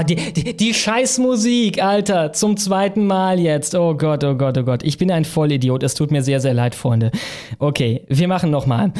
[0.00, 2.32] Oh, die, die, die Scheißmusik, Alter.
[2.32, 3.74] Zum zweiten Mal jetzt.
[3.74, 4.82] Oh Gott, oh Gott, oh Gott.
[4.82, 5.82] Ich bin ein Vollidiot.
[5.82, 7.10] Es tut mir sehr, sehr leid, Freunde.
[7.58, 8.92] Okay, wir machen nochmal.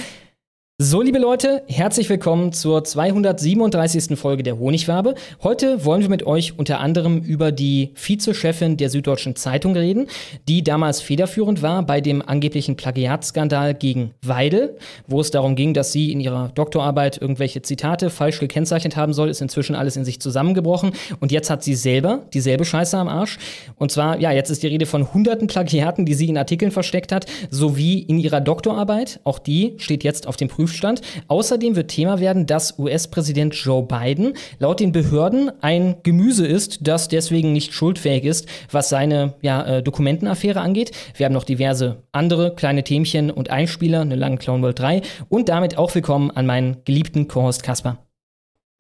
[0.83, 4.19] So, liebe Leute, herzlich willkommen zur 237.
[4.19, 5.15] Folge der Honigwabe.
[5.43, 10.07] Heute wollen wir mit euch unter anderem über die Vizechefin der Süddeutschen Zeitung reden,
[10.49, 15.93] die damals federführend war bei dem angeblichen Plagiatskandal gegen Weidel, wo es darum ging, dass
[15.93, 20.19] sie in ihrer Doktorarbeit irgendwelche Zitate falsch gekennzeichnet haben soll, ist inzwischen alles in sich
[20.19, 23.37] zusammengebrochen und jetzt hat sie selber dieselbe Scheiße am Arsch.
[23.77, 27.13] Und zwar, ja, jetzt ist die Rede von hunderten Plagiaten, die sie in Artikeln versteckt
[27.13, 29.21] hat, sowie in ihrer Doktorarbeit.
[29.25, 31.03] Auch die steht jetzt auf dem Prüf Prüfstand.
[31.27, 37.09] Außerdem wird Thema werden, dass US-Präsident Joe Biden laut den Behörden ein Gemüse ist, das
[37.09, 40.93] deswegen nicht schuldfähig ist, was seine ja, äh, Dokumentenaffäre angeht.
[41.17, 45.49] Wir haben noch diverse andere kleine Themchen und Einspieler, eine lange Clown World 3 und
[45.49, 47.99] damit auch willkommen an meinen geliebten Co-Host Kasper.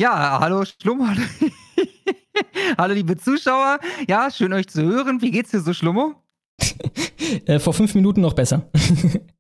[0.01, 1.17] Ja, hallo Schlummer.
[2.79, 3.81] hallo liebe Zuschauer.
[4.09, 5.21] Ja, schön euch zu hören.
[5.21, 6.15] Wie geht's dir so, Schlummo?
[7.47, 8.71] äh, vor fünf Minuten noch besser.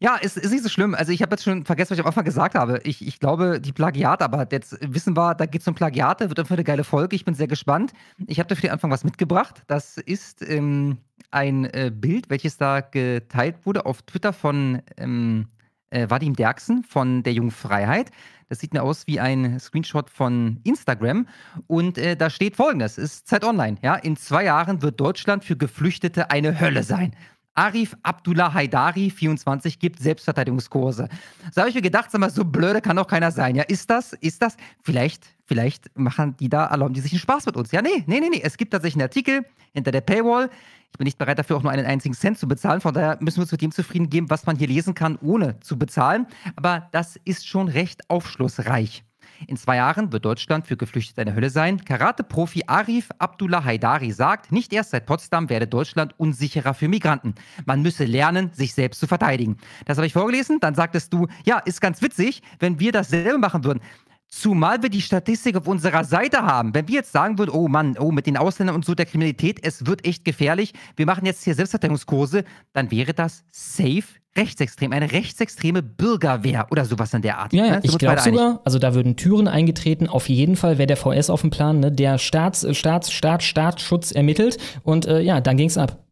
[0.00, 0.94] Ja, ist, ist nicht so schlimm.
[0.94, 2.80] Also ich habe jetzt schon vergessen, was ich am Anfang gesagt habe.
[2.84, 6.38] Ich, ich glaube, die Plagiate, aber jetzt wissen wir, da geht es um Plagiate, wird
[6.38, 7.16] einfach eine geile Folge.
[7.16, 7.92] Ich bin sehr gespannt.
[8.26, 9.62] Ich habe da für den Anfang was mitgebracht.
[9.66, 10.98] Das ist ähm,
[11.32, 15.48] ein äh, Bild, welches da geteilt wurde auf Twitter von ähm,
[15.90, 18.12] äh, Vadim Derksen von der Jungen Freiheit.
[18.48, 21.26] Das sieht mir aus wie ein Screenshot von Instagram.
[21.66, 23.76] Und äh, da steht folgendes: ist Zeit Online.
[23.82, 27.14] Ja, in zwei Jahren wird Deutschland für Geflüchtete eine Hölle sein.
[27.58, 31.08] Arif Abdullah Haidari, 24, gibt Selbstverteidigungskurse.
[31.52, 33.56] So habe ich mir gedacht, sag mal, so blöde kann doch keiner sein.
[33.56, 34.56] Ja, ist das, ist das?
[34.84, 37.72] Vielleicht, vielleicht machen die da, erlauben die sich einen Spaß mit uns.
[37.72, 38.40] Ja, nee, nee, nee, nee.
[38.44, 40.50] Es gibt tatsächlich einen Artikel hinter der Paywall.
[40.92, 42.80] Ich bin nicht bereit dafür, auch nur einen einzigen Cent zu bezahlen.
[42.80, 45.58] Von daher müssen wir uns mit dem zufrieden geben, was man hier lesen kann, ohne
[45.58, 46.28] zu bezahlen.
[46.54, 49.02] Aber das ist schon recht aufschlussreich.
[49.46, 51.84] In zwei Jahren wird Deutschland für Geflüchtete eine Hölle sein.
[51.84, 57.34] Karate-Profi Arif Abdullah Haidari sagt, nicht erst seit Potsdam werde Deutschland unsicherer für Migranten.
[57.64, 59.58] Man müsse lernen, sich selbst zu verteidigen.
[59.84, 60.58] Das habe ich vorgelesen.
[60.60, 63.80] Dann sagtest du, ja, ist ganz witzig, wenn wir dasselbe machen würden.
[64.28, 66.74] Zumal wir die Statistik auf unserer Seite haben.
[66.74, 69.58] Wenn wir jetzt sagen würden, oh Mann, oh, mit den Ausländern und so der Kriminalität,
[69.62, 72.44] es wird echt gefährlich, wir machen jetzt hier Selbstverteidigungskurse,
[72.74, 74.04] dann wäre das safe
[74.36, 77.52] rechtsextrem, eine rechtsextreme Bürgerwehr oder sowas in der Art.
[77.52, 77.80] Ja, ja ne?
[77.82, 80.06] ich glaube sogar, also da würden Türen eingetreten.
[80.06, 81.90] Auf jeden Fall wäre der VS auf dem Plan, ne?
[81.90, 86.04] der Staats, Staats, Staat, Staatsschutz ermittelt und äh, ja, dann ging es ab.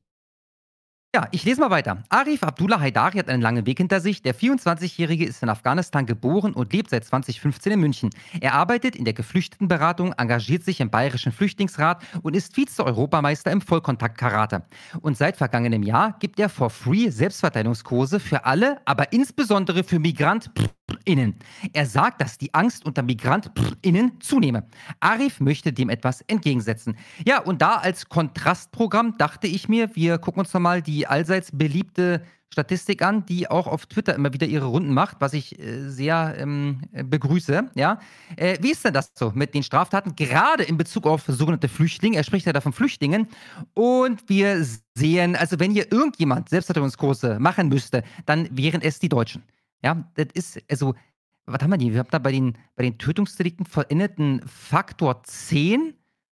[1.16, 2.02] Ja, ich lese mal weiter.
[2.10, 4.20] Arif Abdullah Haidari hat einen langen Weg hinter sich.
[4.20, 8.10] Der 24-Jährige ist in Afghanistan geboren und lebt seit 2015 in München.
[8.38, 14.64] Er arbeitet in der Geflüchtetenberatung, engagiert sich im Bayerischen Flüchtlingsrat und ist Vize-Europameister im Vollkontakt-Karate.
[15.00, 19.98] Und seit vergangenem Jahr gibt er for free Selbstverteidigungskurse für alle, aber insbesondere für
[21.06, 21.34] MigrantInnen.
[21.72, 24.66] Er sagt, dass die Angst unter MigrantInnen zunehme.
[25.00, 26.96] Arif möchte dem etwas entgegensetzen.
[27.26, 32.22] Ja, und da als Kontrastprogramm dachte ich mir, wir gucken uns nochmal die allseits beliebte
[32.52, 36.36] Statistik an, die auch auf Twitter immer wieder ihre Runden macht, was ich äh, sehr
[36.38, 37.70] ähm, begrüße.
[37.74, 37.98] Ja?
[38.36, 42.16] Äh, wie ist denn das so mit den Straftaten, gerade in Bezug auf sogenannte Flüchtlinge?
[42.16, 43.28] Er spricht ja da von Flüchtlingen.
[43.74, 49.42] Und wir sehen, also wenn hier irgendjemand Selbstverteidigungskurse machen müsste, dann wären es die Deutschen.
[49.82, 50.94] Ja, das ist, also,
[51.47, 51.92] was haben wir denn?
[51.92, 55.94] Wir haben da bei den, bei den Tötungsdelikten vollendeten Faktor 10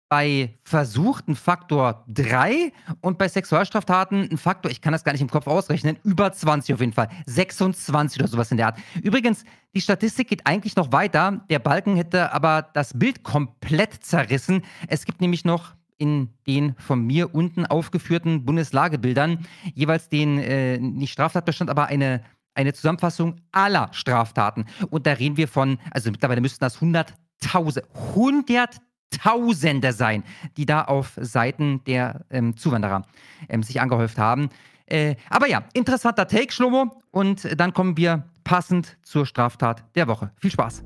[0.09, 2.73] bei versuchten Faktor 3
[3.03, 6.75] und bei Sexualstraftaten ein Faktor, ich kann das gar nicht im Kopf ausrechnen, über 20
[6.75, 7.09] auf jeden Fall.
[7.27, 8.79] 26 oder sowas in der Art.
[9.03, 9.45] Übrigens,
[9.75, 11.45] die Statistik geht eigentlich noch weiter.
[11.51, 14.63] Der Balken hätte aber das Bild komplett zerrissen.
[14.89, 21.13] Es gibt nämlich noch in den von mir unten aufgeführten Bundeslagebildern jeweils den, äh, nicht
[21.13, 22.23] Straftatbestand, aber eine,
[22.59, 24.67] eine Zusammenfassung aller Straftaten.
[24.91, 28.69] Und da reden wir von, also mittlerweile müssten das 100.000, 100.000
[29.11, 30.23] Tausende sein,
[30.59, 33.07] die da auf Seiten der ähm, Zuwanderer
[33.49, 34.51] ähm, sich angehäuft haben.
[34.85, 37.01] Äh, aber ja, interessanter Take, Schlomo.
[37.11, 40.31] Und dann kommen wir passend zur Straftat der Woche.
[40.37, 40.83] Viel Spaß.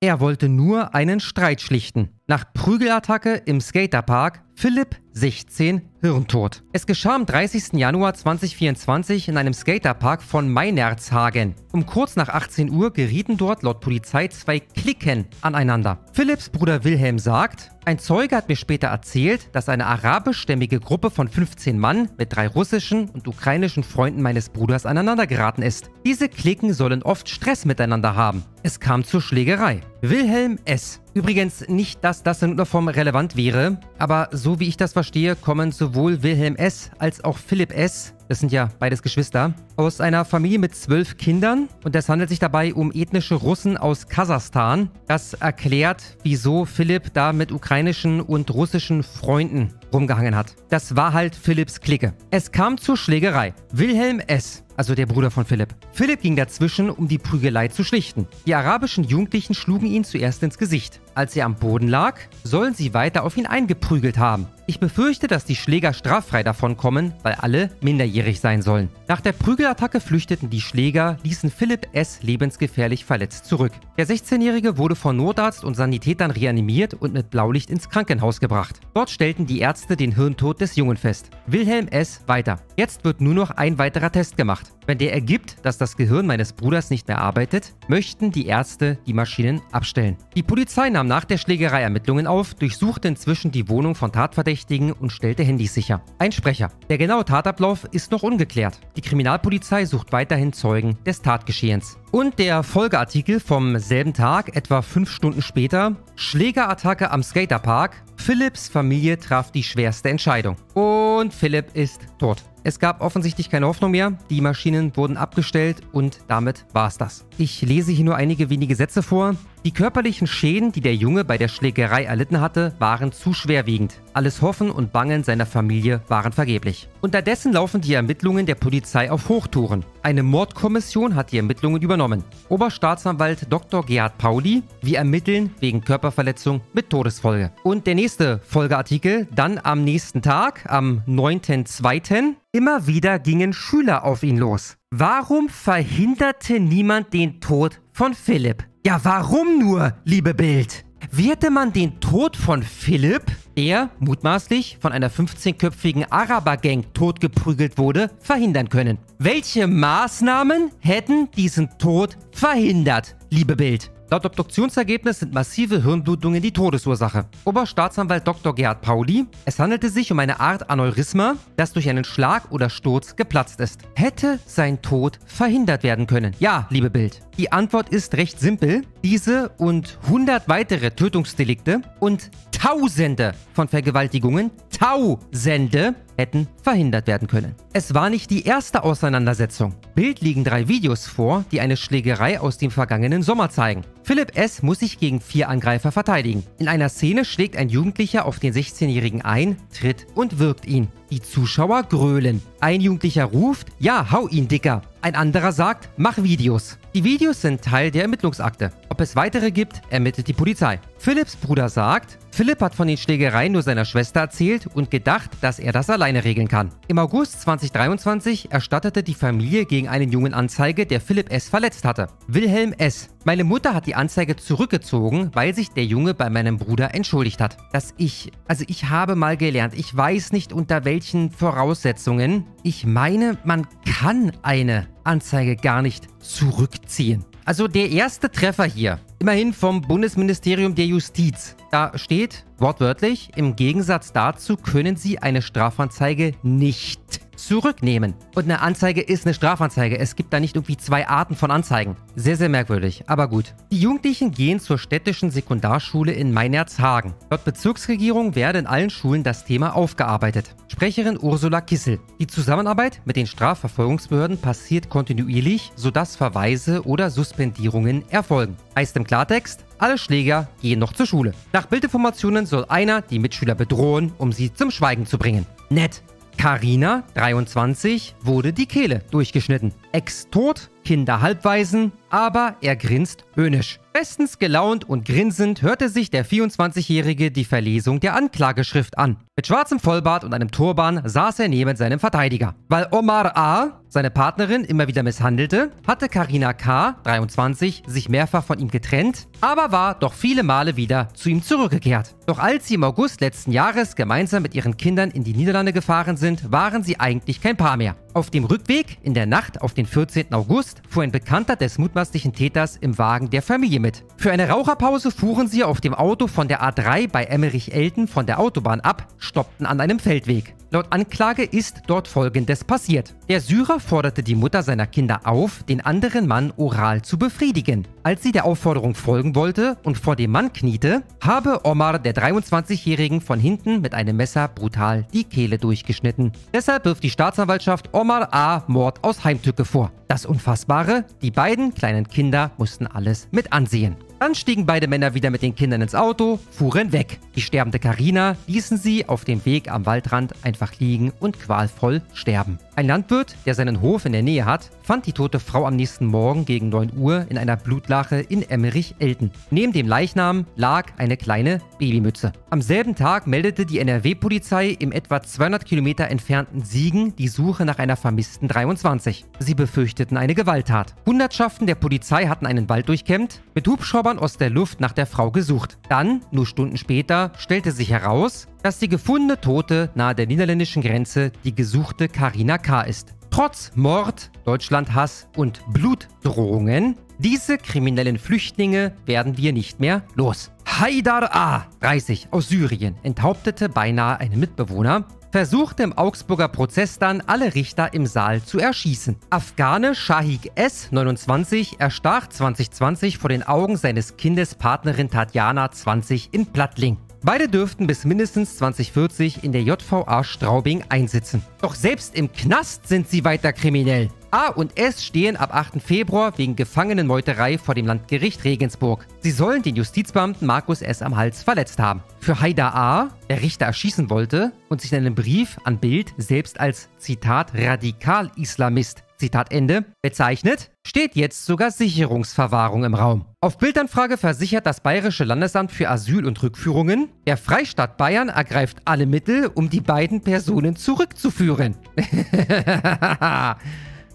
[0.00, 2.18] Er wollte nur einen Streit schlichten.
[2.26, 6.62] Nach Prügelattacke im Skaterpark Philipp 16 Hirntod.
[6.72, 7.74] Es geschah am 30.
[7.74, 11.54] Januar 2024 in einem Skaterpark von Meinerzhagen.
[11.72, 15.98] Um kurz nach 18 Uhr gerieten dort laut Polizei zwei Klicken aneinander.
[16.14, 21.28] Philipps Bruder Wilhelm sagt, ein Zeuge hat mir später erzählt, dass eine arabischstämmige Gruppe von
[21.28, 25.90] 15 Mann mit drei russischen und ukrainischen Freunden meines Bruders aneinandergeraten ist.
[26.06, 28.42] Diese Klicken sollen oft Stress miteinander haben.
[28.62, 29.82] Es kam zur Schlägerei.
[30.10, 31.00] Wilhelm S.
[31.14, 35.34] Übrigens nicht, dass das in irgendeiner Form relevant wäre, aber so wie ich das verstehe,
[35.34, 36.90] kommen sowohl Wilhelm S.
[36.98, 38.14] als auch Philipp S.
[38.28, 42.38] das sind ja beides Geschwister, aus einer Familie mit zwölf Kindern und es handelt sich
[42.38, 44.90] dabei um ethnische Russen aus Kasachstan.
[45.06, 50.54] Das erklärt, wieso Philipp da mit ukrainischen und russischen Freunden rumgehangen hat.
[50.68, 52.12] Das war halt Philipps Clique.
[52.30, 53.54] Es kam zur Schlägerei.
[53.72, 55.74] Wilhelm S., also der Bruder von Philipp.
[55.92, 58.26] Philipp ging dazwischen, um die Prügelei zu schlichten.
[58.46, 61.00] Die arabischen Jugendlichen schlugen ihn zuerst ins Gesicht.
[61.16, 64.48] Als er am Boden lag, sollen sie weiter auf ihn eingeprügelt haben.
[64.66, 68.90] Ich befürchte, dass die Schläger straffrei davonkommen, weil alle minderjährig sein sollen.
[69.08, 72.22] Nach der Prügelattacke flüchteten die Schläger, ließen Philipp S.
[72.22, 73.72] lebensgefährlich verletzt zurück.
[73.96, 78.80] Der 16-Jährige wurde von Notarzt und Sanitätern reanimiert und mit Blaulicht ins Krankenhaus gebracht.
[78.92, 81.30] Dort stellten die Ärzte den Hirntod des Jungen fest.
[81.46, 82.20] Wilhelm S.
[82.26, 82.60] weiter.
[82.76, 84.75] Jetzt wird nur noch ein weiterer Test gemacht.
[84.86, 89.12] Wenn der ergibt, dass das Gehirn meines Bruders nicht mehr arbeitet, möchten die Ärzte die
[89.12, 90.16] Maschinen abstellen.
[90.36, 95.10] Die Polizei nahm nach der Schlägerei Ermittlungen auf, durchsuchte inzwischen die Wohnung von Tatverdächtigen und
[95.10, 96.02] stellte Handys sicher.
[96.18, 96.70] Ein Sprecher.
[96.88, 98.78] Der genaue Tatablauf ist noch ungeklärt.
[98.96, 101.98] Die Kriminalpolizei sucht weiterhin Zeugen des Tatgeschehens.
[102.12, 108.02] Und der Folgeartikel vom selben Tag, etwa fünf Stunden später, Schlägerattacke am Skaterpark.
[108.16, 110.56] Philipps Familie traf die schwerste Entscheidung.
[110.74, 112.42] Und Philipp ist tot.
[112.66, 117.24] Es gab offensichtlich keine Hoffnung mehr, die Maschinen wurden abgestellt und damit war es das.
[117.38, 119.36] Ich lese hier nur einige wenige Sätze vor.
[119.66, 124.00] Die körperlichen Schäden, die der Junge bei der Schlägerei erlitten hatte, waren zu schwerwiegend.
[124.12, 126.88] Alles Hoffen und Bangen seiner Familie waren vergeblich.
[127.00, 129.84] Unterdessen laufen die Ermittlungen der Polizei auf Hochtouren.
[130.04, 132.22] Eine Mordkommission hat die Ermittlungen übernommen.
[132.48, 133.84] Oberstaatsanwalt Dr.
[133.84, 137.50] Gerhard Pauli, wir ermitteln wegen Körperverletzung mit Todesfolge.
[137.64, 142.34] Und der nächste Folgeartikel, dann am nächsten Tag, am 9.2.
[142.52, 144.76] Immer wieder gingen Schüler auf ihn los.
[144.92, 148.64] Warum verhinderte niemand den Tod von Philipp?
[148.86, 150.84] Ja, warum nur, liebe Bild?
[151.10, 153.24] Wie hätte man den Tod von Philipp,
[153.56, 158.98] der mutmaßlich von einer 15-köpfigen Araber-Gang totgeprügelt wurde, verhindern können?
[159.18, 163.90] Welche Maßnahmen hätten diesen Tod verhindert, liebe Bild?
[164.08, 167.24] Laut Obduktionsergebnis sind massive Hirnblutungen die Todesursache.
[167.44, 168.54] Oberstaatsanwalt Dr.
[168.54, 173.16] Gerhard Pauli, es handelte sich um eine Art Aneurysma, das durch einen Schlag oder Sturz
[173.16, 173.80] geplatzt ist.
[173.96, 176.36] Hätte sein Tod verhindert werden können?
[176.38, 177.20] Ja, liebe Bild.
[177.36, 178.82] Die Antwort ist recht simpel.
[179.02, 187.54] Diese und 100 weitere Tötungsdelikte und Tausende von Vergewaltigungen, Tausende hätten verhindert werden können.
[187.72, 189.74] Es war nicht die erste Auseinandersetzung.
[189.94, 193.82] Bild liegen drei Videos vor, die eine Schlägerei aus dem vergangenen Sommer zeigen.
[194.02, 194.62] Philipp S.
[194.62, 196.44] muss sich gegen vier Angreifer verteidigen.
[196.58, 200.88] In einer Szene schlägt ein Jugendlicher auf den 16-Jährigen ein, tritt und wirkt ihn.
[201.10, 202.42] Die Zuschauer grölen.
[202.60, 204.82] Ein Jugendlicher ruft, ja, hau ihn, Dicker.
[205.02, 206.78] Ein anderer sagt, mach Videos.
[206.96, 208.72] Die Videos sind Teil der Ermittlungsakte.
[208.88, 210.80] Ob es weitere gibt, ermittelt die Polizei.
[210.96, 215.58] Philipps Bruder sagt, Philipp hat von den Schlägereien nur seiner Schwester erzählt und gedacht, dass
[215.58, 216.70] er das alleine regeln kann.
[216.88, 221.50] Im August 2023 erstattete die Familie gegen einen Jungen Anzeige, der Philipp S.
[221.50, 222.06] verletzt hatte.
[222.28, 223.10] Wilhelm S.
[223.24, 227.58] Meine Mutter hat die Anzeige zurückgezogen, weil sich der Junge bei meinem Bruder entschuldigt hat.
[227.74, 232.46] Dass ich, also ich habe mal gelernt, ich weiß nicht unter welchen Voraussetzungen.
[232.62, 237.24] Ich meine, man kann eine Anzeige gar nicht zurückziehen.
[237.44, 241.56] Also der erste Treffer hier, immerhin vom Bundesministerium der Justiz.
[241.70, 248.14] Da steht wortwörtlich, im Gegensatz dazu können Sie eine Strafanzeige nicht zurücknehmen.
[248.34, 249.98] Und eine Anzeige ist eine Strafanzeige.
[249.98, 251.96] Es gibt da nicht irgendwie zwei Arten von Anzeigen.
[252.14, 253.54] Sehr, sehr merkwürdig, aber gut.
[253.70, 257.14] Die Jugendlichen gehen zur städtischen Sekundarschule in Meinerzhagen.
[257.30, 260.54] Laut Bezirksregierung werde in allen Schulen das Thema aufgearbeitet.
[260.68, 262.00] Sprecherin Ursula Kissel.
[262.18, 268.56] Die Zusammenarbeit mit den Strafverfolgungsbehörden passiert kontinuierlich, sodass Verweise oder Suspendierungen erfolgen.
[268.74, 271.32] Heißt im Klartext, alle Schläger gehen noch zur Schule.
[271.52, 275.46] Nach Bildinformationen soll einer die Mitschüler bedrohen, um sie zum Schweigen zu bringen.
[275.70, 276.02] Nett.
[276.36, 279.72] Carina, 23, wurde die Kehle durchgeschnitten.
[279.92, 283.80] Ex tot, Kinder halbweisen, aber er grinst höhnisch.
[283.92, 289.16] Bestens gelaunt und grinsend hörte sich der 24-Jährige die Verlesung der Anklageschrift an.
[289.36, 292.54] Mit schwarzem Vollbart und einem Turban saß er neben seinem Verteidiger.
[292.68, 293.80] Weil Omar A.
[293.88, 296.96] seine Partnerin immer wieder misshandelte, hatte Karina K.
[297.02, 302.14] 23 sich mehrfach von ihm getrennt, aber war doch viele Male wieder zu ihm zurückgekehrt.
[302.26, 306.16] Doch als sie im August letzten Jahres gemeinsam mit ihren Kindern in die Niederlande gefahren
[306.16, 307.96] sind, waren sie eigentlich kein Paar mehr.
[308.16, 310.32] Auf dem Rückweg in der Nacht auf den 14.
[310.32, 314.04] August fuhr ein Bekannter des mutmaßlichen Täters im Wagen der Familie mit.
[314.16, 318.40] Für eine Raucherpause fuhren sie auf dem Auto von der A3 bei Emmerich-Elten von der
[318.40, 320.54] Autobahn ab, stoppten an einem Feldweg.
[320.70, 323.14] Laut Anklage ist dort Folgendes passiert.
[323.28, 327.86] Der Syrer forderte die Mutter seiner Kinder auf, den anderen Mann oral zu befriedigen.
[328.06, 333.20] Als sie der Aufforderung folgen wollte und vor dem Mann kniete, habe Omar der 23-Jährigen
[333.20, 336.30] von hinten mit einem Messer brutal die Kehle durchgeschnitten.
[336.54, 338.62] Deshalb wirft die Staatsanwaltschaft Omar A.
[338.68, 339.90] Mord aus Heimtücke vor.
[340.06, 343.96] Das Unfassbare, die beiden kleinen Kinder mussten alles mit ansehen.
[344.18, 347.18] Dann stiegen beide Männer wieder mit den Kindern ins Auto, fuhren weg.
[347.34, 352.58] Die sterbende Karina ließen sie auf dem Weg am Waldrand einfach liegen und qualvoll sterben.
[352.76, 356.06] Ein Landwirt, der seinen Hof in der Nähe hat, fand die tote Frau am nächsten
[356.06, 359.32] Morgen gegen 9 Uhr in einer Blutlache in Emmerich-Elten.
[359.50, 362.32] Neben dem Leichnam lag eine kleine Babymütze.
[362.50, 367.78] Am selben Tag meldete die NRW-Polizei im etwa 200 Kilometer entfernten Siegen die Suche nach
[367.78, 369.24] einer vermissten 23.
[369.38, 370.94] Sie befürchteten eine Gewalttat.
[371.06, 375.30] Hundertschaften der Polizei hatten einen Wald durchkämmt, mit Hubschraubern aus der Luft nach der Frau
[375.30, 375.78] gesucht.
[375.88, 381.32] Dann, nur Stunden später, stellte sich heraus, dass die gefundene Tote nahe der niederländischen Grenze
[381.44, 382.82] die gesuchte Karina K.
[382.82, 383.14] ist.
[383.30, 390.50] Trotz Mord, Deutschlandhass und Blutdrohungen, diese kriminellen Flüchtlinge werden wir nicht mehr los.
[390.66, 397.54] Haidar A., 30, aus Syrien, enthauptete beinahe einen Mitbewohner, versuchte im Augsburger Prozess dann alle
[397.54, 399.16] Richter im Saal zu erschießen.
[399.30, 406.44] Afghane Shahik S., 29, erstach 2020 vor den Augen seines Kindes Partnerin Tatjana, 20, in
[406.46, 406.98] Plattling.
[407.22, 411.42] Beide dürften bis mindestens 2040 in der JVA Straubing einsitzen.
[411.60, 414.10] Doch selbst im Knast sind sie weiter kriminell.
[414.30, 415.80] A und S stehen ab 8.
[415.80, 419.06] Februar wegen Gefangenenmeuterei vor dem Landgericht Regensburg.
[419.20, 421.00] Sie sollen den Justizbeamten Markus S.
[421.00, 422.02] am Hals verletzt haben.
[422.20, 426.60] Für Haida A., der Richter erschießen wollte und sich in einem Brief an Bild selbst
[426.60, 433.24] als Zitat Radikal-Islamist Zitat Ende, bezeichnet, steht jetzt sogar Sicherungsverwahrung im Raum.
[433.40, 439.06] Auf Bildanfrage versichert das Bayerische Landesamt für Asyl und Rückführungen, der Freistaat Bayern ergreift alle
[439.06, 441.74] Mittel, um die beiden Personen zurückzuführen.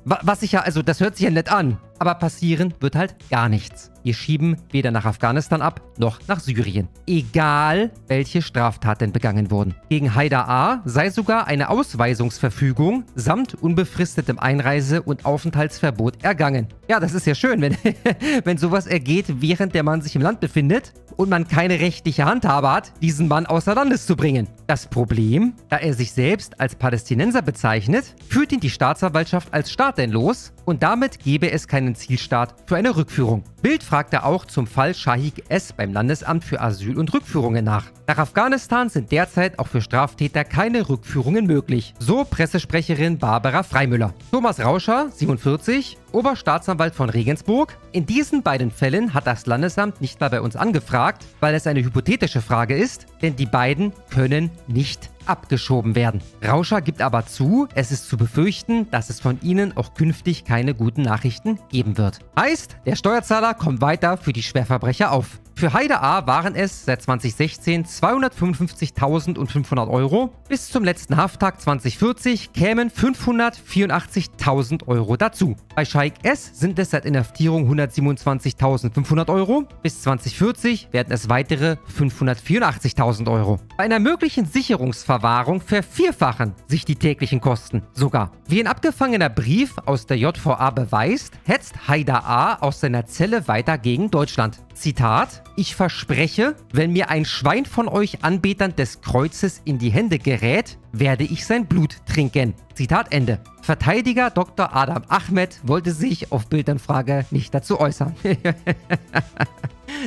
[0.05, 3.47] Was sich ja, also das hört sich ja nett an, aber passieren wird halt gar
[3.47, 3.91] nichts.
[4.03, 6.87] Wir schieben weder nach Afghanistan ab, noch nach Syrien.
[7.05, 9.75] Egal, welche Straftaten begangen wurden.
[9.89, 10.81] Gegen Haida A.
[10.85, 16.67] sei sogar eine Ausweisungsverfügung samt unbefristetem Einreise- und Aufenthaltsverbot ergangen.
[16.89, 17.77] Ja, das ist ja schön, wenn,
[18.43, 22.71] wenn sowas ergeht, während der Mann sich im Land befindet und man keine rechtliche Handhabe
[22.71, 24.47] hat, diesen Mann außer Landes zu bringen.
[24.65, 30.53] Das Problem, da er sich selbst als Palästinenser bezeichnet, führt ihn die Staatsanwaltschaft als staatenlos
[30.65, 33.43] und damit gebe es keinen Zielstaat für eine Rückführung.
[33.61, 35.73] Bild fragte auch zum Fall Shahik S.
[35.73, 37.91] beim Landesamt für Asyl und Rückführungen nach.
[38.07, 41.93] Nach Afghanistan sind derzeit auch für Straftäter keine Rückführungen möglich.
[41.99, 44.13] So Pressesprecherin Barbara Freimüller.
[44.31, 47.77] Thomas Rauscher, 47, Oberstaatsanwalt von Regensburg.
[47.91, 51.83] In diesen beiden Fällen hat das Landesamt nicht mal bei uns angefragt, weil es eine
[51.83, 56.21] hypothetische Frage ist, denn die beiden können nicht abgeschoben werden.
[56.45, 60.73] Rauscher gibt aber zu, es ist zu befürchten, dass es von ihnen auch künftig keine
[60.73, 62.19] guten Nachrichten geben wird.
[62.37, 65.39] Heißt, der Steuerzahler kommt weiter für die Schwerverbrecher auf.
[65.55, 70.33] Für Heide A waren es seit 2016 255.500 Euro.
[70.49, 75.55] Bis zum letzten Hafttag 2040 kämen 584.000 Euro dazu.
[75.75, 79.65] Bei Scheik S sind es seit Inhaftierung 127.500 Euro.
[79.83, 83.59] Bis 2040 werden es weitere 584.000 Euro.
[83.77, 88.31] Bei einer möglichen Sicherungsverwahrung vervierfachen sich die täglichen Kosten sogar.
[88.47, 93.77] Wie ein abgefangener Brief aus der JVA beweist, hetzt Haida A aus seiner Zelle weiter
[93.77, 94.57] gegen Deutschland.
[94.81, 100.17] Zitat, ich verspreche, wenn mir ein Schwein von euch Anbetern des Kreuzes in die Hände
[100.17, 102.55] gerät, werde ich sein Blut trinken.
[102.73, 103.39] Zitat Ende.
[103.71, 104.75] Verteidiger Dr.
[104.75, 108.13] Adam Ahmed wollte sich auf Bildanfrage nicht dazu äußern.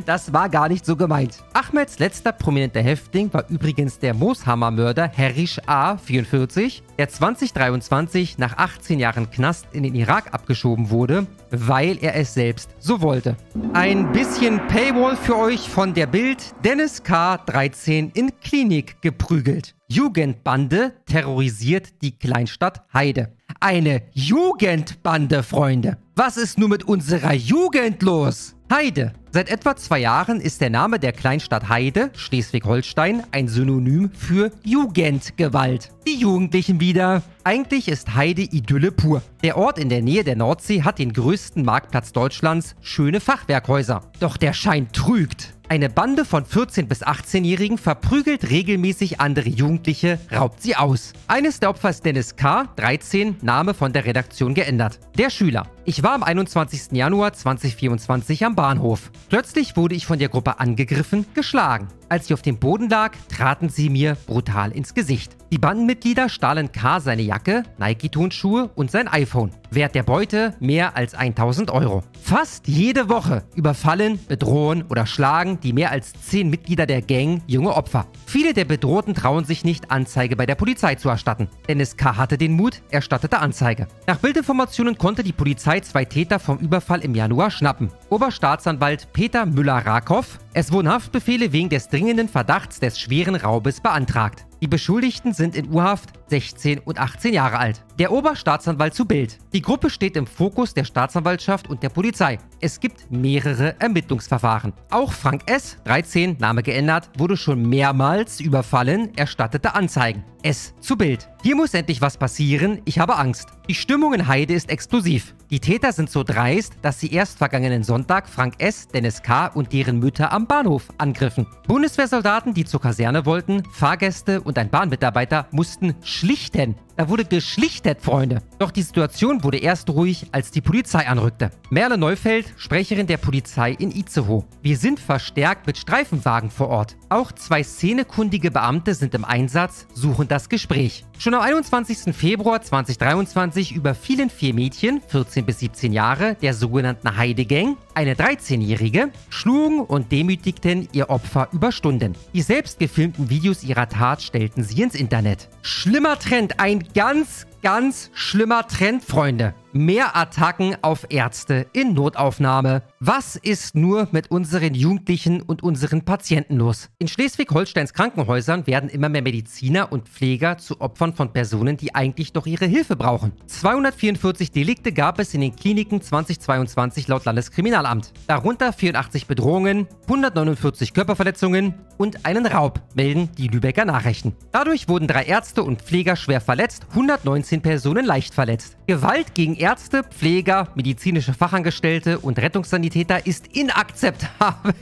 [0.07, 1.43] Das war gar nicht so gemeint.
[1.53, 5.97] Ahmeds letzter prominenter Häftling war übrigens der Mooshammer-Mörder Harish A.
[5.97, 12.35] 44, der 2023 nach 18 Jahren Knast in den Irak abgeschoben wurde, weil er es
[12.35, 13.37] selbst so wollte.
[13.73, 16.55] Ein bisschen Paywall für euch von der Bild.
[16.65, 17.37] Dennis K.
[17.37, 19.75] 13 in Klinik geprügelt.
[19.89, 23.33] Jugendbande terrorisiert die Kleinstadt Heide.
[23.61, 25.97] Eine Jugendbande, Freunde.
[26.17, 28.55] Was ist nun mit unserer Jugend los?
[28.73, 29.13] Heide.
[29.31, 35.91] Seit etwa zwei Jahren ist der Name der Kleinstadt Heide, Schleswig-Holstein, ein Synonym für Jugendgewalt.
[36.07, 37.23] Die Jugendlichen wieder.
[37.43, 39.23] Eigentlich ist Heide Idylle pur.
[39.43, 44.03] Der Ort in der Nähe der Nordsee hat den größten Marktplatz Deutschlands, schöne Fachwerkhäuser.
[44.21, 45.55] Doch der Schein trügt.
[45.67, 51.15] Eine Bande von 14- bis 18-Jährigen verprügelt regelmäßig andere Jugendliche, raubt sie aus.
[51.27, 54.99] Eines der Opfer ist Dennis K., 13, Name von der Redaktion geändert.
[55.19, 55.67] Der Schüler.
[55.85, 56.93] Ich war am 21.
[56.93, 59.11] Januar 2024 am Bahnhof.
[59.29, 61.89] Plötzlich wurde ich von der Gruppe angegriffen, geschlagen.
[62.15, 65.37] Als ich auf dem Boden lag, traten sie mir brutal ins Gesicht.
[65.51, 67.01] Die Bandenmitglieder stahlen K.
[67.01, 69.51] seine Jacke, Nike-Turnschuhe und sein iPhone.
[69.71, 72.05] Wert der Beute mehr als 1000 Euro.
[72.23, 77.75] Fast jede Woche überfallen, bedrohen oder schlagen die mehr als 10 Mitglieder der Gang junge
[77.75, 78.07] Opfer.
[78.27, 81.49] Viele der Bedrohten trauen sich nicht, Anzeige bei der Polizei zu erstatten.
[81.69, 82.17] Dennis K.
[82.17, 83.89] hatte den Mut, erstattete Anzeige.
[84.07, 87.91] Nach Bildinformationen konnte die Polizei zwei Täter vom Überfall im Januar schnappen.
[88.11, 90.39] Oberstaatsanwalt Peter Müller-Rakow.
[90.53, 94.47] Es wurden Haftbefehle wegen des dringenden Verdachts des schweren Raubes beantragt.
[94.65, 97.85] Die Beschuldigten sind in Urhaft 16 und 18 Jahre alt.
[97.99, 99.39] Der Oberstaatsanwalt zu Bild.
[99.53, 102.39] Die Gruppe steht im Fokus der Staatsanwaltschaft und der Polizei.
[102.61, 104.73] Es gibt mehrere Ermittlungsverfahren.
[104.91, 110.25] Auch Frank S., 13, Name geändert, wurde schon mehrmals überfallen, erstattete Anzeigen.
[110.43, 110.75] S.
[110.81, 111.29] zu Bild.
[111.43, 113.49] Hier muss endlich was passieren, ich habe Angst.
[113.69, 115.35] Die Stimmung in Heide ist explosiv.
[115.51, 119.47] Die Täter sind so dreist, dass sie erst vergangenen Sonntag Frank S., Dennis K.
[119.47, 121.47] und deren Mütter am Bahnhof angriffen.
[121.67, 126.77] Bundeswehrsoldaten, die zur Kaserne wollten, Fahrgäste und ein Bahnmitarbeiter mussten schlichten.
[126.97, 128.41] Da wurde geschlichtet, Freunde.
[128.59, 131.51] Doch die Situation wurde erst ruhig, als die Polizei anrückte.
[131.71, 134.45] Merle Neufeld, Sprecherin der Polizei in Itzehoe.
[134.63, 136.97] Wir sind verstärkt mit Streifenwagen vor Ort.
[137.09, 141.05] Auch zwei szenekundige Beamte sind im Einsatz, suchen das Gespräch.
[141.19, 142.15] Schon am 21.
[142.15, 149.81] Februar 2023 überfielen vier Mädchen, 14 bis 17 Jahre, der sogenannten Heidegang, eine 13-Jährige, schlugen
[149.81, 152.15] und demütigten ihr Opfer über Stunden.
[152.33, 155.49] Die selbst gefilmten Videos ihrer Tat stellten sie ins Internet.
[155.67, 159.55] Schlimmer Trend, ein ganz, ganz schlimmer Trend, Freunde.
[159.77, 162.85] Mehr Attacken auf Ärzte in Notaufnahme.
[163.01, 166.91] Was ist nur mit unseren Jugendlichen und unseren Patienten los?
[167.01, 172.33] In Schleswig-Holsteins Krankenhäusern werden immer mehr Mediziner und Pfleger zu Opfern von Personen, die eigentlich
[172.33, 173.33] doch ihre Hilfe brauchen.
[173.49, 178.13] 244 Delikte gab es in den Kliniken 2022 laut Landeskriminalamt.
[178.29, 184.37] Darunter 84 Bedrohungen, 149 Körperverletzungen und einen Raub, melden die Lübecker Nachrichten.
[184.53, 188.77] Dadurch wurden drei Ärzte und Pfleger schwer verletzt, 119 Personen leicht verletzt.
[188.87, 194.75] Gewalt gegen Ärzte, Pfleger, medizinische Fachangestellte und Rettungssanitäter ist inakzeptabel.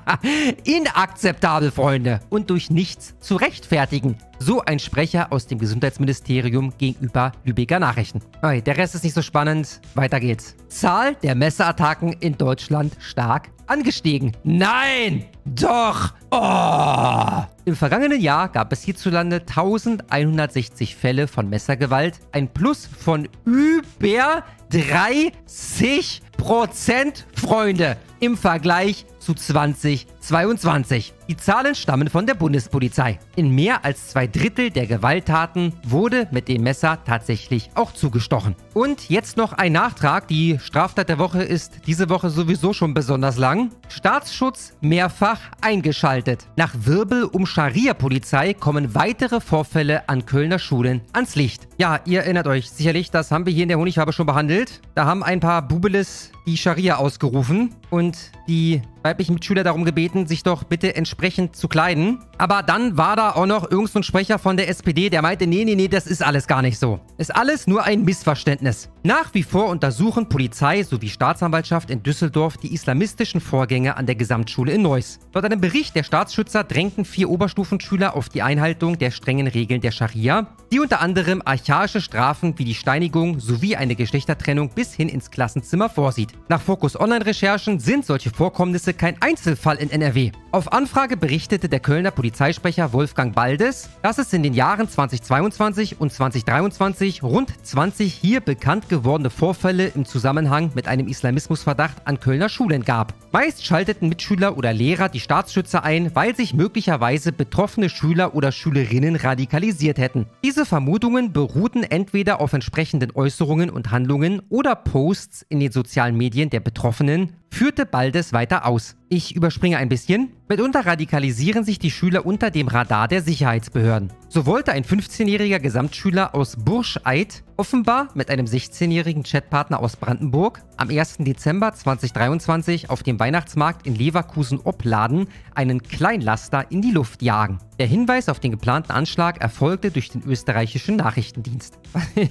[0.64, 2.20] inakzeptabel, Freunde.
[2.30, 4.16] Und durch nichts zu rechtfertigen.
[4.44, 8.22] So ein Sprecher aus dem Gesundheitsministerium gegenüber Lübecker Nachrichten.
[8.38, 9.80] Okay, der Rest ist nicht so spannend.
[9.94, 10.56] Weiter geht's.
[10.66, 14.32] Zahl der Messerattacken in Deutschland stark angestiegen.
[14.42, 15.26] Nein!
[15.44, 16.14] Doch!
[16.32, 17.44] Oh!
[17.64, 26.20] Im vergangenen Jahr gab es hierzulande 1160 Fälle von Messergewalt, ein Plus von über 30
[26.36, 31.14] Prozent, Freunde, im Vergleich zu 2022.
[31.28, 33.18] Die Zahlen stammen von der Bundespolizei.
[33.36, 38.56] In mehr als zwei Drittel der Gewalttaten wurde mit dem Messer tatsächlich auch zugestochen.
[38.74, 40.26] Und jetzt noch ein Nachtrag.
[40.28, 43.70] Die Straftat der Woche ist diese Woche sowieso schon besonders lang.
[43.88, 46.46] Staatsschutz mehrfach eingeschaltet.
[46.56, 51.68] Nach Wirbel um Scharia-Polizei kommen weitere Vorfälle an Kölner Schulen ans Licht.
[51.78, 54.80] Ja, ihr erinnert euch sicherlich, das haben wir hier in der Honigfarbe schon behandelt.
[54.94, 58.16] Da haben ein paar Bubeles die Scharia ausgerufen und
[58.48, 62.18] die weiblichen Mitschüler darum gebeten, sich doch bitte entsprechend zu kleiden.
[62.38, 65.64] Aber dann war da auch noch irgendein so Sprecher von der SPD, der meinte, nee,
[65.64, 67.00] nee, nee, das ist alles gar nicht so.
[67.18, 68.90] Ist alles nur ein Missverständnis.
[69.02, 74.72] Nach wie vor untersuchen Polizei sowie Staatsanwaltschaft in Düsseldorf die islamistischen Vorgänge an der Gesamtschule
[74.72, 75.18] in Neuss.
[75.34, 79.90] Laut einem Bericht der Staatsschützer drängten vier Oberstufenschüler auf die Einhaltung der strengen Regeln der
[79.90, 85.30] Scharia, die unter anderem archaische Strafen wie die Steinigung sowie eine Geschlechtertrennung bis hin ins
[85.30, 86.30] Klassenzimmer vorsieht.
[86.48, 90.32] Nach Fokus Online-Recherchen sind solche Vorkommnisse kein Einzelfall in NRW.
[90.52, 96.12] Auf Anfrage berichtete der Kölner Polizeisprecher Wolfgang Baldes, dass es in den Jahren 2022 und
[96.12, 102.84] 2023 rund 20 hier bekannt gewordene Vorfälle im Zusammenhang mit einem Islamismusverdacht an Kölner Schulen
[102.84, 103.14] gab.
[103.32, 109.16] Meist schalteten Mitschüler oder Lehrer die Staatsschützer ein, weil sich möglicherweise betroffene Schüler oder Schülerinnen
[109.16, 110.26] radikalisiert hätten.
[110.44, 116.50] Diese Vermutungen beruhten entweder auf entsprechenden Äußerungen und Handlungen oder Posts in den sozialen Medien
[116.50, 118.96] der Betroffenen, führte Baldes weiter aus.
[119.14, 120.32] Ich überspringe ein bisschen.
[120.48, 124.10] Mitunter radikalisieren sich die Schüler unter dem Radar der Sicherheitsbehörden.
[124.30, 130.88] So wollte ein 15-jähriger Gesamtschüler aus Burscheid offenbar mit einem 16-jährigen Chatpartner aus Brandenburg am
[130.88, 131.18] 1.
[131.18, 137.58] Dezember 2023 auf dem Weihnachtsmarkt in Leverkusen Opladen einen Kleinlaster in die Luft jagen.
[137.78, 141.78] Der Hinweis auf den geplanten Anschlag erfolgte durch den österreichischen Nachrichtendienst.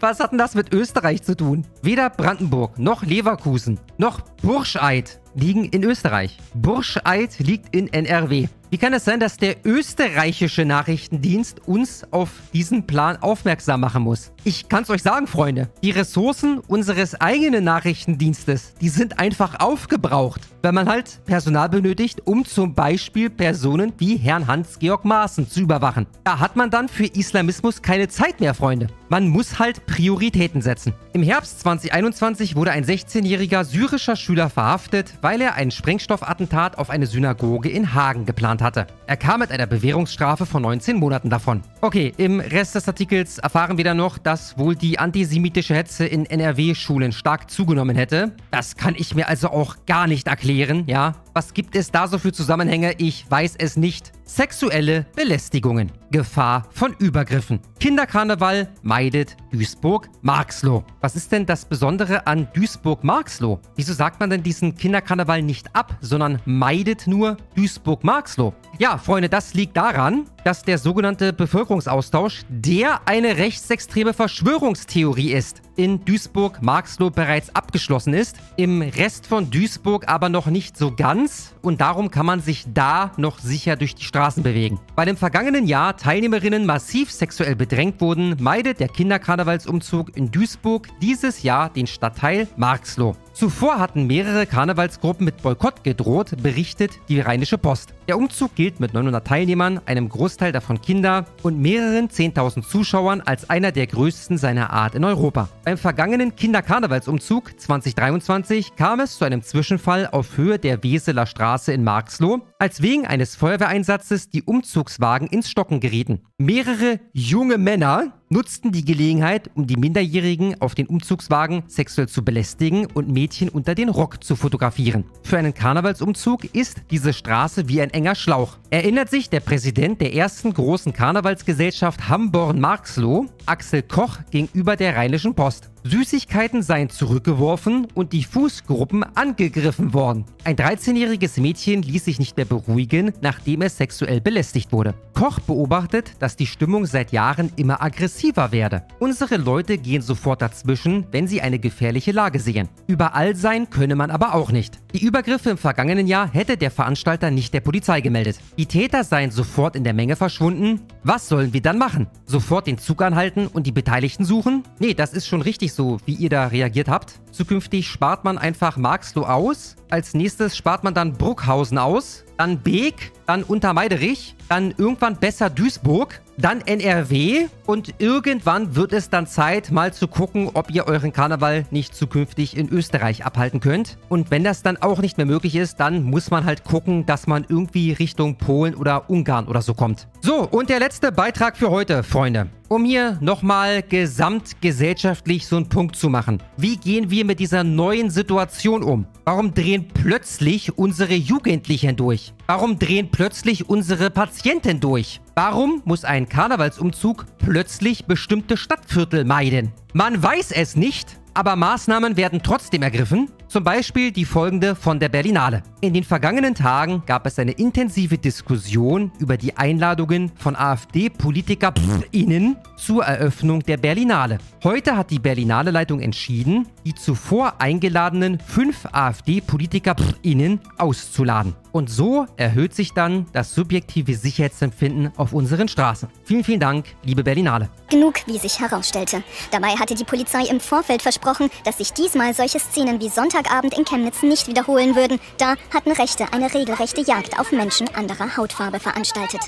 [0.00, 1.66] Was hat denn das mit Österreich zu tun?
[1.82, 6.36] Weder Brandenburg noch Leverkusen noch Burscheid liegen in Österreich.
[6.54, 8.48] Burscheid liegt in NRW.
[8.68, 14.32] Wie kann es sein, dass der österreichische Nachrichtendienst uns auf diesen Plan aufmerksam machen muss?
[14.42, 15.68] Ich kann's euch sagen, Freunde.
[15.84, 22.44] Die Ressourcen unseres eigenen Nachrichtendienstes, die sind einfach aufgebraucht, wenn man halt Personal benötigt, um
[22.44, 26.06] zum Beispiel Personen wie Herrn Hans-Georg Maaßen zu überwachen.
[26.24, 28.88] Da hat man dann für Islamismus keine Zeit mehr, Freunde.
[29.08, 30.92] Man muss halt Prioritäten setzen.
[31.12, 37.06] Im Herbst 2021 wurde ein 16-jähriger syrischer Schüler verhaftet, weil er ein Sprengstoffattentat auf eine
[37.06, 38.86] Synagoge in Hagen geplant hatte.
[39.06, 41.62] Er kam mit einer Bewährungsstrafe von 19 Monaten davon.
[41.80, 46.04] Okay, im Rest des Artikels erfahren wir dann noch, dass dass wohl die antisemitische Hetze
[46.04, 48.32] in NRW-Schulen stark zugenommen hätte.
[48.50, 51.14] Das kann ich mir also auch gar nicht erklären, ja.
[51.32, 52.92] Was gibt es da so für Zusammenhänge?
[52.98, 54.12] Ich weiß es nicht.
[54.28, 55.92] Sexuelle Belästigungen.
[56.10, 57.60] Gefahr von Übergriffen.
[57.78, 60.84] Kinderkarneval meidet Duisburg-Marxloh.
[61.00, 63.60] Was ist denn das Besondere an Duisburg-Marxloh?
[63.76, 68.52] Wieso sagt man denn diesen Kinderkarneval nicht ab, sondern meidet nur Duisburg-Marxloh?
[68.78, 76.04] Ja, Freunde, das liegt daran, dass der sogenannte Bevölkerungsaustausch der eine rechtsextreme Verschwörungstheorie ist in
[76.04, 82.10] Duisburg-Marxloh bereits abgeschlossen ist, im Rest von Duisburg aber noch nicht so ganz und darum
[82.10, 84.80] kann man sich da noch sicher durch die Straßen bewegen.
[84.94, 91.42] Weil im vergangenen Jahr Teilnehmerinnen massiv sexuell bedrängt wurden, meidet der Kinderkarnevalsumzug in Duisburg dieses
[91.42, 93.16] Jahr den Stadtteil Marxloh.
[93.36, 97.92] Zuvor hatten mehrere Karnevalsgruppen mit Boykott gedroht, berichtet die Rheinische Post.
[98.08, 103.50] Der Umzug gilt mit 900 Teilnehmern, einem Großteil davon Kinder und mehreren 10.000 Zuschauern als
[103.50, 105.50] einer der größten seiner Art in Europa.
[105.66, 111.84] Beim vergangenen Kinderkarnevalsumzug 2023 kam es zu einem Zwischenfall auf Höhe der Weseler Straße in
[111.84, 116.20] Marxloh, als wegen eines Feuerwehreinsatzes die Umzugswagen ins Stocken gerieten.
[116.38, 122.86] Mehrere junge Männer, nutzten die Gelegenheit, um die Minderjährigen auf den Umzugswagen sexuell zu belästigen
[122.86, 125.04] und Mädchen unter den Rock zu fotografieren.
[125.22, 128.58] Für einen Karnevalsumzug ist diese Straße wie ein enger Schlauch.
[128.70, 135.70] Erinnert sich der Präsident der ersten großen Karnevalsgesellschaft Hamborn-Marxloh, Axel Koch, gegenüber der Rheinischen Post.
[135.88, 140.24] Süßigkeiten seien zurückgeworfen und die Fußgruppen angegriffen worden.
[140.42, 144.94] Ein 13-jähriges Mädchen ließ sich nicht mehr beruhigen, nachdem es sexuell belästigt wurde.
[145.14, 148.82] Koch beobachtet, dass die Stimmung seit Jahren immer aggressiver werde.
[148.98, 152.68] Unsere Leute gehen sofort dazwischen, wenn sie eine gefährliche Lage sehen.
[152.86, 154.78] Überall sein könne man aber auch nicht.
[154.92, 158.38] Die Übergriffe im vergangenen Jahr hätte der Veranstalter nicht der Polizei gemeldet.
[158.58, 160.80] Die Täter seien sofort in der Menge verschwunden.
[161.04, 162.08] Was sollen wir dann machen?
[162.24, 164.64] Sofort den Zug anhalten und die Beteiligten suchen?
[164.78, 167.20] Nee, das ist schon richtig so, wie ihr da reagiert habt.
[167.30, 169.76] Zukünftig spart man einfach Marxloh aus.
[169.90, 172.24] Als nächstes spart man dann Bruckhausen aus.
[172.36, 179.26] Dann Beek, dann Untermeiderich, dann irgendwann besser Duisburg, dann NRW und irgendwann wird es dann
[179.26, 183.98] Zeit, mal zu gucken, ob ihr euren Karneval nicht zukünftig in Österreich abhalten könnt.
[184.08, 187.26] Und wenn das dann auch nicht mehr möglich ist, dann muss man halt gucken, dass
[187.26, 190.08] man irgendwie Richtung Polen oder Ungarn oder so kommt.
[190.20, 192.48] So, und der letzte Beitrag für heute, Freunde.
[192.68, 196.42] Um hier nochmal gesamtgesellschaftlich so einen Punkt zu machen.
[196.56, 199.06] Wie gehen wir mit dieser neuen Situation um?
[199.24, 202.34] Warum drehen plötzlich unsere Jugendlichen durch?
[202.46, 205.20] Warum drehen plötzlich unsere Patienten durch?
[205.38, 209.70] Warum muss ein Karnevalsumzug plötzlich bestimmte Stadtviertel meiden?
[209.92, 215.10] Man weiß es nicht, aber Maßnahmen werden trotzdem ergriffen, zum Beispiel die folgende von der
[215.10, 215.62] Berlinale.
[215.82, 223.04] In den vergangenen Tagen gab es eine intensive Diskussion über die Einladungen von AfD-PolitikerInnen zur
[223.04, 224.38] Eröffnung der Berlinale.
[224.64, 231.56] Heute hat die Berlinale Leitung entschieden, die zuvor eingeladenen fünf AfD-PolitikerInnen auszuladen.
[231.72, 236.08] Und so erhöht sich dann das subjektive Sicherheitsempfinden auf unseren Straßen.
[236.22, 237.68] Vielen, vielen Dank, liebe Berlinale.
[237.90, 239.24] Genug, wie sich herausstellte.
[239.50, 243.84] Dabei hatte die Polizei im Vorfeld versprochen, dass sich diesmal solche Szenen wie Sonntagabend in
[243.84, 245.18] Chemnitz nicht wiederholen würden.
[245.38, 249.40] Da hatten Rechte eine regelrechte Jagd auf Menschen anderer Hautfarbe veranstaltet.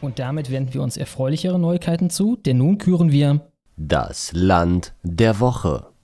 [0.00, 5.40] Und damit wenden wir uns erfreulichere Neuigkeiten zu, denn nun küren wir das Land der
[5.40, 5.95] Woche.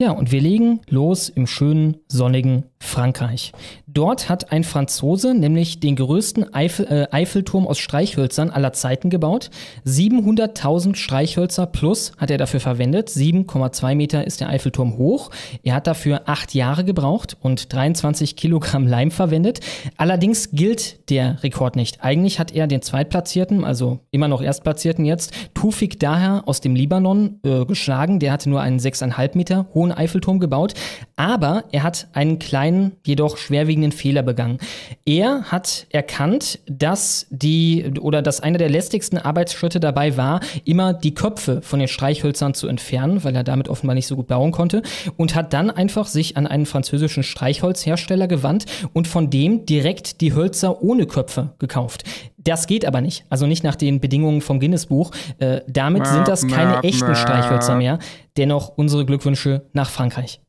[0.00, 3.52] Ja, und wir legen los im schönen, sonnigen Frankreich.
[3.86, 9.50] Dort hat ein Franzose nämlich den größten Eifel, äh, Eiffelturm aus Streichhölzern aller Zeiten gebaut.
[9.86, 13.08] 700.000 Streichhölzer plus hat er dafür verwendet.
[13.08, 15.30] 7,2 Meter ist der Eiffelturm hoch.
[15.62, 19.60] Er hat dafür acht Jahre gebraucht und 23 Kilogramm Leim verwendet.
[19.96, 22.02] Allerdings gilt der Rekord nicht.
[22.02, 27.38] Eigentlich hat er den Zweitplatzierten, also immer noch Erstplatzierten jetzt, Tufik Daher aus dem Libanon
[27.44, 28.18] äh, geschlagen.
[28.18, 30.74] Der hatte nur einen 6,5 Meter hohen hohen Eiffelturm gebaut.
[31.16, 34.58] Aber er hat einen kleinen, jedoch schwerwiegenden Fehler begangen.
[35.04, 41.14] Er hat erkannt, dass die oder dass einer der lästigsten Arbeitsschritte dabei war, immer die
[41.14, 44.82] Köpfe von den Streichhölzern zu entfernen, weil er damit offenbar nicht so gut bauen konnte.
[45.16, 50.34] Und hat dann einfach sich an einen französischen Streichholzhersteller gewandt und von dem direkt die
[50.34, 52.04] Hölzer ohne Köpfe gekauft.
[52.44, 53.24] Das geht aber nicht.
[53.30, 55.10] Also nicht nach den Bedingungen vom Guinness-Buch.
[55.38, 57.98] Äh, damit sind das keine echten Streichhölzer mehr.
[58.36, 60.40] Dennoch unsere Glückwünsche nach Frankreich.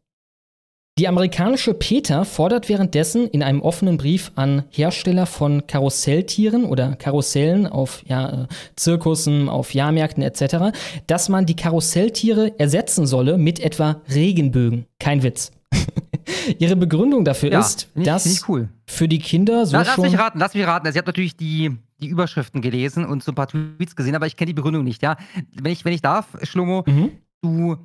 [0.97, 7.67] Die amerikanische PETA fordert währenddessen in einem offenen Brief an Hersteller von Karusselltieren oder Karussellen
[7.67, 14.01] auf ja, äh, Zirkussen, auf Jahrmärkten etc., dass man die Karusselltiere ersetzen solle mit etwa
[14.09, 14.85] Regenbögen.
[14.97, 15.51] Kein Witz.
[16.59, 18.69] Ihre Begründung dafür Ja, ist, ich- dass ich cool.
[18.87, 20.85] für die Kinder so Na, lass mich raten, lass mich raten.
[20.85, 24.27] Also, ich habe natürlich die, die Überschriften gelesen und so ein paar Tweets gesehen, aber
[24.27, 25.17] ich kenne die Begründung nicht, ja.
[25.53, 27.11] Wenn ich, wenn ich darf, Schlomo, Mhm.
[27.41, 27.77] du.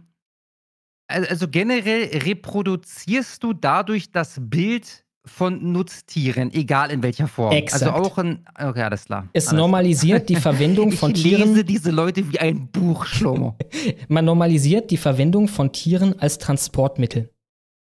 [1.09, 7.53] al- Also generell reproduzierst du dadurch das Bild von Nutztieren, egal in welcher Form.
[7.53, 7.83] Exakt.
[7.83, 8.39] Also auch in.
[8.59, 9.29] Okay, alles klar.
[9.35, 11.51] Es alles normalisiert die Verwendung von ich Tieren.
[11.51, 13.57] lese diese Leute wie ein Buch, Schlomo.
[14.09, 17.31] Man normalisiert die Verwendung von Tieren als Transportmittel.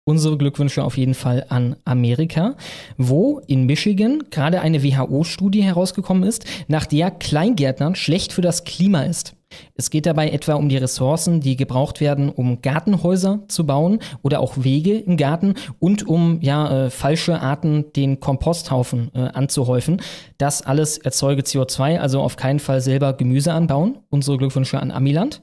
[0.03, 2.55] Unsere Glückwünsche auf jeden Fall an Amerika,
[2.97, 9.03] wo in Michigan gerade eine WHO-Studie herausgekommen ist, nach der Kleingärtnern schlecht für das Klima
[9.03, 9.35] ist.
[9.75, 14.39] Es geht dabei etwa um die Ressourcen, die gebraucht werden, um Gartenhäuser zu bauen oder
[14.39, 20.01] auch Wege im Garten und um ja, äh, falsche Arten den Komposthaufen äh, anzuhäufen.
[20.39, 23.99] Das alles erzeuge CO2, also auf keinen Fall selber Gemüse anbauen.
[24.09, 25.41] Unsere Glückwünsche an Amiland.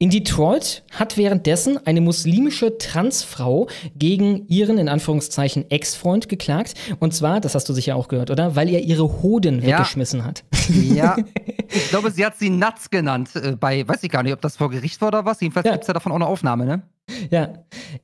[0.00, 6.74] In Detroit hat währenddessen eine muslimische Transfrau gegen ihren in Anführungszeichen Ex-Freund geklagt.
[7.00, 8.54] Und zwar, das hast du sicher auch gehört, oder?
[8.54, 9.78] Weil er ihre Hoden Ja.
[9.78, 10.44] weggeschmissen hat.
[10.68, 11.16] Ja,
[11.68, 13.30] ich glaube, sie hat sie Nuts genannt.
[13.34, 15.40] Äh, bei, weiß ich gar nicht, ob das vor Gericht war oder was.
[15.40, 15.72] Jedenfalls Ja.
[15.72, 16.82] gibt es ja davon auch eine Aufnahme, ne?
[17.30, 17.54] ja,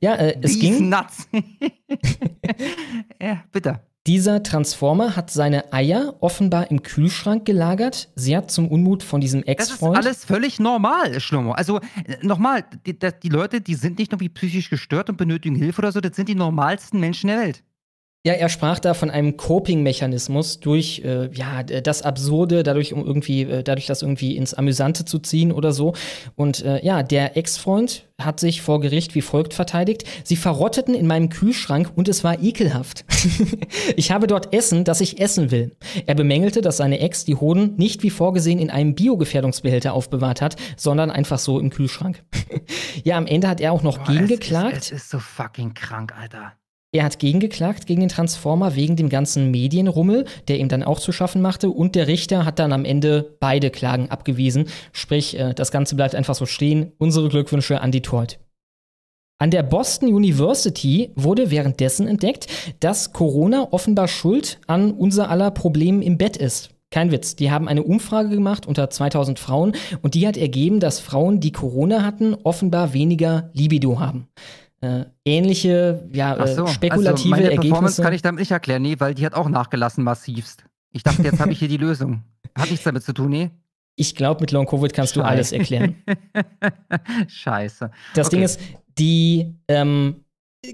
[0.01, 0.89] ja äh, es These ging.
[0.89, 1.29] Nuts.
[3.21, 3.79] ja, bitte.
[4.07, 8.09] Dieser Transformer hat seine Eier offenbar im Kühlschrank gelagert.
[8.13, 9.97] Sie hat zum Unmut von diesem Das ist Ex-Freund.
[9.97, 11.53] alles völlig normal, Schlummo.
[11.53, 15.55] Also, äh, nochmal, die, die, die Leute, die sind nicht irgendwie psychisch gestört und benötigen
[15.55, 17.63] Hilfe oder so, das sind die normalsten Menschen der Welt.
[18.25, 23.43] Ja, er sprach da von einem Coping-Mechanismus durch äh, ja das Absurde, dadurch um irgendwie,
[23.43, 25.93] äh, dadurch das irgendwie ins Amüsante zu ziehen oder so.
[26.35, 31.05] Und äh, ja, der Ex-Freund hat sich vor Gericht wie folgt verteidigt: Sie verrotteten in
[31.05, 33.05] meinem Kühlschrank und es war ekelhaft.
[33.95, 35.75] ich habe dort Essen, das ich essen will.
[36.07, 40.55] Er bemängelte, dass seine Ex die Hoden nicht wie vorgesehen in einem Biogefährdungsbehälter aufbewahrt hat,
[40.77, 42.23] sondern einfach so im Kühlschrank.
[43.03, 44.77] ja, am Ende hat er auch noch Boah, gegengeklagt.
[44.77, 46.53] Es ist, es ist so fucking krank, Alter.
[46.95, 51.11] Er hat gegengeklagt gegen den Transformer wegen dem ganzen Medienrummel, der ihm dann auch zu
[51.11, 51.69] schaffen machte.
[51.69, 54.69] Und der Richter hat dann am Ende beide Klagen abgewiesen.
[54.93, 56.93] Sprich, äh, das Ganze bleibt einfach so stehen.
[56.97, 58.39] Unsere Glückwünsche an Detroit.
[59.39, 62.47] An der Boston University wurde währenddessen entdeckt,
[62.79, 66.69] dass Corona offenbar schuld an unser aller Problemen im Bett ist.
[66.91, 67.35] Kein Witz.
[67.35, 71.51] Die haben eine Umfrage gemacht unter 2000 Frauen und die hat ergeben, dass Frauen, die
[71.51, 74.29] Corona hatten, offenbar weniger Libido haben.
[74.85, 78.01] Äh, ähnliche, ja, Ach so, äh, spekulative also meine Performance Ergebnisse.
[78.03, 80.63] kann ich damit nicht erklären, nee, weil die hat auch nachgelassen massivst.
[80.91, 82.23] Ich dachte, jetzt habe ich hier die Lösung.
[82.57, 83.49] Hat nichts damit zu tun, nee?
[83.95, 85.29] Ich glaube, mit Long Covid kannst du Scheiße.
[85.31, 85.95] alles erklären.
[87.27, 87.89] Scheiße.
[88.13, 88.35] Das Okay.
[88.35, 88.59] Ding ist,
[88.97, 90.24] die ähm,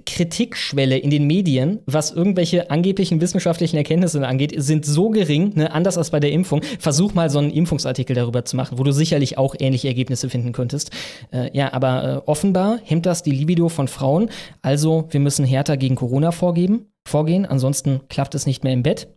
[0.05, 5.97] Kritikschwelle in den Medien, was irgendwelche angeblichen wissenschaftlichen Erkenntnisse angeht, sind so gering, ne, anders
[5.97, 6.61] als bei der Impfung.
[6.79, 10.51] Versuch mal so einen Impfungsartikel darüber zu machen, wo du sicherlich auch ähnliche Ergebnisse finden
[10.51, 10.91] könntest.
[11.31, 14.29] Äh, ja, aber äh, offenbar hemmt das die Libido von Frauen.
[14.61, 19.07] Also, wir müssen härter gegen Corona vorgeben, vorgehen, ansonsten klappt es nicht mehr im Bett.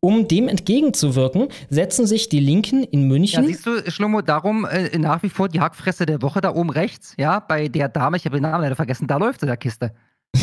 [0.00, 3.46] Um dem entgegenzuwirken, setzen sich die Linken in Ja, München.
[3.46, 7.14] siehst du, Schlummo, darum äh, nach wie vor die Hackfresse der Woche da oben rechts,
[7.16, 9.94] ja, bei der Dame, ich habe den Namen leider vergessen, da läuft sie, der Kiste.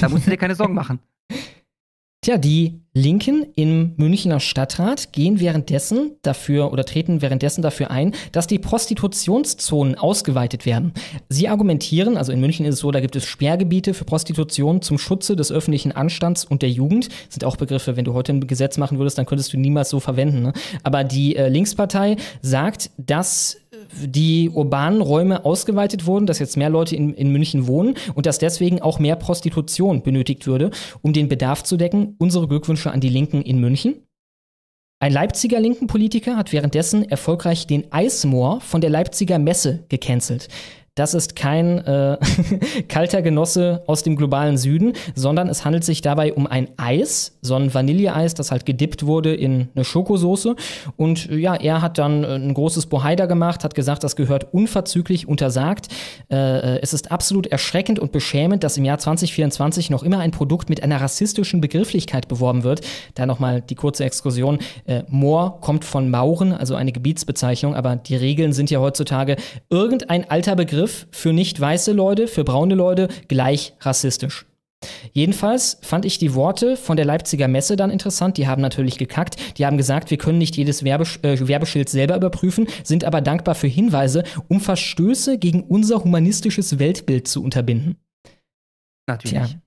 [0.02, 1.00] Da musst du dir keine Sorgen machen.
[2.24, 8.48] Tja, die Linken im Münchner Stadtrat gehen währenddessen dafür oder treten währenddessen dafür ein, dass
[8.48, 10.94] die Prostitutionszonen ausgeweitet werden.
[11.28, 15.00] Sie argumentieren, also in München ist es so, da gibt es Sperrgebiete für Prostitution zum
[15.00, 17.10] Schutze des öffentlichen Anstands und der Jugend.
[17.10, 19.90] Das sind auch Begriffe, wenn du heute ein Gesetz machen würdest, dann könntest du niemals
[19.90, 20.44] so verwenden.
[20.44, 20.54] Ne?
[20.84, 23.58] Aber die äh, Linkspartei sagt, dass
[24.02, 28.40] die urbanen Räume ausgeweitet wurden, dass jetzt mehr Leute in, in München wohnen und dass
[28.40, 32.16] deswegen auch mehr Prostitution benötigt würde, um den Bedarf zu decken.
[32.20, 34.08] Unsere Glückwünsche an die Linken in München.
[35.00, 40.48] Ein Leipziger linken Politiker hat währenddessen erfolgreich den Eismoor von der Leipziger Messe gecancelt.
[40.96, 42.18] Das ist kein äh,
[42.88, 47.56] kalter Genosse aus dem globalen Süden, sondern es handelt sich dabei um ein Eis, so
[47.56, 50.56] ein Vanilleeis, das halt gedippt wurde in eine Schokosoße.
[50.96, 54.16] Und äh, ja, er hat dann äh, ein großes Bohai da gemacht, hat gesagt, das
[54.16, 55.88] gehört unverzüglich untersagt.
[56.30, 60.70] Äh, es ist absolut erschreckend und beschämend, dass im Jahr 2024 noch immer ein Produkt
[60.70, 62.82] mit einer rassistischen Begrifflichkeit beworben wird.
[63.16, 64.60] Da nochmal die kurze Exkursion.
[64.86, 69.38] Äh, Moor kommt von Mauren, also eine Gebietsbezeichnung, aber die Regeln sind ja heutzutage
[69.72, 74.46] irgendein alter Begriff für nicht weiße Leute, für braune Leute gleich rassistisch.
[75.14, 78.38] Jedenfalls fand ich die Worte von der Leipziger Messe dann interessant.
[78.38, 79.58] Die haben natürlich gekackt.
[79.58, 83.56] Die haben gesagt, wir können nicht jedes Werbesch äh, Werbeschild selber überprüfen, sind aber dankbar
[83.56, 87.98] für Hinweise, um Verstöße gegen unser humanistisches Weltbild zu unterbinden.
[89.08, 89.38] Natürlich.
[89.38, 89.63] Tja.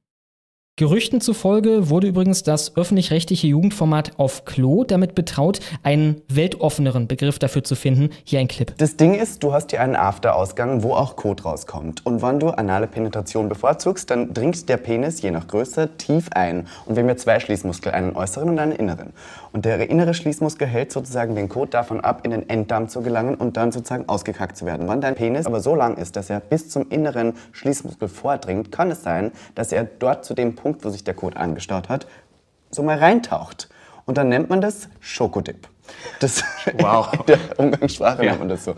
[0.79, 7.65] Gerüchten zufolge wurde übrigens das öffentlich-rechtliche Jugendformat auf Klo damit betraut, einen weltoffeneren Begriff dafür
[7.65, 8.11] zu finden.
[8.25, 8.77] Hier ein Clip.
[8.77, 12.05] Das Ding ist, du hast hier einen After-Ausgang, wo auch Kot rauskommt.
[12.05, 16.67] Und wenn du anale Penetration bevorzugst, dann dringt der Penis je nach Größe tief ein.
[16.85, 19.15] Und wir haben ja zwei Schließmuskel, einen äußeren und einen inneren.
[19.57, 23.37] Und der innere Schließmuskel hält sozusagen den Kot davon ab, in den Enddarm zu gelangen
[23.37, 24.87] und dann sozusagen ausgekackt zu werden.
[24.87, 28.91] Wenn dein Penis aber so lang ist, dass er bis zum inneren Schließmuskel vordringt, kann
[28.91, 32.07] es sein, dass er dort zu dem Punkt, wo sich der Kot angestaut hat,
[32.71, 33.71] so mal reintaucht.
[34.05, 35.69] Und dann nennt man das Schokodip.
[36.21, 36.45] Das
[36.79, 37.15] Wow.
[37.21, 38.75] In der Umgangssprache nennt man das so.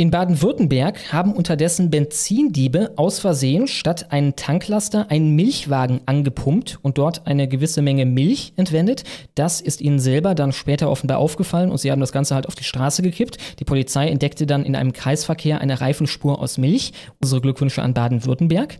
[0.00, 7.26] In Baden-Württemberg haben unterdessen Benzindiebe aus Versehen statt einen Tanklaster einen Milchwagen angepumpt und dort
[7.26, 9.04] eine gewisse Menge Milch entwendet.
[9.34, 12.54] Das ist ihnen selber dann später offenbar aufgefallen und sie haben das Ganze halt auf
[12.54, 13.36] die Straße gekippt.
[13.58, 16.94] Die Polizei entdeckte dann in einem Kreisverkehr eine Reifenspur aus Milch.
[17.20, 18.78] Unsere Glückwünsche an Baden-Württemberg.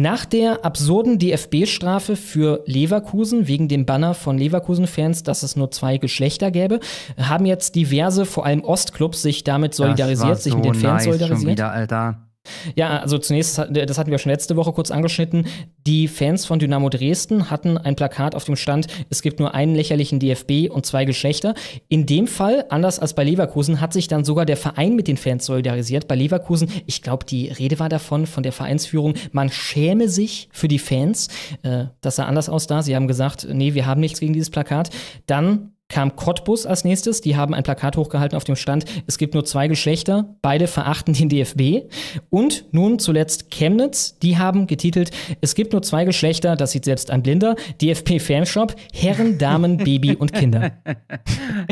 [0.00, 5.98] Nach der absurden DFB-Strafe für Leverkusen wegen dem Banner von Leverkusen-Fans, dass es nur zwei
[5.98, 6.80] Geschlechter gäbe,
[7.18, 10.94] haben jetzt diverse, vor allem Ostclubs, sich damit solidarisiert, das sich mit den so Fans
[10.94, 11.40] nice solidarisiert.
[11.40, 12.29] Schon wieder, Alter.
[12.76, 15.46] Ja, also zunächst, das hatten wir schon letzte Woche kurz angeschnitten,
[15.86, 19.74] die Fans von Dynamo Dresden hatten ein Plakat auf dem Stand, es gibt nur einen
[19.74, 21.54] lächerlichen DFB und zwei Geschlechter.
[21.88, 25.16] In dem Fall, anders als bei Leverkusen, hat sich dann sogar der Verein mit den
[25.16, 26.08] Fans solidarisiert.
[26.08, 30.68] Bei Leverkusen, ich glaube, die Rede war davon, von der Vereinsführung, man schäme sich für
[30.68, 31.28] die Fans.
[31.62, 32.82] Äh, das sah anders aus da.
[32.82, 34.90] Sie haben gesagt, nee, wir haben nichts gegen dieses Plakat.
[35.26, 37.20] Dann kam Cottbus als nächstes.
[37.20, 38.86] Die haben ein Plakat hochgehalten auf dem Stand.
[39.06, 40.34] Es gibt nur zwei Geschlechter.
[40.40, 41.92] Beide verachten den DFB.
[42.30, 44.18] Und nun zuletzt Chemnitz.
[44.20, 45.10] Die haben getitelt,
[45.42, 46.56] es gibt nur zwei Geschlechter.
[46.56, 47.56] Das sieht selbst ein Blinder.
[47.82, 48.74] DFB Fanshop.
[48.94, 50.72] Herren, Damen, Baby und Kinder.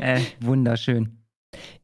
[0.00, 1.18] Äh, wunderschön.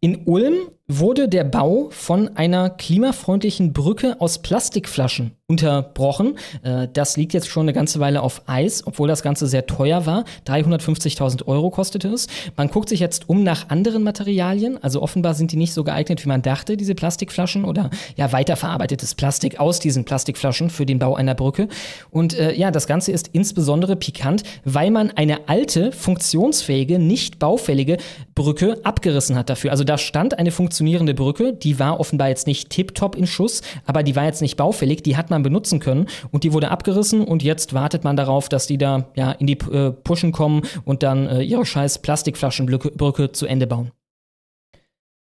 [0.05, 6.39] In Ulm wurde der Bau von einer klimafreundlichen Brücke aus Plastikflaschen unterbrochen.
[6.63, 10.05] Äh, das liegt jetzt schon eine ganze Weile auf Eis, obwohl das Ganze sehr teuer
[10.05, 10.25] war.
[10.47, 12.29] 350.000 Euro kostete es.
[12.57, 14.83] Man guckt sich jetzt um nach anderen Materialien.
[14.83, 19.15] Also offenbar sind die nicht so geeignet, wie man dachte, diese Plastikflaschen oder ja weiterverarbeitetes
[19.15, 21.69] Plastik aus diesen Plastikflaschen für den Bau einer Brücke.
[22.11, 27.99] Und äh, ja, das Ganze ist insbesondere pikant, weil man eine alte, funktionsfähige, nicht baufällige
[28.35, 29.71] Brücke abgerissen hat dafür.
[29.71, 34.03] Also da stand eine funktionierende Brücke, die war offenbar jetzt nicht tiptop in Schuss, aber
[34.03, 37.45] die war jetzt nicht baufällig, die hat man benutzen können und die wurde abgerissen und
[37.45, 41.29] jetzt wartet man darauf, dass die da ja in die äh, Pushen kommen und dann
[41.29, 43.93] äh, ihre scheiß Plastikflaschenbrücke Brücke zu Ende bauen.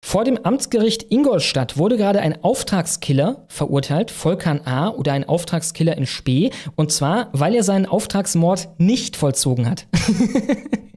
[0.05, 4.91] Vor dem Amtsgericht Ingolstadt wurde gerade ein Auftragskiller verurteilt, Volkan A.
[4.91, 9.89] oder ein Auftragskiller in Spee, und zwar, weil er seinen Auftragsmord nicht vollzogen hat.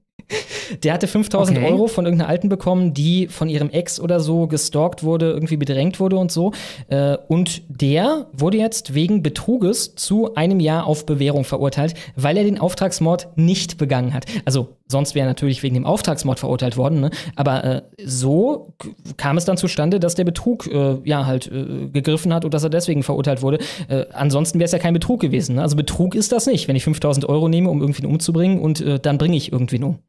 [0.84, 1.72] Der hatte 5000 Okay.
[1.72, 6.00] Euro von irgendeiner Alten bekommen, die von ihrem Ex oder so gestalkt wurde, irgendwie bedrängt
[6.00, 6.52] wurde und so.
[6.90, 12.44] Äh, Und der wurde jetzt wegen Betruges zu einem Jahr auf Bewährung verurteilt, weil er
[12.44, 14.26] den Auftragsmord nicht begangen hat.
[14.46, 17.12] Also sonst wäre er natürlich wegen dem Auftragsmord verurteilt worden, ne?
[17.36, 18.74] aber äh, so
[19.18, 22.63] kam es dann zustande, dass der Betrug äh, ja halt äh, gegriffen hat und dass
[22.63, 23.60] er deswegen verurteilt wurde.
[23.90, 25.56] Äh, ansonsten wäre es ja kein Betrug gewesen.
[25.56, 25.62] Ne?
[25.62, 29.00] Also Betrug ist das nicht, wenn ich 5000 Euro nehme, um irgendwen umzubringen und äh,
[29.00, 30.00] dann bringe ich irgendwen um.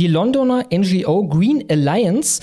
[0.00, 2.40] Die Londoner NGO Green Alliance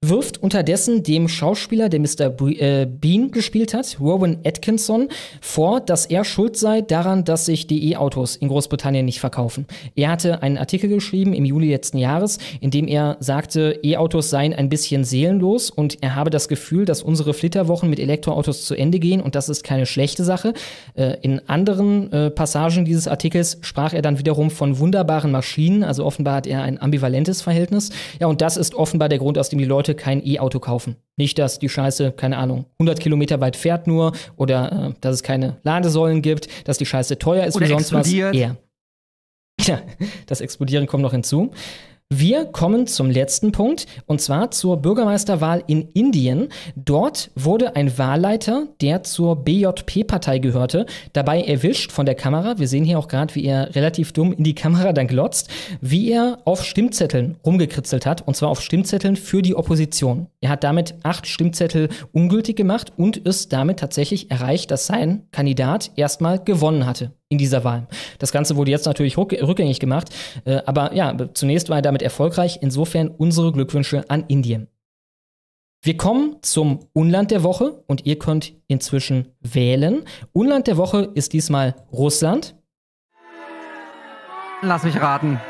[0.00, 2.40] wirft unterdessen dem Schauspieler, der Mr.
[2.40, 5.08] Äh, Bean gespielt hat, Rowan Atkinson,
[5.40, 9.66] vor, dass er schuld sei daran, dass sich die E-Autos in Großbritannien nicht verkaufen.
[9.96, 14.54] Er hatte einen Artikel geschrieben im Juli letzten Jahres, in dem er sagte, E-Autos seien
[14.54, 19.00] ein bisschen seelenlos und er habe das Gefühl, dass unsere Flitterwochen mit Elektroautos zu Ende
[19.00, 20.52] gehen und das ist keine schlechte Sache.
[20.94, 26.04] Äh, in anderen äh, Passagen dieses Artikels sprach er dann wiederum von wunderbaren Maschinen, also
[26.04, 27.90] offenbar hat er ein ambivalentes Verhältnis.
[28.20, 30.96] Ja, und das ist offenbar der Grund, aus dem die Leute kein E-Auto kaufen.
[31.16, 35.22] Nicht, dass die Scheiße, keine Ahnung, 100 Kilometer weit fährt nur oder äh, dass es
[35.22, 38.34] keine Ladesäulen gibt, dass die Scheiße teuer ist Oder wie sonst explodiert.
[38.34, 38.40] was.
[38.40, 38.56] Ja.
[39.60, 39.80] Ja,
[40.26, 41.50] das Explodieren kommt noch hinzu.
[42.10, 46.48] Wir kommen zum letzten Punkt und zwar zur Bürgermeisterwahl in Indien.
[46.74, 52.58] Dort wurde ein Wahlleiter, der zur BJP-Partei gehörte, dabei erwischt von der Kamera.
[52.58, 55.50] Wir sehen hier auch gerade, wie er relativ dumm in die Kamera dann glotzt,
[55.82, 60.28] wie er auf Stimmzetteln rumgekritzelt hat und zwar auf Stimmzetteln für die Opposition.
[60.40, 65.90] Er hat damit acht Stimmzettel ungültig gemacht und ist damit tatsächlich erreicht, dass sein Kandidat
[65.94, 67.86] erstmal gewonnen hatte in dieser Wahl.
[68.18, 70.08] Das Ganze wurde jetzt natürlich rückgängig gemacht,
[70.44, 72.58] äh, aber ja, zunächst war er damit erfolgreich.
[72.62, 74.68] Insofern unsere Glückwünsche an Indien.
[75.80, 80.04] Wir kommen zum Unland der Woche und ihr könnt inzwischen wählen.
[80.32, 82.56] Unland der Woche ist diesmal Russland.
[84.60, 85.40] Lass mich raten.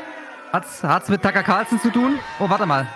[0.53, 2.19] Hat's, hat's mit Tucker Carlson zu tun?
[2.39, 2.87] Oh, warte mal.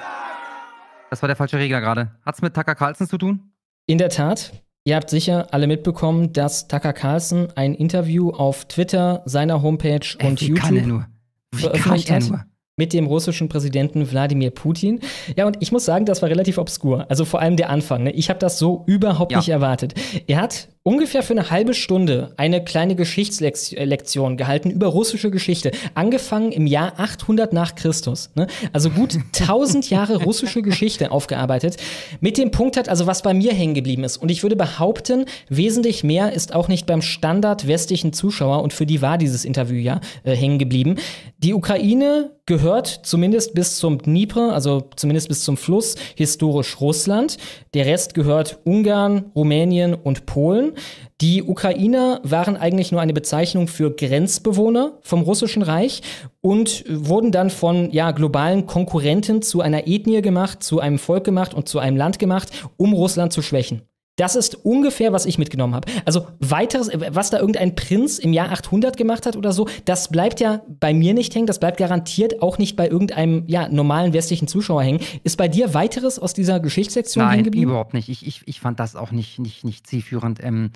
[1.09, 2.11] Das war der falsche Regler gerade.
[2.23, 3.51] Hat's mit Tucker Carlson zu tun?
[3.87, 4.51] In der Tat.
[4.85, 10.27] Ihr habt sicher alle mitbekommen, dass Tucker Carlson ein Interview auf Twitter, seiner Homepage Ey,
[10.27, 11.07] und YouTube kann er nur?
[11.55, 14.99] Wie veröffentlicht kann er hat mit dem russischen Präsidenten Wladimir Putin.
[15.35, 17.05] Ja, und ich muss sagen, das war relativ obskur.
[17.07, 18.03] Also vor allem der Anfang.
[18.03, 18.11] Ne?
[18.11, 19.37] Ich habe das so überhaupt Ja.
[19.37, 19.93] nicht erwartet.
[20.25, 26.51] Er hat ungefähr für eine halbe Stunde eine kleine Geschichtslektion gehalten über russische Geschichte, angefangen
[26.51, 28.31] im Jahr 800 nach Christus.
[28.35, 28.47] Ne?
[28.73, 31.77] Also gut 1000 Jahre russische Geschichte aufgearbeitet.
[32.19, 34.17] Mit dem Punkt hat also, was bei mir hängen geblieben ist.
[34.17, 38.85] Und ich würde behaupten, wesentlich mehr ist auch nicht beim Standard westlichen Zuschauer und für
[38.85, 40.97] die war dieses Interview ja äh, hängen geblieben.
[41.39, 47.37] Die Ukraine gehört zumindest bis zum Dnipro, also zumindest bis zum Fluss, historisch Russland.
[47.73, 50.72] Der Rest gehört Ungarn, Rumänien und Polen.
[51.21, 56.01] Die Ukrainer waren eigentlich nur eine Bezeichnung für Grenzbewohner vom Russischen Reich
[56.41, 61.53] und wurden dann von ja, globalen Konkurrenten zu einer Ethnie gemacht, zu einem Volk gemacht
[61.53, 63.83] und zu einem Land gemacht, um Russland zu schwächen.
[64.15, 65.91] Das ist ungefähr, was ich mitgenommen habe.
[66.05, 70.39] Also weiteres, was da irgendein Prinz im Jahr 800 gemacht hat oder so, das bleibt
[70.39, 74.47] ja bei mir nicht hängen, das bleibt garantiert auch nicht bei irgendeinem ja, normalen westlichen
[74.47, 74.99] Zuschauer hängen.
[75.23, 77.71] Ist bei dir weiteres aus dieser Geschichtssektion hängen Nein, geblieben?
[77.71, 78.07] überhaupt nicht.
[78.07, 80.43] Ich, ich, ich fand das auch nicht, nicht, nicht zielführend.
[80.43, 80.71] Ähm,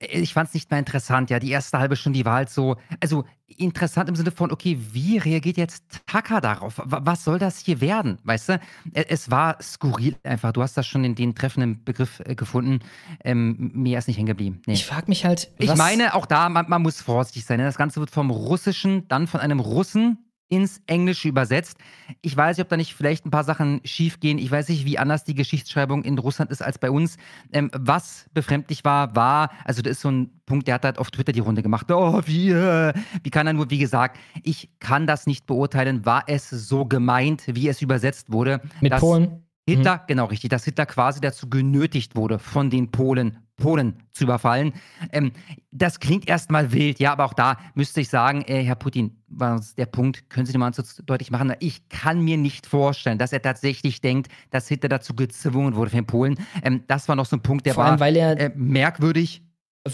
[0.00, 1.28] ich fand es nicht mehr interessant.
[1.30, 3.24] Ja, die erste halbe Stunde, die war halt so, also
[3.56, 6.78] interessant im Sinne von, okay, wie reagiert jetzt Tucker darauf?
[6.84, 8.18] Wa- Was soll das hier werden?
[8.22, 8.52] Weißt du?
[8.54, 8.60] Ä-
[9.08, 10.52] Es war skurril einfach.
[10.52, 12.80] Du hast das schon in den treffenden Begriff äh, gefunden.
[13.24, 14.62] Ähm, mir ist nicht hängen geblieben.
[14.66, 14.74] Nee.
[14.74, 17.58] Ich frage mich halt, Ich meine, auch da, man, man muss vorsichtig sein.
[17.58, 17.64] ne?
[17.64, 20.18] Das Ganze wird vom Russischen, dann von einem Russen
[20.48, 21.78] ins Englische übersetzt.
[22.22, 24.38] Ich weiß nicht, ob da nicht vielleicht ein paar Sachen schiefgehen.
[24.38, 27.16] Ich weiß nicht, wie anders die Geschichtsschreibung in Russland ist als bei uns.
[27.52, 31.10] Ähm, was befremdlich war, war, also das ist so ein Punkt, der hat halt auf
[31.10, 31.90] Twitter die Runde gemacht.
[31.90, 32.92] Oh, wie, äh,
[33.22, 36.06] wie kann er nur, wie gesagt, ich kann das nicht beurteilen.
[36.06, 38.60] War es so gemeint, wie es übersetzt wurde?
[38.80, 39.44] mit Polen.
[39.68, 44.72] Hitler, genau richtig, dass Hitler quasi dazu genötigt wurde, von den Polen Polen zu überfallen.
[45.12, 45.32] Ähm,
[45.70, 49.60] das klingt erstmal wild, ja, aber auch da müsste ich sagen, äh, Herr Putin, war
[49.76, 53.32] der Punkt, können Sie den mal so deutlich machen, ich kann mir nicht vorstellen, dass
[53.32, 56.36] er tatsächlich denkt, dass Hitler dazu gezwungen wurde von den Polen.
[56.62, 59.42] Ähm, das war noch so ein Punkt, der Vor war allem, weil er äh, merkwürdig.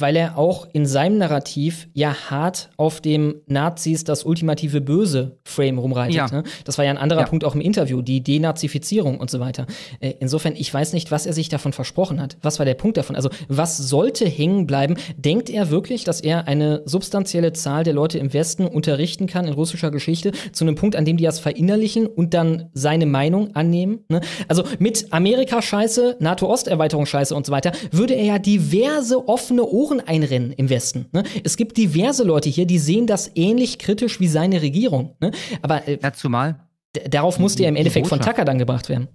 [0.01, 5.79] Weil er auch in seinem Narrativ ja hart auf dem Nazis das ultimative Böse Frame
[5.79, 6.15] rumreitet.
[6.15, 6.29] Ja.
[6.31, 6.43] Ne?
[6.65, 7.27] Das war ja ein anderer Ja.
[7.27, 9.67] Punkt auch im Interview, die Denazifizierung und so weiter.
[10.01, 12.37] Äh, insofern, ich weiß nicht, was er sich davon versprochen hat.
[12.43, 13.17] Was war der Punkt davon?
[13.17, 14.97] Also, was sollte hängen bleiben?
[15.17, 19.55] Denkt er wirklich, dass er eine substanzielle Zahl der Leute im Westen unterrichten kann in
[19.55, 24.01] russischer Geschichte zu einem Punkt, an dem die das verinnerlichen und dann seine Meinung annehmen?
[24.09, 24.21] Ne?
[24.49, 30.69] Also mit Amerika-Scheiße, NATO-Osterweiterung-Scheiße und so weiter, würde er ja diverse offene Ohren einrennen im
[30.69, 31.07] Westen.
[31.13, 31.25] Ne?
[31.45, 35.17] Es gibt diverse Leute hier, die sehen das ähnlich kritisch wie seine Regierung.
[35.21, 35.31] Ne?
[35.63, 36.61] Aber äh, Ja, zumal
[37.09, 38.21] darauf musste er im die Endeffekt von.
[38.21, 39.09] Tucker dann gebracht werden.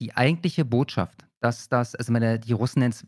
[0.00, 3.06] die eigentliche Botschaft, dass das, also meine, die Russen nennen es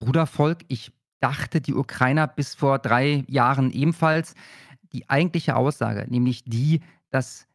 [0.00, 0.58] Brudervolk.
[0.68, 4.34] Ich dachte, die Ukrainer bis vor drei Jahren ebenfalls.
[4.92, 6.80] Die eigentliche Aussage, nämlich die,
[7.10, 7.46] dass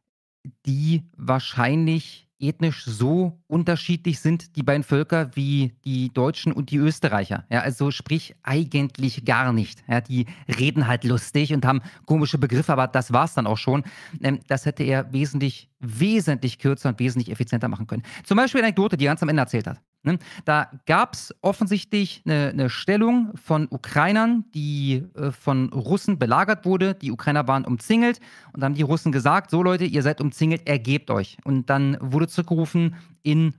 [0.66, 7.46] die wahrscheinlich ethnisch so unterschiedlich sind, die beiden Völker, wie die Deutschen und die Österreicher.
[7.50, 9.84] Ja, also sprich eigentlich gar nicht.
[9.88, 10.26] Ja, die
[10.60, 13.84] reden halt lustig und haben komische Begriffe, aber das war es dann auch schon.
[14.22, 18.04] Ähm, das hätte er wesentlich, wesentlich kürzer und wesentlich effizienter machen können.
[18.24, 19.82] Zum Beispiel eine Anekdote, die er ganz am Ende erzählt hat.
[20.04, 20.18] Ne?
[20.46, 26.96] Da gab es offensichtlich eine, eine Stellung von Ukrainern, die äh, von Russen belagert wurde.
[26.96, 28.20] Die Ukrainer waren umzingelt
[28.54, 31.38] und dann haben die Russen gesagt, so Leute, ihr seid umzingelt, ergebt euch.
[31.44, 33.54] Und dann wurde zurückgerufen in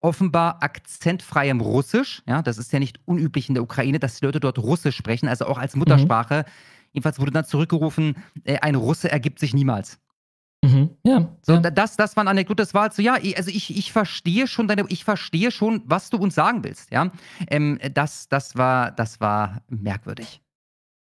[0.00, 2.22] offenbar akzentfreiem Russisch.
[2.26, 5.28] Ja, das ist ja nicht unüblich in der Ukraine, dass die Leute dort Russisch sprechen,
[5.28, 6.44] also auch als Muttersprache.
[6.92, 9.98] Jedenfalls wurde dann zurückgerufen, äh, ein Russe ergibt sich niemals.
[10.64, 10.90] Mhm.
[11.04, 11.28] Ja.
[11.42, 11.60] So, ja.
[11.60, 14.46] da- das, das war eine Anekdote, das war halt so, ja, also ich, ich verstehe
[14.46, 17.10] schon deine, ich verstehe schon, was du uns sagen willst, ja.
[17.48, 20.40] Ähm, das, das war, das war merkwürdig.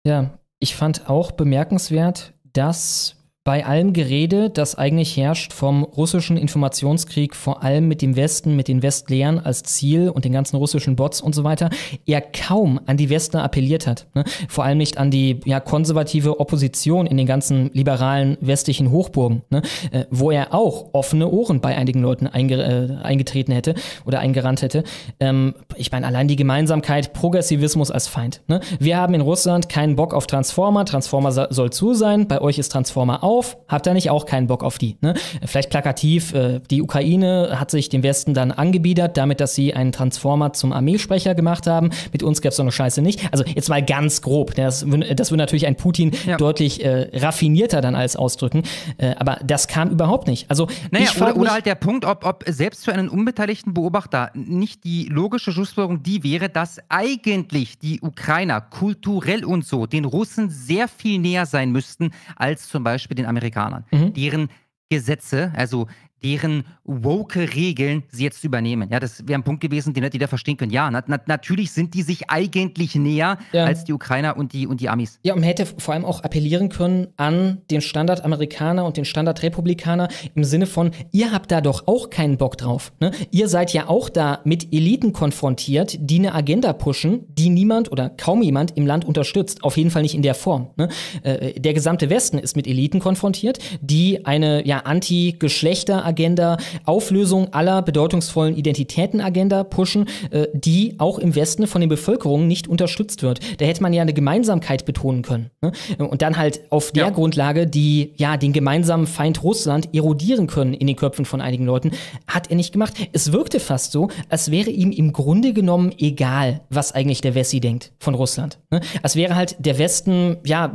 [0.06, 7.36] Ja, ich fand auch bemerkenswert, dass bei allem Gerede, das eigentlich herrscht vom russischen Informationskrieg,
[7.36, 11.20] vor allem mit dem Westen, mit den Westlehren als Ziel und den ganzen russischen Bots
[11.20, 11.68] und so weiter,
[12.06, 14.06] er kaum an die Westler appelliert hat.
[14.14, 14.24] Ne?
[14.48, 19.60] Vor allem nicht an die ja, konservative Opposition in den ganzen liberalen westlichen Hochburgen, ne?
[19.90, 23.74] äh, wo er auch offene Ohren bei einigen Leuten einge äh, eingetreten hätte
[24.06, 24.84] oder eingerannt hätte.
[25.20, 28.40] Ähm, ich meine, allein die Gemeinsamkeit Progressivismus als Feind.
[28.48, 28.60] Ne?
[28.78, 30.86] Wir haben in Russland keinen Bock auf Transformer.
[30.86, 32.26] Transformer soll zu sein.
[32.26, 34.96] Bei euch ist Transformer auch auf, habt ihr nicht auch keinen Bock auf die.
[35.00, 35.14] Ne?
[35.44, 39.92] Vielleicht plakativ, äh, die Ukraine hat sich dem Westen dann angebiedert, damit, dass sie einen
[39.92, 41.90] Transformer zum Armeesprecher gemacht haben.
[42.12, 43.32] Mit uns gäbe es so eine Scheiße nicht.
[43.32, 44.54] Also jetzt mal ganz grob.
[44.54, 46.36] Das, das würde natürlich ein Putin ja.
[46.36, 48.62] deutlich äh, raffinierter dann als ausdrücken.
[48.98, 50.48] Äh, aber das kam überhaupt nicht.
[50.48, 54.84] Also naja, oder, oder halt der Punkt, ob, ob selbst für einen unbeteiligten Beobachter nicht
[54.84, 60.88] die logische Schlussfolgerung die wäre, dass eigentlich die Ukrainer kulturell und so den Russen sehr
[60.88, 64.12] viel näher sein müssten als zum Beispiel den den Amerikanern, mhm.
[64.12, 64.48] deren
[64.90, 65.88] Gesetze, also
[66.22, 68.88] deren woke Regeln sie jetzt übernehmen.
[68.90, 70.72] Ja, das wäre ein Punkt gewesen, den hätte jeder verstehen können.
[70.72, 73.64] Ja, na, na, natürlich sind die sich eigentlich näher ja.
[73.64, 75.18] als die Ukrainer und die, und die Amis.
[75.22, 80.08] Ja, und man hätte vor allem auch appellieren können an den Standard-Amerikaner und den Standard-Republikaner
[80.34, 82.92] im Sinne von, ihr habt da doch auch keinen Bock drauf.
[83.00, 83.10] Ne?
[83.30, 88.08] Ihr seid ja auch da mit Eliten konfrontiert, die eine Agenda pushen, die niemand oder
[88.08, 89.62] kaum jemand im Land unterstützt.
[89.62, 90.70] Auf jeden Fall nicht in der Form.
[90.76, 90.88] Ne?
[91.22, 97.82] Äh, der gesamte Westen ist mit Eliten konfrontiert, die eine ja, anti-Geschlechter- Agenda, Auflösung aller
[97.82, 103.40] bedeutungsvollen Identitäten-Agenda pushen, äh, die auch im Westen von den Bevölkerungen nicht unterstützt wird.
[103.58, 105.50] Da hätte man ja eine Gemeinsamkeit betonen können.
[105.60, 105.72] Ne?
[105.98, 107.10] Und dann halt auf der ja.
[107.10, 111.90] Grundlage, die ja den gemeinsamen Feind Russland erodieren können in den Köpfen von einigen Leuten,
[112.28, 112.94] hat er nicht gemacht.
[113.12, 117.58] Es wirkte fast so, als wäre ihm im Grunde genommen egal, was eigentlich der Wessi
[117.58, 118.58] denkt von Russland.
[118.70, 118.80] Ne?
[119.02, 120.72] Als wäre halt der Westen, ja,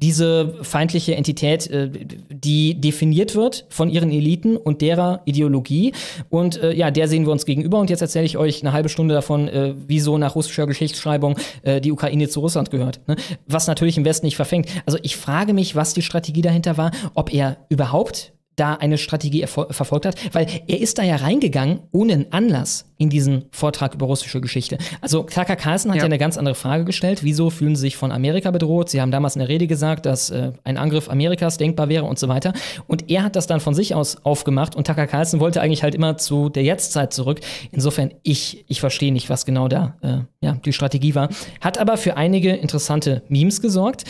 [0.00, 1.90] diese feindliche Entität, äh,
[2.30, 5.92] die definiert wird von ihren Eliten und derer Ideologie.
[6.28, 7.78] Und äh, ja, der sehen wir uns gegenüber.
[7.78, 11.80] Und jetzt erzähle ich euch eine halbe Stunde davon, äh, wieso nach russischer Geschichtsschreibung äh,
[11.80, 13.00] die Ukraine zu Russland gehört.
[13.06, 13.16] Ne?
[13.46, 14.68] Was natürlich im Westen nicht verfängt.
[14.86, 19.46] Also ich frage mich, was die Strategie dahinter war, ob er überhaupt da eine Strategie
[19.46, 24.06] verfolgt hat, weil er ist da ja reingegangen ohne einen Anlass in diesen Vortrag über
[24.06, 24.76] russische Geschichte.
[25.00, 26.02] Also Tucker Carlson hat ja.
[26.02, 27.22] ja eine ganz andere Frage gestellt.
[27.22, 28.90] Wieso fühlen sie sich von Amerika bedroht?
[28.90, 32.18] Sie haben damals in der Rede gesagt, dass äh, ein Angriff Amerikas denkbar wäre und
[32.18, 32.52] so weiter.
[32.88, 35.94] Und er hat das dann von sich aus aufgemacht und Tucker Carlson wollte eigentlich halt
[35.94, 37.40] immer zu der Jetztzeit zurück.
[37.70, 41.28] Insofern, ich, ich verstehe nicht, was genau da äh, ja, die Strategie war.
[41.60, 44.04] Hat aber für einige interessante Memes gesorgt.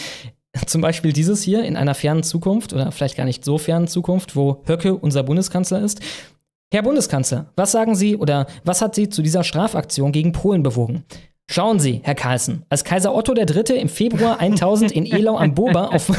[0.67, 4.37] Zum Beispiel dieses hier in einer fernen Zukunft oder vielleicht gar nicht so fernen Zukunft,
[4.37, 6.01] wo Höcke unser Bundeskanzler ist.
[6.73, 11.05] Herr Bundeskanzler, was sagen Sie oder was hat Sie zu dieser Strafaktion gegen Polen bewogen?
[11.51, 13.81] Schauen Sie, Herr Carlsen, als Kaiser Otto III.
[13.81, 16.13] im Februar 1000 in Elau am Boba auf,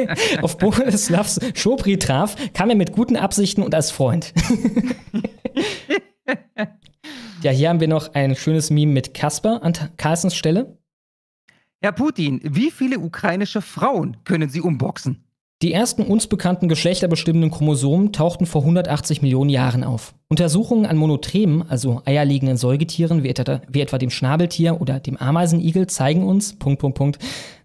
[0.42, 4.34] auf Boleslavs Schopri traf, kam er mit guten Absichten und als Freund.
[7.42, 10.76] ja, hier haben wir noch ein schönes Meme mit Kasper an Carlsens Stelle.
[11.84, 15.22] Herr Putin, wie viele ukrainische Frauen können Sie umboxen?
[15.60, 20.14] Die ersten uns bekannten geschlechterbestimmenden Chromosomen tauchten vor 180 Millionen Jahren auf.
[20.28, 25.86] Untersuchungen an Monotremen, also eierlegenden Säugetieren wie etwa, wie etwa dem Schnabeltier oder dem Ameisenigel,
[25.86, 27.18] zeigen uns, Punkt, Punkt, Punkt.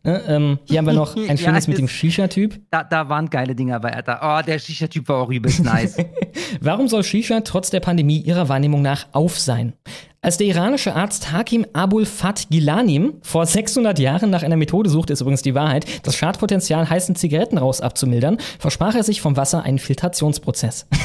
[0.03, 2.59] Ne, ähm, hier haben wir noch ein schönes ja, mit dem Shisha-Typ.
[2.71, 4.19] Da, da, waren geile Dinger bei Alter.
[4.21, 5.97] Oh, der Shisha-Typ war auch übelst nice.
[6.61, 9.73] Warum soll Shisha trotz der Pandemie ihrer Wahrnehmung nach auf sein?
[10.21, 15.13] Als der iranische Arzt Hakim Abul Fat Gilanim vor 600 Jahren nach einer Methode suchte,
[15.13, 19.63] ist übrigens die Wahrheit, das Schadpotenzial heißen Zigaretten raus abzumildern, versprach er sich vom Wasser
[19.63, 20.87] einen Filtrationsprozess.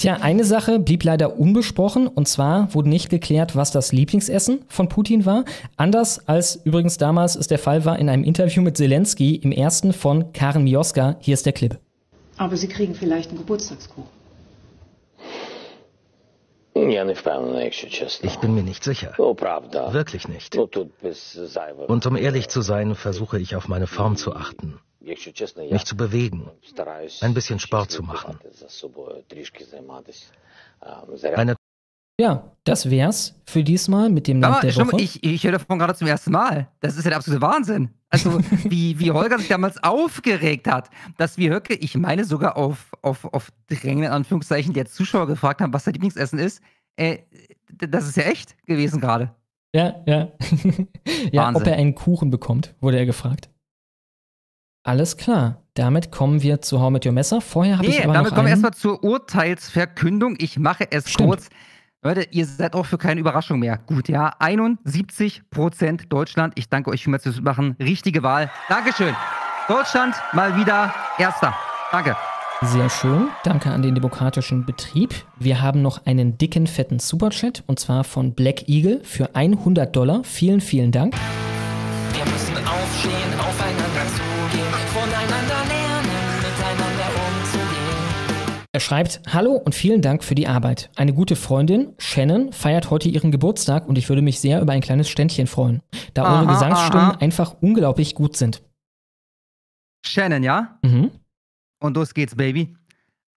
[0.00, 4.88] Tja, eine Sache blieb leider unbesprochen und zwar wurde nicht geklärt, was das Lieblingsessen von
[4.88, 5.44] Putin war.
[5.76, 9.92] Anders als übrigens damals es der Fall war in einem Interview mit Zelensky im ersten
[9.92, 11.16] von Karen Mioska.
[11.20, 11.78] Hier ist der Clip.
[12.38, 14.08] Aber Sie kriegen vielleicht einen Geburtstagskuchen.
[16.74, 19.12] Ich bin mir nicht sicher.
[19.18, 20.56] Wirklich nicht.
[20.56, 24.80] Und um ehrlich zu sein, versuche ich auf meine Form zu achten.
[25.72, 26.50] Mich zu bewegen.
[27.22, 28.38] Ein bisschen Sport zu machen.
[31.36, 31.56] Eine
[32.20, 35.00] ja, das wär's für diesmal mit dem Land der Woche.
[35.00, 36.68] Ich, ich höre davon gerade zum ersten Mal.
[36.80, 37.94] Das ist ja der absolute Wahnsinn.
[38.10, 42.92] Also, wie, wie Holger sich damals aufgeregt hat, dass wir Höcke, ich meine sogar auf,
[43.00, 46.60] auf, auf Drängen, in Anführungszeichen, der Zuschauer gefragt haben, was sein Lieblingsessen ist.
[46.96, 47.20] Äh,
[47.70, 49.34] das ist ja echt gewesen gerade.
[49.74, 50.28] Ja, ja.
[51.32, 53.48] ja, ob er einen Kuchen bekommt, wurde er gefragt.
[54.82, 55.62] Alles klar.
[55.74, 57.40] Damit kommen wir zu How mit Your Messer.
[57.40, 60.36] Vorher habe nee, ich aber damit noch kommen wir erstmal zur Urteilsverkündung.
[60.38, 61.28] Ich mache es Stimmt.
[61.28, 61.48] kurz.
[62.02, 63.78] Leute, ihr seid auch für keine Überraschung mehr.
[63.86, 64.34] Gut, ja.
[64.40, 66.54] 71% Deutschland.
[66.56, 67.76] Ich danke euch vielmals fürs Machen.
[67.78, 68.50] Richtige Wahl.
[68.70, 69.14] Dankeschön.
[69.68, 71.54] Deutschland mal wieder Erster.
[71.92, 72.16] Danke.
[72.62, 73.28] Sehr schön.
[73.44, 75.14] Danke an den demokratischen Betrieb.
[75.38, 80.24] Wir haben noch einen dicken, fetten Superchat und zwar von Black Eagle für 100 Dollar.
[80.24, 81.14] Vielen, vielen Dank.
[82.12, 83.79] Wir müssen aufstehen, aufeinander zugehen,
[88.72, 90.90] Er schreibt, Hallo und vielen Dank für die Arbeit.
[90.94, 94.80] Eine gute Freundin, Shannon, feiert heute ihren Geburtstag und ich würde mich sehr über ein
[94.80, 95.82] kleines Ständchen freuen,
[96.14, 97.18] da aha, eure Gesangsstimmen aha.
[97.18, 98.62] einfach unglaublich gut sind.
[100.06, 100.78] Shannon, ja?
[100.82, 101.10] Mhm.
[101.80, 102.76] Und los geht's, Baby.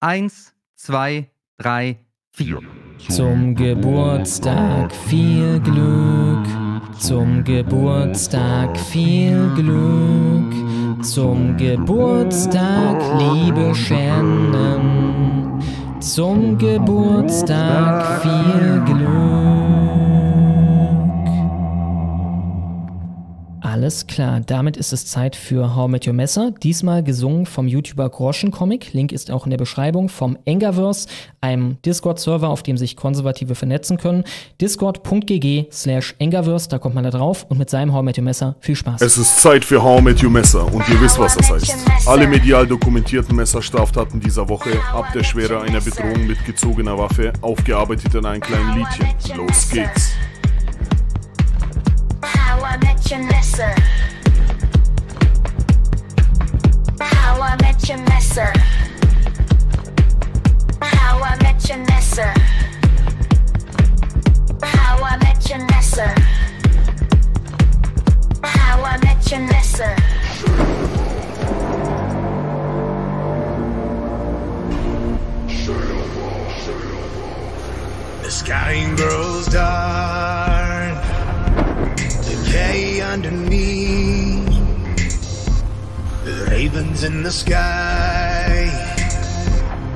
[0.00, 1.98] Eins, zwei, drei,
[2.30, 2.60] vier.
[3.08, 6.46] Zum Geburtstag viel Glück.
[6.96, 11.02] Zum Geburtstag viel Glück.
[11.02, 15.23] Zum Geburtstag, liebe Shannon.
[16.04, 19.63] Zum Geburtstag viel Glück.
[23.74, 26.52] Alles klar, damit ist es Zeit für How Met Your Messer.
[26.62, 28.92] Diesmal gesungen vom YouTuber Groschen Comic.
[28.92, 31.08] Link ist auch in der Beschreibung vom Engaverse,
[31.40, 34.22] einem Discord-Server, auf dem sich Konservative vernetzen können.
[34.60, 38.54] Discord.gg slash Engaverse, da kommt man da drauf und mit seinem How Met Your Messer
[38.60, 39.02] viel Spaß.
[39.02, 41.74] Es ist Zeit für How Met Your Messer und ihr wisst, was das heißt.
[42.06, 48.14] Alle medial dokumentierten Messerstraftaten dieser Woche, ab der Schwere einer Bedrohung mit gezogener Waffe, aufgearbeitet
[48.14, 49.36] in einem kleinen Liedchen.
[49.36, 50.12] Los geht's.
[52.26, 53.74] I met your messer.
[56.98, 58.52] How I met your messer.
[60.80, 62.32] How I met your messer.
[64.62, 66.14] How I met your messer.
[68.42, 69.94] How I met your messer.
[78.22, 80.63] The sky grows dark
[82.54, 84.48] decay underneath.
[86.48, 88.70] Ravens in the sky,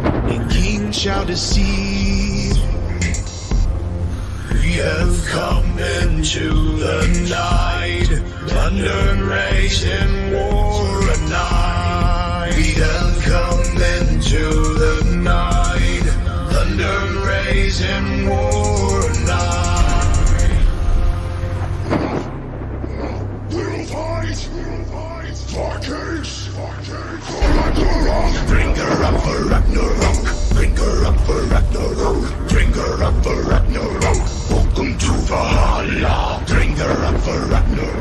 [0.02, 2.56] and kings shall deceive.
[4.52, 6.48] We have come into
[6.84, 7.00] the
[7.30, 8.10] night,
[8.50, 12.54] thunder and raging war at night.
[12.56, 14.44] We have come into
[14.82, 16.06] the night,
[16.50, 18.67] thunder and raging war
[28.08, 28.48] Ragnarok!
[28.48, 30.16] Bring her up for Ragnarok!
[30.54, 32.48] Bring her up for Ragnarok!
[32.48, 34.02] Bring her up for Ragnarok!
[34.50, 36.42] Welcome to Valhalla!
[36.46, 38.00] Bring her up for Ragnarok!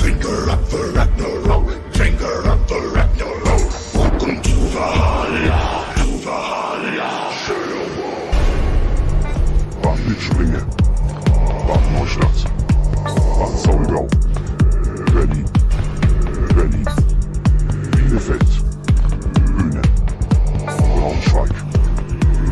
[0.00, 1.64] Bring her up for Ragnarok!
[1.92, 3.94] Bring her up for Ragnarok!
[3.94, 5.94] Welcome to Valhalla!
[5.96, 7.28] To Valhalla!
[11.68, 12.38] Bad Neustadt,
[13.04, 14.06] Bad Zollgau,
[15.12, 15.46] Berlin.
[16.54, 16.84] Berlin,
[17.92, 18.51] Bielefeld,
[21.32, 21.50] Braunschweig,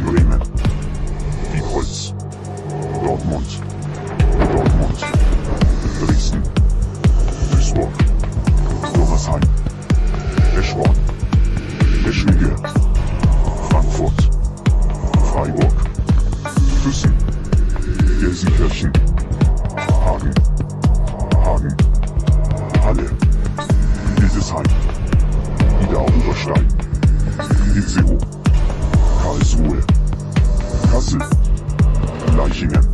[0.06, 0.40] Bremen,
[1.52, 2.14] Diepholz,
[3.04, 3.60] Dortmund,
[4.38, 4.98] Dortmund,
[6.00, 6.42] Dresden,
[7.52, 7.90] Duisburg,
[8.96, 9.42] Lomersheim,
[10.58, 10.96] Eschborn,
[12.08, 12.56] Eschwege,
[13.68, 14.30] Frankfurt,
[15.30, 15.74] Freiburg,
[16.82, 17.12] Füssen,
[18.18, 18.92] Gelsenkirchen,
[19.76, 20.34] Hagen,
[21.44, 21.76] Hagen,
[22.82, 23.10] Halle.
[24.16, 24.64] Hildesheim,
[25.82, 26.66] Ida Oberstein,
[27.76, 28.29] Itzehoe,
[29.30, 29.80] Karlsruhe,
[30.90, 31.20] Kassel,
[32.36, 32.89] Leichingen,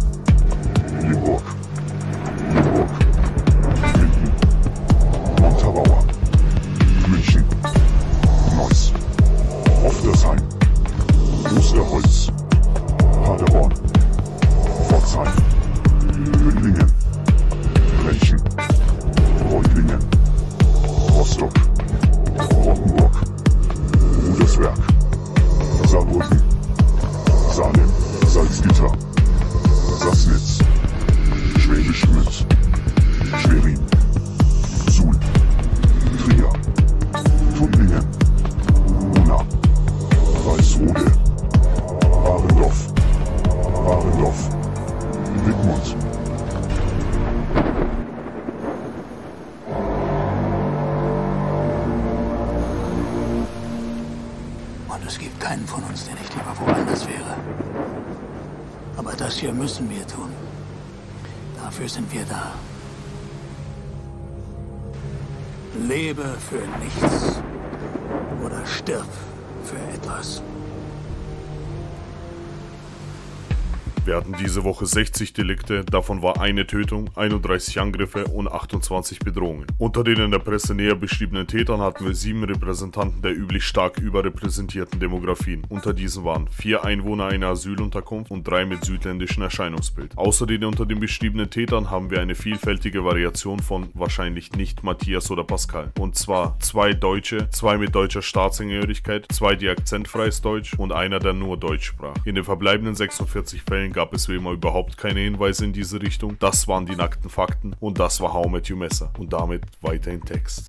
[74.56, 79.66] diese Woche 60 Delikte, davon war eine Tötung, 31 Angriffe und 28 Bedrohungen.
[79.76, 83.98] Unter den in der Presse näher beschriebenen Tätern hatten wir sieben Repräsentanten der üblich stark
[83.98, 85.62] überrepräsentierten Demografien.
[85.68, 90.16] Unter diesen waren vier Einwohner einer Asylunterkunft und drei mit südländischem Erscheinungsbild.
[90.16, 95.30] Außer den unter den beschriebenen Tätern haben wir eine vielfältige Variation von wahrscheinlich nicht Matthias
[95.30, 95.92] oder Pascal.
[96.00, 101.34] Und zwar zwei Deutsche, zwei mit deutscher Staatsangehörigkeit, zwei die akzentfreies Deutsch und einer, der
[101.34, 102.14] nur Deutsch sprach.
[102.24, 106.38] In den verbleibenden 46 Fällen gab es wie immer überhaupt keine Hinweise in diese Richtung.
[106.38, 109.12] Das waren die nackten Fakten und das war How You Messer.
[109.18, 110.68] Und damit weiter im Text.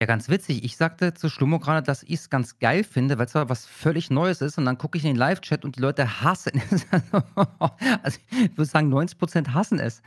[0.00, 0.64] Ja, ganz witzig.
[0.64, 4.10] Ich sagte zu Schlummo gerade, dass ich es ganz geil finde, weil es was völlig
[4.10, 4.58] Neues ist.
[4.58, 6.86] Und dann gucke ich in den Live-Chat und die Leute hassen es.
[8.02, 10.02] also ich würde sagen, 90% hassen es.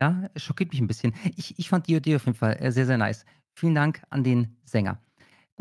[0.00, 1.12] Ja, schockiert mich ein bisschen.
[1.36, 3.26] Ich, ich fand die Idee auf jeden Fall äh, sehr, sehr nice.
[3.54, 4.98] Vielen Dank an den Sänger.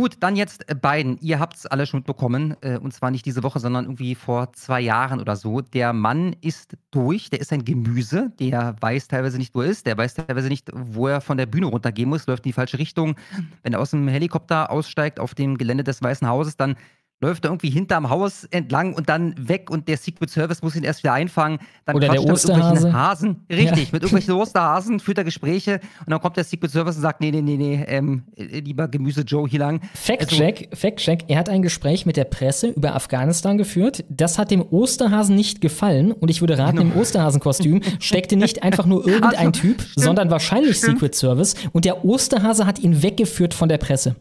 [0.02, 1.20] Gut, dann jetzt äh, beiden.
[1.22, 4.52] Ihr habt es alle schon mitbekommen, äh, und zwar nicht diese Woche, sondern irgendwie vor
[4.54, 5.62] zwei Jahren oder so.
[5.62, 9.86] Der Mann ist durch, der ist ein Gemüse, der weiß teilweise nicht, wo er ist,
[9.86, 12.80] der weiß teilweise nicht, wo er von der Bühne runtergehen muss, läuft in die falsche
[12.80, 13.16] Richtung.
[13.62, 16.78] Wenn er aus dem Helikopter aussteigt auf dem Gelände des Weißen Hauses, dann
[17.22, 20.84] läuft er irgendwie hinterm Haus entlang und dann weg und der Secret Service muss ihn
[20.84, 21.60] erst wieder einfangen.
[21.86, 22.92] Dann Oder der er mit Osterhase.
[22.94, 23.46] Hasen.
[23.50, 23.90] Richtig, Ja.
[23.92, 27.32] mit irgendwelchen Osterhasen führt er Gespräche und dann kommt der Secret Service und sagt, nee,
[27.32, 29.82] nee, nee, nee, ähm, äh, lieber Gemüse Joe hier lang.
[29.82, 31.26] Also, Fact-Check, Fact-Check.
[31.28, 34.04] Er hat ein Gespräch mit der Presse über Afghanistan geführt.
[34.10, 36.12] Das hat dem Osterhasen nicht gefallen.
[36.12, 36.94] Und ich würde raten, Genau.
[36.96, 41.00] im Osterhasenkostüm steckte nicht einfach nur irgendein Also, Typ, sondern wahrscheinlich stimmt.
[41.00, 41.54] Secret Service.
[41.72, 44.16] Und der Osterhase hat ihn weggeführt von der Presse.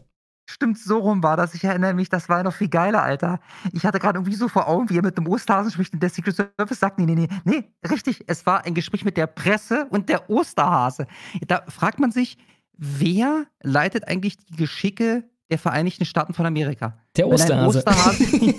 [0.51, 1.53] Stimmt, so rum war das.
[1.55, 3.39] Ich erinnere mich, das war noch viel geiler, Alter.
[3.71, 6.09] Ich hatte gerade irgendwie so vor Augen, wie er mit dem Osterhasen spricht und der
[6.09, 9.87] Secret Service sagt, nee, nee, nee, nee, richtig, es war ein Gespräch mit der Presse
[9.91, 11.07] und der Osterhase.
[11.47, 12.37] Da fragt man sich,
[12.75, 16.97] wer leitet eigentlich die Geschicke der Vereinigten Staaten von Amerika?
[17.17, 17.79] Der Osterhase.
[17.79, 18.25] Osterhase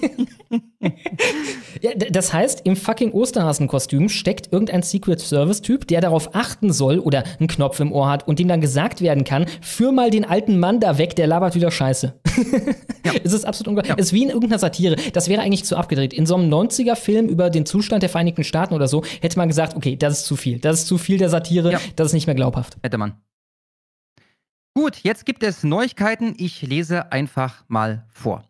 [1.80, 7.24] Ja, das heißt, im fucking Osterhasenkostüm steckt irgendein Secret Service-Typ, der darauf achten soll oder
[7.40, 10.61] einen Knopf im Ohr hat und dem dann gesagt werden kann, führ mal den alten
[10.61, 12.14] Mann da weg, der labert wieder Scheiße.
[13.24, 13.95] Es ist absolut unglaublich.
[13.99, 14.97] Es ist wie in irgendeiner Satire.
[15.12, 16.14] Das wäre eigentlich zu abgedreht.
[16.14, 19.76] In so einem 90er-Film über den Zustand der Vereinigten Staaten oder so hätte man gesagt,
[19.76, 20.59] okay, das ist zu viel.
[20.59, 21.72] Das ist zu viel der Satire.
[21.72, 21.80] Ja.
[21.97, 22.78] Das ist nicht mehr glaubhaft.
[22.82, 23.14] Hätte man.
[24.75, 26.35] Gut, jetzt gibt es Neuigkeiten.
[26.39, 28.43] Ich lese einfach mal vor.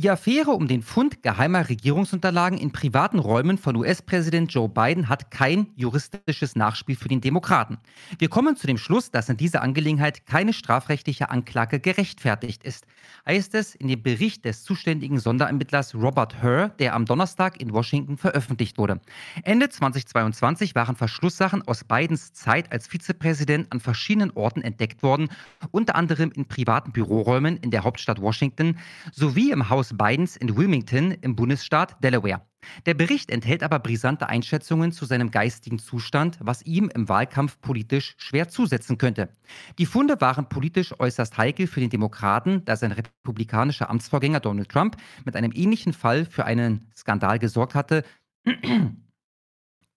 [0.00, 5.32] Die Affäre um den Fund geheimer Regierungsunterlagen in privaten Räumen von US-Präsident Joe Biden hat
[5.32, 7.78] kein juristisches Nachspiel für den Demokraten.
[8.16, 12.86] Wir kommen zu dem Schluss, dass in dieser Angelegenheit keine strafrechtliche Anklage gerechtfertigt ist,
[13.26, 18.18] heißt es in dem Bericht des zuständigen Sonderermittlers Robert Herr, der am Donnerstag in Washington
[18.18, 19.00] veröffentlicht wurde.
[19.42, 25.28] Ende 2022 waren Verschlusssachen aus Bidens Zeit als Vizepräsident an verschiedenen Orten entdeckt worden,
[25.72, 28.78] unter anderem in privaten Büroräumen in der Hauptstadt Washington
[29.12, 32.42] sowie im Haus Bidens in Wilmington im Bundesstaat Delaware.
[32.86, 38.14] Der Bericht enthält aber brisante Einschätzungen zu seinem geistigen Zustand, was ihm im Wahlkampf politisch
[38.18, 39.30] schwer zusetzen könnte.
[39.78, 44.96] Die Funde waren politisch äußerst heikel für den Demokraten, da sein republikanischer Amtsvorgänger Donald Trump
[45.24, 48.04] mit einem ähnlichen Fall für einen Skandal gesorgt hatte,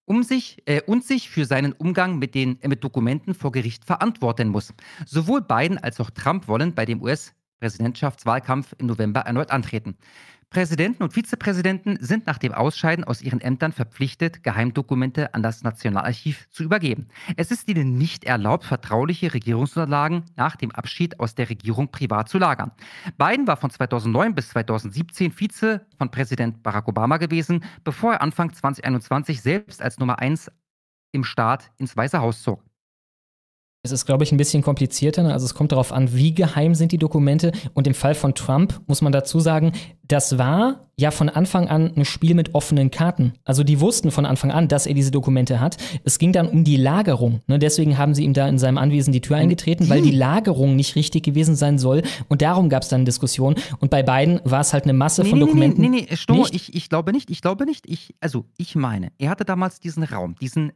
[0.06, 3.86] um sich, äh, und sich für seinen Umgang mit, den, äh, mit Dokumenten vor Gericht
[3.86, 4.74] verantworten muss.
[5.06, 7.02] Sowohl Biden als auch Trump wollen bei dem
[7.62, 9.96] US-Präsidentschaftswahlkampf im November erneut antreten.
[10.50, 16.50] Präsidenten und Vizepräsidenten sind nach dem Ausscheiden aus ihren Ämtern verpflichtet, Geheimdokumente an das Nationalarchiv
[16.50, 17.08] zu übergeben.
[17.38, 22.38] Es ist ihnen nicht erlaubt, vertrauliche Regierungsunterlagen nach dem Abschied aus der Regierung privat zu
[22.38, 22.72] lagern.
[23.18, 28.52] Biden war von 2009 bis 2017 Vize von Präsident Barack Obama gewesen, bevor er Anfang
[28.52, 30.52] 2021 selbst als Nummer 1
[31.14, 32.62] im Staat ins Weiße Haus zog.
[33.84, 35.24] Es ist, glaube ich, ein bisschen komplizierter.
[35.24, 35.34] ne?
[35.34, 37.52] Also es kommt darauf an, wie geheim sind die Dokumente.
[37.74, 39.72] Und im Fall von Trump muss man dazu sagen,
[40.08, 43.34] das war ja von Anfang an ein Spiel mit offenen Karten.
[43.44, 45.78] Also die wussten von Anfang an, dass er diese Dokumente hat.
[46.04, 47.42] Es ging dann um die Lagerung.
[47.48, 47.58] Ne?
[47.58, 50.96] Deswegen haben sie ihm da in seinem Anwesen die Tür eingetreten, weil die Lagerung nicht
[50.96, 52.04] richtig gewesen sein soll.
[52.28, 53.56] Und darum gab es dann Diskussionen.
[53.80, 55.82] Und bei beiden war es halt eine Masse von nee, Dokumenten.
[55.82, 56.54] Nee, nee, nee, Stummo, Nicht?
[56.54, 57.90] ich, ich glaube nicht, ich glaube nicht.
[57.90, 60.72] Ich, also, ich meine, er hatte damals diesen Raum, diesen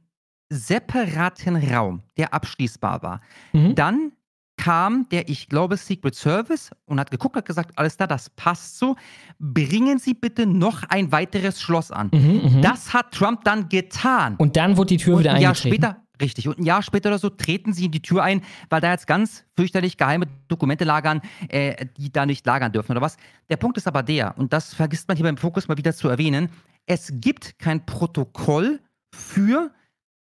[0.50, 3.22] separaten Raum, der abschließbar war.
[3.54, 3.76] Mhm.
[3.76, 4.12] Dann
[4.58, 8.78] kam der, ich glaube, Secret Service und hat geguckt, hat gesagt, alles da, das passt
[8.78, 8.96] so.
[9.38, 12.10] Bringen Sie bitte noch ein weiteres Schloss an.
[12.14, 12.62] Mhm, mhm.
[12.62, 14.36] Das hat Trump dann getan.
[14.38, 15.76] Und dann wurde die Tür Und wieder ein Jahr eingetreten.
[15.76, 18.80] später, richtig, und ein Jahr später oder so treten sie in die Tür ein, weil
[18.80, 23.18] da jetzt ganz fürchterlich geheime Dokumente lagern, äh, die da nicht lagern dürfen oder was.
[23.50, 26.08] Der Punkt ist aber der, und das vergisst man hier beim Fokus mal wieder zu
[26.08, 26.50] erwähnen,
[26.86, 28.80] es gibt kein Protokoll
[29.14, 29.72] für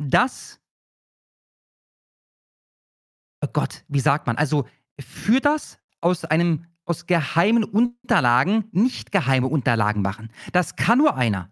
[0.01, 0.61] das,
[3.45, 4.67] oh Gott, wie sagt man, also
[5.01, 10.31] für das aus einem aus geheimen Unterlagen nicht geheime Unterlagen machen.
[10.53, 11.51] Das kann nur einer.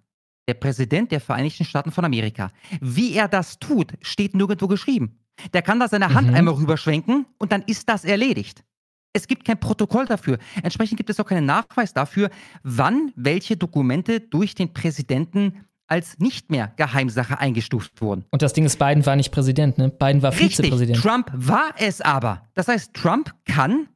[0.49, 2.51] Der Präsident der Vereinigten Staaten von Amerika.
[2.81, 5.21] Wie er das tut, steht nirgendwo geschrieben.
[5.53, 6.35] Der kann da seine Hand Mhm.
[6.35, 8.65] einmal rüberschwenken und dann ist das erledigt.
[9.13, 10.39] Es gibt kein Protokoll dafür.
[10.63, 12.31] Entsprechend gibt es auch keinen Nachweis dafür,
[12.63, 18.25] wann welche Dokumente durch den Präsidenten als nicht mehr Geheimsache eingestuft wurden.
[18.31, 19.89] Und das Ding ist, Biden war nicht Präsident, ne?
[19.89, 21.03] Biden war Richtig, Vizepräsident.
[21.03, 22.43] Trump war es aber.
[22.55, 23.89] Das heißt, Trump kann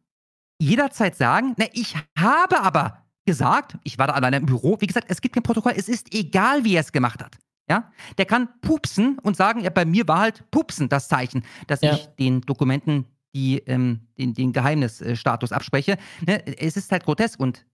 [0.60, 5.06] jederzeit sagen, na, ich habe aber gesagt, ich war da alleine im Büro, wie gesagt,
[5.08, 7.36] es gibt kein Protokoll, es ist egal, wie er es gemacht hat.
[7.68, 7.92] Ja?
[8.18, 11.94] Der kann pupsen und sagen, ja, bei mir war halt pupsen das Zeichen, dass Ja.
[11.94, 15.96] ich den Dokumenten die, ähm, den, den Geheimnisstatus abspreche.
[16.26, 16.44] Ne?
[16.58, 17.64] Es ist halt grotesk und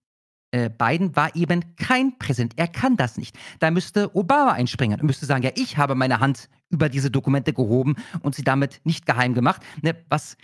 [0.51, 2.53] äh, Biden war eben kein Präsident.
[2.57, 3.37] Er kann das nicht.
[3.59, 7.53] Da müsste Obama einspringen und müsste sagen, ja, ich habe meine Hand über diese Dokumente
[7.53, 10.37] gehoben und sie damit nicht geheim gemacht, ne, was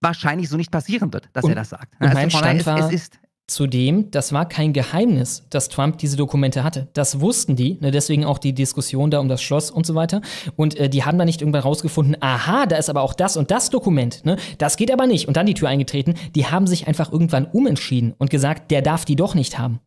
[0.00, 1.94] wahrscheinlich so nicht passieren wird, dass Und- er das sagt.
[2.00, 6.16] und mein Stand war- es, es ist Zudem, das war kein Geheimnis, dass Trump diese
[6.16, 6.88] Dokumente hatte.
[6.94, 10.22] Das wussten die, ne, deswegen auch die Diskussion da um das Schloss und so weiter.
[10.56, 13.50] Und äh, die haben da nicht irgendwann rausgefunden, aha, da ist aber auch das und
[13.50, 14.38] das Dokument, ne?
[14.56, 15.28] Das geht aber nicht.
[15.28, 16.14] Und dann die Tür eingetreten.
[16.34, 19.80] Die haben sich einfach irgendwann umentschieden und gesagt, der darf die doch nicht haben.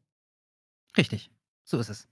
[0.95, 1.31] Richtig,
[1.63, 2.07] so ist es.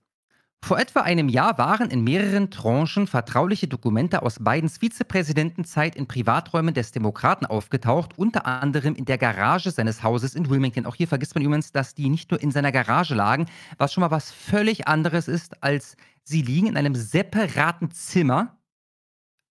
[0.64, 6.74] Vor etwa einem Jahr waren in mehreren Tranchen vertrauliche Dokumente aus Bidens Vizepräsidentenzeit in Privaträumen
[6.74, 10.88] des Demokraten aufgetaucht, unter anderem in der Garage seines Hauses in Wilmington.
[10.88, 13.46] Auch hier vergisst man übrigens, dass die nicht nur in seiner Garage lagen,
[13.78, 18.58] was schon mal was völlig anderes ist, als sie liegen in einem separaten Zimmer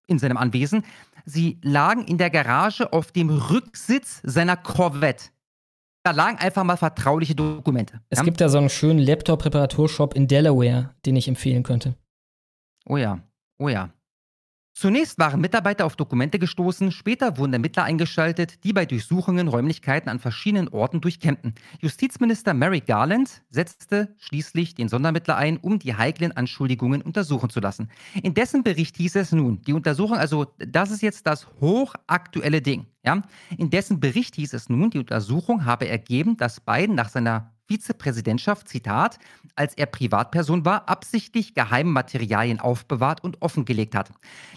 [0.08, 0.84] in seinem Anwesen.
[1.24, 5.30] Sie lagen in der Garage auf dem Rücksitz seiner Corvette.
[6.04, 8.02] Da lagen einfach mal vertrauliche Dokumente.
[8.10, 8.24] Es ja?
[8.24, 11.94] gibt da so einen schönen Laptop-Reparaturshop in Delaware, den ich empfehlen könnte.
[12.86, 13.20] Oh ja,
[13.58, 13.88] oh ja.
[14.76, 20.18] Zunächst waren Mitarbeiter auf Dokumente gestoßen, später wurden Ermittler eingeschaltet, die bei Durchsuchungen Räumlichkeiten an
[20.18, 21.54] verschiedenen Orten durchkämmten.
[21.80, 27.88] Justizminister Merrick Garland setzte schließlich den Sondermittler ein, um die heiklen Anschuldigungen untersuchen zu lassen.
[28.20, 32.86] In dessen Bericht hieß es nun, die Untersuchung, also das ist jetzt das hochaktuelle Ding.
[33.04, 33.22] Ja?
[33.56, 38.68] In dessen Bericht hieß es nun, die Untersuchung habe ergeben, dass Biden nach seiner Vizepräsidentschaft,
[38.68, 39.18] Zitat,
[39.54, 44.10] als er Privatperson war, absichtlich geheime Materialien aufbewahrt und offengelegt hat.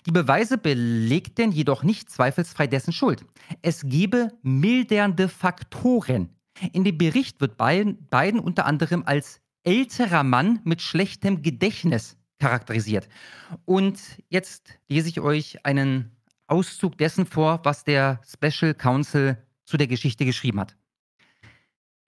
[0.05, 3.25] Die Beweise belegten jedoch nicht zweifelsfrei dessen Schuld.
[3.61, 6.29] Es gebe mildernde Faktoren.
[6.73, 13.07] In dem Bericht wird Biden, Biden unter anderem als älterer Mann mit schlechtem Gedächtnis charakterisiert.
[13.65, 13.99] Und
[14.29, 16.11] jetzt lese ich euch einen
[16.47, 20.75] Auszug dessen vor, was der Special Counsel zu der Geschichte geschrieben hat.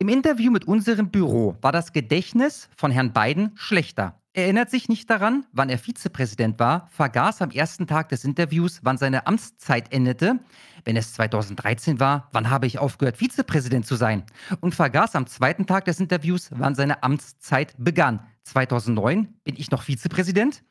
[0.01, 4.17] Im Interview mit unserem Büro war das Gedächtnis von Herrn Biden schlechter.
[4.31, 8.79] Er erinnert sich nicht daran, wann er Vizepräsident war, vergaß am ersten Tag des Interviews,
[8.81, 10.39] wann seine Amtszeit endete.
[10.85, 14.23] Wenn es 2013 war, wann habe ich aufgehört, Vizepräsident zu sein?
[14.61, 18.21] Und vergaß am zweiten Tag des Interviews, wann seine Amtszeit begann.
[18.43, 20.63] 2009 bin ich noch Vizepräsident?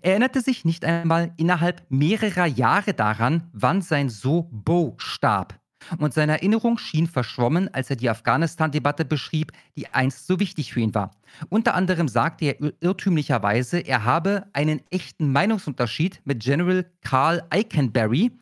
[0.00, 5.61] Er erinnerte sich nicht einmal innerhalb mehrerer Jahre daran, wann sein Sohn Bo starb.
[5.98, 10.80] Und seine Erinnerung schien verschwommen, als er die Afghanistan-Debatte beschrieb, die einst so wichtig für
[10.80, 11.12] ihn war.
[11.48, 18.32] Unter anderem sagte er ir- irrtümlicherweise, er habe einen echten Meinungsunterschied mit General Carl Eikenberry,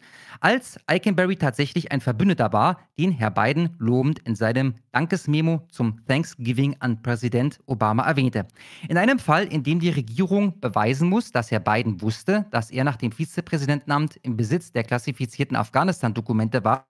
[0.41, 6.77] als Eikenberry tatsächlich ein Verbündeter war, den Herr Biden lobend in seinem Dankesmemo zum Thanksgiving
[6.81, 8.47] an Präsident Obama erwähnte.
[8.89, 12.85] In einem Fall, in dem die Regierung beweisen muss, dass Herr Biden wusste, dass er
[12.85, 16.87] nach dem Vizepräsidentenamt im Besitz der klassifizierten Afghanistan-Dokumente war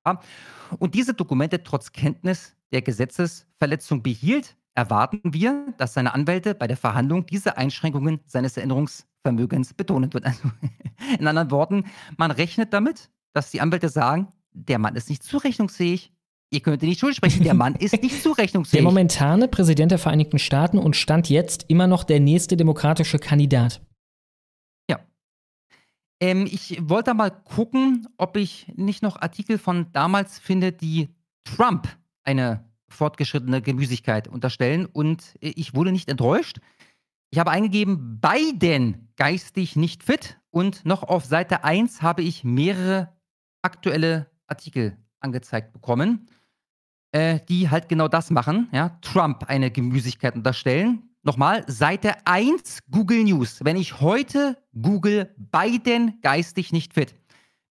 [0.78, 6.76] und diese Dokumente trotz Kenntnis der Gesetzesverletzung behielt, erwarten wir, dass seine Anwälte bei der
[6.76, 10.24] Verhandlung diese Einschränkungen seines Erinnerungsvermögens betonen wird.
[10.24, 10.50] Also,
[11.18, 11.84] in anderen Worten,
[12.16, 16.12] man rechnet damit, dass die Anwälte sagen, der Mann ist nicht zurechnungsfähig.
[16.52, 18.82] Ihr könnt ihn nicht schuld sprechen, der Mann ist nicht Der zurechnungsfähig.
[18.82, 23.80] momentane Präsident der Vereinigten Staaten und stand jetzt immer noch der nächste demokratische Kandidat.
[26.20, 31.08] Ähm, ich wollte mal gucken, ob ich nicht noch Artikel von damals finde, die
[31.44, 31.88] Trump
[32.22, 34.86] eine fortgeschrittene Gemüsigkeit unterstellen.
[34.86, 36.60] Und äh, ich wurde nicht enttäuscht.
[37.30, 40.38] Ich habe eingegeben, Biden geistig nicht fit.
[40.50, 43.08] Und noch auf Seite 1 habe ich mehrere
[43.62, 46.28] aktuelle Artikel angezeigt bekommen,
[47.12, 48.68] äh, die halt genau das machen.
[48.72, 48.98] Ja?
[49.02, 51.10] Trump eine Gemüsigkeit unterstellen.
[51.22, 53.60] Nochmal, Seite 1 Google News.
[53.62, 57.14] Wenn ich heute google Biden geistig nicht fit.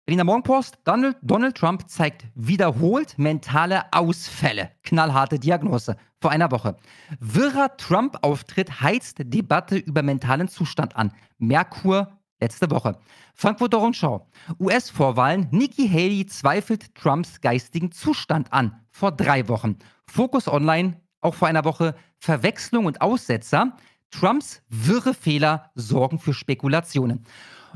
[0.06, 4.72] Berliner Morgenpost, Donald, Donald Trump zeigt wiederholt mentale Ausfälle.
[4.84, 6.76] Knallharte Diagnose vor einer Woche.
[7.20, 11.12] Wirrer Trump-Auftritt heizt Debatte über mentalen Zustand an.
[11.38, 12.98] Merkur letzte Woche.
[13.36, 14.28] Frankfurter Rundschau.
[14.60, 15.48] US-Vorwahlen.
[15.52, 18.80] Nikki Haley zweifelt Trumps geistigen Zustand an.
[18.90, 19.78] Vor drei Wochen.
[20.08, 21.00] Focus Online.
[21.22, 21.96] Auch vor einer Woche.
[22.18, 23.76] Verwechslung und Aussetzer.
[24.12, 27.26] Trumps wirre Fehler sorgen für Spekulationen.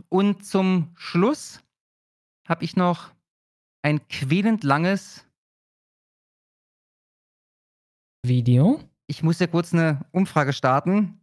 [0.10, 1.60] Und zum Schluss
[2.48, 3.12] habe ich noch
[3.84, 5.26] ein quälend langes
[8.26, 8.80] Video.
[9.08, 11.22] Ich muss ja kurz eine Umfrage starten.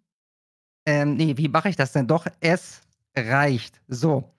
[0.86, 2.07] Ähm, nee, wie mache ich das denn?
[2.07, 2.82] Doch, es
[3.16, 3.80] reicht.
[3.88, 4.34] So.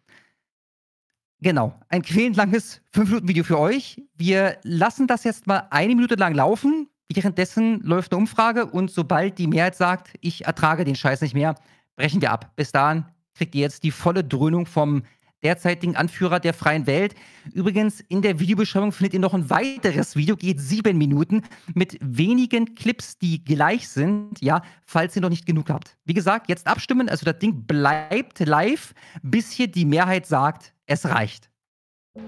[1.44, 4.02] Genau, ein quälend langes 5-Minuten-Video für euch.
[4.16, 6.88] Wir lassen das jetzt mal eine Minute lang laufen.
[7.12, 11.56] Währenddessen läuft eine Umfrage und sobald die Mehrheit sagt, ich ertrage den Scheiß nicht mehr,
[11.96, 12.52] brechen wir ab.
[12.56, 15.04] Bis dahin kriegt ihr jetzt die volle Dröhnung vom
[15.44, 17.16] derzeitigen Anführer der freien Welt.
[17.54, 22.76] Übrigens, in der Videobeschreibung findet ihr noch ein weiteres Video, geht sieben Minuten, mit wenigen
[22.76, 25.98] Clips, die gleich sind, ja, falls ihr noch nicht genug habt.
[26.06, 31.06] Wie gesagt, jetzt abstimmen, also das Ding bleibt live, bis hier die Mehrheit sagt, es
[31.06, 31.50] reicht.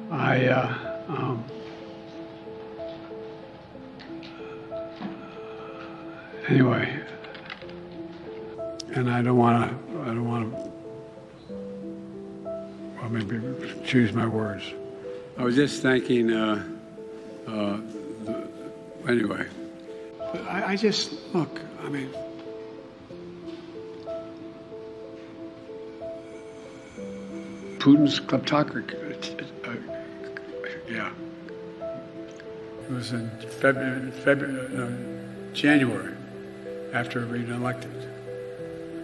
[0.09, 0.69] I, uh,
[1.09, 1.43] um,
[6.49, 6.87] anyway,
[8.95, 10.72] and I don't want to, I don't want to
[13.03, 13.41] I'll maybe
[13.85, 14.63] choose my words.
[15.37, 16.63] I was just thanking, uh,
[17.45, 17.77] uh,
[18.23, 18.47] the,
[19.09, 19.45] anyway.
[20.47, 22.09] I, I just, look, I mean,
[27.79, 29.73] Putin's kleptocracy, uh,
[30.89, 31.11] yeah.
[32.87, 33.29] It was in
[33.59, 36.13] February, February uh, January,
[36.93, 37.91] after being elected.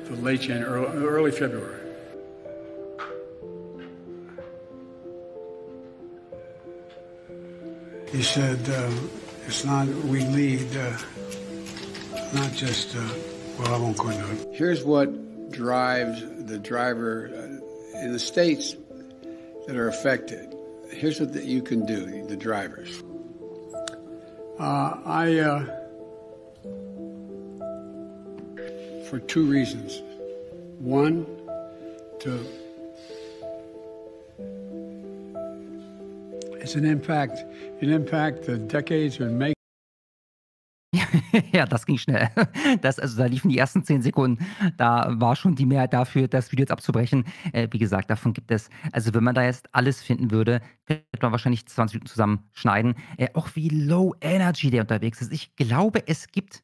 [0.06, 1.78] The late January, early February.
[8.12, 8.91] He said, uh,
[9.45, 10.97] it's not, we lead, uh,
[12.34, 13.07] not just, uh,
[13.60, 14.47] well, I won't go into it.
[14.51, 18.76] Here's what drives the driver uh, in the states
[19.68, 20.55] that are affected.
[20.91, 23.03] Here's what the, you can do, the drivers.
[24.60, 25.66] Uh, I, uh,
[29.07, 30.01] for two reasons.
[30.80, 31.26] One,
[32.22, 32.43] to
[36.70, 37.47] It's an impact,
[37.82, 39.55] an impact the decades would make.
[41.51, 42.30] ja, das ging schnell.
[42.82, 44.45] Das, also da liefen die ersten zehn Sekunden.
[44.78, 47.26] Da war schon die Mehrheit dafür, das Video jetzt abzubrechen.
[47.53, 51.07] Äh, wie gesagt, davon gibt es, also wenn man da jetzt alles finden würde, könnte
[51.24, 52.93] man wahrscheinlich 20 Minuten zusammenschneiden.
[53.17, 55.34] Äh, auch wie low energy der unterwegs ist.
[55.34, 56.63] Ich glaube, es gibt,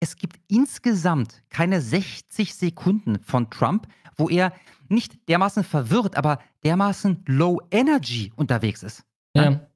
[0.00, 4.54] es gibt insgesamt keine 60 Sekunden von Trump, wo er
[4.88, 9.04] nicht dermaßen verwirrt, aber dermaßen low energy unterwegs ist.
[9.34, 9.50] Ja.
[9.50, 9.66] ja?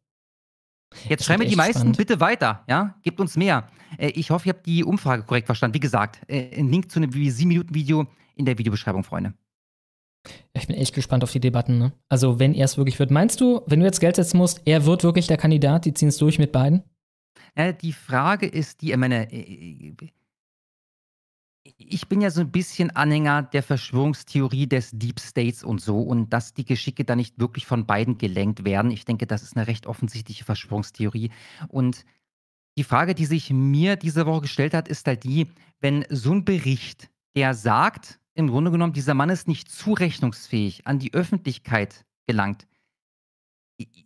[1.09, 1.97] Jetzt schreiben mir die meisten spannend.
[1.97, 2.95] bitte weiter, ja?
[3.03, 3.69] Gebt uns mehr.
[3.99, 5.75] Äh, ich hoffe, ihr habt die Umfrage korrekt verstanden.
[5.75, 8.07] Wie gesagt, äh, ein Link zu einem 7-Minuten-Video
[8.37, 9.35] in der Videobeschreibung, Freunde.
[10.55, 11.79] Ich bin echt gespannt auf die Debatten.
[11.79, 11.93] Ne?
[12.09, 13.11] Also, wenn er es wirklich wird.
[13.11, 15.85] Meinst du, wenn du jetzt Geld setzen musst, er wird wirklich der Kandidat?
[15.85, 16.83] Die ziehen es durch mit beiden?
[17.57, 19.95] Ja, die Frage ist die, ich meine, äh,
[21.79, 26.33] ich bin ja so ein bisschen Anhänger der Verschwörungstheorie des Deep States und so und
[26.33, 28.91] dass die Geschicke da nicht wirklich von beiden gelenkt werden.
[28.91, 31.31] Ich denke, das ist eine recht offensichtliche Verschwörungstheorie.
[31.69, 32.05] Und
[32.77, 35.49] die Frage, die sich mir diese Woche gestellt hat, ist halt die,
[35.81, 40.99] wenn so ein Bericht, der sagt, im Grunde genommen, dieser Mann ist nicht zurechnungsfähig, an
[40.99, 42.67] die Öffentlichkeit gelangt,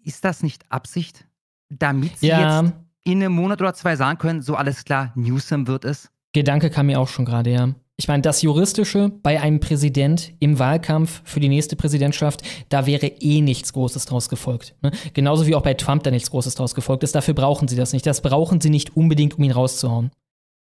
[0.04, 1.26] ist das nicht Absicht,
[1.68, 2.62] damit sie ja.
[2.62, 6.10] jetzt in einem Monat oder zwei sagen können, so alles klar, Newsom wird es?
[6.32, 7.74] Gedanke kam mir auch schon gerade, ja.
[7.96, 13.06] Ich meine, das Juristische bei einem Präsident im Wahlkampf für die nächste Präsidentschaft, da wäre
[13.06, 14.74] eh nichts Großes draus gefolgt.
[14.80, 14.90] Ne?
[15.12, 17.14] Genauso wie auch bei Trump da nichts Großes draus gefolgt ist.
[17.14, 18.06] Dafür brauchen sie das nicht.
[18.06, 20.12] Das brauchen sie nicht unbedingt, um ihn rauszuhauen.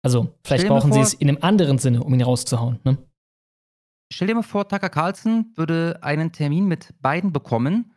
[0.02, 2.78] Also, vielleicht brauchen vor, sie es in einem anderen Sinne, um ihn rauszuhauen.
[2.84, 2.96] Ne?
[4.10, 7.92] Stell dir mal vor, Tucker Carlson würde einen Termin mit beiden bekommen,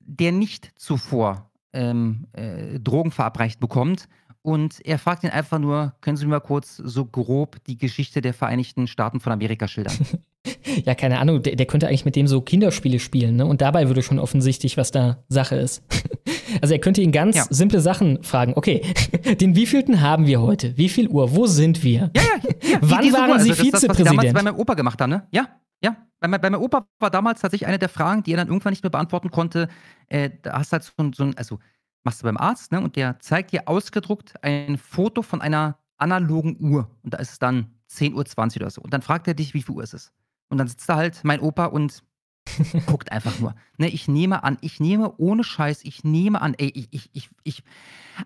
[0.00, 4.08] der nicht zuvor ähm, äh, Drogen verabreicht bekommt
[4.44, 8.20] und er fragt ihn einfach nur, können Sie mir mal kurz so grob die Geschichte
[8.20, 9.96] der Vereinigten Staaten von Amerika schildern?
[10.84, 13.46] ja, keine Ahnung, der, der, könnte eigentlich mit dem so Kinderspiele spielen, ne?
[13.46, 15.82] Und dabei würde schon offensichtlich, was da Sache ist.
[16.60, 17.46] also er könnte ihn ganz ja.
[17.48, 18.52] simple Sachen fragen.
[18.54, 18.82] Okay,
[19.40, 20.76] den wievielten haben wir heute?
[20.76, 21.34] Wie viel Uhr?
[21.34, 22.10] Wo sind wir?
[22.14, 22.70] Ja, ja.
[22.72, 22.78] ja.
[22.82, 23.38] Wann waren Uhr?
[23.38, 23.72] Sie also Vizepräsident?
[23.72, 25.26] Das, was wir damals bei meinem Opa gemacht haben, ne?
[25.30, 25.48] Ja,
[25.82, 25.96] ja.
[26.20, 28.82] Bei, bei meinem Opa war damals tatsächlich eine der Fragen, die er dann irgendwann nicht
[28.82, 29.68] mehr beantworten konnte.
[30.08, 31.60] Äh, da hast du halt so, so ein, also
[32.04, 32.80] machst du beim Arzt, ne?
[32.80, 36.90] Und der zeigt dir ausgedruckt ein Foto von einer analogen Uhr.
[37.02, 38.82] Und da ist es dann 10.20 Uhr oder so.
[38.82, 40.12] Und dann fragt er dich, wie viel Uhr ist es?
[40.48, 42.02] Und dann sitzt da halt mein Opa und
[42.86, 43.54] guckt einfach nur.
[43.78, 47.30] Ne, ich nehme an, ich nehme ohne Scheiß, ich nehme an, ey, ich, ich, ich,
[47.42, 47.62] ich.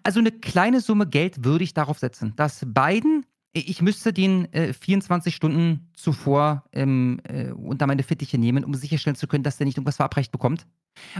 [0.02, 4.72] Also eine kleine Summe Geld würde ich darauf setzen, dass Biden, ich müsste den äh,
[4.72, 9.66] 24 Stunden zuvor ähm, äh, unter meine Fittiche nehmen, um sicherstellen zu können, dass der
[9.66, 10.66] nicht irgendwas verabreicht bekommt.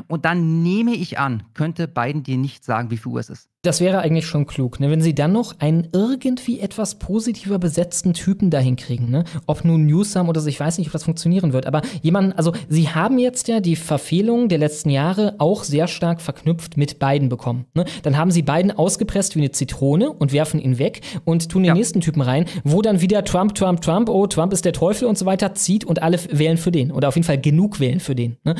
[0.06, 3.48] Und dann nehme ich an, könnte Biden dir nicht sagen, wie viel Uhr es ist.
[3.62, 4.88] Das wäre eigentlich schon klug, ne?
[4.88, 9.10] wenn sie dann noch einen irgendwie etwas positiver besetzten Typen dahin kriegen.
[9.10, 9.24] Ne?
[9.46, 11.66] Ob nun Newsam oder so, ich weiß nicht, ob das funktionieren wird.
[11.66, 16.20] Aber jemanden, also sie haben jetzt ja die Verfehlungen der letzten Jahre auch sehr stark
[16.20, 17.64] verknüpft mit Biden bekommen.
[17.74, 17.84] Ne?
[18.04, 21.68] Dann haben sie Biden ausgepresst wie eine Zitrone und werfen ihn weg und tun den
[21.68, 21.74] ja.
[21.74, 25.18] nächsten Typen rein, wo dann wieder Trump, Trump, Trump, oh, Trump ist der Teufel und
[25.18, 26.92] so weiter zieht und alle wählen für den.
[26.92, 28.36] Oder auf jeden Fall genug wählen für den.
[28.44, 28.54] Ne?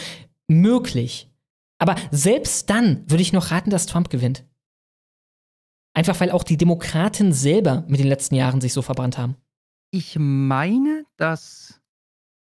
[0.49, 1.31] Möglich.
[1.79, 4.45] Aber selbst dann würde ich noch raten, dass Trump gewinnt.
[5.95, 9.37] Einfach weil auch die Demokraten selber mit den letzten Jahren sich so verbrannt haben.
[9.91, 11.81] Ich meine, dass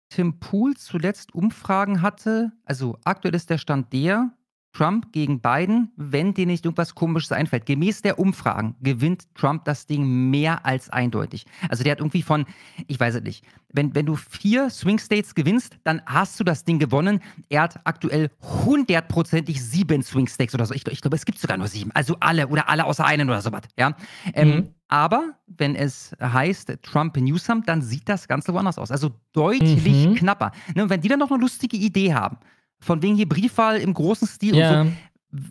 [0.09, 2.51] Tim Pool zuletzt Umfragen hatte.
[2.65, 4.33] Also aktuell ist der Stand der,
[4.73, 7.65] Trump gegen Biden, wenn dir nicht irgendwas Komisches einfällt.
[7.65, 11.45] Gemäß der Umfragen gewinnt Trump das Ding mehr als eindeutig.
[11.69, 12.45] Also der hat irgendwie von,
[12.87, 16.63] ich weiß es nicht, wenn, wenn du vier Swing States gewinnst, dann hast du das
[16.63, 17.21] Ding gewonnen.
[17.49, 18.29] Er hat aktuell
[18.65, 20.73] hundertprozentig sieben Swing States oder so.
[20.73, 21.91] Ich, ich glaube, es gibt sogar nur sieben.
[21.93, 23.61] Also alle oder alle außer einen oder sowas.
[23.77, 23.95] Ja?
[24.33, 24.69] Ähm, mhm.
[24.87, 28.91] Aber wenn es heißt Trump Newsom, dann sieht das Ganze woanders aus.
[28.91, 30.15] Also deutlich mhm.
[30.15, 30.51] knapper.
[30.75, 32.37] Ne, und wenn die dann noch eine lustige Idee haben,
[32.81, 34.81] von wegen hier Briefwahl im großen Stil ja.
[34.81, 34.93] und so.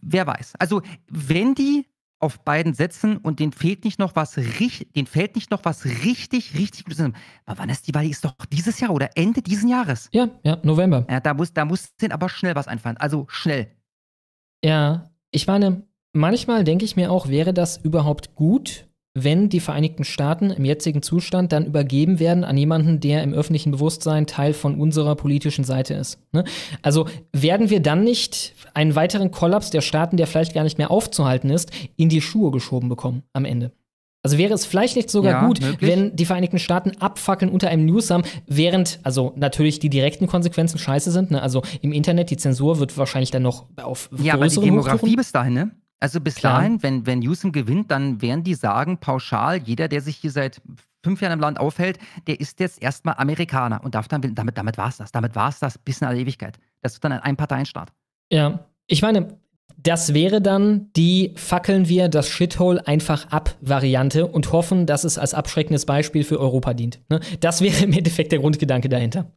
[0.02, 0.54] Wer weiß.
[0.58, 1.86] Also, wenn die
[2.18, 5.86] auf beiden setzen und denen fehlt nicht noch was richtig, denen fällt nicht noch was
[5.86, 7.00] richtig, richtig Gutes.
[7.00, 7.14] Aber
[7.58, 8.04] wann ist die Wahl?
[8.04, 10.10] Die ist doch dieses Jahr oder Ende diesen Jahres.
[10.12, 11.06] Ja, ja, November.
[11.08, 12.98] Ja, da muss, da muss denen aber schnell was einfallen.
[12.98, 13.68] Also schnell.
[14.62, 20.04] Ja, ich meine, manchmal denke ich mir auch, wäre das überhaupt gut, wenn die Vereinigten
[20.04, 24.80] Staaten im jetzigen Zustand dann übergeben werden an jemanden, der im öffentlichen Bewusstsein Teil von
[24.80, 26.18] unserer politischen Seite ist.
[26.32, 26.44] Ne?
[26.82, 30.90] Also werden wir dann nicht einen weiteren Kollaps der Staaten, der vielleicht gar nicht mehr
[30.90, 33.72] aufzuhalten ist, in die Schuhe geschoben bekommen am Ende?
[34.22, 35.90] Also wäre es vielleicht nicht sogar ja, gut, möglich.
[35.90, 41.10] wenn die Vereinigten Staaten abfackeln unter einem Newsam, während, also natürlich die direkten Konsequenzen scheiße
[41.10, 41.30] sind.
[41.30, 41.40] Ne?
[41.40, 45.32] Also im Internet, die Zensur wird wahrscheinlich dann noch auf Ja, aber die Demografie bis
[45.32, 45.70] dahin, ne?
[46.00, 46.58] Also bis Klar.
[46.58, 50.62] dahin, wenn, wenn Newsom gewinnt, dann werden die sagen, pauschal, jeder, der sich hier seit
[51.04, 54.78] fünf Jahren im Land aufhält, der ist jetzt erstmal Amerikaner und darf dann, damit, damit
[54.78, 55.12] war es das.
[55.12, 56.58] Damit war es das bis in alle Ewigkeit.
[56.82, 57.92] Das wird dann ein Einparteienstaat.
[58.32, 59.38] Ja, ich meine,
[59.76, 65.18] das wäre dann die fackeln wir das Shithole einfach ab Variante und hoffen, dass es
[65.18, 67.00] als abschreckendes Beispiel für Europa dient.
[67.08, 67.20] Ne?
[67.40, 69.32] Das wäre im Endeffekt der Grundgedanke dahinter.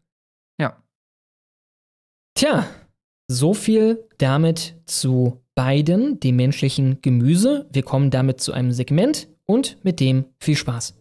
[0.60, 0.78] Ja.
[2.36, 2.68] Tja,
[3.28, 7.68] so viel damit zu beiden, dem menschlichen Gemüse.
[7.72, 10.96] Wir kommen damit zu einem Segment und mit dem viel Spaß.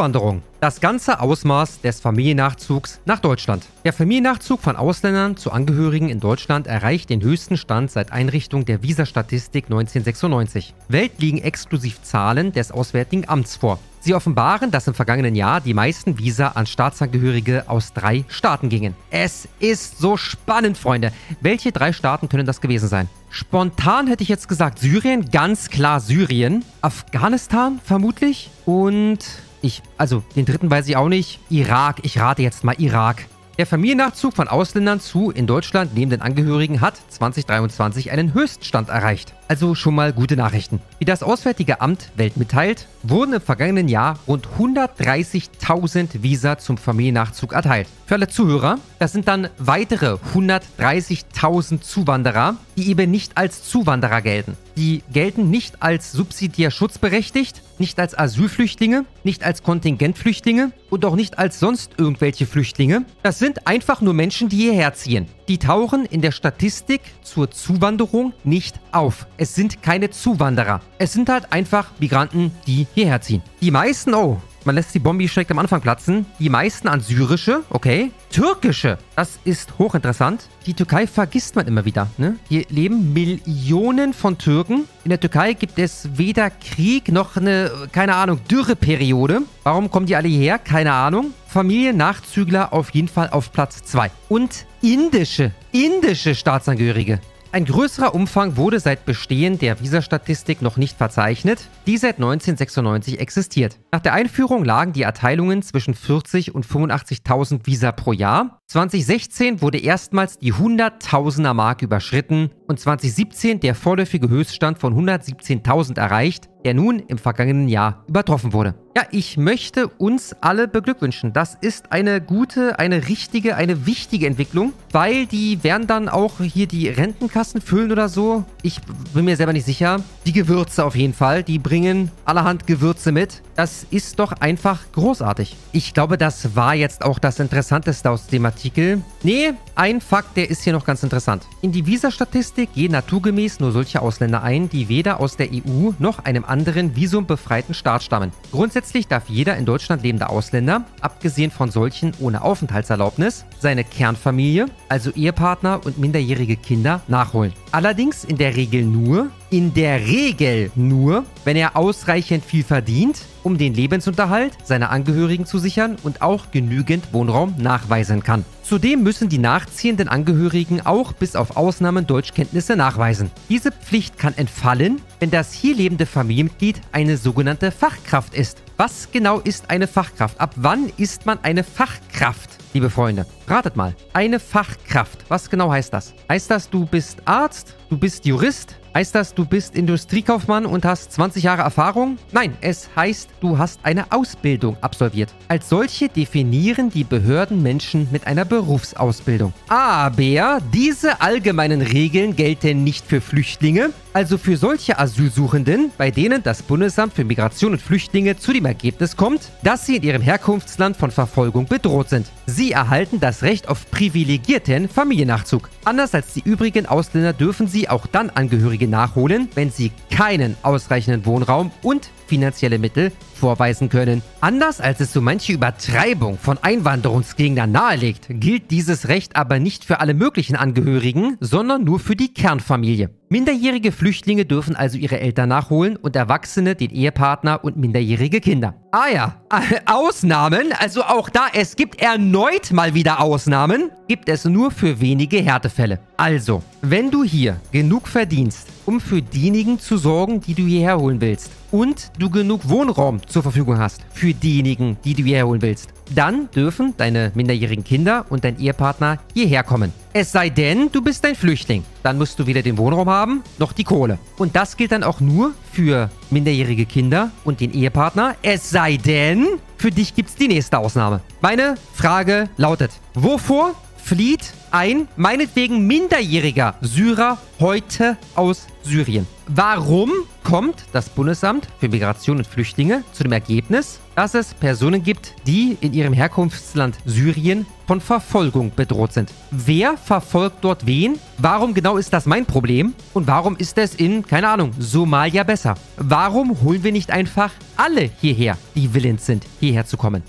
[0.00, 0.40] Zuwanderung.
[0.60, 3.66] Das ganze Ausmaß des Familiennachzugs nach Deutschland.
[3.84, 8.82] Der Familiennachzug von Ausländern zu Angehörigen in Deutschland erreicht den höchsten Stand seit Einrichtung der
[8.82, 10.72] Visa-Statistik 1996.
[10.88, 13.78] Welt liegen exklusiv Zahlen des Auswärtigen Amts vor.
[14.00, 18.94] Sie offenbaren, dass im vergangenen Jahr die meisten Visa an Staatsangehörige aus drei Staaten gingen.
[19.10, 21.12] Es ist so spannend, Freunde.
[21.42, 23.10] Welche drei Staaten können das gewesen sein?
[23.28, 26.64] Spontan hätte ich jetzt gesagt Syrien, ganz klar Syrien.
[26.80, 29.18] Afghanistan vermutlich und
[29.62, 31.40] ich, also den dritten weiß ich auch nicht.
[31.50, 33.26] Irak, ich rate jetzt mal Irak.
[33.58, 39.34] Der Familiennachzug von Ausländern zu in Deutschland lebenden Angehörigen hat 2023 einen Höchststand erreicht.
[39.50, 40.80] Also schon mal gute Nachrichten.
[41.00, 47.52] Wie das Auswärtige Amt Welt mitteilt, wurden im vergangenen Jahr rund 130.000 Visa zum Familiennachzug
[47.52, 47.88] erteilt.
[48.06, 54.56] Für alle Zuhörer, das sind dann weitere 130.000 Zuwanderer, die eben nicht als Zuwanderer gelten.
[54.76, 61.40] Die gelten nicht als subsidiär schutzberechtigt, nicht als Asylflüchtlinge, nicht als Kontingentflüchtlinge und auch nicht
[61.40, 63.04] als sonst irgendwelche Flüchtlinge.
[63.24, 65.26] Das sind einfach nur Menschen, die hierher ziehen.
[65.50, 69.26] Die tauchen in der Statistik zur Zuwanderung nicht auf.
[69.36, 70.80] Es sind keine Zuwanderer.
[70.98, 73.42] Es sind halt einfach Migranten, die hierher ziehen.
[73.60, 76.26] Die meisten, oh, man lässt die Bombe direkt am Anfang platzen.
[76.38, 78.10] Die meisten an syrische, okay.
[78.30, 80.48] Türkische, das ist hochinteressant.
[80.66, 82.08] Die Türkei vergisst man immer wieder.
[82.18, 82.36] Ne?
[82.48, 84.84] Hier leben Millionen von Türken.
[85.04, 89.42] In der Türkei gibt es weder Krieg noch eine, keine Ahnung, Dürreperiode.
[89.62, 90.58] Warum kommen die alle hierher?
[90.58, 91.32] Keine Ahnung.
[91.48, 94.10] Familiennachzügler auf jeden Fall auf Platz 2.
[94.28, 97.20] Und indische, indische Staatsangehörige.
[97.52, 103.80] Ein größerer Umfang wurde seit Bestehen der Visastatistik noch nicht verzeichnet, die seit 1996 existiert.
[103.90, 108.60] Nach der Einführung lagen die Erteilungen zwischen 40 und 85.000 Visa pro Jahr.
[108.68, 116.48] 2016 wurde erstmals die 100.000er Marke überschritten und 2017 der vorläufige Höchststand von 117.000 erreicht,
[116.64, 118.74] der nun im vergangenen Jahr übertroffen wurde.
[118.96, 121.32] Ja, ich möchte uns alle beglückwünschen.
[121.32, 126.66] Das ist eine gute, eine richtige, eine wichtige Entwicklung, weil die werden dann auch hier
[126.66, 128.44] die Rentenkassen füllen oder so.
[128.62, 128.80] Ich
[129.14, 130.02] bin mir selber nicht sicher.
[130.26, 133.42] Die Gewürze auf jeden Fall, die bringen allerhand Gewürze mit.
[133.60, 135.54] Das ist doch einfach großartig.
[135.72, 139.02] Ich glaube, das war jetzt auch das Interessanteste aus dem Artikel.
[139.22, 141.42] Nee, ein Fakt, der ist hier noch ganz interessant.
[141.60, 146.20] In die Visastatistik gehen naturgemäß nur solche Ausländer ein, die weder aus der EU noch
[146.20, 148.32] einem anderen visumbefreiten Staat stammen.
[148.50, 155.10] Grundsätzlich darf jeder in Deutschland lebende Ausländer, abgesehen von solchen ohne Aufenthaltserlaubnis, seine Kernfamilie, also
[155.10, 157.52] Ehepartner und minderjährige Kinder, nachholen.
[157.72, 163.58] Allerdings in der Regel nur, in der Regel nur, wenn er ausreichend viel verdient, um
[163.58, 168.44] den Lebensunterhalt seiner Angehörigen zu sichern und auch genügend Wohnraum nachweisen kann.
[168.62, 173.30] Zudem müssen die nachziehenden Angehörigen auch bis auf Ausnahmen Deutschkenntnisse nachweisen.
[173.48, 178.62] Diese Pflicht kann entfallen, wenn das hier lebende Familienmitglied eine sogenannte Fachkraft ist.
[178.76, 180.40] Was genau ist eine Fachkraft?
[180.40, 182.59] Ab wann ist man eine Fachkraft?
[182.72, 183.96] Liebe Freunde, ratet mal.
[184.12, 185.24] Eine Fachkraft.
[185.28, 186.14] Was genau heißt das?
[186.28, 187.74] Heißt das, du bist Arzt?
[187.88, 188.76] Du bist Jurist?
[188.92, 192.18] Heißt das, du bist Industriekaufmann und hast 20 Jahre Erfahrung?
[192.32, 195.32] Nein, es heißt, du hast eine Ausbildung absolviert.
[195.46, 199.52] Als solche definieren die Behörden Menschen mit einer Berufsausbildung.
[199.68, 206.62] Aber diese allgemeinen Regeln gelten nicht für Flüchtlinge, also für solche Asylsuchenden, bei denen das
[206.62, 211.12] Bundesamt für Migration und Flüchtlinge zu dem Ergebnis kommt, dass sie in ihrem Herkunftsland von
[211.12, 212.26] Verfolgung bedroht sind.
[212.46, 215.70] Sie erhalten das Recht auf privilegierten Familiennachzug.
[215.84, 221.24] Anders als die übrigen Ausländer dürfen sie auch dann Angehörige nachholen, wenn sie keinen ausreichenden
[221.26, 224.22] Wohnraum und finanzielle Mittel vorweisen können.
[224.40, 230.00] Anders als es so manche Übertreibung von Einwanderungsgegnern nahelegt, gilt dieses Recht aber nicht für
[230.00, 233.10] alle möglichen Angehörigen, sondern nur für die Kernfamilie.
[233.32, 238.74] Minderjährige Flüchtlinge dürfen also ihre Eltern nachholen und Erwachsene den Ehepartner und minderjährige Kinder.
[238.90, 239.36] Ah ja,
[239.86, 245.36] Ausnahmen, also auch da, es gibt erneut mal wieder Ausnahmen, gibt es nur für wenige
[245.36, 246.00] Härtefälle.
[246.16, 251.20] Also, wenn du hier genug verdienst, um für diejenigen zu sorgen, die du hierher holen
[251.20, 255.90] willst, und du genug Wohnraum zur Verfügung hast für diejenigen, die du hierher holen willst,
[256.12, 259.92] dann dürfen deine minderjährigen Kinder und dein Ehepartner hierher kommen.
[260.12, 261.84] Es sei denn, du bist ein Flüchtling.
[262.02, 264.18] Dann musst du weder den Wohnraum haben, noch die Kohle.
[264.38, 268.34] Und das gilt dann auch nur für minderjährige Kinder und den Ehepartner.
[268.42, 269.46] Es sei denn,
[269.76, 271.20] für dich gibt es die nächste Ausnahme.
[271.40, 279.26] Meine Frage lautet, wovor flieht ein meinetwegen minderjähriger Syrer heute aus Syrien.
[279.46, 280.10] Warum
[280.42, 285.76] kommt das Bundesamt für Migration und Flüchtlinge zu dem Ergebnis, dass es Personen gibt, die
[285.80, 289.32] in ihrem Herkunftsland Syrien von Verfolgung bedroht sind?
[289.50, 291.18] Wer verfolgt dort wen?
[291.38, 292.94] Warum genau ist das mein Problem?
[293.14, 295.74] Und warum ist es in, keine Ahnung, Somalia besser?
[295.96, 300.22] Warum holen wir nicht einfach alle hierher, die willens sind, hierher zu kommen?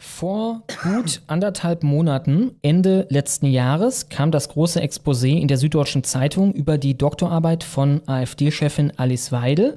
[0.00, 6.52] Vor gut anderthalb Monaten, Ende letzten Jahres, kam das große Exposé in der Süddeutschen Zeitung
[6.52, 9.76] über die Doktorarbeit von AfD-Chefin Alice Weidel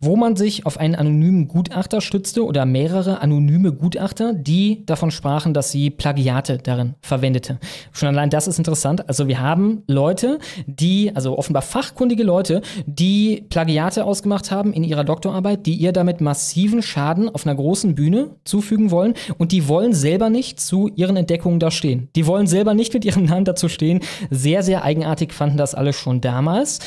[0.00, 5.54] wo man sich auf einen anonymen Gutachter stützte oder mehrere anonyme Gutachter, die davon sprachen,
[5.54, 7.58] dass sie Plagiate darin verwendete.
[7.92, 9.08] Schon allein das ist interessant.
[9.08, 15.04] Also wir haben Leute, die, also offenbar fachkundige Leute, die Plagiate ausgemacht haben in ihrer
[15.04, 19.92] Doktorarbeit, die ihr damit massiven Schaden auf einer großen Bühne zufügen wollen und die wollen
[19.94, 22.08] selber nicht zu ihren Entdeckungen da stehen.
[22.16, 24.00] Die wollen selber nicht mit ihrem Namen dazu stehen.
[24.30, 26.80] Sehr, sehr eigenartig fanden das alle schon damals.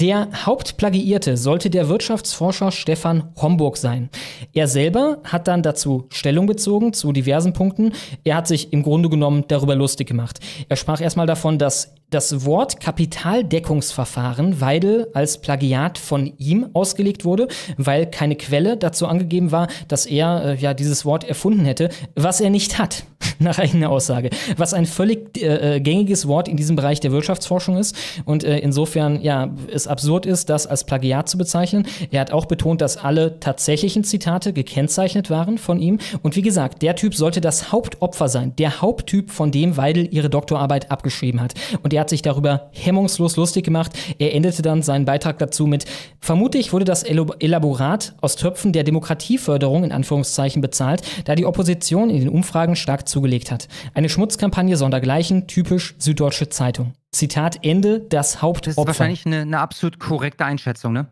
[0.00, 4.10] Der Hauptplagiierte sollte der Wirtschaftsforscher Stefan Homburg sein.
[4.52, 7.92] Er selber hat dann dazu Stellung bezogen zu diversen Punkten.
[8.24, 10.40] Er hat sich im Grunde genommen darüber lustig gemacht.
[10.68, 17.48] Er sprach erstmal davon, dass das Wort Kapitaldeckungsverfahren Weidel als Plagiat von ihm ausgelegt wurde,
[17.76, 22.40] weil keine Quelle dazu angegeben war, dass er äh, ja dieses Wort erfunden hätte, was
[22.40, 23.02] er nicht hat,
[23.40, 24.30] nach eigener Aussage.
[24.56, 28.58] Was ein völlig äh, äh, gängiges Wort in diesem Bereich der Wirtschaftsforschung ist und äh,
[28.58, 31.84] insofern ja es absurd ist, das als Plagiat zu bezeichnen.
[32.12, 36.82] Er hat auch betont, dass alle tatsächlichen Zitate gekennzeichnet waren von ihm und wie gesagt,
[36.82, 41.54] der Typ sollte das Hauptopfer sein, der Haupttyp, von dem Weidel ihre Doktorarbeit abgeschrieben hat
[41.82, 43.92] und er hat sich darüber hemmungslos lustig gemacht.
[44.18, 45.86] Er endete dann seinen Beitrag dazu mit,
[46.20, 52.20] vermutlich wurde das Elaborat aus Töpfen der Demokratieförderung in Anführungszeichen bezahlt, da die Opposition in
[52.20, 53.68] den Umfragen stark zugelegt hat.
[53.94, 56.92] Eine Schmutzkampagne sondergleichen, typisch Süddeutsche Zeitung.
[57.10, 58.74] Zitat Ende, das Hauptopfer.
[58.74, 61.06] Das ist wahrscheinlich eine, eine absolut korrekte Einschätzung, ne?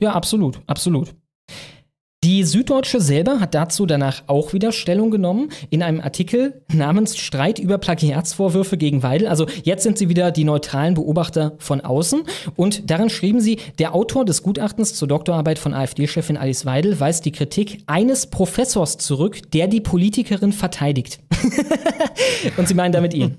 [0.00, 1.14] Ja, absolut, absolut.
[2.24, 7.58] Die Süddeutsche selber hat dazu danach auch wieder Stellung genommen in einem Artikel namens Streit
[7.58, 9.26] über Plagiatsvorwürfe gegen Weidel.
[9.26, 12.22] Also jetzt sind sie wieder die neutralen Beobachter von außen
[12.54, 17.24] und darin schrieben sie, der Autor des Gutachtens zur Doktorarbeit von AfD-Chefin Alice Weidel weist
[17.24, 21.18] die Kritik eines Professors zurück, der die Politikerin verteidigt.
[22.56, 23.38] und sie meinen damit ihn.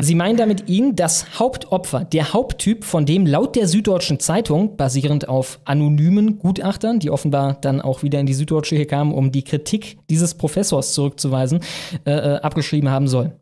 [0.00, 5.28] Sie meinen damit ihn, das Hauptopfer, der Haupttyp, von dem laut der Süddeutschen Zeitung, basierend
[5.28, 9.44] auf anonymen Gutachtern, die offenbar dann auch wieder in die Süddeutsche hier kamen, um die
[9.44, 11.60] Kritik dieses Professors zurückzuweisen,
[12.06, 13.32] äh, äh abgeschrieben haben soll.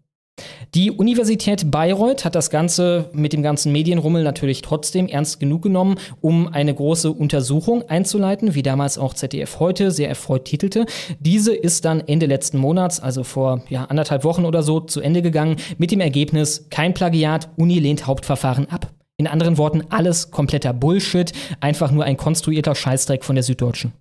[0.75, 5.97] Die Universität Bayreuth hat das Ganze mit dem ganzen Medienrummel natürlich trotzdem ernst genug genommen,
[6.21, 10.87] um eine große Untersuchung einzuleiten, wie damals auch ZDF heute sehr erfreut titelte.
[11.19, 15.23] Diese ist dann Ende letzten Monats, also vor ja, anderthalb Wochen oder so, zu Ende
[15.23, 18.93] gegangen mit dem Ergebnis, kein Plagiat, Uni lehnt Hauptverfahren ab.
[19.17, 23.93] In anderen Worten, alles kompletter Bullshit, einfach nur ein konstruierter Scheißdreck von der Süddeutschen.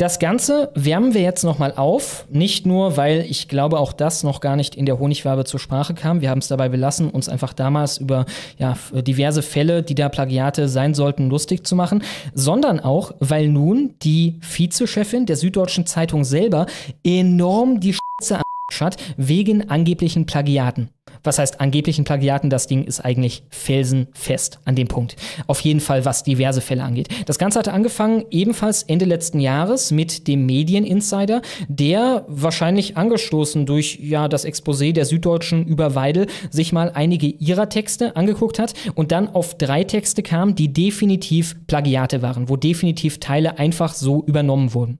[0.00, 2.24] Das Ganze wärmen wir jetzt nochmal auf.
[2.30, 5.92] Nicht nur, weil ich glaube, auch das noch gar nicht in der Honigwabe zur Sprache
[5.92, 6.22] kam.
[6.22, 8.24] Wir haben es dabei belassen, uns einfach damals über
[8.56, 12.02] ja, diverse Fälle, die da Plagiate sein sollten, lustig zu machen,
[12.32, 16.64] sondern auch, weil nun die Vizechefin der Süddeutschen Zeitung selber
[17.04, 17.94] enorm die
[18.30, 18.40] am
[18.80, 20.88] hat wegen angeblichen Plagiaten.
[21.22, 22.50] Was heißt angeblichen Plagiaten?
[22.50, 25.16] Das Ding ist eigentlich felsenfest an dem Punkt.
[25.46, 27.08] Auf jeden Fall, was diverse Fälle angeht.
[27.26, 33.98] Das Ganze hatte angefangen ebenfalls Ende letzten Jahres mit dem Medieninsider, der wahrscheinlich angestoßen durch
[34.00, 39.12] ja das Exposé der Süddeutschen über Weidel sich mal einige ihrer Texte angeguckt hat und
[39.12, 44.74] dann auf drei Texte kam, die definitiv Plagiate waren, wo definitiv Teile einfach so übernommen
[44.74, 44.98] wurden.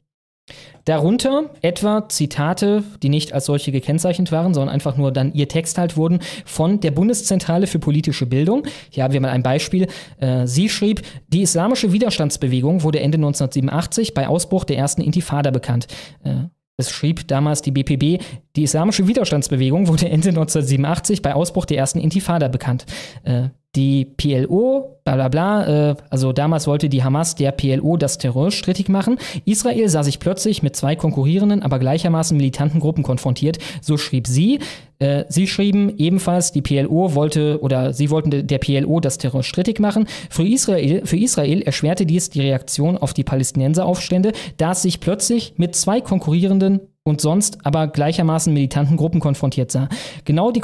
[0.85, 5.79] Darunter etwa Zitate, die nicht als solche gekennzeichnet waren, sondern einfach nur dann ihr Text
[5.79, 8.67] halt wurden, von der Bundeszentrale für politische Bildung.
[8.91, 9.87] Hier haben wir mal ein Beispiel.
[10.19, 15.87] Äh, sie schrieb, die islamische Widerstandsbewegung wurde Ende 1987 bei Ausbruch der ersten Intifada bekannt.
[16.25, 18.23] Äh, es schrieb damals die BPB,
[18.57, 22.87] die islamische Widerstandsbewegung wurde Ende 1987 bei Ausbruch der ersten Intifada bekannt.
[23.23, 28.19] Äh, die PLO, bla bla bla, äh, also damals wollte die Hamas der PLO das
[28.19, 29.19] Terror strittig machen.
[29.45, 33.59] Israel sah sich plötzlich mit zwei konkurrierenden, aber gleichermaßen militanten Gruppen konfrontiert.
[33.81, 34.59] So schrieb sie.
[34.99, 39.79] Äh, sie schrieben ebenfalls, die PLO wollte oder sie wollten der PLO das Terror strittig
[39.79, 40.07] machen.
[40.29, 45.55] Für Israel, für Israel erschwerte dies die Reaktion auf die Palästinenseraufstände, da es sich plötzlich
[45.59, 49.89] mit zwei konkurrierenden und sonst aber gleichermaßen militanten Gruppen konfrontiert sah.
[50.25, 50.61] Genau die,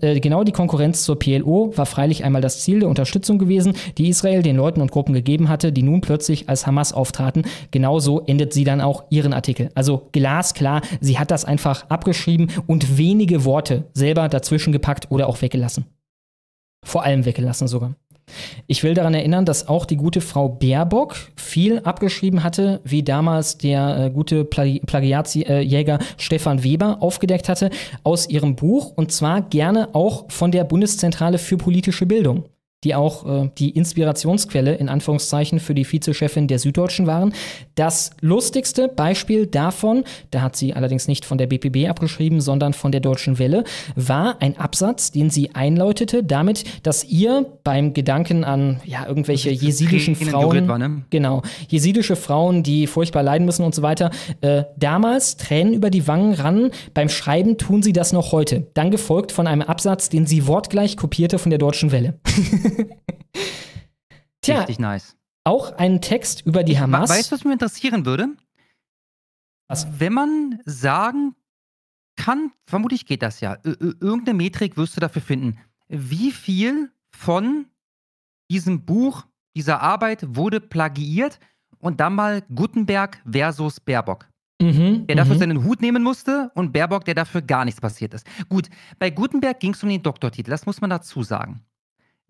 [0.00, 4.08] äh, genau die Konkurrenz zur PLO war freilich einmal das Ziel der Unterstützung gewesen, die
[4.08, 7.44] Israel den Leuten und Gruppen gegeben hatte, die nun plötzlich als Hamas auftraten.
[7.70, 9.70] Genauso endet sie dann auch ihren Artikel.
[9.74, 15.42] Also glasklar, sie hat das einfach abgeschrieben und wenige Worte selber dazwischen gepackt oder auch
[15.42, 15.84] weggelassen.
[16.84, 17.94] Vor allem weggelassen sogar.
[18.66, 23.58] Ich will daran erinnern, dass auch die gute Frau Baerbock viel abgeschrieben hatte, wie damals
[23.58, 27.70] der äh, gute Plagi Plagiatsjäger Stefan Weber aufgedeckt hatte
[28.02, 32.44] aus ihrem Buch und zwar gerne auch von der Bundeszentrale für politische Bildung
[32.84, 37.32] die auch äh, die Inspirationsquelle in Anführungszeichen für die Vizechefin der Süddeutschen waren.
[37.74, 42.92] Das lustigste Beispiel davon, da hat sie allerdings nicht von der BPB abgeschrieben, sondern von
[42.92, 43.64] der Deutschen Welle,
[43.96, 50.14] war ein Absatz, den sie einläutete, damit, dass ihr beim Gedanken an ja irgendwelche jesidischen
[50.14, 51.04] Frauen, war, ne?
[51.10, 54.10] genau, jesidische Frauen, die furchtbar leiden müssen und so weiter,
[54.42, 56.70] äh, damals Tränen über die Wangen rannen.
[56.92, 58.66] Beim Schreiben tun sie das noch heute.
[58.74, 62.14] Dann gefolgt von einem Absatz, den sie wortgleich kopierte von der Deutschen Welle.
[64.42, 65.16] Tja, Richtig nice.
[65.44, 67.10] Auch ein Text über die ich, Hamas.
[67.10, 68.28] Weißt du, was mich interessieren würde?
[69.68, 69.86] Was?
[69.98, 71.34] Wenn man sagen
[72.16, 77.66] kann, vermutlich geht das ja, irgendeine Metrik wirst du dafür finden, wie viel von
[78.50, 79.26] diesem Buch,
[79.56, 81.38] dieser Arbeit wurde plagiiert
[81.78, 84.28] und dann mal Gutenberg versus Baerbock.
[84.62, 85.40] Mhm, der dafür mhm.
[85.40, 88.26] seinen Hut nehmen musste und Baerbock, der dafür gar nichts passiert ist.
[88.48, 88.68] Gut,
[88.98, 91.64] bei Gutenberg ging es um den Doktortitel, das muss man dazu sagen.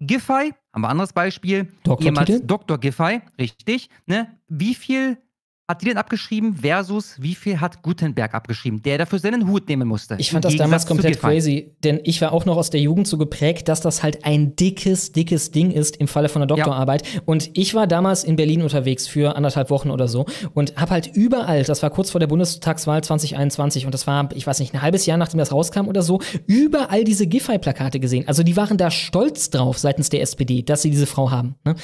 [0.06, 1.68] Giffey, haben wir ein anderes Beispiel,
[2.00, 2.78] ehemals Dr.
[2.78, 4.38] Giffey, richtig, ne?
[4.48, 5.18] Wie viel
[5.66, 9.88] hat die denn abgeschrieben versus wie viel hat Gutenberg abgeschrieben, der dafür seinen Hut nehmen
[9.88, 10.16] musste.
[10.18, 13.16] Ich fand das damals komplett crazy, denn ich war auch noch aus der Jugend so
[13.16, 17.06] geprägt, dass das halt ein dickes, dickes Ding ist im Falle von einer Doktorarbeit.
[17.06, 17.20] Ja.
[17.24, 21.06] Und ich war damals in Berlin unterwegs für anderthalb Wochen oder so und habe halt
[21.14, 24.82] überall, das war kurz vor der Bundestagswahl 2021 und das war, ich weiß nicht, ein
[24.82, 28.28] halbes Jahr nachdem das rauskam oder so, überall diese Giffey-Plakate gesehen.
[28.28, 31.54] Also die waren da stolz drauf seitens der SPD, dass sie diese Frau haben.
[31.64, 31.74] Ne?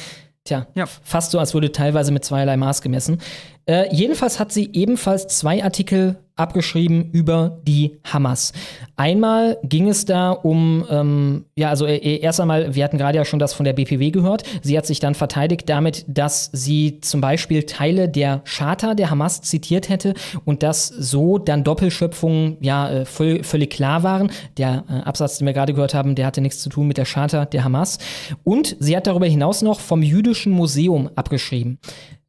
[0.44, 0.86] Tja, ja.
[0.86, 3.20] fast so, als wurde teilweise mit zweierlei Maß gemessen.
[3.66, 8.52] Äh, jedenfalls hat sie ebenfalls zwei Artikel abgeschrieben über die Hamas.
[8.96, 13.24] Einmal ging es da um, ähm, ja, also äh, erst einmal, wir hatten gerade ja
[13.24, 14.42] schon das von der BPW gehört.
[14.62, 19.42] Sie hat sich dann verteidigt damit, dass sie zum Beispiel Teile der Charta der Hamas
[19.42, 20.14] zitiert hätte
[20.44, 24.30] und dass so dann Doppelschöpfungen ja äh, voll, völlig klar waren.
[24.56, 27.06] Der äh, Absatz, den wir gerade gehört haben, der hatte nichts zu tun mit der
[27.06, 27.98] Charta der Hamas.
[28.44, 31.78] Und sie hat darüber hinaus noch vom Jüdischen Museum abgeschrieben.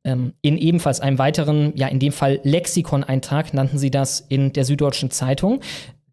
[0.03, 4.65] Ähm, in ebenfalls einem weiteren, ja, in dem Fall Lexikon-Eintrag nannten sie das in der
[4.65, 5.61] Süddeutschen Zeitung.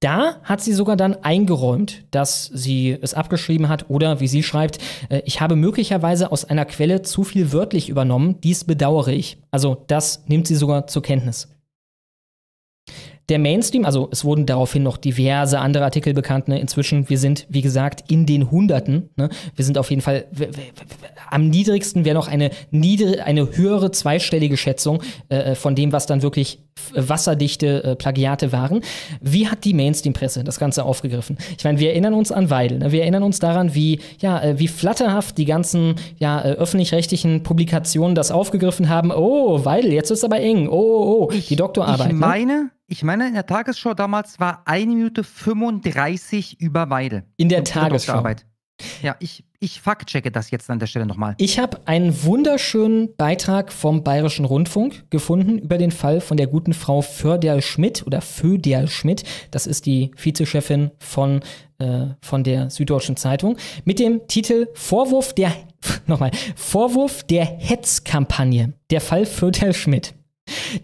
[0.01, 4.79] Da hat sie sogar dann eingeräumt, dass sie es abgeschrieben hat oder wie sie schreibt,
[5.09, 9.39] äh, ich habe möglicherweise aus einer Quelle zu viel wörtlich übernommen, dies bedauere ich.
[9.51, 11.49] Also das nimmt sie sogar zur Kenntnis
[13.29, 16.49] der Mainstream, also es wurden daraufhin noch diverse andere Artikel bekannt.
[16.49, 16.59] Ne?
[16.59, 19.11] Inzwischen, wir sind, wie gesagt, in den Hunderten.
[19.17, 19.29] Ne?
[19.55, 20.27] Wir sind auf jeden Fall
[21.31, 26.23] am niedrigsten wäre noch eine, niedere, eine höhere zweistellige Schätzung äh, von dem, was dann
[26.23, 26.61] wirklich
[26.95, 28.83] wasserdichte äh, Plagiate waren.
[29.21, 31.39] Wie hat die Mainstream-Presse das Ganze aufgegriffen?
[31.57, 32.79] Ich meine, wir erinnern uns an Weidel.
[32.79, 32.93] Ne?
[32.93, 38.15] Wir erinnern uns daran, wie, ja, äh, wie flatterhaft die ganzen ja, äh, öffentlich-rechtlichen Publikationen
[38.15, 39.11] das aufgegriffen haben.
[39.11, 40.69] Oh, Weidel, jetzt ist es aber eng.
[40.69, 42.09] Oh, oh, oh, die Doktorarbeit.
[42.09, 42.19] Ich ne?
[42.19, 42.71] meine, ne?
[42.91, 47.25] Ich meine, in der Tagesschau damals war 1 Minute 35 über Weide.
[47.37, 48.25] In der Tagesschau.
[49.03, 51.35] Ja, ich, ich faktchecke das jetzt an der Stelle nochmal.
[51.37, 56.73] Ich habe einen wunderschönen Beitrag vom Bayerischen Rundfunk gefunden über den Fall von der guten
[56.73, 59.25] Frau Förderl Schmidt oder Föderl Schmidt.
[59.51, 61.41] Das ist die Vizechefin von,
[61.79, 65.53] äh, von der Süddeutschen Zeitung mit dem Titel Vorwurf der
[66.07, 68.73] nochmal Vorwurf der Hetzkampagne.
[68.91, 70.15] Der Fall Föderl Schmidt.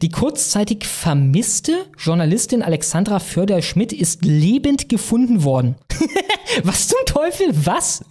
[0.03, 5.77] Die kurzzeitig vermisste Journalistin Alexandra Förder-Schmidt ist lebend gefunden worden.
[6.63, 7.49] Was zum Teufel?
[7.53, 8.05] Was?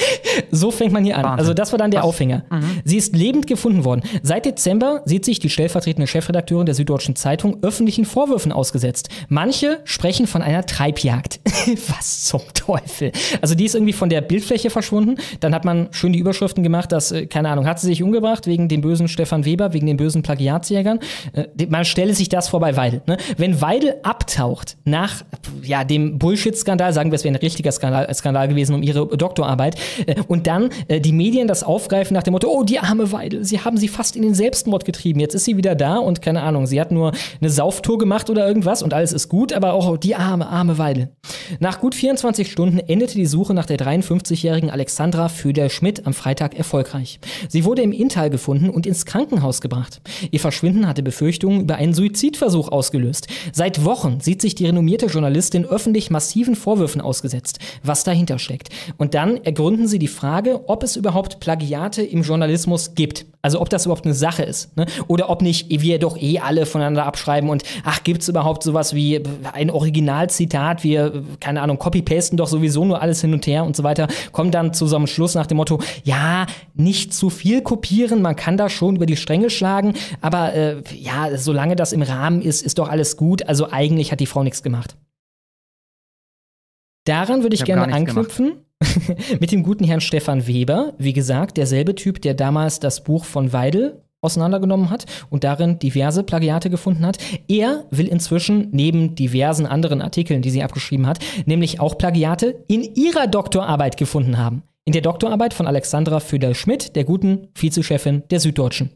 [0.50, 1.24] so fängt man hier an.
[1.38, 2.08] Also das war dann der Was?
[2.08, 2.44] Aufhänger.
[2.50, 2.80] Mhm.
[2.84, 4.02] Sie ist lebend gefunden worden.
[4.22, 9.08] Seit Dezember sieht sich die stellvertretende Chefredakteurin der Süddeutschen Zeitung öffentlichen Vorwürfen ausgesetzt.
[9.28, 11.40] Manche sprechen von einer Treibjagd.
[11.98, 13.12] Was zum Teufel?
[13.40, 15.16] Also die ist irgendwie von der Bildfläche verschwunden.
[15.40, 18.46] Dann hat man schön die Überschriften gemacht, dass, äh, keine Ahnung, hat sie sich umgebracht
[18.46, 20.99] wegen dem bösen Stefan Weber, wegen den bösen Plagiatsjägern.
[21.32, 23.02] Äh, man stelle sich das vor bei Weidel.
[23.06, 23.16] Ne?
[23.36, 25.22] Wenn Weidel abtaucht nach
[25.62, 29.76] ja, dem Bullshit-Skandal, sagen wir, es wäre ein richtiger Skandal, Skandal gewesen um ihre Doktorarbeit,
[30.06, 33.44] äh, und dann äh, die Medien das aufgreifen nach dem Motto, oh, die arme Weidel,
[33.44, 36.42] sie haben sie fast in den Selbstmord getrieben, jetzt ist sie wieder da und keine
[36.42, 39.96] Ahnung, sie hat nur eine Sauftour gemacht oder irgendwas und alles ist gut, aber auch
[39.96, 41.10] die arme, arme Weidel.
[41.58, 47.20] Nach gut 24 Stunden endete die Suche nach der 53-jährigen Alexandra Föder-Schmidt am Freitag erfolgreich.
[47.48, 50.00] Sie wurde im Inntal gefunden und ins Krankenhaus gebracht.
[50.30, 53.28] Ihr Verschwinden hatte Befürchtungen über einen Suizidversuch ausgelöst.
[53.52, 58.68] Seit Wochen sieht sich die renommierte Journalistin öffentlich massiven Vorwürfen ausgesetzt, was dahinter steckt.
[58.98, 63.24] Und dann ergründen sie die Frage, ob es überhaupt Plagiate im Journalismus gibt.
[63.42, 64.76] Also ob das überhaupt eine Sache ist.
[64.76, 64.84] Ne?
[65.06, 68.94] Oder ob nicht wir doch eh alle voneinander abschreiben und ach, gibt es überhaupt sowas
[68.94, 69.22] wie
[69.54, 73.82] ein Originalzitat, wir, keine Ahnung, copy-pasten doch sowieso nur alles hin und her und so
[73.82, 76.44] weiter, kommen dann zu so einem Schluss nach dem Motto, ja,
[76.74, 81.36] nicht zu viel kopieren, man kann da schon über die Stränge schlagen, aber äh, ja,
[81.36, 83.46] solange das im Rahmen ist, ist doch alles gut.
[83.46, 84.96] Also eigentlich hat die Frau nichts gemacht.
[87.04, 88.64] Daran würde ich, ich gerne anknüpfen.
[89.40, 93.52] mit dem guten Herrn Stefan Weber, wie gesagt, derselbe Typ, der damals das Buch von
[93.52, 97.18] Weidel auseinandergenommen hat und darin diverse Plagiate gefunden hat.
[97.48, 102.82] Er will inzwischen neben diversen anderen Artikeln, die sie abgeschrieben hat, nämlich auch Plagiate in
[102.82, 104.62] ihrer Doktorarbeit gefunden haben.
[104.84, 108.90] In der Doktorarbeit von Alexandra Föderl-Schmidt, der guten Vizechefin der Süddeutschen.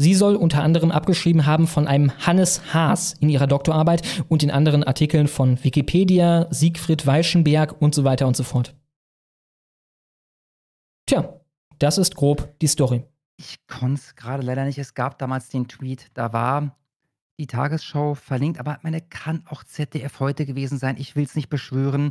[0.00, 4.52] Sie soll unter anderem abgeschrieben haben von einem Hannes Haas in ihrer Doktorarbeit und in
[4.52, 8.76] anderen Artikeln von Wikipedia, Siegfried Weichenberg und so weiter und so fort.
[11.06, 11.40] Tja,
[11.80, 13.04] das ist grob die Story.
[13.38, 14.78] Ich konnte es gerade leider nicht.
[14.78, 16.76] Es gab damals den Tweet, da war
[17.40, 20.96] die Tagesschau verlinkt, aber meine kann auch ZDF heute gewesen sein.
[20.98, 22.10] Ich will es nicht beschwören.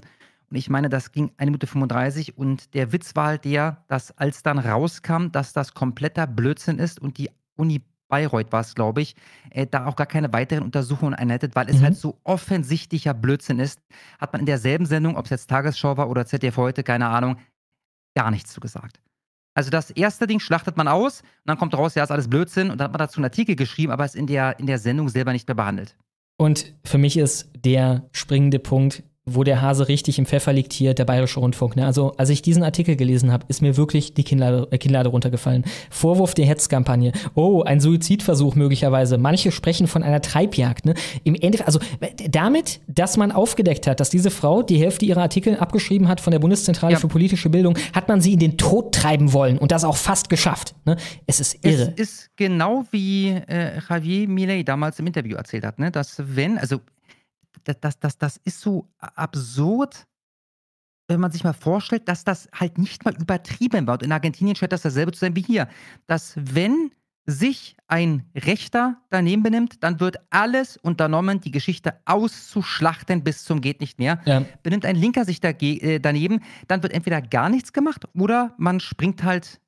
[0.49, 4.18] Und ich meine, das ging 1 Minute 35 und der Witz war halt der, dass
[4.18, 9.01] als dann rauskam, dass das kompletter Blödsinn ist und die Uni Bayreuth war es, glaube
[9.01, 9.15] ich,
[9.49, 11.84] äh, da auch gar keine weiteren Untersuchungen einleitet, weil es mhm.
[11.84, 13.81] halt so offensichtlicher Blödsinn ist,
[14.19, 17.38] hat man in derselben Sendung, ob es jetzt Tagesschau war oder ZDF heute, keine Ahnung,
[18.15, 19.01] gar nichts zu gesagt.
[19.53, 22.69] Also das erste Ding schlachtet man aus und dann kommt raus, ja, ist alles Blödsinn
[22.69, 25.09] und dann hat man dazu einen Artikel geschrieben, aber es in der, in der Sendung
[25.09, 25.97] selber nicht mehr behandelt.
[26.38, 30.93] Und für mich ist der springende Punkt, wo der Hase richtig im Pfeffer liegt hier,
[30.93, 31.75] der Bayerische Rundfunk.
[31.75, 31.85] Ne?
[31.85, 35.65] Also, als ich diesen Artikel gelesen habe, ist mir wirklich die Kinnlade, äh, Kinnlade runtergefallen.
[35.89, 37.11] Vorwurf der Hetzkampagne.
[37.35, 39.17] Oh, ein Suizidversuch möglicherweise.
[39.17, 40.85] Manche sprechen von einer Treibjagd.
[40.85, 40.93] Ne?
[41.25, 41.79] Im Endeffekt, also
[42.29, 46.31] damit, dass man aufgedeckt hat, dass diese Frau die Hälfte ihrer Artikel abgeschrieben hat von
[46.31, 46.99] der Bundeszentrale ja.
[46.99, 50.29] für politische Bildung, hat man sie in den Tod treiben wollen und das auch fast
[50.29, 50.73] geschafft.
[50.85, 50.95] Ne?
[51.25, 51.93] Es ist irre.
[51.97, 55.91] Es ist genau wie äh, Javier Millet damals im Interview erzählt hat, ne?
[55.91, 56.79] dass wenn, also
[57.68, 60.06] das, das, das, das ist so absurd,
[61.07, 64.03] wenn man sich mal vorstellt, dass das halt nicht mal übertrieben wird.
[64.03, 65.68] In Argentinien scheint das dasselbe zu sein wie hier.
[66.06, 66.91] Dass wenn
[67.26, 73.81] sich ein Rechter daneben benimmt, dann wird alles unternommen, die Geschichte auszuschlachten bis zum geht
[73.81, 74.22] nicht mehr.
[74.26, 74.45] Ja.
[74.64, 79.23] Benimmt ein Linker sich äh, daneben, dann wird entweder gar nichts gemacht oder man springt
[79.23, 79.60] halt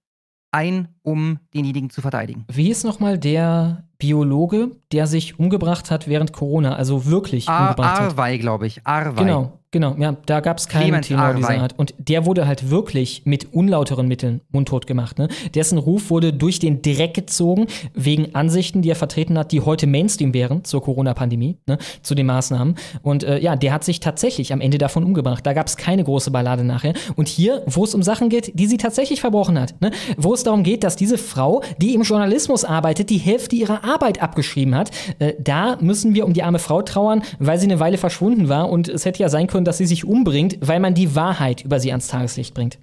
[0.52, 2.46] ein, um denjenigen zu verteidigen.
[2.52, 8.00] Wie ist nochmal der Biologe, der sich umgebracht hat während Corona, also wirklich Ar umgebracht
[8.00, 8.12] hat?
[8.12, 8.82] Arwei, glaube ich.
[8.86, 9.22] Arwei.
[9.22, 9.60] Genau.
[9.72, 11.78] Genau, ja, da gab es keinen Tenor dieser Art.
[11.78, 15.20] Und der wurde halt wirklich mit unlauteren Mitteln mundtot gemacht.
[15.20, 15.28] Ne?
[15.54, 19.86] Dessen Ruf wurde durch den Dreck gezogen, wegen Ansichten, die er vertreten hat, die heute
[19.86, 21.78] Mainstream wären zur Corona-Pandemie, ne?
[22.02, 22.76] zu den Maßnahmen.
[23.04, 25.46] Und äh, ja, der hat sich tatsächlich am Ende davon umgebracht.
[25.46, 26.94] Da gab es keine große Ballade nachher.
[27.16, 29.92] Und hier, wo es um Sachen geht, die sie tatsächlich verbrochen hat, ne?
[30.18, 34.22] wo es darum geht, dass diese Frau, die im Journalismus arbeitet, die Hälfte ihrer Arbeit
[34.22, 34.90] abgeschrieben hat,
[35.20, 38.70] äh, da müssen wir um die arme Frau trauern, weil sie eine Weile verschwunden war.
[38.70, 41.66] Und es hätte ja sein können, können, dass sie sich umbringt, weil man die Wahrheit
[41.66, 42.80] über sie ans Tageslicht bringt.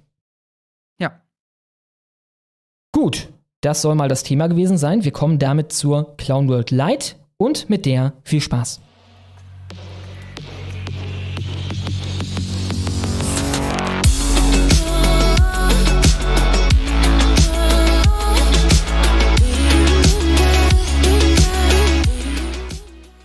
[0.99, 1.21] Ja.
[2.91, 3.29] Gut,
[3.61, 5.03] das soll mal das Thema gewesen sein.
[5.03, 8.79] Wir kommen damit zur Clown World Light und mit der viel Spaß.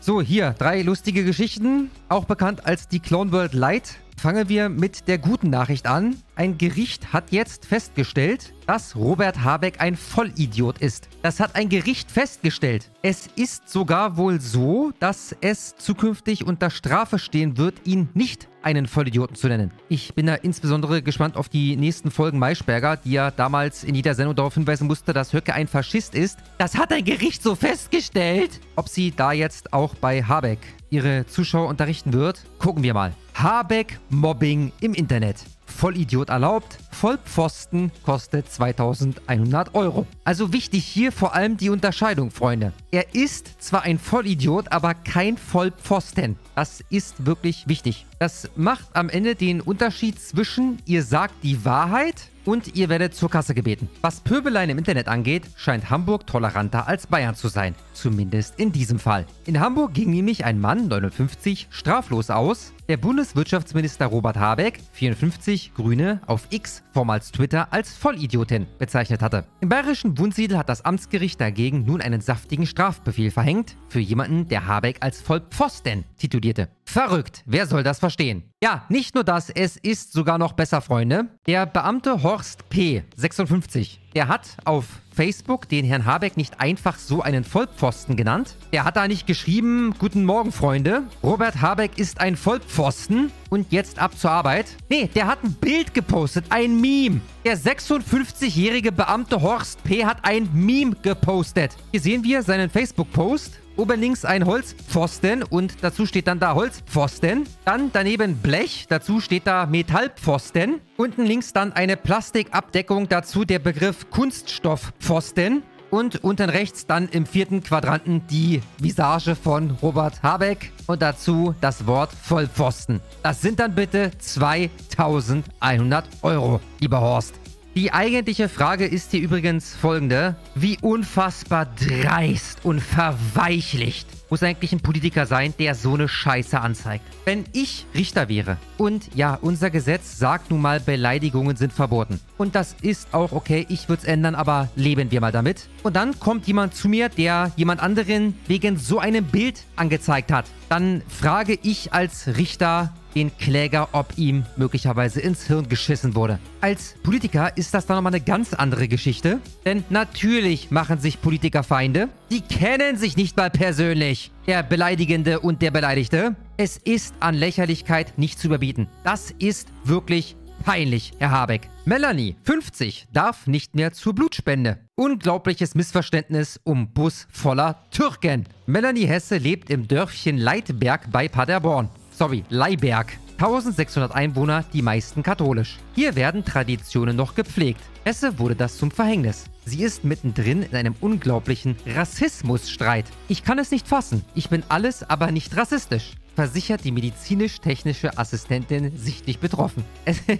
[0.05, 4.01] So, hier drei lustige Geschichten, auch bekannt als die Clone World Light.
[4.23, 6.15] Fangen wir mit der guten Nachricht an.
[6.37, 11.09] Ein Gericht hat jetzt festgestellt, dass Robert Habeck ein Vollidiot ist.
[11.23, 12.89] Das hat ein Gericht festgestellt.
[13.03, 18.87] Es ist sogar wohl so, dass es zukünftig unter Strafe stehen wird, ihn nicht einen
[18.87, 19.73] Vollidioten zu nennen.
[19.89, 24.15] Ich bin da insbesondere gespannt auf die nächsten Folgen Maischberger, die ja damals in jeder
[24.15, 26.39] Sendung darauf hinweisen musste, dass Höcke ein Faschist ist.
[26.59, 28.61] Das hat ein Gericht so festgestellt.
[28.77, 30.61] Ob sie da jetzt auch bei Habeck
[30.93, 33.13] ihre Zuschauer unterrichten wird, gucken wir mal.
[33.35, 35.37] Habeck Mobbing im Internet.
[35.73, 40.07] Vollidiot erlaubt, Vollpfosten kostet 2100 Euro.
[40.25, 42.73] Also wichtig hier vor allem die Unterscheidung, Freunde.
[42.91, 46.37] Er ist zwar ein Vollidiot, aber kein Vollpfosten.
[46.55, 48.07] Das ist wirklich wichtig.
[48.19, 53.31] Das macht am Ende den Unterschied zwischen, ihr sagt die Wahrheit und ihr werdet zur
[53.31, 53.89] Kasse gebeten.
[54.01, 57.75] Was Pöbeleien im Internet angeht, scheint Hamburg toleranter als Bayern zu sein.
[57.95, 59.27] Zumindest in diesem Fall.
[59.45, 66.21] In Hamburg ging nämlich ein Mann, 59, straflos aus, der Bundeswirtschaftsminister Robert Habeck, 54, Grüne,
[66.27, 69.45] auf X, vormals Twitter, als Vollidiotin bezeichnet hatte.
[69.61, 74.67] Im bayerischen Wunsiedel hat das Amtsgericht dagegen nun einen saftigen Strafbefehl verhängt für jemanden, der
[74.67, 76.69] Habeck als Vollpfosten titulierte.
[76.85, 78.52] Verrückt, wer soll das verstehen?
[78.63, 81.27] Ja, nicht nur das, es ist sogar noch besser, Freunde.
[81.49, 87.23] Der Beamte Horst P., 56, der hat auf Facebook den Herrn Habeck nicht einfach so
[87.23, 88.55] einen Vollpfosten genannt.
[88.71, 91.03] Er hat da nicht geschrieben, guten Morgen, Freunde.
[91.25, 94.67] Robert Habeck ist ein Vollpfosten und jetzt ab zur Arbeit.
[94.89, 97.21] Nee, der hat ein Bild gepostet, ein Meme.
[97.45, 100.05] Der 56-jährige Beamte Horst P.
[100.05, 101.73] hat ein Meme gepostet.
[101.91, 103.59] Hier sehen wir seinen Facebook-Post.
[103.77, 107.49] Oben links ein Holzpfosten und dazu steht dann da Holzpfosten.
[107.65, 110.81] Dann daneben Blech, dazu steht da Metallpfosten.
[110.99, 115.63] Unten links dann eine Plastikabdeckung, dazu der Begriff Kunststoffpfosten.
[115.91, 121.87] Und unten rechts dann im vierten Quadranten die Visage von Robert Habeck und dazu das
[121.87, 123.01] Wort Vollpfosten.
[123.23, 127.42] Das sind dann bitte 2100 Euro, lieber Horst.
[127.75, 130.37] Die eigentliche Frage ist hier übrigens folgende.
[130.55, 137.05] Wie unfassbar dreist und verweichlicht muss eigentlich ein Politiker sein, der so eine Scheiße anzeigt.
[137.25, 142.21] Wenn ich Richter wäre und ja, unser Gesetz sagt nun mal, Beleidigungen sind verboten.
[142.37, 145.69] Und das ist auch okay, ich würde es ändern, aber leben wir mal damit.
[145.83, 150.45] Und dann kommt jemand zu mir, der jemand anderen wegen so einem Bild angezeigt hat.
[150.69, 156.39] Dann frage ich als Richter, den Kläger, ob ihm möglicherweise ins Hirn geschissen wurde.
[156.61, 159.41] Als Politiker ist das dann nochmal eine ganz andere Geschichte.
[159.65, 162.09] Denn natürlich machen sich Politiker Feinde.
[162.31, 164.31] Die kennen sich nicht mal persönlich.
[164.47, 166.37] Der Beleidigende und der Beleidigte.
[166.57, 168.89] Es ist an Lächerlichkeit nicht zu überbieten.
[169.05, 171.69] Das ist wirklich peinlich, Herr Habeck.
[171.85, 174.79] Melanie, 50, darf nicht mehr zur Blutspende.
[174.95, 178.47] Unglaubliches Missverständnis um Bus voller Türken.
[178.67, 183.19] Melanie Hesse lebt im Dörfchen Leitberg bei Paderborn sorry, Leiberg.
[183.39, 185.79] 1600 Einwohner, die meisten katholisch.
[185.95, 187.81] Hier werden Traditionen noch gepflegt.
[188.05, 189.47] Hesse wurde das zum Verhängnis.
[189.65, 193.07] Sie ist mittendrin in einem unglaublichen Rassismusstreit.
[193.29, 194.25] Ich kann es nicht fassen.
[194.35, 199.85] Ich bin alles, aber nicht rassistisch versichert die medizinisch-technische Assistentin sichtlich betroffen.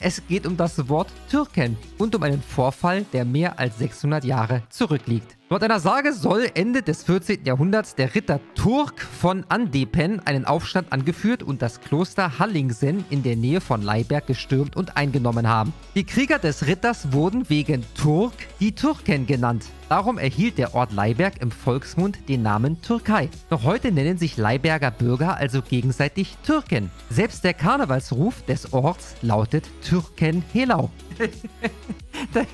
[0.00, 4.62] Es, geht um das Wort Türken und um einen Vorfall, der mehr als 600 Jahre
[4.70, 5.35] zurückliegt.
[5.48, 7.44] Laut einer Sage soll Ende des 14.
[7.44, 13.36] Jahrhunderts der Ritter Turk von Andepen einen Aufstand angeführt und das Kloster Hallingsen in der
[13.36, 15.72] Nähe von Leiberg gestürmt und eingenommen haben.
[15.94, 19.66] Die Krieger des Ritters wurden wegen Turk die Türken genannt.
[19.88, 23.28] Darum erhielt der Ort Leiberg im Volksmund den Namen Türkei.
[23.48, 26.90] Noch heute nennen sich Leiberger Bürger also gegenseitig Türken.
[27.08, 30.90] Selbst der Karnevalsruf des Orts lautet Türken Helau.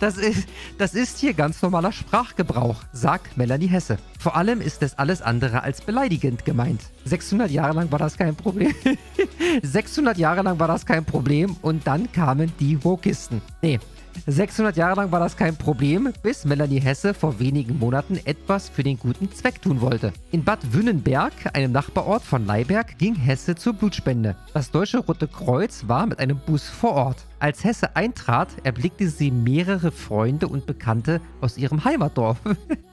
[0.00, 0.48] Das ist,
[0.78, 3.98] das ist hier ganz normaler Sprachgebrauch, sagt Melanie Hesse.
[4.18, 6.82] Vor allem ist es alles andere als beleidigend gemeint.
[7.04, 8.74] 600 Jahre lang war das kein Problem.
[9.62, 13.40] 600 Jahre lang war das kein Problem und dann kamen die Wokisten.
[13.62, 13.80] Nee,
[14.26, 18.82] 600 Jahre lang war das kein Problem, bis Melanie Hesse vor wenigen Monaten etwas für
[18.82, 20.12] den guten Zweck tun wollte.
[20.30, 24.36] In Bad Wünnenberg, einem Nachbarort von Leiberg, ging Hesse zur Blutspende.
[24.54, 27.27] Das Deutsche Rote Kreuz war mit einem Bus vor Ort.
[27.40, 32.38] Als Hesse eintrat, erblickte sie mehrere Freunde und Bekannte aus ihrem Heimatdorf.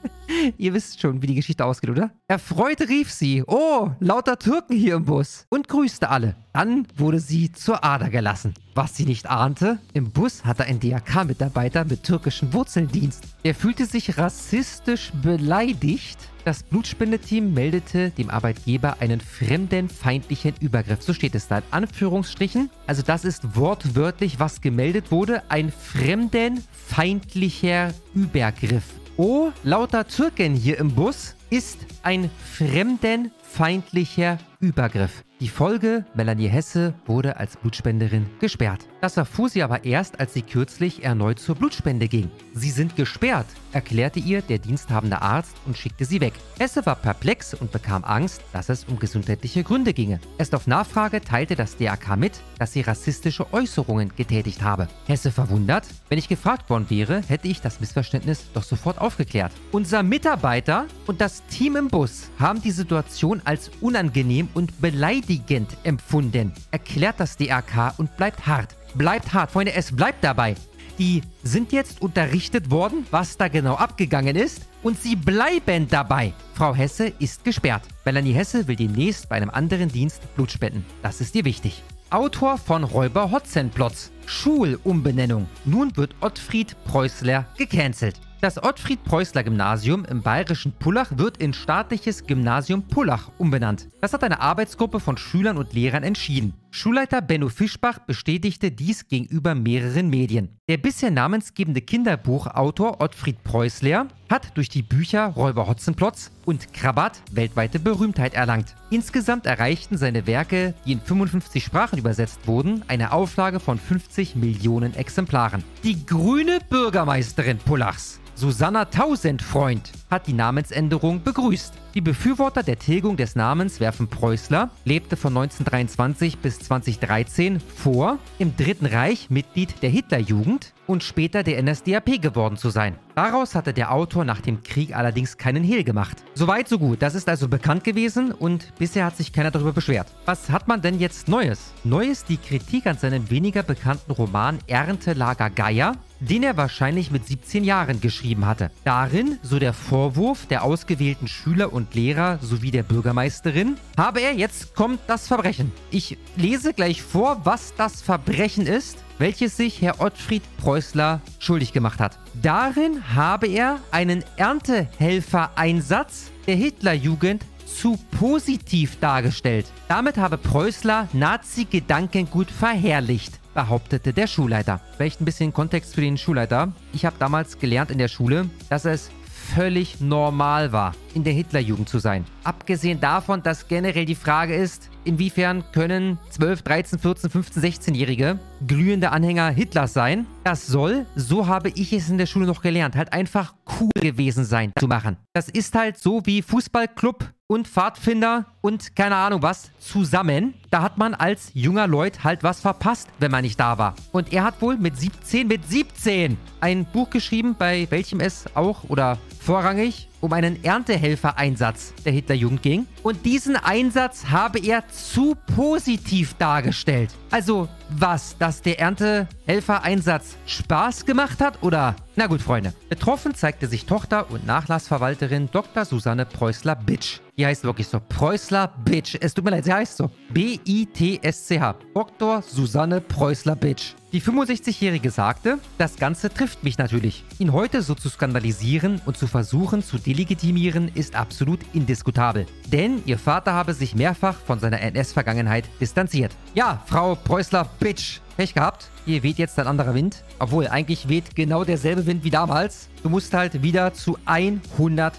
[0.56, 2.12] Ihr wisst schon, wie die Geschichte ausgeht, oder?
[2.28, 6.36] Erfreut rief sie, oh, lauter Türken hier im Bus und grüßte alle.
[6.52, 8.54] Dann wurde sie zur Ader gelassen.
[8.74, 13.24] Was sie nicht ahnte, im Bus hatte ein DRK-Mitarbeiter mit türkischen Wurzeln Dienst.
[13.42, 21.02] Er fühlte sich rassistisch beleidigt das Blutspendeteam meldete dem Arbeitgeber einen fremdenfeindlichen Übergriff.
[21.02, 22.70] So steht es da in Anführungsstrichen.
[22.86, 25.42] Also das ist wortwörtlich, was gemeldet wurde.
[25.50, 28.84] Ein fremdenfeindlicher Übergriff.
[29.16, 35.24] Oh, lauter Türken hier im Bus ist ein fremdenfeindlicher Übergriff.
[35.40, 38.86] Die Folge, Melanie Hesse wurde als Blutspenderin gesperrt.
[39.06, 42.28] Das erfuhr sie aber erst, als sie kürzlich erneut zur Blutspende ging.
[42.54, 46.32] Sie sind gesperrt, erklärte ihr der diensthabende Arzt und schickte sie weg.
[46.58, 50.18] Hesse war perplex und bekam Angst, dass es um gesundheitliche Gründe ginge.
[50.38, 54.88] Erst auf Nachfrage teilte das DAK mit, dass sie rassistische Äußerungen getätigt habe.
[55.06, 59.52] Hesse verwundert, wenn ich gefragt worden wäre, hätte ich das Missverständnis doch sofort aufgeklärt.
[59.70, 65.76] Unser Mitarbeiter und das Team im Bus haben die Situation als unangenehm und beleidigend beleidigend
[65.84, 68.74] empfunden, erklärt das DRK und bleibt hart.
[68.96, 70.54] Bleibt hart, Freunde, es bleibt dabei.
[70.98, 76.32] Die sind jetzt unterrichtet worden, was da genau abgegangen ist und sie bleiben dabei.
[76.54, 77.82] Frau Hesse ist gesperrt.
[78.06, 80.86] Melanie Hesse will demnächst bei einem anderen Dienst Blut spenden.
[81.02, 81.82] Das ist ihr wichtig.
[82.08, 84.12] Autor von Räuber Hotzenplotz.
[84.24, 85.46] Schulumbenennung.
[85.66, 88.18] Nun wird Ottfried Preußler gecancelt.
[88.42, 93.88] Das Ottfried-Preußler-Gymnasium im bayerischen Pullach wird in staatliches Gymnasium Pullach umbenannt.
[94.02, 96.52] Das hat eine Arbeitsgruppe von Schülern und Lehrern entschieden.
[96.70, 100.50] Schulleiter Benno Fischbach bestätigte dies gegenüber mehreren Medien.
[100.68, 107.78] Der bisher namensgebende Kinderbuchautor Ottfried Preußler hat durch die Bücher Räuber Hotzenplotz und Krabat weltweite
[107.78, 108.74] Berühmtheit erlangt.
[108.90, 114.94] Insgesamt erreichten seine Werke, die in 55 Sprachen übersetzt wurden, eine Auflage von 50 Millionen
[114.94, 115.64] Exemplaren.
[115.84, 121.72] Die grüne Bürgermeisterin Pullachs Susanna Tausendfreund hat die Namensänderung begrüßt.
[121.94, 128.54] Die Befürworter der Tilgung des Namens werfen Preußler, lebte von 1923 bis 2013 vor, im
[128.56, 132.96] Dritten Reich Mitglied der Hitlerjugend und später der NSDAP geworden zu sein.
[133.14, 136.18] Daraus hatte der Autor nach dem Krieg allerdings keinen Hehl gemacht.
[136.34, 140.08] Soweit so gut, das ist also bekannt gewesen und bisher hat sich keiner darüber beschwert.
[140.26, 141.72] Was hat man denn jetzt Neues?
[141.82, 147.64] Neues die Kritik an seinem weniger bekannten Roman Erntelager Geier, den er wahrscheinlich mit 17
[147.64, 148.70] Jahren geschrieben hatte.
[148.84, 154.74] Darin, so der Vorwurf der ausgewählten Schüler und Lehrer sowie der Bürgermeisterin, habe er, jetzt
[154.74, 155.72] kommt das Verbrechen.
[155.90, 162.00] Ich lese gleich vor, was das Verbrechen ist welches sich Herr Ottfried Preußler schuldig gemacht
[162.00, 162.18] hat.
[162.42, 169.64] Darin habe er einen Erntehelfereinsatz der Hitlerjugend zu positiv dargestellt.
[169.88, 174.80] Damit habe Preußler Nazi-Gedankengut verherrlicht behauptete der Schulleiter.
[174.96, 176.72] Vielleicht ein bisschen Kontext für den Schulleiter.
[176.92, 179.10] Ich habe damals gelernt in der Schule, dass es
[179.54, 182.26] völlig normal war, in der Hitlerjugend zu sein.
[182.44, 189.10] Abgesehen davon, dass generell die Frage ist, inwiefern können 12, 13, 14, 15, 16-Jährige glühende
[189.10, 190.26] Anhänger Hitlers sein?
[190.44, 194.44] Das soll, so habe ich es in der Schule noch gelernt, halt einfach cool gewesen
[194.44, 195.16] sein zu machen.
[195.32, 200.54] Das ist halt so wie Fußballclub und Pfadfinder und keine Ahnung was zusammen.
[200.70, 203.94] Da hat man als junger Leut halt was verpasst, wenn man nicht da war.
[204.12, 208.84] Und er hat wohl mit 17, mit 17 ein Buch geschrieben, bei welchem es auch
[208.88, 212.86] oder vorrangig um einen Erntehelfereinsatz der Hitlerjugend ging.
[213.02, 217.10] Und diesen Einsatz habe er zu positiv dargestellt.
[217.30, 221.94] Also was, dass der Erntehelfereinsatz Spaß gemacht hat oder?
[222.16, 222.74] Na gut, Freunde.
[222.88, 225.84] Betroffen zeigte sich Tochter und Nachlassverwalterin Dr.
[225.84, 227.20] Susanne Preußler-Bitsch.
[227.38, 228.00] Die heißt wirklich so.
[228.00, 229.18] Preußler-Bitsch.
[229.20, 230.10] Es tut mir leid, sie heißt so.
[230.30, 231.76] B-I-T-S-C-H.
[231.94, 232.42] Dr.
[232.42, 233.94] Susanne Preußler-Bitsch.
[234.16, 237.22] Die 65-Jährige sagte, das Ganze trifft mich natürlich.
[237.38, 242.46] Ihn heute so zu skandalisieren und zu versuchen zu delegitimieren, ist absolut indiskutabel.
[242.72, 246.34] Denn ihr Vater habe sich mehrfach von seiner NS-Vergangenheit distanziert.
[246.54, 248.90] Ja, Frau Preußler-Bitch, Pech gehabt.
[249.04, 250.24] Hier weht jetzt ein anderer Wind.
[250.38, 252.88] Obwohl, eigentlich weht genau derselbe Wind wie damals.
[253.02, 255.12] Du musst halt wieder zu 100%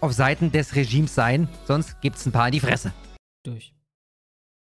[0.00, 2.92] auf Seiten des Regimes sein, sonst gibt's ein paar in die Fresse.
[3.42, 3.75] Durch.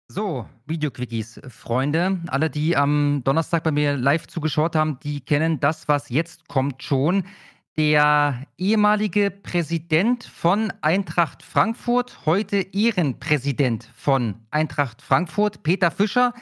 [0.09, 2.21] So, Videoquickies, Freunde.
[2.27, 6.83] Alle, die am Donnerstag bei mir live zugeschaut haben, die kennen das, was jetzt kommt
[6.83, 7.25] schon.
[7.79, 16.35] Der ehemalige Präsident von Eintracht Frankfurt, heute Ehrenpräsident von Eintracht Frankfurt, Peter Fischer,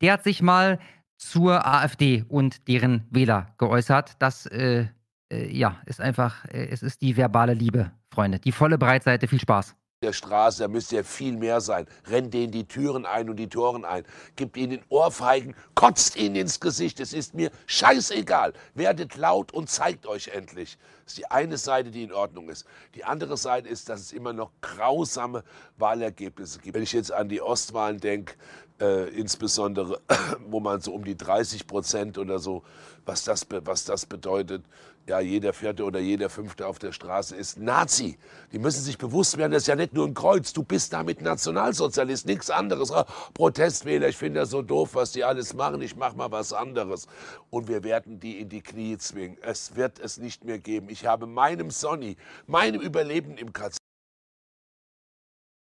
[0.00, 0.78] der hat sich mal
[1.18, 4.12] zur AfD und deren Wähler geäußert.
[4.20, 4.86] Das äh,
[5.30, 8.38] äh, ja, ist einfach, äh, es ist die verbale Liebe, Freunde.
[8.38, 9.28] Die volle Breitseite.
[9.28, 11.86] Viel Spaß der Straße, da müsste ja viel mehr sein.
[12.06, 14.04] Rennt denen die Türen ein und die Toren ein.
[14.36, 17.00] Gibt ihnen Ohrfeigen, kotzt ihnen ins Gesicht.
[17.00, 18.52] Es ist mir scheißegal.
[18.74, 20.78] Werdet laut und zeigt euch endlich.
[21.02, 22.64] Das ist die eine Seite, die in Ordnung ist.
[22.94, 25.42] Die andere Seite ist, dass es immer noch grausame
[25.78, 26.76] Wahlergebnisse gibt.
[26.76, 28.34] Wenn ich jetzt an die Ostwahlen denke,
[28.80, 30.00] äh, insbesondere,
[30.46, 32.62] wo man so um die 30 Prozent oder so,
[33.04, 34.64] was das, was das bedeutet,
[35.08, 38.18] ja, jeder Vierte oder jeder Fünfte auf der Straße ist Nazi.
[38.52, 40.52] Die müssen sich bewusst werden, das ist ja nicht nur ein Kreuz.
[40.52, 42.90] Du bist damit Nationalsozialist, nichts anderes.
[42.90, 43.04] Oh,
[43.34, 45.80] Protestwähler, ich finde das so doof, was die alles machen.
[45.82, 47.06] Ich mache mal was anderes.
[47.50, 49.38] Und wir werden die in die Knie zwingen.
[49.40, 50.88] Es wird es nicht mehr geben.
[50.90, 52.16] Ich habe meinem Sonny,
[52.46, 53.78] meinem Überleben im KZ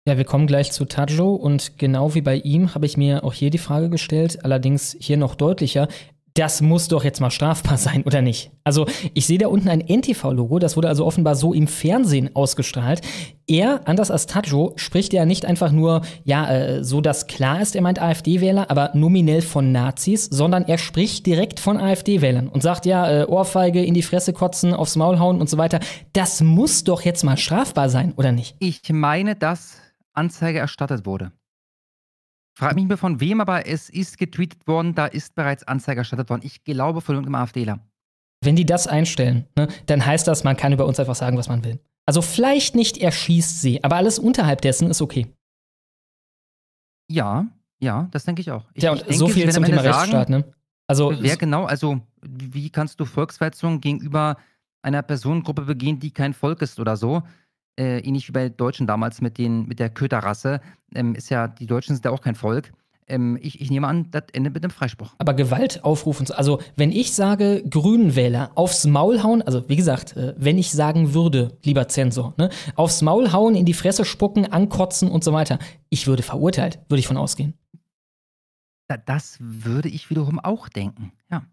[0.05, 3.33] ja, wir kommen gleich zu Tajo und genau wie bei ihm habe ich mir auch
[3.33, 5.87] hier die Frage gestellt, allerdings hier noch deutlicher.
[6.35, 8.53] Das muss doch jetzt mal strafbar sein, oder nicht?
[8.65, 13.03] Also, ich sehe da unten ein NTV-Logo, das wurde also offenbar so im Fernsehen ausgestrahlt.
[13.47, 17.77] Er, anders als Tajo, spricht ja nicht einfach nur, ja, äh, so dass klar ist,
[17.77, 22.87] er meint AfD-Wähler, aber nominell von Nazis, sondern er spricht direkt von AfD-Wählern und sagt
[22.87, 25.81] ja, äh, Ohrfeige, in die Fresse kotzen, aufs Maul hauen und so weiter.
[26.15, 28.57] Das muss doch jetzt mal strafbar sein, oder nicht?
[28.59, 29.77] Ich meine, dass
[30.15, 31.33] Anzeige erstattet wurde.
[32.55, 36.29] Frag mich mehr von wem, aber es ist getweetet worden, da ist bereits Anzeige erstattet
[36.29, 36.43] worden.
[36.45, 37.81] Ich glaube von irgendeinem AfDler.
[38.45, 41.49] Wenn die das einstellen, ne, dann heißt das, man kann über uns einfach sagen, was
[41.49, 41.79] man will.
[42.07, 45.29] Also vielleicht nicht erschießt sie, aber alles unterhalb dessen ist okay.
[47.09, 47.47] Ja,
[47.81, 48.65] ja, das denke ich auch.
[48.75, 50.45] Ich, ja, und denke, so viel zum Thema Rechtsstaat, ne?
[50.89, 54.37] Also, wer genau, also wie kannst du Volksverhetzung gegenüber
[54.83, 57.23] einer Personengruppe begehen, die kein Volk ist oder so?
[57.79, 60.61] Äh, ähnlich wie bei Deutschen damals mit, den, mit der Köterrasse,
[60.95, 62.73] ähm, ist ja, die Deutschen sind ja auch kein Volk.
[63.09, 65.15] Ähm, ich, ich, nehme an, das endet mit einem Freispruch.
[65.19, 70.35] Aber Gewalt aufrufen, also wenn ich sage, Grünenwähler aufs Maul hauen, also wie gesagt, äh,
[70.37, 75.11] wenn ich sagen würde, lieber Zensor, ne, aufs Maul hauen, in die Fresse spucken, ankotzen
[75.11, 75.59] und so weiter,
[75.89, 77.55] ich würde verurteilt, würde ich von ausgehen.
[79.07, 81.45] Das würde ich wiederum auch denken, ja.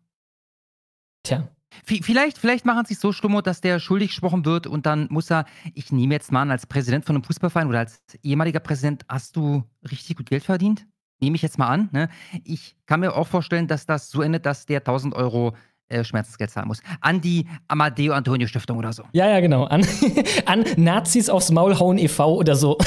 [1.24, 1.48] Tja,
[1.84, 5.30] Vielleicht, vielleicht machen sie es so stumm, dass der schuldig gesprochen wird und dann muss
[5.30, 9.06] er, ich nehme jetzt mal an, als Präsident von einem Fußballverein oder als ehemaliger Präsident,
[9.08, 10.88] hast du richtig gut Geld verdient?
[11.22, 11.90] Nehme ich jetzt mal an.
[11.91, 12.10] Ne?
[12.44, 15.56] Ich kann mir auch vorstellen, dass das so endet, dass der 1000 Euro
[15.90, 16.82] äh, Schmerzensgeld zahlen muss.
[17.02, 19.03] An die Amadeo Antonio Stiftung oder so.
[19.11, 19.66] Ja, ja, genau.
[19.66, 19.86] An,
[20.45, 22.36] an Nazis aufs Maul hauen e.V.
[22.36, 22.78] oder so.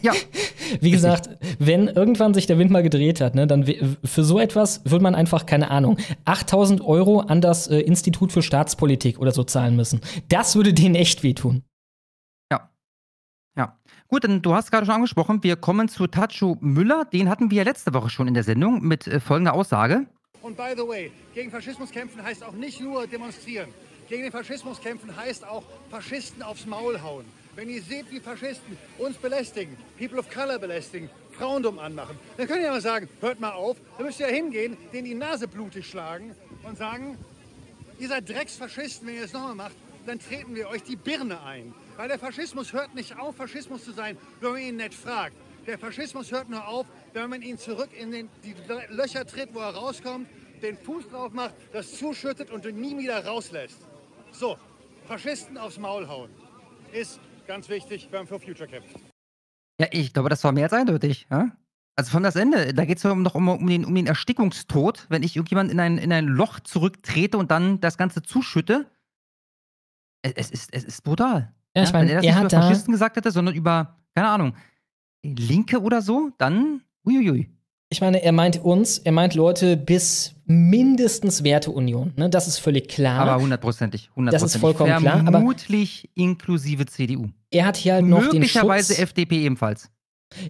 [0.00, 0.12] ja.
[0.80, 1.28] Wie gesagt,
[1.58, 3.64] wenn irgendwann sich der Wind mal gedreht hat, ne, dann
[4.04, 8.42] für so etwas würde man einfach, keine Ahnung, 8000 Euro an das äh, Institut für
[8.42, 10.00] Staatspolitik oder so zahlen müssen.
[10.28, 11.62] Das würde denen echt wehtun.
[12.50, 12.70] Ja.
[13.56, 13.78] Ja.
[14.08, 17.04] Gut, dann du hast gerade schon angesprochen, wir kommen zu Tacho Müller.
[17.04, 20.06] Den hatten wir letzte Woche schon in der Sendung mit äh, folgender Aussage.
[20.44, 23.72] Und by the way, gegen Faschismus kämpfen heißt auch nicht nur demonstrieren.
[24.10, 27.24] Gegen den Faschismus kämpfen heißt auch Faschisten aufs Maul hauen.
[27.56, 32.46] Wenn ihr seht, wie Faschisten uns belästigen, People of Color belästigen, Frauen dumm anmachen, dann
[32.46, 35.48] könnt ihr mal sagen, hört mal auf, dann müsst ihr ja hingehen, denen die Nase
[35.48, 37.16] blutig schlagen und sagen,
[37.98, 41.74] ihr seid Drecksfaschisten, wenn ihr es nochmal macht, dann treten wir euch die Birne ein.
[41.96, 45.36] Weil der Faschismus hört nicht auf, Faschismus zu sein, wenn man ihn nicht fragt.
[45.66, 48.54] Der Faschismus hört nur auf, wenn man ihn zurück in den, die
[48.90, 50.28] Löcher tritt, wo er rauskommt,
[50.62, 53.78] den Fuß drauf macht, das zuschüttet und nie wieder rauslässt.
[54.32, 54.58] So,
[55.06, 56.30] Faschisten aufs Maul hauen
[56.92, 58.96] ist ganz wichtig, wenn man für Future kämpft.
[59.80, 61.26] Ja, ich glaube, das war mehr als eindeutig.
[61.30, 61.56] Ja?
[61.96, 65.22] Also von das Ende, da geht es noch um, um, den, um den Erstickungstod, wenn
[65.22, 68.86] ich irgendjemand in ein, in ein Loch zurücktrete und dann das Ganze zuschütte.
[70.22, 71.52] es ist, es ist brutal.
[71.76, 73.54] Ja, ich meine, wenn er das er nicht hat über da- Faschisten gesagt hätte, sondern
[73.54, 74.54] über, keine Ahnung,
[75.24, 77.48] Linke oder so, dann uiuiui.
[77.90, 82.12] Ich meine, er meint uns, er meint Leute bis mindestens Werteunion.
[82.16, 82.28] Ne?
[82.28, 83.20] Das ist völlig klar.
[83.20, 84.54] Aber hundertprozentig, Das hundertprozentig.
[84.56, 87.28] ist vollkommen klar, aber- Vermutlich inklusive CDU.
[87.50, 89.02] er hat hier halt noch den Möglicherweise Schutz.
[89.02, 89.90] FDP ebenfalls.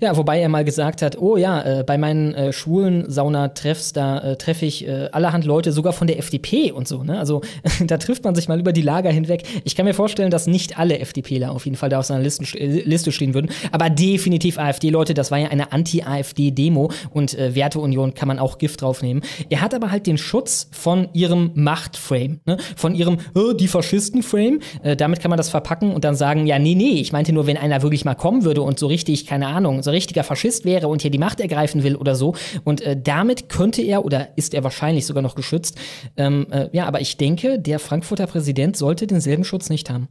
[0.01, 4.19] Ja, wobei er mal gesagt hat, oh ja, äh, bei meinen äh, schwulen Saunatreffs, da
[4.19, 7.05] äh, treffe ich äh, allerhand Leute, sogar von der FDP und so.
[7.05, 7.19] Ne?
[7.19, 7.43] Also
[7.87, 9.43] da trifft man sich mal über die Lager hinweg.
[9.65, 12.45] Ich kann mir vorstellen, dass nicht alle FDPler auf jeden Fall da auf seiner Listen,
[12.57, 15.15] äh, Liste stehen würden, aber definitiv AfD-Leute.
[15.15, 19.23] Das war ja eine Anti-AfD-Demo und äh, Werteunion kann man auch Gift draufnehmen.
[19.51, 22.57] Er hat aber halt den Schutz von ihrem Machtframe, ne?
[22.77, 24.61] von ihrem oh, die Faschisten-Frame.
[24.97, 27.57] Damit kann man das verpacken und dann sagen, ja, nee, nee, ich meinte nur, wenn
[27.57, 31.03] einer wirklich mal kommen würde und so richtig, keine Ahnung, so richtiger Faschist wäre und
[31.03, 32.35] hier die Macht ergreifen will oder so.
[32.65, 35.79] Und äh, damit könnte er oder ist er wahrscheinlich sogar noch geschützt.
[36.17, 40.09] Ähm, äh, ja, aber ich denke, der Frankfurter Präsident sollte denselben Schutz nicht haben.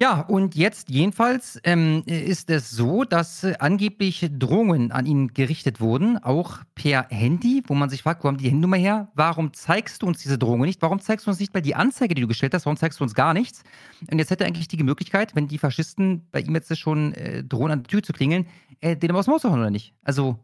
[0.00, 5.80] Ja, und jetzt jedenfalls ähm, ist es so, dass äh, angeblich Drohungen an ihn gerichtet
[5.80, 9.12] wurden, auch per Handy, wo man sich fragt, wo haben die Handynummer her?
[9.14, 10.82] Warum zeigst du uns diese Drohungen nicht?
[10.82, 12.66] Warum zeigst du uns nicht mal die Anzeige, die du gestellt hast?
[12.66, 13.62] Warum zeigst du uns gar nichts?
[14.10, 17.44] Und jetzt hätte er eigentlich die Möglichkeit, wenn die Faschisten bei ihm jetzt schon äh,
[17.44, 18.46] drohen, an die Tür zu klingeln,
[18.80, 19.94] äh, den aus dem Maus zu hauen oder nicht?
[20.02, 20.40] Also,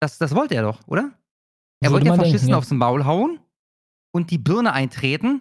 [0.00, 1.12] das, das wollte er doch, oder?
[1.80, 2.58] Er Würde wollte ja Faschisten denken, ja.
[2.58, 3.38] aufs Maul hauen
[4.10, 5.40] und die Birne eintreten.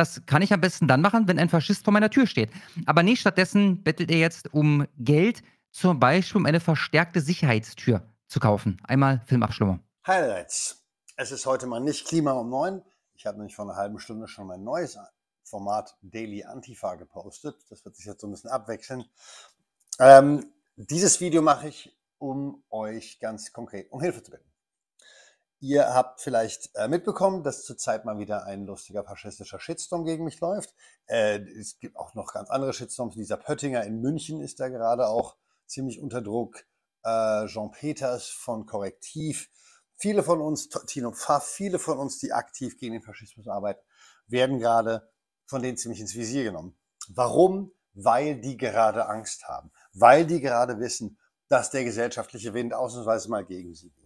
[0.00, 2.48] Das kann ich am besten dann machen, wenn ein Faschist vor meiner Tür steht.
[2.86, 8.40] Aber nee, stattdessen bettelt er jetzt um Geld, zum Beispiel um eine verstärkte Sicherheitstür zu
[8.40, 8.80] kaufen.
[8.84, 9.80] Einmal Filmabschlummung.
[10.06, 10.86] Highlights.
[11.18, 12.80] Es ist heute mal nicht Klima um neun.
[13.12, 14.96] Ich habe nämlich vor einer halben Stunde schon mein neues
[15.44, 17.56] Format Daily Antifa gepostet.
[17.68, 19.04] Das wird sich jetzt so ein bisschen abwechseln.
[19.98, 24.49] Ähm, dieses Video mache ich, um euch ganz konkret um Hilfe zu bitten.
[25.62, 30.40] Ihr habt vielleicht äh, mitbekommen, dass zurzeit mal wieder ein lustiger faschistischer Shitstorm gegen mich
[30.40, 30.74] läuft.
[31.04, 33.14] Äh, es gibt auch noch ganz andere Shitstorms.
[33.14, 36.64] Dieser Pöttinger in München ist da gerade auch ziemlich unter Druck.
[37.04, 39.50] Äh, Jean Peters von Korrektiv.
[39.96, 43.82] Viele von uns, Tino Pfaff, viele von uns, die aktiv gegen den Faschismus arbeiten,
[44.28, 45.10] werden gerade
[45.44, 46.74] von denen ziemlich ins Visier genommen.
[47.10, 47.72] Warum?
[47.92, 49.72] Weil die gerade Angst haben.
[49.92, 51.18] Weil die gerade wissen,
[51.48, 53.99] dass der gesellschaftliche Wind ausnahmsweise mal gegen sie geht.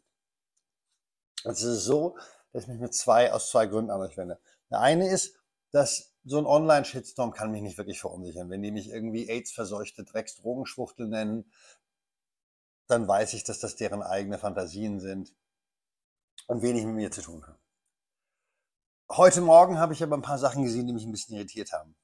[1.45, 2.17] Es ist so,
[2.53, 4.41] dass ich mich mit zwei, aus zwei Gründen an euch wende.
[4.71, 5.37] Der eine ist,
[5.71, 8.49] dass so ein Online-Shitstorm kann mich nicht wirklich verunsichern.
[8.49, 11.51] Wenn die mich irgendwie AIDS-verseuchte Drecks-Drogenschwuchtel nennen,
[12.87, 15.35] dann weiß ich, dass das deren eigene Fantasien sind
[16.47, 17.59] und wenig mit mir zu tun haben.
[19.11, 21.95] Heute Morgen habe ich aber ein paar Sachen gesehen, die mich ein bisschen irritiert haben.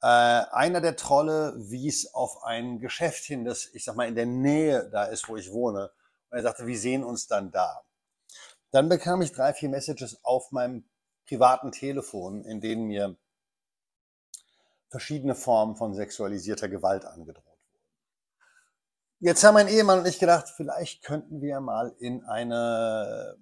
[0.00, 4.26] Äh, einer der Trolle wies auf ein Geschäft hin, das, ich sag mal, in der
[4.26, 5.90] Nähe da ist, wo ich wohne.
[6.30, 7.84] Und er sagte, wir sehen uns dann da.
[8.74, 10.84] Dann bekam ich drei, vier Messages auf meinem
[11.28, 13.16] privaten Telefon, in denen mir
[14.88, 17.80] verschiedene Formen von sexualisierter Gewalt angedroht wurden.
[19.20, 23.36] Jetzt haben mein Ehemann und ich gedacht, vielleicht könnten wir mal in eine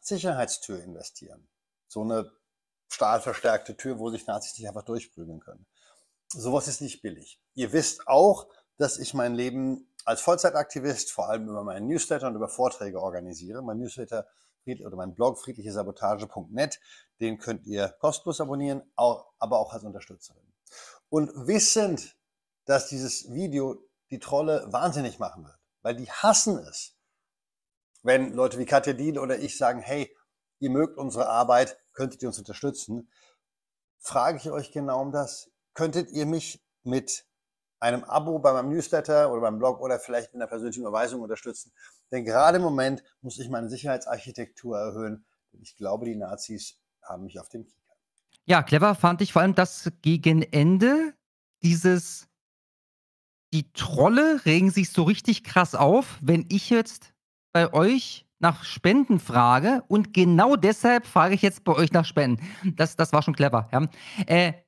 [0.00, 1.46] Sicherheitstür investieren.
[1.86, 2.32] So eine
[2.88, 5.66] stahlverstärkte Tür, wo sich Nazis nicht einfach durchprügeln können.
[6.26, 7.40] Sowas ist nicht billig.
[7.54, 12.34] Ihr wisst auch, dass ich mein Leben als Vollzeitaktivist vor allem über meinen Newsletter und
[12.34, 13.62] über Vorträge organisiere.
[13.62, 14.26] Mein Newsletter
[14.66, 16.80] oder mein Blog friedlichesabotage.net,
[17.20, 20.42] den könnt ihr kostenlos abonnieren, aber auch als Unterstützerin.
[21.08, 22.16] Und wissend,
[22.64, 26.96] dass dieses Video die Trolle wahnsinnig machen wird, weil die hassen es,
[28.02, 30.14] wenn Leute wie Katja Diel oder ich sagen, hey,
[30.58, 33.10] ihr mögt unsere Arbeit, könntet ihr uns unterstützen,
[33.98, 35.50] frage ich euch genau um das.
[35.72, 37.26] Könntet ihr mich mit
[37.84, 41.70] einem Abo bei meinem Newsletter oder beim Blog oder vielleicht mit einer persönlichen Überweisung unterstützen?
[42.10, 45.26] Denn gerade im Moment muss ich meine Sicherheitsarchitektur erhöhen.
[45.60, 47.94] Ich glaube, die Nazis haben mich auf dem Kieker.
[48.46, 51.14] Ja, clever fand ich vor allem, dass gegen Ende
[51.62, 52.26] dieses
[53.52, 57.14] die Trolle regen sich so richtig krass auf, wenn ich jetzt
[57.52, 62.42] bei euch nach Spenden frage und genau deshalb frage ich jetzt bei euch nach Spenden.
[62.76, 63.68] Das, das war schon clever.
[63.72, 63.86] Ja.
[64.26, 64.63] Äh,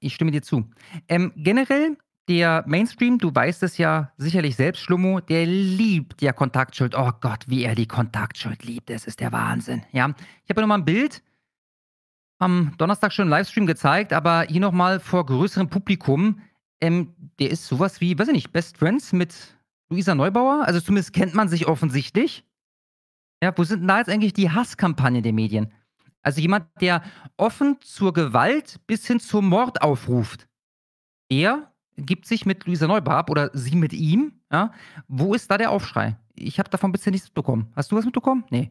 [0.00, 0.68] ich stimme dir zu.
[1.08, 1.96] Ähm, generell,
[2.28, 6.94] der Mainstream, du weißt es ja sicherlich selbst, Schlummo, der liebt ja Kontaktschuld.
[6.96, 8.90] Oh Gott, wie er die Kontaktschuld liebt.
[8.90, 9.82] Das ist der Wahnsinn.
[9.92, 10.08] Ja,
[10.44, 11.22] ich habe ja nochmal ein Bild
[12.38, 16.40] am Donnerstag schon im Livestream gezeigt, aber hier nochmal vor größerem Publikum.
[16.80, 19.34] Ähm, der ist sowas wie, weiß ich nicht, Best Friends mit
[19.90, 20.64] Luisa Neubauer.
[20.64, 22.44] Also zumindest kennt man sich offensichtlich.
[23.42, 25.72] Ja, wo sind denn da jetzt eigentlich die Hasskampagnen der Medien?
[26.22, 27.02] Also jemand, der
[27.36, 30.46] offen zur Gewalt bis hin zum Mord aufruft.
[31.28, 34.40] er gibt sich mit Luisa Neubab oder sie mit ihm.
[34.50, 34.72] Ja?
[35.08, 36.16] Wo ist da der Aufschrei?
[36.34, 37.70] Ich habe davon bisher nichts mitbekommen.
[37.76, 38.44] Hast du was mitbekommen?
[38.50, 38.70] Nee.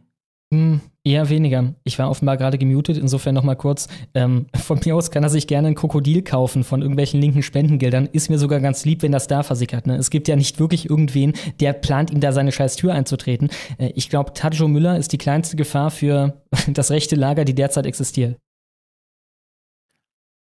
[0.52, 1.76] Hm, eher weniger.
[1.84, 3.88] Ich war offenbar gerade gemutet, insofern nochmal kurz.
[4.16, 8.08] Ähm, von mir aus kann er sich gerne ein Krokodil kaufen von irgendwelchen linken Spendengeldern.
[8.12, 9.86] Ist mir sogar ganz lieb, wenn das da versickert.
[9.86, 9.96] Ne?
[9.98, 13.50] Es gibt ja nicht wirklich irgendwen, der plant, ihm da seine scheiß Tür einzutreten.
[13.78, 17.86] Äh, ich glaube, Tajo Müller ist die kleinste Gefahr für das rechte Lager, die derzeit
[17.86, 18.38] existiert.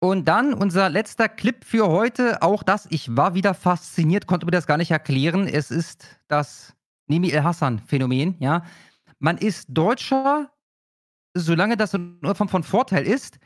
[0.02, 2.42] Und dann unser letzter Clip für heute.
[2.42, 5.48] Auch das, ich war wieder fasziniert, konnte mir das gar nicht erklären.
[5.48, 6.74] Es ist das
[7.08, 8.64] Nemi El Hassan-Phänomen, ja.
[9.20, 10.50] Man ist Deutscher,
[11.34, 13.38] solange das in Form von Vorteil ist.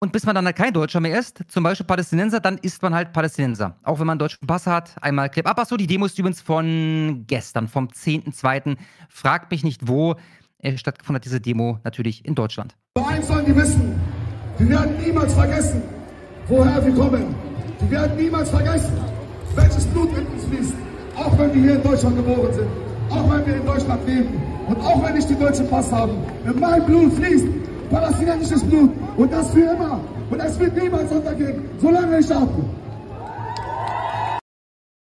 [0.00, 2.92] Und bis man dann halt kein Deutscher mehr ist, zum Beispiel Palästinenser, dann ist man
[2.92, 3.78] halt Palästinenser.
[3.84, 5.60] Auch wenn man einen deutschen Pass hat, einmal Clip ab.
[5.60, 8.76] Achso, die Demo ist übrigens von gestern, vom 10.2.
[9.08, 10.16] Fragt mich nicht, wo
[10.58, 12.74] äh, stattgefunden hat, diese Demo natürlich in Deutschland.
[12.96, 14.00] Eins sollen die wissen,
[14.58, 15.82] wir werden niemals vergessen,
[16.48, 17.34] woher wir kommen.
[17.78, 18.96] Wir werden niemals vergessen,
[19.54, 20.74] welches Blut in uns fließt.
[21.14, 22.91] Auch wenn wir hier in Deutschland geboren sind.
[23.12, 24.42] Auch wenn wir in Deutschland leben.
[24.68, 26.12] Und auch wenn ich den deutschen Pass habe.
[26.44, 27.46] In mein Blut fließt
[27.90, 28.90] palästinensisches Blut.
[29.16, 30.00] Und das für immer.
[30.30, 32.64] Und es wird niemals untergehen, solange ich atme.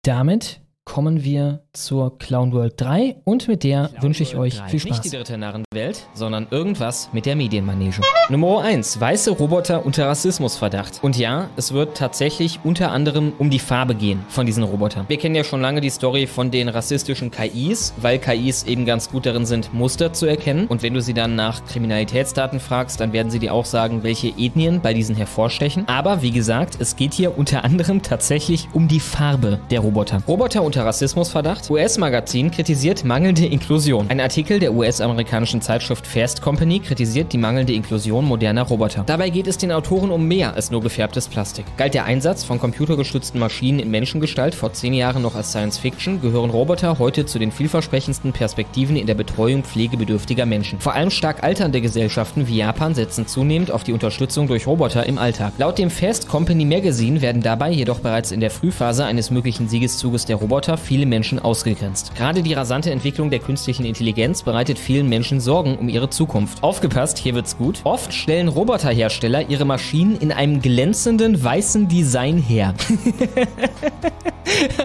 [0.04, 4.60] Damit kommen wir zur Clown World 3 und mit der Clown wünsche ich World euch
[4.60, 4.70] 3.
[4.70, 4.92] viel Spaß.
[4.92, 8.02] Nicht die dritte Narrenwelt, sondern irgendwas mit der Medienmanege.
[8.30, 9.00] Nummer 1.
[9.00, 11.04] Weiße Roboter unter Rassismusverdacht.
[11.04, 15.06] Und ja, es wird tatsächlich unter anderem um die Farbe gehen von diesen Robotern.
[15.08, 19.10] Wir kennen ja schon lange die Story von den rassistischen KIs, weil KIs eben ganz
[19.10, 20.68] gut darin sind, Muster zu erkennen.
[20.68, 24.30] Und wenn du sie dann nach Kriminalitätsdaten fragst, dann werden sie dir auch sagen, welche
[24.30, 25.88] Ethnien bei diesen hervorstechen.
[25.88, 30.22] Aber wie gesagt, es geht hier unter anderem tatsächlich um die Farbe der Roboter.
[30.28, 31.65] Roboter unter Rassismusverdacht.
[31.70, 34.10] US-Magazin kritisiert mangelnde Inklusion.
[34.10, 39.04] Ein Artikel der US-amerikanischen Zeitschrift Fast Company kritisiert die mangelnde Inklusion moderner Roboter.
[39.06, 41.66] Dabei geht es den Autoren um mehr als nur gefärbtes Plastik.
[41.78, 46.22] Galt der Einsatz von computergestützten Maschinen in Menschengestalt vor zehn Jahren noch als Science Fiction,
[46.22, 50.80] gehören Roboter heute zu den vielversprechendsten Perspektiven in der Betreuung pflegebedürftiger Menschen.
[50.80, 55.18] Vor allem stark alternde Gesellschaften wie Japan setzen zunehmend auf die Unterstützung durch Roboter im
[55.18, 55.54] Alltag.
[55.58, 60.26] Laut dem Fast Company Magazine werden dabei jedoch bereits in der Frühphase eines möglichen Siegeszuges
[60.26, 62.14] der Roboter viele Menschen ausgegrenzt.
[62.16, 66.62] Gerade die rasante Entwicklung der künstlichen Intelligenz bereitet vielen Menschen Sorgen um ihre Zukunft.
[66.64, 67.80] Aufgepasst, hier wird's gut.
[67.86, 72.74] Oft stellen Roboterhersteller ihre Maschinen in einem glänzenden weißen Design her.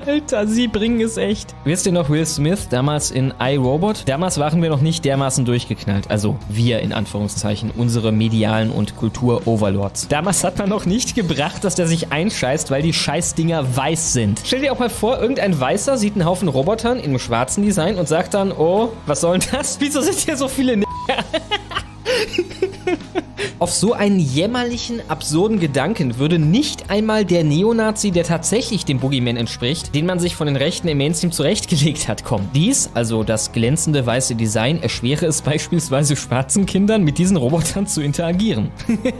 [0.06, 1.54] Alter, sie bringen es echt.
[1.64, 4.04] Wisst ihr noch Will Smith damals in iRobot?
[4.06, 6.10] Damals waren wir noch nicht dermaßen durchgeknallt.
[6.10, 10.08] Also wir in Anführungszeichen, unsere medialen und Kultur-Overlords.
[10.08, 14.40] Damals hat man noch nicht gebracht, dass der sich einscheißt, weil die Scheißdinger weiß sind.
[14.44, 18.06] Stell dir auch mal vor, irgendein Weißer sieht einen Haufen Robotern einem schwarzen Design und
[18.06, 19.80] sagt dann, oh, was soll denn das?
[19.80, 20.84] Wieso sind hier so viele N
[23.58, 29.36] Auf so einen jämmerlichen, absurden Gedanken würde nicht einmal der Neonazi, der tatsächlich dem Boogeyman
[29.36, 32.48] entspricht, den man sich von den Rechten im Mainstream zurechtgelegt hat, kommen.
[32.54, 38.00] Dies, also das glänzende weiße Design, erschwere es beispielsweise schwarzen Kindern, mit diesen Robotern zu
[38.00, 38.70] interagieren.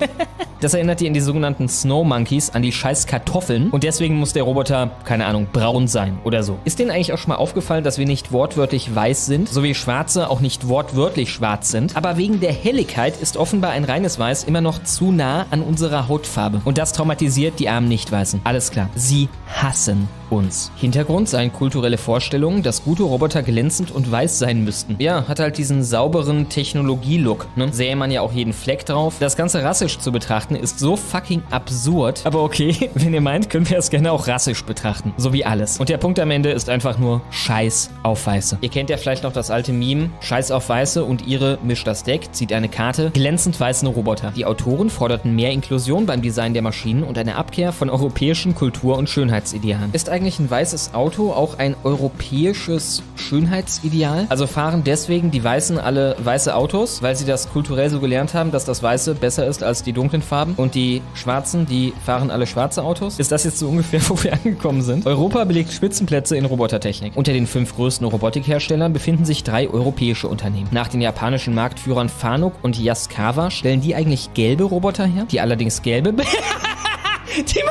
[0.60, 4.34] Das erinnert die in die sogenannten Snow Monkeys an die scheiß Kartoffeln und deswegen muss
[4.34, 6.58] der Roboter, keine Ahnung, braun sein oder so.
[6.66, 9.74] Ist denen eigentlich auch schon mal aufgefallen, dass wir nicht wortwörtlich weiß sind, so wie
[9.74, 11.96] Schwarze auch nicht wortwörtlich schwarz sind?
[11.96, 16.06] Aber wegen der Helligkeit ist offenbar ein reines Weiß immer noch zu nah an unserer
[16.06, 16.60] Hautfarbe.
[16.64, 18.42] Und das traumatisiert die armen Nicht-Weißen.
[18.44, 18.88] Alles klar.
[18.94, 20.70] Sie hassen uns.
[20.76, 24.96] Hintergrund seien kulturelle Vorstellungen, dass gute Roboter glänzend und weiß sein müssten.
[24.98, 27.48] Ja, hat halt diesen sauberen Technologie-Look.
[27.56, 27.72] Ne?
[27.72, 29.16] Sähe man ja auch jeden Fleck drauf.
[29.20, 32.22] Das Ganze rassisch zu betrachten ist so fucking absurd.
[32.24, 35.12] Aber okay, wenn ihr meint, können wir es gerne auch rassisch betrachten.
[35.16, 35.78] So wie alles.
[35.78, 38.58] Und der Punkt am Ende ist einfach nur Scheiß auf Weiße.
[38.60, 42.04] Ihr kennt ja vielleicht noch das alte Meme, Scheiß auf Weiße und ihre mischt das
[42.04, 44.32] Deck, zieht eine Karte, glänzend weißen Roboter.
[44.36, 48.98] Die Autoren forderten mehr Inklusion beim Design der Maschinen und eine Abkehr von europäischen Kultur-
[48.98, 49.90] und Schönheitsidealen.
[49.92, 54.26] Ist eigentlich ein weißes Auto auch ein europäisches Schönheitsideal?
[54.28, 58.50] Also fahren deswegen die Weißen alle weiße Autos, weil sie das kulturell so gelernt haben,
[58.50, 62.46] dass das Weiße besser ist als die dunklen Farben und die Schwarzen, die fahren alle
[62.46, 63.18] schwarze Autos?
[63.18, 65.06] Ist das jetzt so ungefähr, wo wir angekommen sind?
[65.06, 67.16] Europa belegt Spitzenplätze in Robotertechnik.
[67.16, 70.68] Unter den fünf größten Robotikherstellern befinden sich drei europäische Unternehmen.
[70.72, 72.10] Nach den japanischen Marktführern
[72.50, 76.12] Fanuc und Yaskawa stellen die eigentlich gelbe Roboter her, die allerdings gelbe...
[77.36, 77.62] die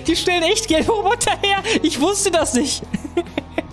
[0.06, 1.62] Die stellen echt gelbe Roboter her.
[1.82, 2.82] Ich wusste das nicht.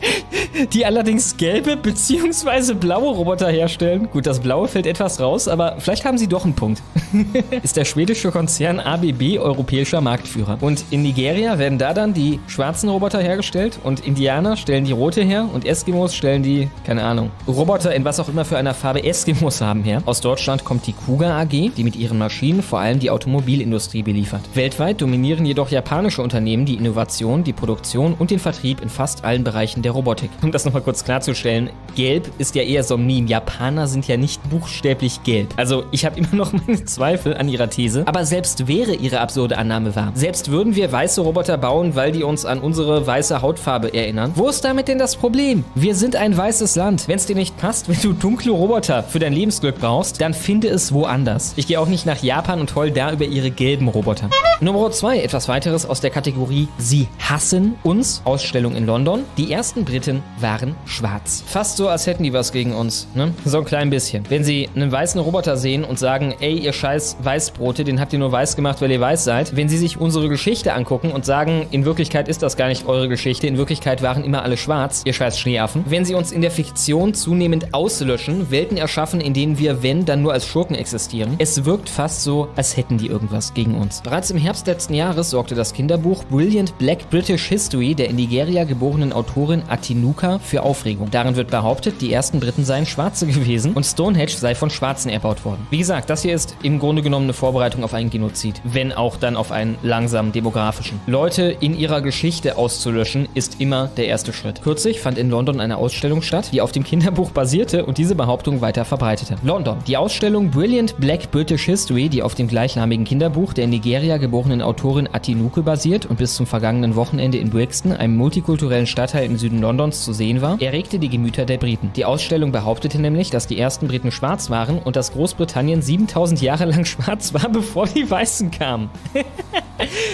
[0.74, 2.74] die allerdings gelbe bzw.
[2.74, 4.10] blaue Roboter herstellen.
[4.12, 6.82] Gut, das blaue fällt etwas raus, aber vielleicht haben sie doch einen Punkt.
[7.64, 10.58] ist der schwedische Konzern ABB europäischer Marktführer.
[10.62, 15.22] Und in Nigeria werden da dann die schwarzen Roboter hergestellt und Indianer stellen die rote
[15.22, 19.04] her und Eskimos stellen die, keine Ahnung, Roboter in was auch immer für einer Farbe
[19.04, 20.02] Eskimos haben her.
[20.06, 24.42] Aus Deutschland kommt die Kuga AG, die mit ihren Maschinen vor allem die Automobilindustrie beliefert.
[24.54, 29.44] Weltweit dominieren jedoch japanische Unternehmen die Innovation, die Produktion und den Vertrieb in fast allen
[29.44, 30.30] Bereichen der Robotik.
[30.42, 33.28] Um das nochmal kurz klarzustellen, gelb ist ja eher so ein Meme.
[33.28, 35.54] Japaner sind ja nicht buchstäblich gelb.
[35.58, 38.04] Also ich habe immer noch meine Zweifel an ihrer These.
[38.08, 42.24] Aber selbst wäre ihre absurde Annahme wahr, selbst würden wir weiße Roboter bauen, weil die
[42.24, 45.64] uns an unsere weiße Hautfarbe erinnern, wo ist damit denn das Problem?
[45.76, 47.08] Wir sind ein weißes Land.
[47.08, 50.70] Wenn es dir nicht passt, wenn du dunkle Roboter für dein Lebensglück brauchst, dann finde
[50.70, 51.54] es woanders.
[51.56, 54.30] Ich gehe auch nicht nach Japan und heul da über ihre gelben Roboter.
[54.60, 58.22] Nummer 2, etwas weiteres aus der Kategorie Sie hassen uns.
[58.26, 59.24] Ausstellung in London.
[59.38, 61.44] Die ersten Briten waren schwarz.
[61.46, 63.08] Fast so, als hätten die was gegen uns.
[63.16, 63.34] Ne?
[63.46, 64.24] So ein klein bisschen.
[64.30, 68.20] Wenn sie einen weißen Roboter sehen und sagen, ey, ihr scheiß Weißbrote, den habt ihr
[68.20, 69.56] nur weiß gemacht, weil ihr weiß seid.
[69.56, 73.10] Wenn sie sich unsere Geschichte angucken und sagen, in Wirklichkeit ist das gar nicht eure
[73.10, 75.84] Geschichte, in Wirklichkeit waren immer alle schwarz, ihr scheiß Schneeaffen.
[75.88, 80.22] Wenn sie uns in der Fiktion zunehmend auslöschen, Welten erschaffen, in denen wir, wenn, dann
[80.22, 81.36] nur als Schurken existieren.
[81.38, 84.02] Es wirkt fast so, als hätten die irgendwas gegen uns.
[84.02, 88.64] Bereits im Herbst letzten Jahres sorgte das Kinderbuch Brilliant Black British History der in Nigeria
[88.64, 91.10] geborenen Autorin Atinuka für Aufregung.
[91.12, 95.46] Darin wird behauptet, die ersten Briten seien Schwarze gewesen und Stonehenge sei von Schwarzen erbaut
[95.46, 95.66] worden.
[95.70, 99.18] Wie gesagt, das hier ist im Grunde genommen eine Vorbereitung auf einen Genozid, wenn auch
[99.18, 101.00] dann auf einen langsamen demografischen.
[101.08, 104.62] Leute in ihrer Geschichte auszulöschen, ist immer der erste Schritt.
[104.62, 108.62] Kürzlich fand in London eine Ausstellung statt, die auf dem Kinderbuch basierte und diese Behauptung
[108.62, 109.36] weiter verbreitete.
[109.44, 109.78] London.
[109.88, 114.62] Die Ausstellung Brilliant Black British History, die auf dem gleichnamigen Kinderbuch der in Nigeria geborenen
[114.62, 119.61] Autorin Atinuke basiert und bis zum vergangenen Wochenende in Brixton, einem multikulturellen Stadtteil im Süden
[119.62, 121.92] Londons, zu sehen war, erregte die Gemüter der Briten.
[121.96, 126.66] Die Ausstellung behauptete nämlich, dass die ersten Briten schwarz waren und dass Großbritannien 7000 Jahre
[126.66, 128.90] lang schwarz war, bevor die Weißen kamen.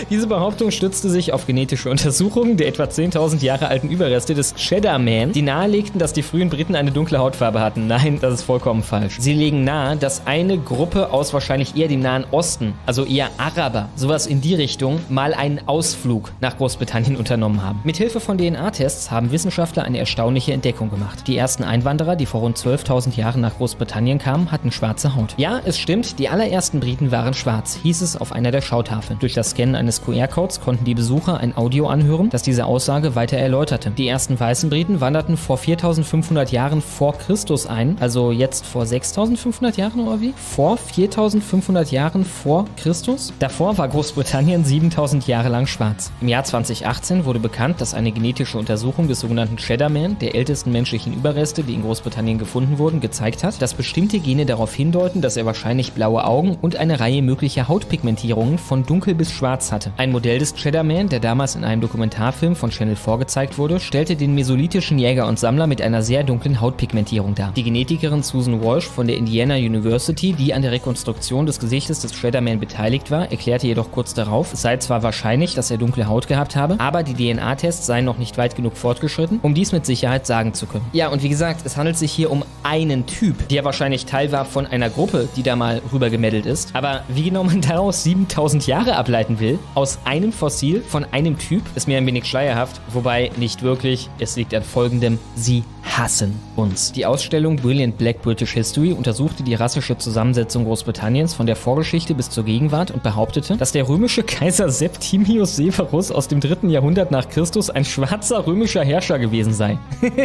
[0.09, 4.99] Diese Behauptung stützte sich auf genetische Untersuchungen der etwa 10.000 Jahre alten Überreste des Cheddar
[4.99, 7.87] Man, die nahelegten, dass die frühen Briten eine dunkle Hautfarbe hatten.
[7.87, 9.17] Nein, das ist vollkommen falsch.
[9.19, 13.89] Sie legen nahe, dass eine Gruppe aus wahrscheinlich eher dem Nahen Osten, also eher Araber,
[13.95, 17.79] sowas in die Richtung, mal einen Ausflug nach Großbritannien unternommen haben.
[17.83, 21.27] Mithilfe von DNA-Tests haben Wissenschaftler eine erstaunliche Entdeckung gemacht.
[21.27, 25.33] Die ersten Einwanderer, die vor rund 12.000 Jahren nach Großbritannien kamen, hatten schwarze Haut.
[25.37, 29.19] Ja, es stimmt, die allerersten Briten waren schwarz, hieß es auf einer der Schautafeln.
[29.19, 33.37] Durch das Scannen eines QR-Codes konnten die Besucher ein Audio anhören, das diese Aussage weiter
[33.37, 33.91] erläuterte.
[33.91, 39.77] Die ersten weißen Briten wanderten vor 4500 Jahren vor Christus ein, also jetzt vor 6500
[39.77, 40.33] Jahren oder wie?
[40.35, 43.33] Vor 4500 Jahren vor Christus?
[43.39, 46.11] Davor war Großbritannien 7000 Jahre lang schwarz.
[46.21, 50.71] Im Jahr 2018 wurde bekannt, dass eine genetische Untersuchung des sogenannten Cheddar Man, der ältesten
[50.71, 55.37] menschlichen Überreste, die in Großbritannien gefunden wurden, gezeigt hat, dass bestimmte Gene darauf hindeuten, dass
[55.37, 59.91] er wahrscheinlich blaue Augen und eine Reihe möglicher Hautpigmentierungen von dunkel bis schwarz hatte.
[59.97, 63.79] Ein Modell des Cheddar Man, der damals in einem Dokumentarfilm von Channel 4 gezeigt wurde,
[63.79, 67.51] stellte den mesolithischen Jäger und Sammler mit einer sehr dunklen Hautpigmentierung dar.
[67.55, 72.13] Die Genetikerin Susan Walsh von der Indiana University, die an der Rekonstruktion des Gesichtes des
[72.13, 76.07] Shredder Man beteiligt war, erklärte jedoch kurz darauf, es sei zwar wahrscheinlich, dass er dunkle
[76.07, 79.06] Haut gehabt habe, aber die DNA-Tests seien noch nicht weit genug fortgeschritten,
[79.41, 80.85] um dies mit Sicherheit sagen zu können.
[80.93, 84.45] Ja, und wie gesagt, es handelt sich hier um einen Typ, der wahrscheinlich Teil war
[84.45, 86.75] von einer Gruppe, die da mal rüber gemeddelt ist.
[86.75, 91.63] Aber wie genau man daraus 7000 Jahre ableiten will, aus einem Fossil von einem Typ,
[91.75, 95.63] ist mir ein wenig schleierhaft, wobei nicht wirklich, es liegt an folgendem, sie
[95.97, 96.91] hassen uns.
[96.91, 102.29] Die Ausstellung Brilliant Black British History untersuchte die rassische Zusammensetzung Großbritanniens von der Vorgeschichte bis
[102.29, 107.29] zur Gegenwart und behauptete, dass der römische Kaiser Septimius Severus aus dem dritten Jahrhundert nach
[107.29, 109.77] Christus ein schwarzer römischer Herrscher gewesen sei.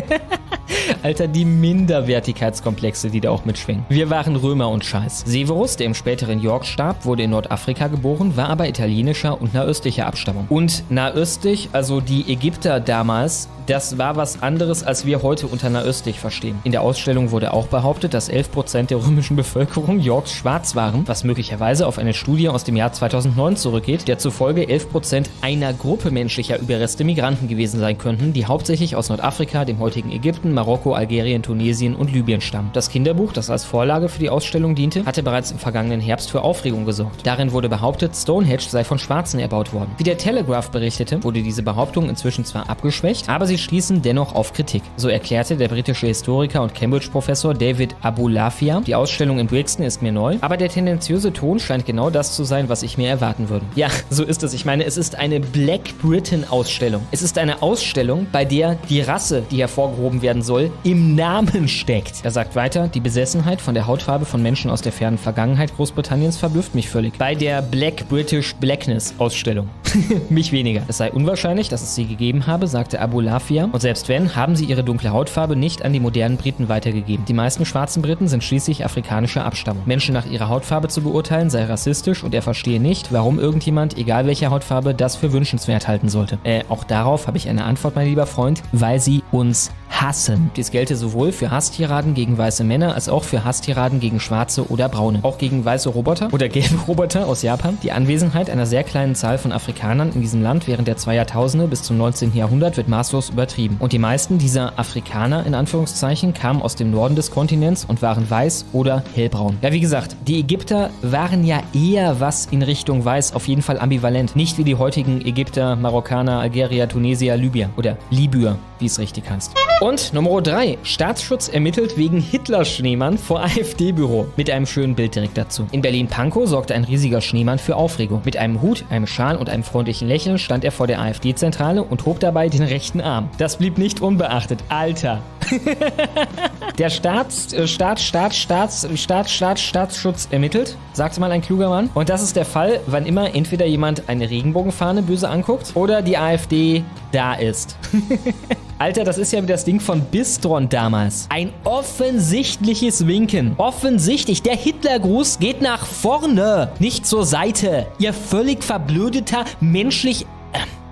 [1.03, 3.85] Alter, die Minderwertigkeitskomplexe, die da auch mitschwingen.
[3.90, 5.24] Wir waren Römer und Scheiß.
[5.27, 10.07] Severus, der im späteren York starb, wurde in Nordafrika geboren, war aber italienischer und nahöstlicher
[10.07, 10.47] Abstammung.
[10.49, 16.19] Und nahöstlich, also die Ägypter damals, das war was anderes, als wir heute unter nahöstlich
[16.19, 16.59] verstehen.
[16.65, 21.23] In der Ausstellung wurde auch behauptet, dass 11% der römischen Bevölkerung Yorks schwarz waren, was
[21.23, 26.59] möglicherweise auf eine Studie aus dem Jahr 2009 zurückgeht, der zufolge 11% einer Gruppe menschlicher
[26.59, 28.61] Überreste Migranten gewesen sein könnten, die hauptsächlich
[28.94, 32.70] aus Nordafrika, dem heutigen Ägypten, Marokko Algerien, Tunesien und Libyen stammen.
[32.72, 36.43] Das Kinderbuch, das als Vorlage für die Ausstellung diente, hatte bereits im vergangenen Herbst für
[36.43, 37.26] Aufregung gesorgt.
[37.26, 39.90] Darin wurde behauptet, Stonehenge sei von Schwarzen erbaut worden.
[39.98, 44.52] Wie der Telegraph berichtete, wurde diese Behauptung inzwischen zwar abgeschwächt, aber sie schließen dennoch auf
[44.52, 44.82] Kritik.
[44.97, 50.12] So erklärte der britische Historiker und Cambridge-Professor David Abulafia, die Ausstellung in Brixton ist mir
[50.12, 53.66] neu, aber der tendenziöse Ton scheint genau das zu sein, was ich mir erwarten würde.
[53.74, 54.55] Ja, so ist es.
[54.55, 57.02] Ich meine, es ist eine Black Britain Ausstellung.
[57.10, 62.22] Es ist eine Ausstellung, bei der die Rasse, die hervorgehoben werden soll, im Namen steckt.
[62.22, 66.36] Er sagt weiter, die Besessenheit von der Hautfarbe von Menschen aus der fernen Vergangenheit Großbritanniens
[66.36, 67.16] verblüfft mich völlig.
[67.16, 69.70] Bei der Black British Blackness Ausstellung.
[70.30, 70.82] mich weniger.
[70.88, 73.68] Es sei unwahrscheinlich, dass es sie gegeben habe, sagte Abu Lafia.
[73.72, 77.24] Und selbst wenn, haben sie ihre dunkle Hautfarbe nicht an die modernen Briten weitergegeben.
[77.24, 79.82] Die meisten schwarzen Briten sind schließlich afrikanischer Abstammung.
[79.86, 84.26] Menschen nach ihrer Hautfarbe zu beurteilen sei rassistisch und er verstehe nicht, warum irgendjemand, egal
[84.26, 86.38] welcher Hautfarbe, das für wünschenswert halten sollte.
[86.44, 88.41] Äh, auch darauf habe ich eine Antwort, mein lieber Freund,
[88.73, 89.70] weil sie uns
[90.02, 90.51] hassen.
[90.56, 94.89] Dies gelte sowohl für Hasstiraden gegen weiße Männer als auch für Hasstiraden gegen schwarze oder
[94.89, 95.20] braune.
[95.23, 97.78] Auch gegen weiße Roboter oder gelbe Roboter aus Japan.
[97.82, 101.69] Die Anwesenheit einer sehr kleinen Zahl von Afrikanern in diesem Land während der zwei Jahrtausende
[101.69, 102.35] bis zum 19.
[102.35, 103.77] Jahrhundert wird maßlos übertrieben.
[103.78, 108.28] Und die meisten dieser Afrikaner in Anführungszeichen kamen aus dem Norden des Kontinents und waren
[108.28, 109.59] weiß oder hellbraun.
[109.62, 113.78] Ja, wie gesagt, die Ägypter waren ja eher was in Richtung weiß, auf jeden Fall
[113.78, 114.35] ambivalent.
[114.36, 117.98] Nicht wie die heutigen Ägypter, Marokkaner, Algerier, Tunesier, Libyer oder
[118.32, 119.54] Libyer, wie es richtig heißt.
[119.80, 120.78] Und Nummer 3.
[120.82, 124.26] Staatsschutz ermittelt wegen Hitler-Schneemann vor AfD-Büro.
[124.36, 125.66] Mit einem schönen Bild direkt dazu.
[125.72, 128.22] In Berlin-Pankow sorgte ein riesiger Schneemann für Aufregung.
[128.24, 132.06] Mit einem Hut, einem Schal und einem freundlichen Lächeln stand er vor der AfD-Zentrale und
[132.06, 133.28] hob dabei den rechten Arm.
[133.38, 134.60] Das blieb nicht unbeachtet.
[134.68, 135.20] Alter.
[136.78, 141.90] der Staats, äh, Staat, Staat, Staats, Staat, Staat, Staatsschutz ermittelt, sagte mal ein kluger Mann.
[141.94, 146.16] Und das ist der Fall, wann immer entweder jemand eine Regenbogenfahne böse anguckt oder die
[146.16, 147.76] AfD da ist.
[148.78, 151.26] Alter, das ist ja wie das Ding von Bistron damals.
[151.28, 153.54] Ein offensichtliches Winken.
[153.56, 157.86] Offensichtlich, der Hitlergruß geht nach vorne, nicht zur Seite.
[158.00, 160.26] Ihr völlig verblödeter, menschlich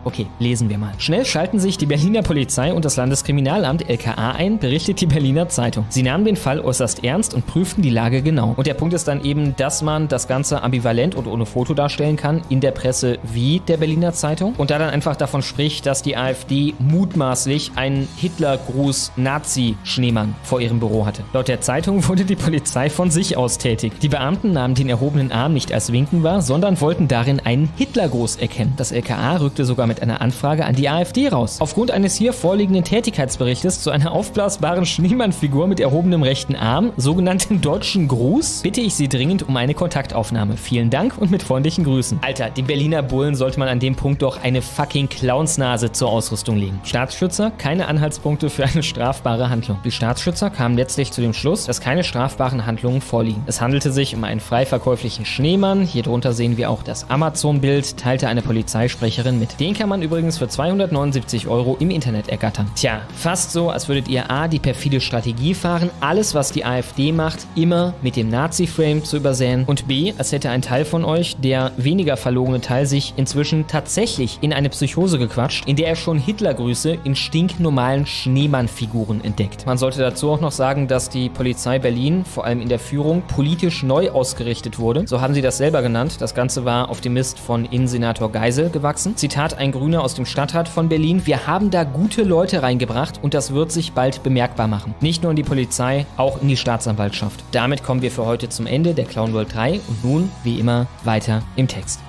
[0.05, 0.93] Okay, lesen wir mal.
[0.99, 5.87] Schnell schalten sich die Berliner Polizei und das Landeskriminalamt LKA ein, berichtet die Berliner Zeitung.
[5.91, 8.55] Sie nahmen den Fall äußerst ernst und prüften die Lage genau.
[8.57, 12.17] Und der Punkt ist dann eben, dass man das Ganze ambivalent und ohne Foto darstellen
[12.17, 14.55] kann in der Presse wie der Berliner Zeitung.
[14.57, 21.05] Und da dann einfach davon spricht, dass die AfD mutmaßlich einen Hitlergruß-Nazi-Schneemann vor ihrem Büro
[21.05, 21.25] hatte.
[21.35, 23.93] Laut der Zeitung wurde die Polizei von sich aus tätig.
[24.01, 28.37] Die Beamten nahmen den erhobenen Arm nicht als Winken wahr, sondern wollten darin einen Hitlergruß
[28.37, 28.73] erkennen.
[28.79, 31.57] Das LKA rückte sogar mit einer Anfrage an die AfD raus.
[31.61, 38.07] Aufgrund eines hier vorliegenden Tätigkeitsberichtes zu einer aufblasbaren Schneemannfigur mit erhobenem rechten Arm, sogenannten deutschen
[38.07, 40.57] Gruß, bitte ich Sie dringend um eine Kontaktaufnahme.
[40.57, 42.21] Vielen Dank und mit freundlichen Grüßen.
[42.23, 46.57] Alter, dem Berliner Bullen sollte man an dem Punkt doch eine fucking Clownsnase zur Ausrüstung
[46.57, 46.79] legen.
[46.85, 49.79] Staatsschützer, keine Anhaltspunkte für eine strafbare Handlung.
[49.85, 53.43] Die Staatsschützer kamen letztlich zu dem Schluss, dass keine strafbaren Handlungen vorliegen.
[53.47, 55.83] Es handelte sich um einen frei verkäuflichen Schneemann.
[55.83, 59.59] Hier drunter sehen wir auch das Amazon-Bild, teilte eine Polizeisprecherin mit.
[59.59, 62.71] Den kann man übrigens für 279 Euro im Internet ergattern.
[62.77, 67.13] Tja, fast so, als würdet ihr A, die perfide Strategie fahren, alles, was die AfD
[67.13, 71.39] macht, immer mit dem Nazi-Frame zu übersäen und B, als hätte ein Teil von euch,
[71.39, 76.19] der weniger verlogene Teil, sich inzwischen tatsächlich in eine Psychose gequatscht, in der er schon
[76.19, 79.65] Hitlergrüße in stinknormalen Schneemann-Figuren entdeckt.
[79.65, 83.23] Man sollte dazu auch noch sagen, dass die Polizei Berlin, vor allem in der Führung,
[83.23, 85.09] politisch neu ausgerichtet wurde.
[85.09, 86.17] So haben sie das selber genannt.
[86.21, 89.17] Das Ganze war auf dem Mist von Innensenator Geisel gewachsen.
[89.17, 91.27] Zitat ein Grüner aus dem Stadtrat von Berlin.
[91.27, 94.95] Wir haben da gute Leute reingebracht und das wird sich bald bemerkbar machen.
[95.01, 97.45] Nicht nur in die Polizei, auch in die Staatsanwaltschaft.
[97.53, 100.87] Damit kommen wir für heute zum Ende der Clown World 3 und nun, wie immer,
[101.05, 102.01] weiter im Text.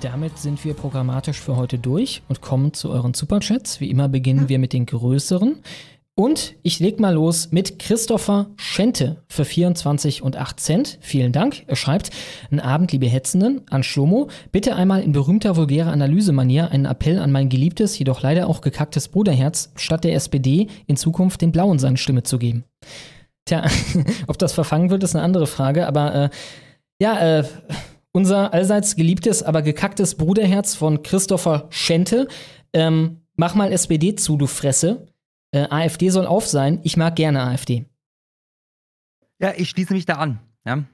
[0.00, 3.80] Damit sind wir programmatisch für heute durch und kommen zu euren Superchats.
[3.80, 5.56] Wie immer beginnen wir mit den größeren.
[6.20, 10.98] Und ich leg mal los mit Christopher Schente für 24 und 8 Cent.
[11.00, 11.64] Vielen Dank.
[11.66, 12.10] Er schreibt,
[12.50, 17.32] einen Abend, liebe Hetzenden, an Schlomo, bitte einmal in berühmter vulgärer Analysemanier einen Appell an
[17.32, 21.96] mein geliebtes, jedoch leider auch gekacktes Bruderherz, statt der SPD in Zukunft den Blauen seine
[21.96, 22.64] Stimme zu geben.
[23.46, 23.64] Tja,
[24.26, 26.28] ob das verfangen wird, ist eine andere Frage, aber äh,
[27.00, 27.44] ja, äh,
[28.12, 32.28] unser allseits geliebtes, aber gekacktes Bruderherz von Christopher Schente.
[32.74, 35.06] Ähm, mach mal SPD zu, du Fresse.
[35.52, 36.80] Äh, AfD soll auf sein.
[36.82, 37.86] Ich mag gerne AfD.
[39.38, 40.40] Ja, ich schließe mich da an.
[40.64, 40.84] Ja.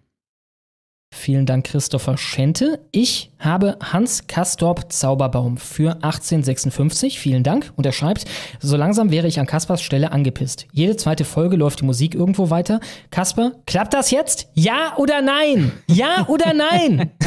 [1.13, 2.87] Vielen Dank, Christopher Schente.
[2.93, 7.19] Ich habe Hans Kastorp Zauberbaum für 1856.
[7.19, 7.73] Vielen Dank.
[7.77, 8.25] Und er schreibt,
[8.61, 10.67] so langsam wäre ich an Kaspers Stelle angepisst.
[10.73, 12.81] Jede zweite Folge läuft die Musik irgendwo weiter.
[13.11, 14.49] Kasper, klappt das jetzt?
[14.55, 15.73] Ja oder nein?
[15.89, 17.11] Ja oder nein?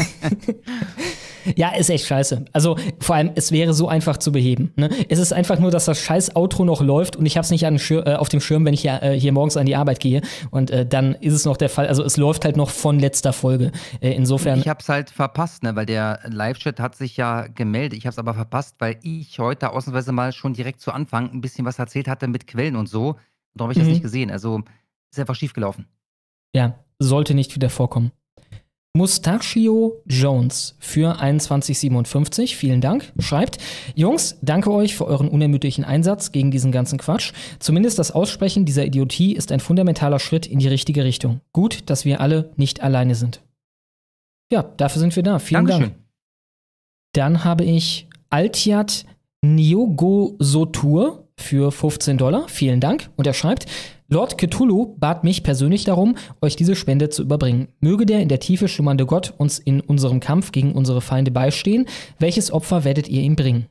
[1.56, 2.46] Ja, ist echt scheiße.
[2.54, 4.72] Also vor allem, es wäre so einfach zu beheben.
[4.76, 4.90] Ne?
[5.10, 7.64] Es ist einfach nur, dass das scheiß Outro noch läuft und ich habe es nicht
[7.64, 10.22] äh, auf dem Schirm, wenn ich hier, äh, hier morgens an die Arbeit gehe.
[10.52, 11.88] Und äh, dann ist es noch der Fall.
[11.88, 13.72] Also es läuft halt noch von letzter Folge.
[14.02, 14.60] Äh, insofern.
[14.60, 15.76] Ich habe es halt verpasst, ne?
[15.76, 17.98] weil der Live-Chat hat sich ja gemeldet.
[17.98, 21.42] Ich habe es aber verpasst, weil ich heute ausnahmsweise mal schon direkt zu Anfang ein
[21.42, 23.16] bisschen was erzählt hatte mit Quellen und so.
[23.54, 23.82] Darum habe ich mhm.
[23.82, 24.32] das nicht gesehen.
[24.32, 24.62] Also
[25.12, 25.88] ist einfach schief gelaufen.
[26.54, 28.12] Ja, sollte nicht wieder vorkommen.
[28.96, 33.60] Mustachio Jones für 2157, vielen Dank, schreibt,
[33.94, 37.32] Jungs, danke euch für euren unermüdlichen Einsatz gegen diesen ganzen Quatsch.
[37.60, 41.42] Zumindest das Aussprechen dieser Idiotie ist ein fundamentaler Schritt in die richtige Richtung.
[41.54, 43.42] Gut, dass wir alle nicht alleine sind.
[44.52, 45.40] Ja, dafür sind wir da.
[45.40, 45.92] Vielen Dankeschön.
[45.92, 46.04] Dank.
[47.14, 49.06] Dann habe ich Altiat
[49.42, 52.48] Niogosotur für 15 Dollar.
[52.48, 53.10] Vielen Dank.
[53.16, 53.66] Und er schreibt,
[54.10, 57.70] Lord Cthulhu bat mich persönlich darum, euch diese Spende zu überbringen.
[57.80, 61.86] Möge der in der Tiefe schimmernde Gott uns in unserem Kampf gegen unsere Feinde beistehen.
[62.18, 63.68] Welches Opfer werdet ihr ihm bringen?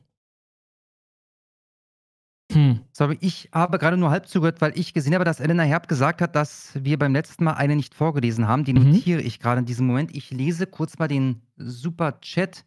[2.51, 2.79] Hm.
[2.91, 6.21] Sorry, ich habe gerade nur halb zugehört, weil ich gesehen habe, dass Elena Herb gesagt
[6.21, 8.63] hat, dass wir beim letzten Mal eine nicht vorgelesen haben.
[8.63, 8.91] Die mhm.
[8.91, 10.15] notiere ich gerade in diesem Moment.
[10.15, 12.65] Ich lese kurz mal den Super Chat.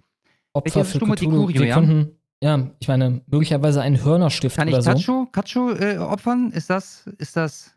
[0.52, 1.74] Opfer für Cthulhu, Curio, ja?
[1.74, 5.26] Könnten, ja, ich meine, möglicherweise ein Hörnerstift Kann ich oder so.
[5.26, 6.50] Kacho äh, opfern?
[6.52, 7.74] Ist das, ist das?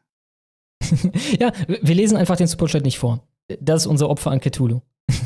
[1.40, 3.24] ja, wir lesen einfach den Superchat nicht vor.
[3.60, 4.82] Das ist unser Opfer an Cthulhu.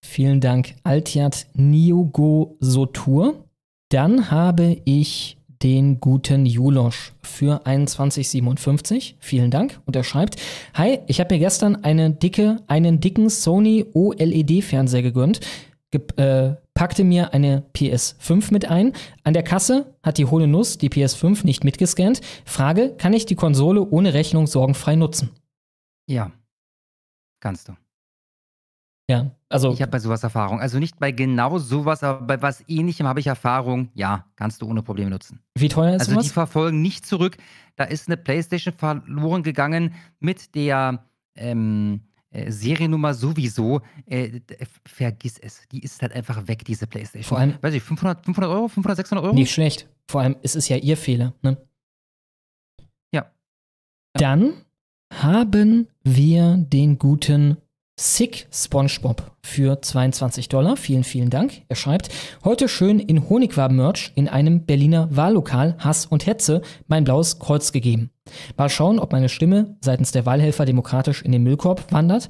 [0.00, 3.45] Vielen Dank, Altiat Niogo Sotur.
[3.88, 9.16] Dann habe ich den guten Julosch für 2157.
[9.20, 9.80] Vielen Dank.
[9.86, 10.36] Und er schreibt:
[10.74, 15.40] Hi, ich habe mir gestern eine dicke, einen dicken Sony OLED-Fernseher gegönnt
[16.16, 18.92] äh, packte mir eine PS5 mit ein.
[19.24, 22.20] An der Kasse hat die hohle Nuss die PS5 nicht mitgescannt.
[22.44, 25.30] Frage, kann ich die Konsole ohne Rechnung sorgenfrei nutzen?
[26.06, 26.32] Ja,
[27.40, 27.76] kannst du.
[29.08, 29.72] Ja, also.
[29.72, 30.60] Ich habe bei sowas Erfahrung.
[30.60, 33.88] Also nicht bei genau sowas, aber bei was ähnlichem habe ich Erfahrung.
[33.94, 35.40] Ja, kannst du ohne Probleme nutzen.
[35.54, 36.16] Wie teuer ist also sowas?
[36.16, 37.36] Also die verfolgen nicht zurück.
[37.76, 41.04] Da ist eine PlayStation verloren gegangen mit der
[41.36, 42.00] ähm,
[42.30, 44.40] äh, Seriennummer sowieso, äh,
[44.84, 45.62] vergiss es.
[45.70, 47.28] Die ist halt einfach weg, diese Playstation.
[47.28, 49.34] Vor allem, weiß ich, 500, 500 Euro, 500, 600 Euro?
[49.34, 49.88] Nicht schlecht.
[50.08, 51.56] Vor allem ist es ja ihr Fehler, ne?
[53.12, 53.30] Ja.
[54.14, 54.54] Dann
[55.12, 57.58] haben wir den guten
[57.98, 60.76] Sick SpongeBob für 22 Dollar.
[60.76, 61.62] Vielen, vielen Dank.
[61.68, 62.10] Er schreibt,
[62.44, 68.10] heute schön in Honigwaben-Merch in einem Berliner Wahllokal Hass und Hetze mein blaues Kreuz gegeben.
[68.58, 72.28] Mal schauen, ob meine Stimme seitens der Wahlhelfer demokratisch in den Müllkorb wandert.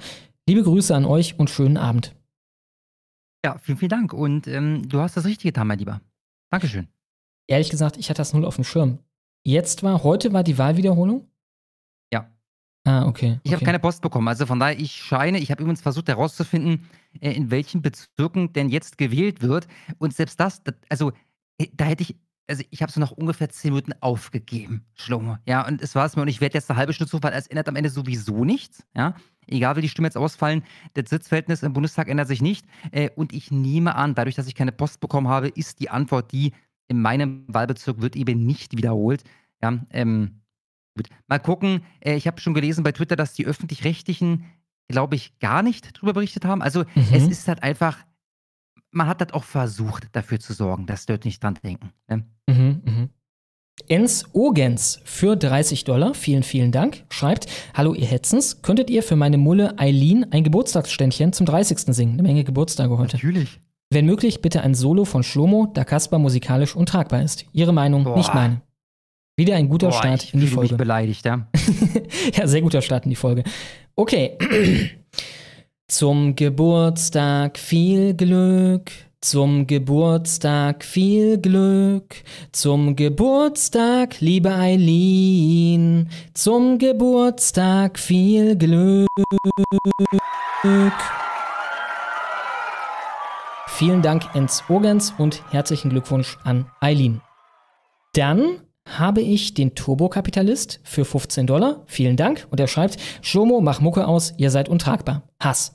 [0.48, 2.14] Liebe Grüße an euch und schönen Abend.
[3.44, 4.12] Ja, vielen, vielen Dank.
[4.12, 6.00] Und ähm, du hast das Richtige getan, mein Lieber.
[6.52, 6.86] Dankeschön.
[7.48, 9.00] Ehrlich gesagt, ich hatte das null auf dem Schirm.
[9.44, 11.26] Jetzt war, heute war die Wahlwiederholung?
[12.86, 13.40] Ah, okay.
[13.42, 14.28] Ich habe keine Post bekommen.
[14.28, 16.88] Also von daher, ich scheine, ich habe übrigens versucht herauszufinden,
[17.20, 19.66] äh, in welchen Bezirken denn jetzt gewählt wird.
[19.98, 21.10] Und selbst das, also
[21.58, 22.14] äh, da hätte ich,
[22.46, 25.36] also ich habe so nach ungefähr zehn Minuten aufgegeben, Schlomo.
[25.46, 27.32] Ja, und es war es mir und ich werde jetzt eine halbe Stunde zu, weil
[27.32, 28.84] es ändert am Ende sowieso nichts.
[28.94, 29.16] Ja,
[29.48, 30.62] egal wie die Stimmen jetzt ausfallen,
[30.94, 32.66] das Sitzverhältnis im Bundestag ändert sich nicht.
[32.92, 36.30] Äh, und ich nehme an, dadurch, dass ich keine Post bekommen habe, ist die Antwort
[36.30, 36.52] die,
[36.86, 39.24] in meinem Wahlbezirk wird eben nicht wiederholt.
[39.60, 40.42] Ja, ähm,
[40.96, 41.08] Gut.
[41.28, 41.82] Mal gucken.
[42.00, 44.44] Äh, ich habe schon gelesen bei Twitter, dass die öffentlich-rechtlichen,
[44.88, 46.62] glaube ich, gar nicht darüber berichtet haben.
[46.62, 47.06] Also mhm.
[47.12, 47.98] es ist halt einfach,
[48.90, 51.90] man hat das auch versucht, dafür zu sorgen, dass dort nicht dran denken.
[52.08, 52.24] Ne?
[52.48, 53.08] Mhm, mh.
[53.88, 59.16] Ens Ogens für 30 Dollar, vielen, vielen Dank, schreibt, Hallo ihr Hetzens, könntet ihr für
[59.16, 61.94] meine Mulle Eileen ein Geburtstagsständchen zum 30.
[61.94, 62.14] singen?
[62.14, 63.16] Eine Menge Geburtstage heute.
[63.16, 63.60] Natürlich.
[63.90, 67.44] Wenn möglich, bitte ein Solo von Schlomo, da Kaspar musikalisch untragbar ist.
[67.52, 68.16] Ihre Meinung, Boah.
[68.16, 68.62] nicht meine.
[69.38, 70.72] Wieder ein guter Boah, Start in die Folge.
[70.72, 71.46] Mich beleidigt, ja.
[72.34, 73.44] ja, sehr guter Start in die Folge.
[73.94, 74.38] Okay.
[75.88, 78.90] Zum Geburtstag viel Glück.
[79.20, 82.16] Zum Geburtstag viel Glück.
[82.52, 86.08] Zum Geburtstag, liebe Eileen.
[86.32, 89.06] Zum Geburtstag viel Glück.
[93.68, 97.20] Vielen Dank ins Ogens und herzlichen Glückwunsch an Eileen.
[98.14, 101.82] Dann habe ich den Turbokapitalist für 15 Dollar.
[101.86, 102.46] Vielen Dank.
[102.50, 105.22] Und er schreibt, Schlomo, mach Mucke aus, ihr seid untragbar.
[105.40, 105.74] Hass.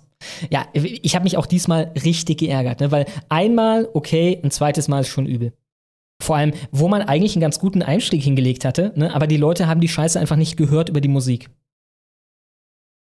[0.50, 2.92] Ja, ich habe mich auch diesmal richtig geärgert, ne?
[2.92, 5.54] weil einmal okay, ein zweites Mal ist schon übel.
[6.22, 9.14] Vor allem, wo man eigentlich einen ganz guten Einstieg hingelegt hatte, ne?
[9.14, 11.50] aber die Leute haben die Scheiße einfach nicht gehört über die Musik.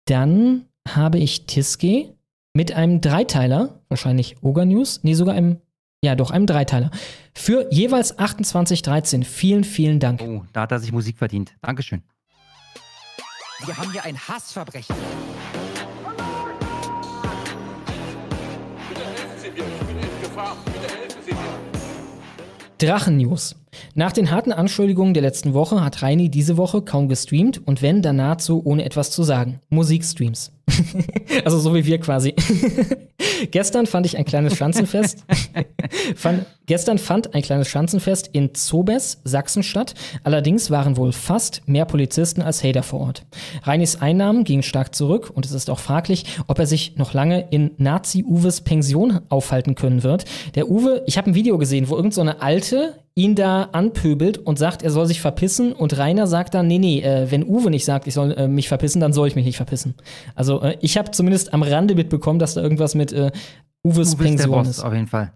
[0.06, 2.16] Dann habe ich Tiske
[2.54, 5.58] mit einem Dreiteiler, wahrscheinlich Ogre News, nee, sogar einem,
[6.04, 6.92] ja doch, einem Dreiteiler.
[7.34, 9.24] Für jeweils 28,13.
[9.24, 10.22] Vielen, vielen Dank.
[10.22, 11.56] Oh, da hat er sich Musik verdient.
[11.62, 12.04] Dankeschön.
[13.66, 14.96] Wir haben hier ein Hassverbrechen.
[22.78, 23.56] Drachen-News.
[23.96, 28.02] Nach den harten Anschuldigungen der letzten Woche hat Reini diese Woche kaum gestreamt und wenn,
[28.02, 29.60] dann nahezu ohne etwas zu sagen.
[29.70, 30.52] Musikstreams.
[31.46, 32.34] also so wie wir quasi.
[33.52, 35.26] gestern fand ich ein kleines Schanzenfest.
[36.16, 39.94] fand, gestern fand ein kleines Schanzenfest in Zobes, Sachsen statt.
[40.24, 43.26] Allerdings waren wohl fast mehr Polizisten als Hater vor Ort.
[43.64, 47.48] Reinis Einnahmen gingen stark zurück und es ist auch fraglich, ob er sich noch lange
[47.50, 50.26] in Nazi-Uwes Pension aufhalten können wird.
[50.56, 54.40] Der Uwe, ich habe ein Video gesehen, wo irgend so eine alte ihn da anpöbelt
[54.40, 57.70] und sagt, er soll sich verpissen und Rainer sagt dann, nee, nee, äh, wenn Uwe
[57.70, 59.94] nicht sagt, ich soll äh, mich verpissen, dann soll ich mich nicht verpissen.
[60.36, 63.32] Also äh, ich habe zumindest am Rande mitbekommen, dass da irgendwas mit äh,
[63.84, 64.70] Uwes Uwe Pension ist.
[64.70, 64.78] ist.
[64.78, 65.34] Der Boss, auf jeden Fall.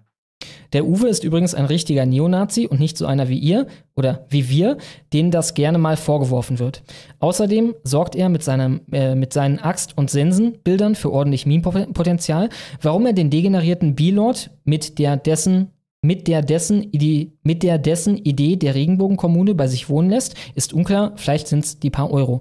[0.74, 4.50] Der Uwe ist übrigens ein richtiger Neonazi und nicht so einer wie ihr oder wie
[4.50, 4.78] wir,
[5.14, 6.84] denen das gerne mal vorgeworfen wird.
[7.20, 12.50] Außerdem sorgt er mit, seinem, äh, mit seinen Axt- und Sensenbildern für ordentlich Meme-Potenzial.
[12.82, 15.72] Warum er den degenerierten B-Lord mit der dessen
[16.08, 20.72] mit der, dessen Idee, mit der dessen Idee der Regenbogenkommune bei sich wohnen lässt, ist
[20.72, 21.12] unklar.
[21.18, 22.40] Vielleicht sind es die paar Euro.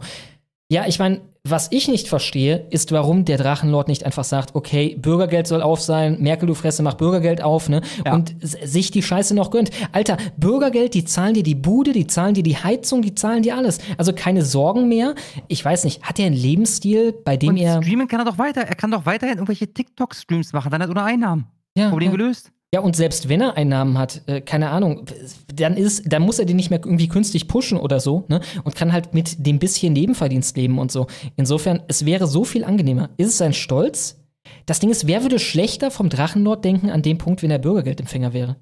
[0.69, 4.97] Ja, ich meine, was ich nicht verstehe, ist, warum der Drachenlord nicht einfach sagt, okay,
[5.01, 7.81] Bürgergeld soll auf sein, Merkel, du Fresse, mach Bürgergeld auf, ne?
[8.05, 8.15] Ja.
[8.15, 9.71] Und sich die Scheiße noch gönnt.
[9.91, 13.57] Alter, Bürgergeld, die zahlen dir die Bude, die zahlen dir die Heizung, die zahlen dir
[13.57, 13.79] alles.
[13.97, 15.17] Also keine Sorgen mehr.
[15.49, 17.83] Ich weiß nicht, hat er einen Lebensstil, bei dem Und er.
[17.83, 18.63] streamen kann er doch weiter.
[18.63, 21.47] Er kann doch weiterhin irgendwelche TikTok-Streams machen, dann hat er ohne Einnahmen.
[21.77, 22.17] Ja, Problem ja.
[22.17, 22.53] gelöst.
[22.77, 25.07] Ja, und selbst wenn er Einnahmen hat, äh, keine Ahnung,
[25.47, 28.43] dann ist, dann muss er den nicht mehr irgendwie künstlich pushen oder so, ne?
[28.65, 31.07] Und kann halt mit dem bisschen Nebenverdienst leben und so.
[31.37, 33.09] Insofern, es wäre so viel angenehmer.
[33.17, 34.23] Ist es sein Stolz?
[34.67, 38.35] Das Ding ist, wer würde schlechter vom Drachenlord denken an dem Punkt, wenn er Bürgergeldempfänger
[38.35, 38.57] wäre?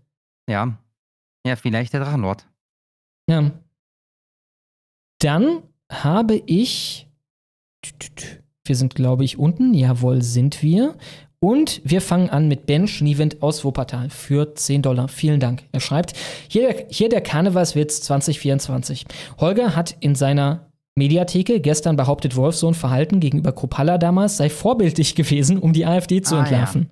[0.48, 0.78] Ja.
[1.44, 2.46] Ja, vielleicht der Drachenlord.
[3.28, 3.50] Ja.
[5.18, 7.08] Dann habe ich.
[8.64, 9.74] Wir sind, glaube ich, unten.
[9.74, 10.96] Jawohl, sind wir.
[11.44, 15.08] Und wir fangen an mit Ben Schniewend aus Wuppertal für 10 Dollar.
[15.08, 15.64] Vielen Dank.
[15.72, 16.14] Er schreibt,
[16.48, 19.04] hier der, hier der Karnevalswitz 2024.
[19.36, 25.58] Holger hat in seiner Mediatheke gestern behauptet, Wolfsohn Verhalten gegenüber Kropalla damals sei vorbildlich gewesen,
[25.58, 26.44] um die AfD zu Ah, ja.
[26.44, 26.90] entlarven.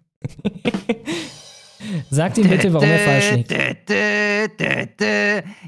[2.10, 3.52] Sagt ihm bitte, warum er falsch liegt.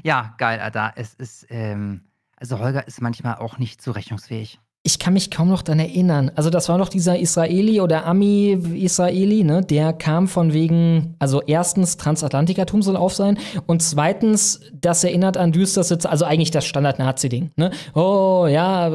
[0.03, 0.93] Ja, geil, Alter.
[0.95, 2.01] Es ist, ähm,
[2.37, 4.59] also Holger ist manchmal auch nicht zurechnungsfähig.
[4.85, 6.29] Ich kann mich kaum noch dran erinnern.
[6.35, 9.61] Also das war noch dieser Israeli oder Ami-Israeli, ne?
[9.63, 15.51] Der kam von wegen, also erstens, Transatlantikertum soll auf sein und zweitens, das erinnert an
[15.51, 17.71] düsterste, Ze- also eigentlich das Standard-Nazi-Ding, ne?
[17.95, 18.91] Oh, ja,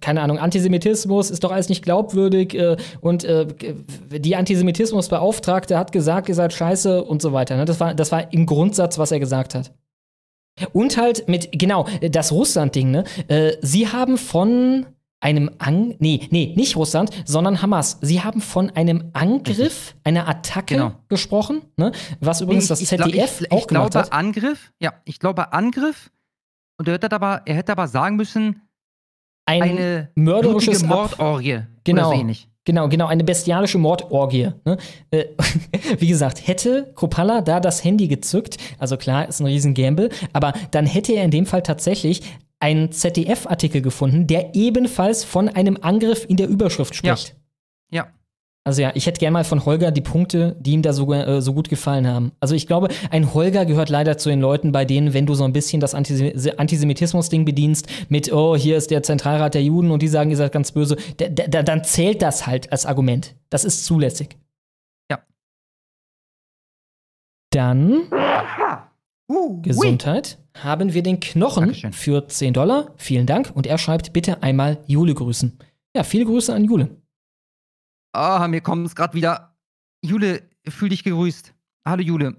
[0.00, 3.46] keine Ahnung, Antisemitismus ist doch alles nicht glaubwürdig äh, und äh,
[4.10, 7.66] die Antisemitismusbeauftragte hat gesagt, ihr seid scheiße und so weiter, ne?
[7.66, 9.72] Das war, das war im Grundsatz, was er gesagt hat.
[10.72, 13.04] Und halt mit, genau, das Russland-Ding, ne?
[13.28, 14.86] Äh, sie haben von
[15.24, 17.98] einem Ang nee, nee, nicht Russland, sondern Hamas.
[18.02, 20.92] Sie haben von einem Angriff, einer Attacke Genau.
[21.08, 21.92] gesprochen, ne?
[22.20, 24.12] Was übrigens Ich- das ich glaub- ZDF ich, auch ich gemacht glaube hat.
[24.12, 26.10] Angriff, ja, ich glaube Angriff.
[26.78, 28.60] Und er hätte aber, er hätte aber sagen müssen,
[29.46, 31.60] Ein eine Ab- Mordorgie.
[31.84, 32.08] Genau.
[32.08, 32.48] Oder so ähnlich.
[32.66, 34.50] Genau, genau, eine bestialische Mordorgie.
[34.64, 34.78] Ne?
[35.10, 35.26] Äh,
[35.98, 40.54] wie gesagt, hätte Kropalla da das Handy gezückt, also klar, ist ein riesen Gamble, aber
[40.70, 42.22] dann hätte er in dem Fall tatsächlich
[42.60, 47.30] einen ZDF-Artikel gefunden, der ebenfalls von einem Angriff in der Überschrift spricht.
[47.90, 48.08] Ja.
[48.66, 51.42] Also ja, ich hätte gerne mal von Holger die Punkte, die ihm da so, äh,
[51.42, 52.32] so gut gefallen haben.
[52.40, 55.44] Also ich glaube, ein Holger gehört leider zu den Leuten, bei denen, wenn du so
[55.44, 60.00] ein bisschen das Antis Antisemitismus-Ding bedienst, mit, oh, hier ist der Zentralrat der Juden und
[60.00, 63.36] die sagen, ihr seid ganz böse, da, da, dann zählt das halt als Argument.
[63.50, 64.38] Das ist zulässig.
[65.10, 65.18] Ja.
[67.50, 68.08] Dann
[69.26, 72.92] Uh, Gesundheit haben wir den Knochen für 10 Dollar.
[72.96, 73.50] Vielen Dank.
[73.54, 75.58] Und er schreibt, bitte einmal Jule grüßen.
[75.96, 77.02] Ja, viele Grüße an Jule.
[78.12, 79.56] Ah, mir kommt es gerade wieder.
[80.02, 81.54] Jule, fühl dich gegrüßt.
[81.86, 82.36] Hallo Jule.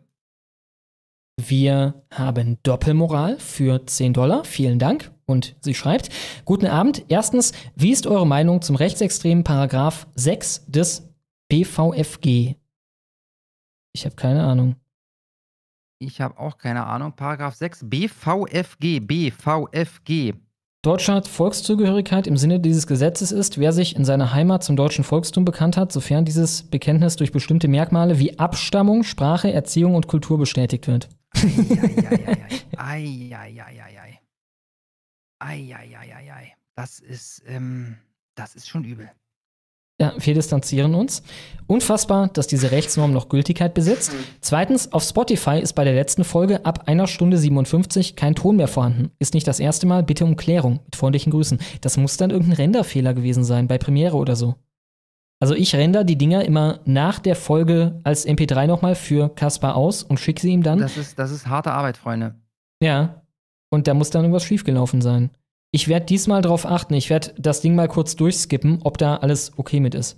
[1.37, 4.45] Wir haben Doppelmoral für 10 Dollar.
[4.45, 5.11] Vielen Dank.
[5.25, 6.09] Und sie schreibt:
[6.45, 7.05] Guten Abend.
[7.09, 11.09] Erstens, wie ist eure Meinung zum rechtsextremen Paragraph 6 des
[11.49, 12.55] BVFG?
[13.93, 14.75] Ich habe keine Ahnung.
[16.05, 17.13] Ich habe auch keine Ahnung.
[17.13, 18.99] Paragraph 6 BVFG.
[18.99, 20.33] BVFG.
[20.83, 25.43] Deutscher Volkszugehörigkeit im Sinne dieses Gesetzes ist, wer sich in seiner Heimat zum deutschen Volkstum
[25.43, 30.87] bekannt hat, sofern dieses Bekenntnis durch bestimmte Merkmale wie Abstammung, Sprache, Erziehung und Kultur bestätigt
[30.87, 31.09] wird.
[32.77, 34.19] Eieieiei.
[35.39, 36.53] Eieieiei.
[36.75, 37.97] Das ist, ähm,
[38.35, 39.09] das ist schon übel.
[39.99, 41.23] Ja, wir distanzieren uns.
[41.67, 44.11] Unfassbar, dass diese Rechtsnorm noch Gültigkeit besitzt.
[44.41, 48.67] Zweitens, auf Spotify ist bei der letzten Folge ab einer Stunde 57 kein Ton mehr
[48.67, 49.11] vorhanden.
[49.19, 50.81] Ist nicht das erste Mal, bitte um Klärung.
[50.85, 51.59] Mit freundlichen Grüßen.
[51.81, 54.55] Das muss dann irgendein Renderfehler gewesen sein, bei Premiere oder so.
[55.39, 60.03] Also ich render die Dinger immer nach der Folge als MP3 nochmal für Kaspar aus
[60.03, 60.79] und schicke sie ihm dann.
[60.79, 62.35] Das ist, das ist harte Arbeit, Freunde.
[62.81, 63.21] Ja.
[63.69, 65.31] Und da muss dann irgendwas schiefgelaufen sein.
[65.75, 66.93] Ich werde diesmal darauf achten.
[66.93, 70.17] Ich werde das Ding mal kurz durchskippen, ob da alles okay mit ist.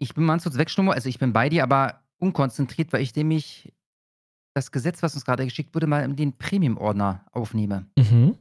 [0.00, 3.72] Ich bin mal kurz wegstummer, also ich bin bei dir, aber unkonzentriert, weil ich nämlich
[4.52, 7.86] das Gesetz, was uns gerade geschickt wurde, mal in den Premium-Ordner aufnehme.
[7.96, 8.36] Mhm.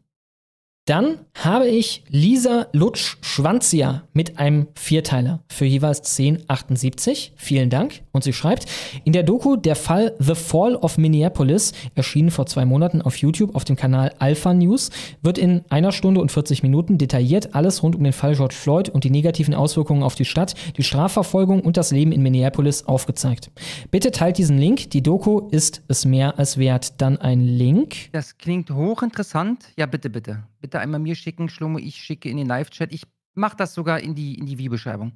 [0.85, 7.33] Dann habe ich Lisa Lutsch-Schwanzia mit einem Vierteiler für jeweils 10,78.
[7.35, 8.01] Vielen Dank.
[8.11, 8.65] Und sie schreibt,
[9.03, 13.55] in der Doku Der Fall The Fall of Minneapolis, erschienen vor zwei Monaten auf YouTube
[13.55, 14.89] auf dem Kanal Alpha News,
[15.21, 18.89] wird in einer Stunde und 40 Minuten detailliert alles rund um den Fall George Floyd
[18.89, 23.51] und die negativen Auswirkungen auf die Stadt, die Strafverfolgung und das Leben in Minneapolis aufgezeigt.
[23.91, 24.89] Bitte teilt diesen Link.
[24.89, 26.99] Die Doku ist es mehr als wert.
[26.99, 28.11] Dann ein Link.
[28.13, 29.65] Das klingt hochinteressant.
[29.77, 32.93] Ja, bitte, bitte bitte einmal mir schicken, Schlomo, ich schicke in den Live-Chat.
[32.93, 35.13] Ich mache das sogar in die, in die Wie-Beschreibung.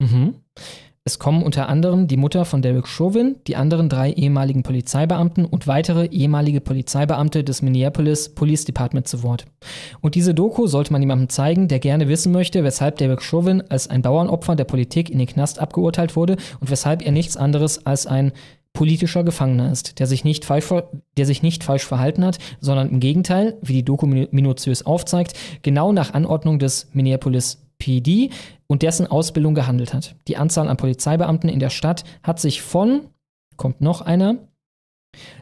[0.00, 0.34] Mhm.
[1.02, 5.66] Es kommen unter anderem die Mutter von Derek Chauvin, die anderen drei ehemaligen Polizeibeamten und
[5.66, 9.46] weitere ehemalige Polizeibeamte des Minneapolis Police Department zu Wort.
[10.02, 13.88] Und diese Doku sollte man jemandem zeigen, der gerne wissen möchte, weshalb Derek Chauvin als
[13.88, 18.06] ein Bauernopfer der Politik in den Knast abgeurteilt wurde und weshalb er nichts anderes als
[18.06, 18.32] ein
[18.72, 20.68] politischer Gefangener ist, der sich, nicht falsch,
[21.16, 25.92] der sich nicht falsch verhalten hat, sondern im Gegenteil, wie die Doku minutiös aufzeigt, genau
[25.92, 28.30] nach Anordnung des Minneapolis PD
[28.66, 30.14] und dessen Ausbildung gehandelt hat.
[30.28, 33.06] Die Anzahl an Polizeibeamten in der Stadt hat sich von,
[33.56, 34.36] kommt noch einer,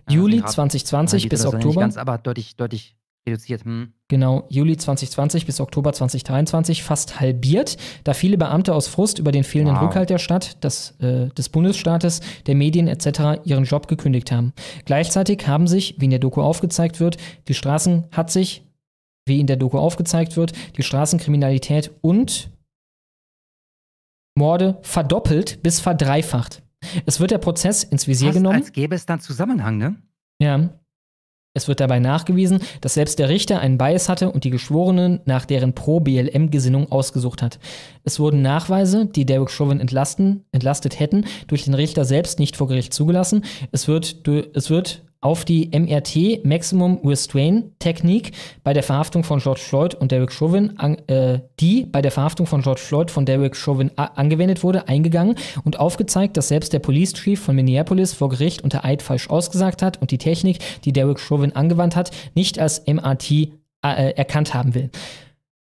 [0.08, 1.80] ja, Juli 2020 bis Oktober.
[1.80, 2.97] Ganz, aber deutlich, deutlich
[3.28, 3.64] reduziert.
[3.64, 3.92] Hm.
[4.08, 9.44] Genau, Juli 2020 bis Oktober 2023 fast halbiert, da viele Beamte aus Frust über den
[9.44, 9.84] fehlenden wow.
[9.84, 13.40] Rückhalt der Stadt, des, äh, des Bundesstaates, der Medien etc.
[13.44, 14.52] ihren Job gekündigt haben.
[14.84, 17.16] Gleichzeitig haben sich, wie in der Doku aufgezeigt wird,
[17.48, 18.64] die Straßen hat sich,
[19.26, 22.50] wie in der Doku aufgezeigt wird, die Straßenkriminalität und
[24.36, 26.62] Morde verdoppelt bis verdreifacht.
[27.04, 28.56] Es wird der Prozess ins Visier Fast genommen.
[28.56, 29.96] Als gäbe es dann Zusammenhang, ne?
[30.40, 30.70] Ja.
[31.58, 35.44] Es wird dabei nachgewiesen, dass selbst der Richter einen Bias hatte und die Geschworenen nach
[35.44, 37.58] deren Pro-BLM-Gesinnung ausgesucht hat.
[38.04, 42.68] Es wurden Nachweise, die Derek Chauvin entlasten, entlastet hätten, durch den Richter selbst nicht vor
[42.68, 43.44] Gericht zugelassen.
[43.72, 48.32] Es wird, es wird auf die MRT Maximum Restraint Technik
[48.62, 52.46] bei der Verhaftung von George Floyd und Derek Chauvin, an, äh, die bei der Verhaftung
[52.46, 55.34] von George Floyd von Derek Chauvin angewendet wurde, eingegangen
[55.64, 59.82] und aufgezeigt, dass selbst der Police Chief von Minneapolis vor Gericht unter Eid falsch ausgesagt
[59.82, 63.30] hat und die Technik, die Derek Chauvin angewandt hat, nicht als MRT
[63.82, 64.90] äh, erkannt haben will.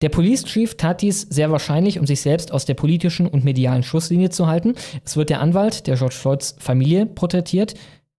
[0.02, 3.82] Der Police Chief tat dies sehr wahrscheinlich, um sich selbst aus der politischen und medialen
[3.82, 4.76] Schusslinie zu halten.
[5.06, 7.76] Es wird der Anwalt der George Floyds Familie porträtiert,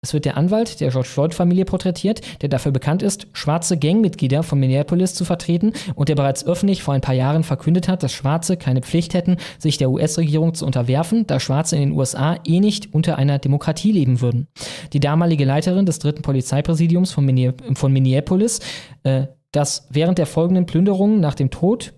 [0.07, 4.61] es wird der Anwalt der George Floyd-Familie porträtiert, der dafür bekannt ist, schwarze Gangmitglieder von
[4.61, 8.57] Minneapolis zu vertreten und der bereits öffentlich vor ein paar Jahren verkündet hat, dass Schwarze
[8.57, 12.95] keine Pflicht hätten, sich der US-Regierung zu unterwerfen, da Schwarze in den USA eh nicht
[12.95, 14.47] unter einer Demokratie leben würden.
[14.93, 18.61] Die damalige Leiterin des dritten Polizeipräsidiums von, Minneapolis,
[19.03, 21.95] äh, das während der folgenden Plünderungen nach dem Tod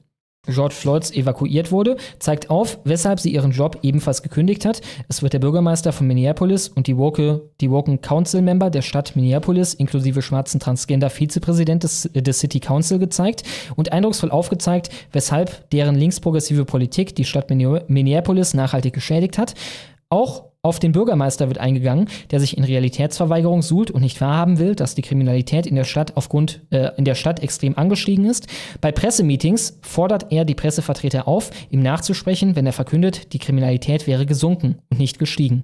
[0.48, 4.80] George Floyds evakuiert wurde, zeigt auf, weshalb sie ihren Job ebenfalls gekündigt hat.
[5.08, 9.16] Es wird der Bürgermeister von Minneapolis und die, Woke, die Woken Council Member der Stadt
[9.16, 13.42] Minneapolis inklusive schwarzen Transgender Vizepräsident des, des City Council gezeigt
[13.76, 19.54] und eindrucksvoll aufgezeigt, weshalb deren linksprogressive Politik die Stadt Minneapolis nachhaltig geschädigt hat.
[20.10, 24.74] Auch auf den Bürgermeister wird eingegangen, der sich in Realitätsverweigerung suhlt und nicht wahrhaben will,
[24.74, 28.48] dass die Kriminalität in der Stadt aufgrund äh, in der Stadt extrem angestiegen ist.
[28.80, 34.26] Bei Pressemeetings fordert er die Pressevertreter auf, ihm nachzusprechen, wenn er verkündet, die Kriminalität wäre
[34.26, 35.62] gesunken und nicht gestiegen.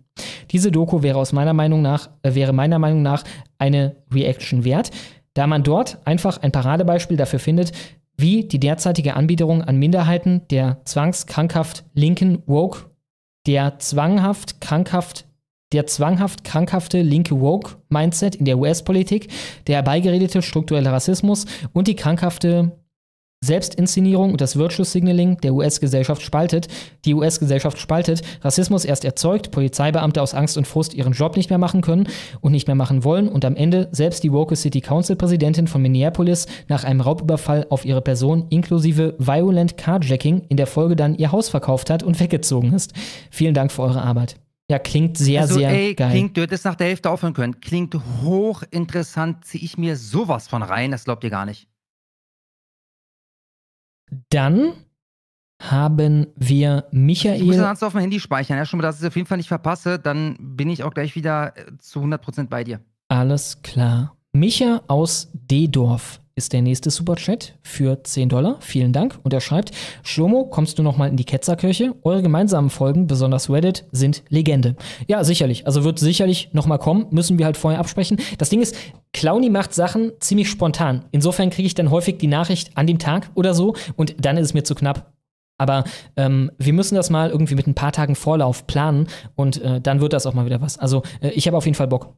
[0.53, 3.25] Diese Doku wäre aus meiner Meinung nach äh, wäre meiner Meinung nach
[3.59, 4.93] eine Reaction wert,
[5.35, 7.73] da man dort einfach ein Paradebeispiel dafür findet,
[8.16, 12.94] wie die derzeitige Anbiederung an Minderheiten der zwangskrankhaft linken Woke
[13.47, 15.27] der zwanghaft krankhaft
[15.73, 19.29] der zwanghaft krankhafte linke Woke-Mindset in der US-Politik,
[19.66, 22.79] der herbeigeredete strukturelle Rassismus und die krankhafte
[23.45, 26.69] Selbstinszenierung und das Virtue Signaling der US-Gesellschaft spaltet,
[27.05, 31.59] die US-Gesellschaft spaltet, Rassismus erst erzeugt, Polizeibeamte aus Angst und Frust ihren Job nicht mehr
[31.59, 32.09] machen können
[32.41, 35.83] und nicht mehr machen wollen und am Ende selbst die Woke City Council Präsidentin von
[35.83, 41.33] Minneapolis nach einem Raubüberfall auf ihre Person inklusive Violent Carjacking in der Folge dann ihr
[41.33, 42.93] Haus verkauft hat und weggezogen ist.
[43.31, 44.37] Vielen Dank für eure Arbeit.
[44.71, 46.11] Ja, klingt sehr, also, sehr ey, geil.
[46.11, 47.61] Klingt, du hättest nach der Hälfte aufhören können.
[47.61, 51.69] Klingt hochinteressant, ziehe ich mir sowas von rein, das glaubt ihr gar nicht.
[54.31, 54.72] Dann
[55.62, 57.40] haben wir Michael.
[57.40, 59.28] Ich muss das auf mein Handy speichern, ja, schon mal, dass ich es auf jeden
[59.28, 62.81] Fall nicht verpasse, dann bin ich auch gleich wieder äh, zu 100% bei dir.
[63.09, 64.16] Alles klar.
[64.32, 68.56] Micha aus D-Dorf ist der nächste Superchat für 10 Dollar.
[68.61, 69.19] Vielen Dank.
[69.23, 69.70] Und er schreibt,
[70.02, 71.94] Schlomo, kommst du nochmal in die Ketzerkirche?
[72.02, 74.74] Eure gemeinsamen Folgen, besonders Reddit, sind Legende.
[75.06, 75.66] Ja, sicherlich.
[75.66, 77.06] Also wird sicherlich nochmal kommen.
[77.11, 78.19] Müssen wir halt vorher absprechen.
[78.39, 78.74] Das Ding ist,
[79.12, 81.05] Clowny macht Sachen ziemlich spontan.
[81.12, 84.47] Insofern kriege ich dann häufig die Nachricht an dem Tag oder so und dann ist
[84.47, 85.12] es mir zu knapp.
[85.56, 85.85] Aber
[86.16, 89.06] ähm, wir müssen das mal irgendwie mit ein paar Tagen Vorlauf planen
[89.36, 90.78] und äh, dann wird das auch mal wieder was.
[90.78, 92.16] Also äh, ich habe auf jeden Fall Bock.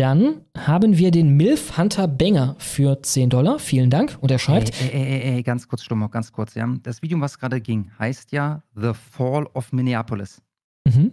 [0.00, 3.58] Dann haben wir den Milf Hunter Banger für 10 Dollar.
[3.58, 4.16] Vielen Dank.
[4.22, 4.72] Und er schreibt.
[4.80, 6.66] Ey, ey, ey, ey ganz kurz, Stummer, ganz kurz, ja.
[6.82, 10.40] Das Video, was gerade ging, heißt ja The Fall of Minneapolis.
[10.86, 11.12] Mhm.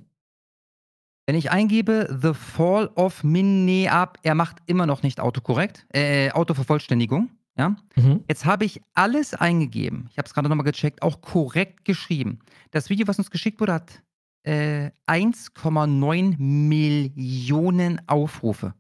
[1.25, 7.31] Wenn ich eingebe The Fall of Minneapolis, er macht immer noch nicht autokorrekt, äh, Autovervollständigung.
[7.57, 7.75] Ja?
[7.97, 8.23] Mhm.
[8.29, 10.07] Jetzt habe ich alles eingegeben.
[10.11, 12.39] Ich habe es gerade nochmal gecheckt, auch korrekt geschrieben.
[12.71, 14.01] Das Video, was uns geschickt wurde, hat
[14.43, 18.73] äh, 1,9 Millionen Aufrufe.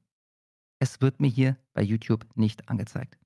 [0.79, 3.17] Es wird mir hier bei YouTube nicht angezeigt.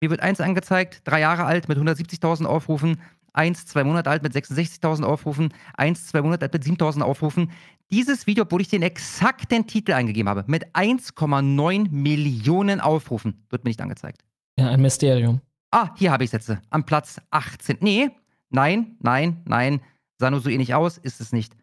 [0.00, 3.00] Mir wird eins angezeigt, drei Jahre alt mit 170.000 Aufrufen,
[3.32, 7.50] eins, zwei Monate alt mit 66.000 Aufrufen, eins, zwei Monate alt mit 7.000 Aufrufen.
[7.90, 13.70] Dieses Video, obwohl ich den exakten Titel eingegeben habe, mit 1,9 Millionen Aufrufen, wird mir
[13.70, 14.24] nicht angezeigt.
[14.58, 15.40] Ja, ein Mysterium.
[15.70, 16.58] Ah, hier habe ich es jetzt.
[16.70, 17.78] Am Platz 18.
[17.80, 18.10] Nee,
[18.50, 19.80] nein, nein, nein
[20.18, 21.56] sah nur so ähnlich aus, ist es nicht.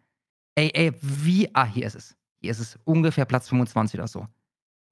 [0.54, 1.54] Ey, ey, wie.
[1.54, 2.16] Ah, hier ist es.
[2.40, 4.26] Hier ist es ungefähr Platz 25 oder so.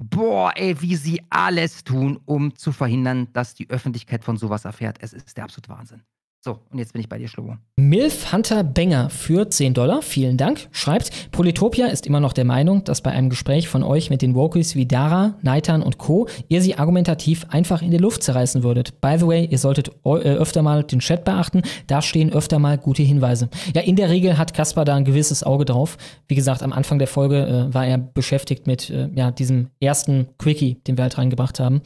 [0.03, 4.97] Boah, ey, wie sie alles tun, um zu verhindern, dass die Öffentlichkeit von sowas erfährt.
[5.01, 6.03] Es ist der absolute Wahnsinn.
[6.43, 7.59] So, und jetzt bin ich bei dir, Schlobo.
[7.77, 12.83] Milf Hunter Benger für 10 Dollar, vielen Dank, schreibt, Polytopia ist immer noch der Meinung,
[12.85, 16.29] dass bei einem Gespräch von euch mit den Wokies wie Dara, Naitan und Co.
[16.49, 19.03] ihr sie argumentativ einfach in die Luft zerreißen würdet.
[19.03, 22.79] By the way, ihr solltet äh, öfter mal den Chat beachten, da stehen öfter mal
[22.79, 23.51] gute Hinweise.
[23.75, 25.99] Ja, in der Regel hat Kaspar da ein gewisses Auge drauf.
[26.27, 30.29] Wie gesagt, am Anfang der Folge äh, war er beschäftigt mit äh, ja, diesem ersten
[30.39, 31.83] Quickie, den wir halt reingebracht haben.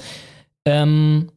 [0.64, 1.28] Ähm,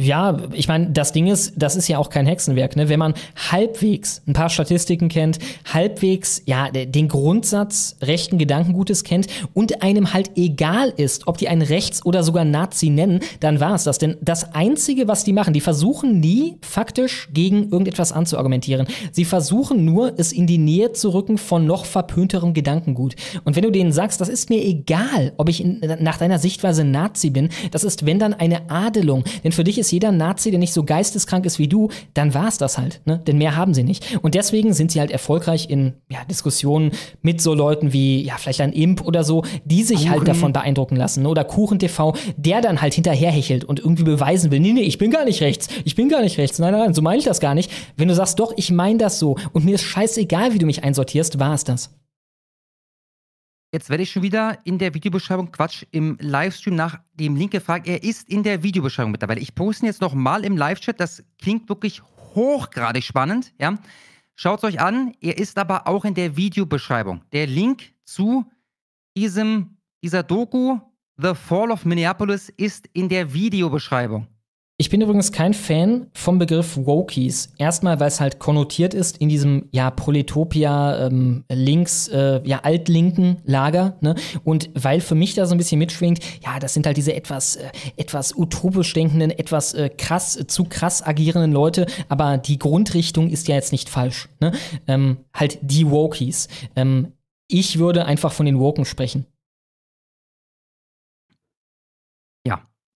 [0.00, 2.88] ja, ich meine, das Ding ist, das ist ja auch kein Hexenwerk, ne?
[2.88, 3.14] Wenn man
[3.50, 5.38] halbwegs ein paar Statistiken kennt,
[5.72, 11.62] halbwegs ja den Grundsatz rechten Gedankengutes kennt und einem halt egal ist, ob die einen
[11.62, 13.98] Rechts- oder sogar Nazi nennen, dann war es das.
[13.98, 18.86] Denn das Einzige, was die machen, die versuchen nie faktisch gegen irgendetwas anzuargumentieren.
[19.12, 23.16] Sie versuchen nur, es in die Nähe zu rücken von noch verpönterem Gedankengut.
[23.44, 26.84] Und wenn du denen sagst, das ist mir egal, ob ich in, nach deiner Sichtweise
[26.84, 29.24] Nazi bin, das ist wenn dann eine Adelung.
[29.44, 32.48] Denn für dich ist jeder Nazi, der nicht so geisteskrank ist wie du, dann war
[32.48, 33.00] es das halt.
[33.04, 33.18] Ne?
[33.26, 34.18] Denn mehr haben sie nicht.
[34.22, 36.92] Und deswegen sind sie halt erfolgreich in ja, Diskussionen
[37.22, 40.18] mit so Leuten wie, ja, vielleicht ein Imp oder so, die sich halt Kuchen.
[40.18, 41.22] halt davon beeindrucken lassen.
[41.22, 41.28] Ne?
[41.28, 45.10] Oder Kuchen TV, der dann halt hinterherhechelt und irgendwie beweisen will, nee, nee, ich bin
[45.10, 45.68] gar nicht rechts.
[45.84, 46.58] Ich bin gar nicht rechts.
[46.58, 47.70] Nein, nein, nein, so meine ich das gar nicht.
[47.96, 50.84] Wenn du sagst, doch, ich meine das so und mir ist scheißegal, wie du mich
[50.84, 51.90] einsortierst, war es das.
[53.72, 57.86] Jetzt werde ich schon wieder in der Videobeschreibung, Quatsch, im Livestream nach dem Link gefragt.
[57.86, 59.40] Er ist in der Videobeschreibung mittlerweile.
[59.40, 60.98] Ich poste ihn jetzt nochmal im Live-Chat.
[60.98, 62.02] Das klingt wirklich
[62.34, 63.52] hochgradig spannend.
[63.60, 63.78] Ja?
[64.34, 65.14] Schaut es euch an.
[65.20, 67.22] Er ist aber auch in der Videobeschreibung.
[67.30, 68.44] Der Link zu
[69.16, 70.80] diesem, dieser Doku,
[71.16, 74.26] The Fall of Minneapolis, ist in der Videobeschreibung.
[74.80, 77.52] Ich bin übrigens kein Fan vom Begriff Wokies.
[77.58, 83.42] Erstmal, weil es halt konnotiert ist in diesem ja Polytopia ähm, links äh, ja altlinken
[83.44, 84.14] Lager, ne?
[84.42, 87.56] Und weil für mich da so ein bisschen mitschwingt, ja, das sind halt diese etwas
[87.56, 93.28] äh, etwas utopisch denkenden, etwas äh, krass äh, zu krass agierenden Leute, aber die Grundrichtung
[93.28, 94.52] ist ja jetzt nicht falsch, ne?
[94.86, 96.48] Ähm, halt die Wokies.
[96.74, 97.12] Ähm,
[97.48, 99.26] ich würde einfach von den Woken sprechen.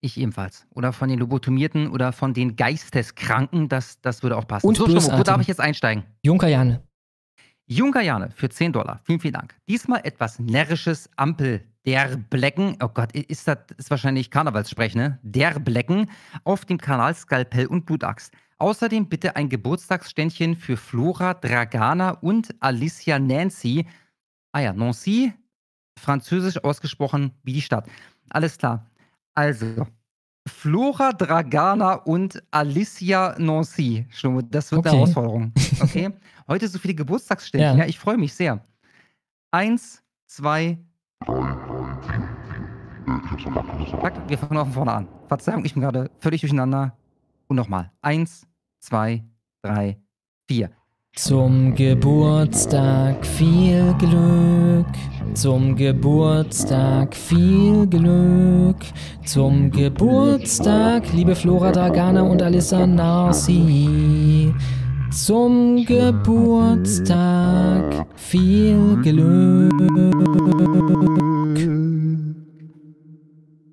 [0.03, 0.65] Ich ebenfalls.
[0.73, 4.67] Oder von den Lobotomierten oder von den Geisteskranken, das, das würde auch passen.
[4.67, 6.03] Und so, Schlomo, wo darf ich jetzt einsteigen?
[6.23, 6.81] Junker Jane.
[7.67, 8.99] Junker Jane für 10 Dollar.
[9.05, 9.55] Vielen, vielen Dank.
[9.69, 11.63] Diesmal etwas närrisches Ampel.
[11.85, 15.19] Der Blecken, oh Gott, ist das ist wahrscheinlich Karnevalssprech, ne?
[15.23, 16.09] Der Blecken
[16.43, 18.29] auf dem Kanal Skalpell und Blutachs.
[18.57, 23.87] Außerdem bitte ein Geburtstagsständchen für Flora Dragana und Alicia Nancy.
[24.51, 25.33] Ah ja, Nancy,
[25.97, 27.87] französisch ausgesprochen wie die Stadt.
[28.29, 28.85] Alles klar.
[29.33, 29.87] Also,
[30.47, 34.07] Flora Dragana und Alicia Nancy.
[34.49, 34.89] Das wird okay.
[34.89, 35.53] eine Herausforderung.
[35.81, 36.09] Okay?
[36.47, 37.65] Heute so viele Geburtstagsstände.
[37.65, 37.75] Ja.
[37.75, 38.63] ja, ich freue mich sehr.
[39.51, 40.77] Eins, zwei.
[44.01, 45.07] Zack, wir fangen von vorne an.
[45.27, 46.95] Verzeihung, ich bin gerade völlig durcheinander.
[47.47, 47.91] Und nochmal.
[48.01, 48.47] Eins,
[48.79, 49.23] zwei,
[49.61, 49.97] drei,
[50.47, 50.71] vier.
[51.15, 54.85] Zum Geburtstag viel Glück.
[55.33, 58.77] Zum Geburtstag viel Glück.
[59.25, 64.53] Zum Geburtstag, liebe Flora Dragana und Alissa Narsi.
[65.11, 67.27] Zum Geburtstag
[68.15, 69.69] viel Glück.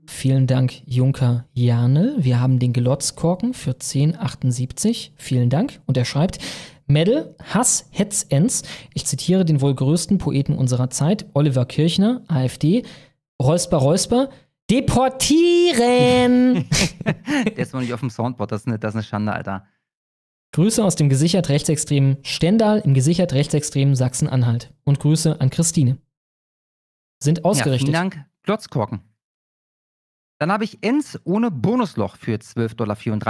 [0.06, 2.16] Vielen Dank, Junker Janel.
[2.18, 5.12] Wir haben den Gelotzkorken für 1078.
[5.16, 5.80] Vielen Dank.
[5.86, 6.40] Und er schreibt,
[6.88, 8.62] Medal, Hass, Hetz, Ens.
[8.94, 12.84] Ich zitiere den wohl größten Poeten unserer Zeit, Oliver Kirchner, AfD.
[13.40, 14.30] Räusper, Räusper.
[14.70, 16.68] Deportieren!
[17.46, 19.66] Der ist noch nicht auf dem Soundboard, das ist eine, das ist eine Schande, Alter.
[20.52, 24.74] Grüße aus dem gesichert rechtsextremen Stendal im gesichert rechtsextremen Sachsen-Anhalt.
[24.84, 25.98] Und Grüße an Christine.
[27.22, 27.88] Sind ausgerichtet.
[27.88, 29.00] Ja, vielen Dank, Glotzkorken.
[30.38, 32.96] Dann habe ich Ens ohne Bonusloch für 12,34 Dollar.
[32.96, 33.20] Vielen,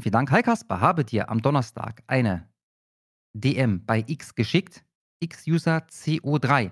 [0.00, 0.30] vielen Dank.
[0.30, 2.48] Hi Kasper, habe dir am Donnerstag eine
[3.40, 4.84] DM bei X geschickt,
[5.20, 6.70] X-User CO3,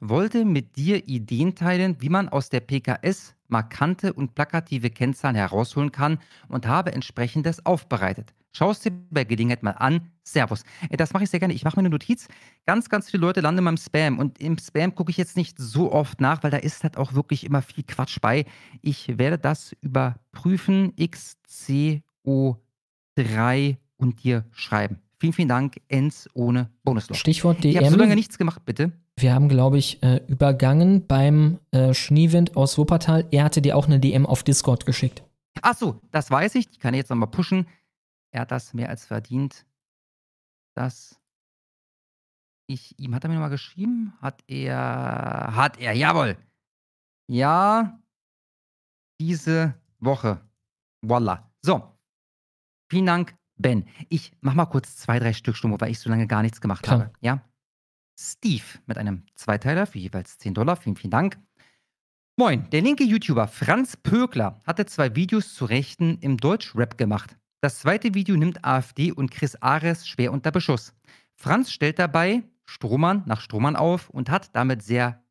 [0.00, 5.92] wollte mit dir Ideen teilen, wie man aus der PKS markante und plakative Kennzahlen herausholen
[5.92, 8.34] kann und habe entsprechendes aufbereitet.
[8.52, 10.10] Schau es dir bei Gelegenheit mal an.
[10.24, 10.62] Servus.
[10.88, 11.52] Äh, das mache ich sehr gerne.
[11.52, 12.26] Ich mache mir eine Notiz.
[12.64, 14.18] Ganz, ganz viele Leute landen in meinem Spam.
[14.18, 17.12] Und im Spam gucke ich jetzt nicht so oft nach, weil da ist halt auch
[17.12, 18.46] wirklich immer viel Quatsch bei.
[18.80, 20.94] Ich werde das überprüfen.
[20.96, 25.05] XCO3 und dir schreiben.
[25.18, 27.16] Vielen, vielen Dank, Ens ohne Bonusloch.
[27.16, 27.70] Stichwort DM.
[27.70, 28.92] Ich habe so lange nichts gemacht, bitte.
[29.18, 33.26] Wir haben, glaube ich, äh, übergangen beim äh, Schneewind aus Wuppertal.
[33.30, 35.22] Er hatte dir auch eine DM auf Discord geschickt.
[35.62, 36.68] Ach so, das weiß ich.
[36.68, 37.66] Die kann ich jetzt nochmal pushen.
[38.30, 39.64] Er hat das mehr als verdient,
[40.74, 41.18] dass
[42.66, 44.12] ich ihm, hat er mir nochmal geschrieben?
[44.20, 46.36] Hat er, hat er, jawohl.
[47.28, 47.98] Ja,
[49.18, 50.40] diese Woche.
[51.00, 51.50] Voila.
[51.62, 51.96] So.
[52.90, 56.26] Vielen Dank, Ben, ich mach mal kurz zwei, drei Stück Stumm, weil ich so lange
[56.26, 57.00] gar nichts gemacht Klar.
[57.00, 57.12] habe.
[57.20, 57.42] Ja?
[58.18, 60.76] Steve mit einem Zweiteiler für jeweils 10 Dollar.
[60.76, 61.38] Vielen, vielen Dank.
[62.38, 67.36] Moin, der linke YouTuber Franz Pökler hatte zwei Videos zu Rechten im Deutschrap gemacht.
[67.62, 70.94] Das zweite Video nimmt AfD und Chris Ares schwer unter Beschuss.
[71.34, 75.24] Franz stellt dabei Strohmann nach Strohmann auf und hat damit sehr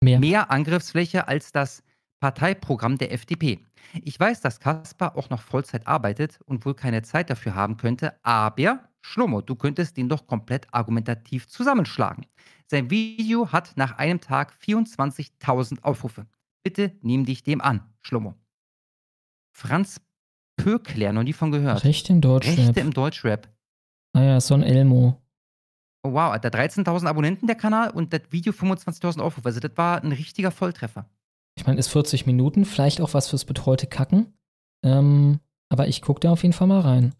[0.00, 1.84] mehr, mehr Angriffsfläche als das
[2.22, 3.58] Parteiprogramm der FDP.
[4.04, 8.14] Ich weiß, dass Kaspar auch noch Vollzeit arbeitet und wohl keine Zeit dafür haben könnte,
[8.22, 12.26] aber Schlummo, du könntest den doch komplett argumentativ zusammenschlagen.
[12.68, 16.26] Sein Video hat nach einem Tag 24.000 Aufrufe.
[16.62, 18.36] Bitte nimm dich dem an, Schlummo.
[19.50, 20.00] Franz
[20.56, 21.82] Pökler, noch nie von gehört.
[21.82, 22.56] Rechte im Deutschrap.
[22.56, 23.48] Rechte im Deutschrap.
[24.12, 25.20] Ah ja, so ein Elmo.
[26.04, 29.48] Oh wow, hat 13.000 Abonnenten der Kanal und das Video 25.000 Aufrufe.
[29.48, 31.08] Also das war ein richtiger Volltreffer.
[31.56, 34.32] Ich meine, ist 40 Minuten, vielleicht auch was fürs betreute Kacken.
[34.82, 37.14] Ähm, aber ich gucke da auf jeden Fall mal rein.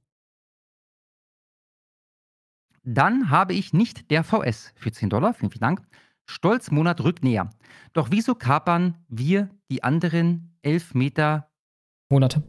[2.85, 5.87] Dann habe ich nicht der VS für 10 Dollar, vielen, vielen Dank.
[6.27, 7.51] Stolzmonat rückt näher.
[7.93, 11.51] Doch wieso kapern wir die anderen elf Meter
[12.11, 12.43] Monate?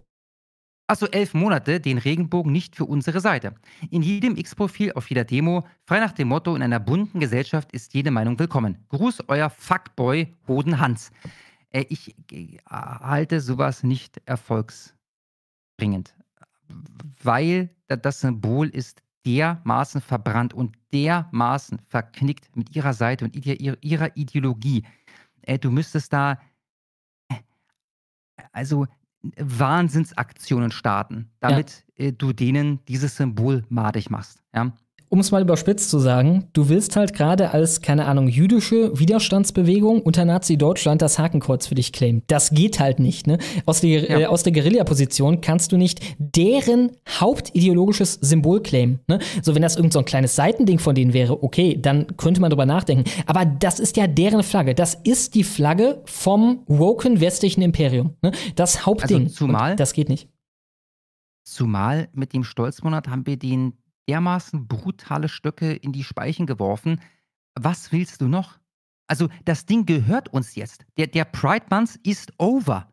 [0.87, 3.55] Achso, elf Monate den Regenbogen nicht für unsere Seite.
[3.89, 7.93] In jedem X-Profil, auf jeder Demo, frei nach dem Motto, in einer bunten Gesellschaft ist
[7.93, 8.85] jede Meinung willkommen.
[8.89, 11.11] Gruß, euer Fuckboy Hoden Hans.
[11.73, 16.15] Äh, ich äh, halte sowas nicht erfolgsbringend,
[17.21, 24.85] weil das Symbol ist dermaßen verbrannt und dermaßen verknickt mit ihrer Seite und ihrer Ideologie.
[25.41, 26.39] Äh, du müsstest da
[28.51, 28.87] also
[29.37, 32.11] Wahnsinnsaktionen starten, damit ja.
[32.11, 34.43] du denen dieses Symbol madig machst.
[34.53, 34.73] Ja?
[35.13, 40.01] Um es mal überspitzt zu sagen, du willst halt gerade als, keine Ahnung, jüdische Widerstandsbewegung
[40.01, 42.23] unter Nazi-Deutschland das Hakenkreuz für dich claimen.
[42.25, 43.37] Das geht halt nicht, ne?
[43.67, 44.19] Aus der, ja.
[44.21, 49.19] äh, aus der Guerilla-Position kannst du nicht deren hauptideologisches Symbol claimen, ne?
[49.43, 52.49] So, wenn das irgend so ein kleines Seitending von denen wäre, okay, dann könnte man
[52.49, 53.07] drüber nachdenken.
[53.27, 54.73] Aber das ist ja deren Flagge.
[54.73, 58.31] Das ist die Flagge vom woken westlichen Imperium, ne?
[58.55, 59.25] Das Hauptding.
[59.25, 59.71] Also zumal.
[59.71, 60.27] Und das geht nicht.
[61.43, 63.73] Zumal mit dem Stolzmonat haben wir den
[64.09, 67.01] dermaßen brutale Stöcke in die Speichen geworfen.
[67.55, 68.59] Was willst du noch?
[69.07, 70.85] Also, das Ding gehört uns jetzt.
[70.97, 72.87] Der, der Pride Month ist over.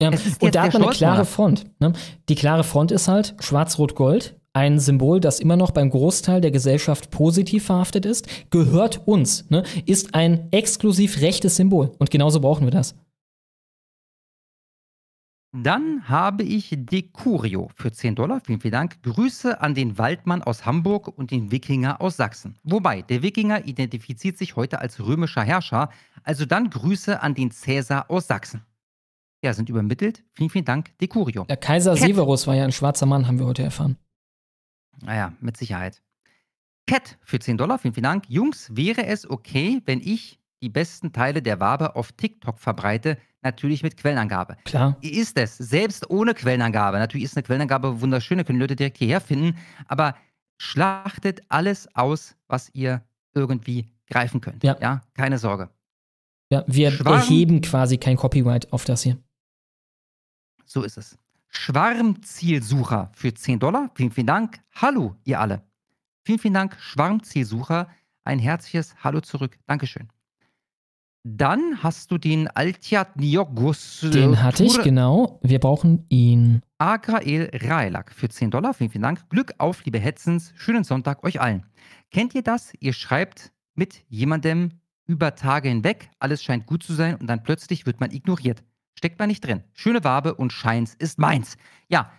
[0.00, 1.64] Ja, und da hat man eine klare Front.
[1.80, 1.92] Ne?
[2.28, 7.10] Die klare Front ist halt Schwarz-Rot-Gold, ein Symbol, das immer noch beim Großteil der Gesellschaft
[7.10, 9.64] positiv verhaftet ist, gehört uns, ne?
[9.86, 11.92] ist ein exklusiv rechtes Symbol.
[11.98, 12.94] Und genauso brauchen wir das.
[15.52, 18.40] Dann habe ich Decurio für 10 Dollar.
[18.44, 19.02] Vielen, vielen Dank.
[19.02, 22.58] Grüße an den Waldmann aus Hamburg und den Wikinger aus Sachsen.
[22.62, 25.90] Wobei, der Wikinger identifiziert sich heute als römischer Herrscher.
[26.24, 28.66] Also dann Grüße an den Cäsar aus Sachsen.
[29.42, 30.24] Ja, sind übermittelt.
[30.32, 31.44] Vielen, vielen Dank, Decurio.
[31.44, 32.02] Der Kaiser Cat.
[32.02, 33.96] Severus war ja ein schwarzer Mann, haben wir heute erfahren.
[35.02, 36.02] Naja, mit Sicherheit.
[36.86, 38.24] Cat für 10 Dollar, vielen, vielen Dank.
[38.28, 43.18] Jungs, wäre es okay, wenn ich die besten Teile der Wabe auf TikTok verbreite?
[43.42, 44.56] Natürlich mit Quellenangabe.
[44.64, 44.96] Klar.
[45.02, 46.98] Ist es, selbst ohne Quellenangabe.
[46.98, 49.56] Natürlich ist eine Quellenangabe wunderschön, da können Leute direkt hierher finden.
[49.86, 50.16] Aber
[50.58, 53.02] schlachtet alles aus, was ihr
[53.34, 54.64] irgendwie greifen könnt.
[54.64, 54.76] Ja.
[54.80, 55.02] ja?
[55.14, 55.70] Keine Sorge.
[56.50, 59.18] Ja, wir Schwarm- erheben quasi kein Copyright auf das hier.
[60.64, 61.18] So ist es.
[61.48, 63.90] Schwarmzielsucher für 10 Dollar.
[63.94, 64.60] Vielen, vielen Dank.
[64.74, 65.62] Hallo, ihr alle.
[66.24, 67.88] Vielen, vielen Dank, Schwarmzielsucher.
[68.24, 69.58] Ein herzliches Hallo zurück.
[69.66, 70.08] Dankeschön.
[71.28, 74.06] Dann hast du den Altiat Niogus.
[74.14, 75.40] Den hatte ich, genau.
[75.42, 76.62] Wir brauchen ihn.
[76.78, 78.74] Agrael Raelak für 10 Dollar.
[78.74, 79.28] Vielen, vielen Dank.
[79.28, 80.52] Glück auf, liebe Hetzens.
[80.54, 81.66] Schönen Sonntag euch allen.
[82.12, 82.74] Kennt ihr das?
[82.78, 87.86] Ihr schreibt mit jemandem über Tage hinweg, alles scheint gut zu sein und dann plötzlich
[87.86, 88.62] wird man ignoriert.
[88.94, 89.64] Steckt man nicht drin.
[89.72, 91.56] Schöne Wabe und Scheins ist meins.
[91.88, 92.12] Ja,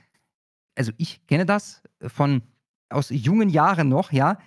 [0.75, 2.41] also ich kenne das von
[2.89, 4.37] aus jungen Jahren noch, ja.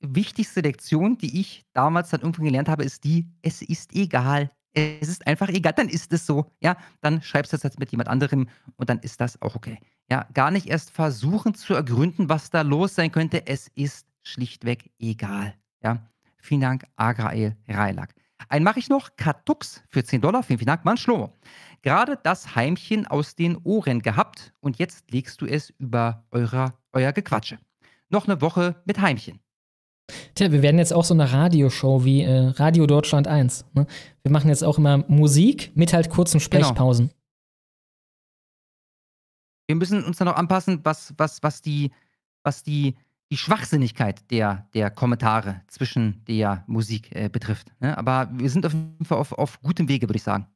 [0.00, 4.50] Wichtigste Lektion, die ich damals dann irgendwann gelernt habe, ist die, es ist egal.
[4.72, 6.52] Es ist einfach egal, dann ist es so.
[6.60, 9.78] Ja, dann schreibst du das jetzt mit jemand anderem und dann ist das auch okay.
[10.08, 13.46] Ja, gar nicht erst versuchen zu ergründen, was da los sein könnte.
[13.46, 15.54] Es ist schlichtweg egal.
[15.82, 16.06] Ja,
[16.38, 18.14] vielen Dank, Agrael Reilak.
[18.48, 20.42] Einen mache ich noch, Katux für 10 Dollar.
[20.42, 21.36] Vielen, vielen Dank, Mann Schlomo.
[21.82, 27.12] Gerade das Heimchen aus den Ohren gehabt und jetzt legst du es über eurer, euer
[27.12, 27.58] Gequatsche.
[28.08, 29.40] Noch eine Woche mit Heimchen.
[30.34, 33.66] Tja, wir werden jetzt auch so eine Radioshow wie äh, Radio Deutschland 1.
[33.74, 33.86] Ne?
[34.22, 37.10] Wir machen jetzt auch immer Musik mit halt kurzen Sprechpausen.
[39.68, 41.92] Wir müssen uns dann noch anpassen, was, was, was die,
[42.42, 42.96] was die,
[43.30, 47.72] die Schwachsinnigkeit der, der Kommentare zwischen der Musik äh, betrifft.
[47.80, 47.96] Ne?
[47.96, 50.46] Aber wir sind auf jeden Fall auf, auf gutem Wege, würde ich sagen.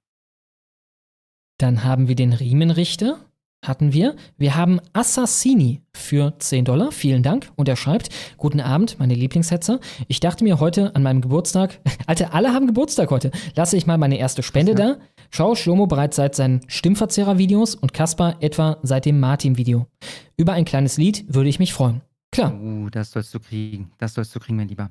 [1.59, 3.21] Dann haben wir den Riemenrichter.
[3.65, 4.15] Hatten wir.
[4.37, 6.93] Wir haben Assassini für 10 Dollar.
[6.93, 7.51] Vielen Dank.
[7.57, 9.81] Und er schreibt: Guten Abend, meine Lieblingshetzer.
[10.07, 13.31] Ich dachte mir heute an meinem Geburtstag, Alter, alle haben Geburtstag heute.
[13.57, 14.99] Lasse ich mal meine erste Spende da.
[15.31, 19.87] Schau Schlomo bereits seit seinen Stimmverzehrer-Videos und Kaspar etwa seit dem Martin-Video.
[20.37, 22.03] Über ein kleines Lied würde ich mich freuen.
[22.31, 22.55] Klar.
[22.55, 23.91] Uh, das sollst du kriegen.
[23.99, 24.91] Das sollst du kriegen, mein Lieber.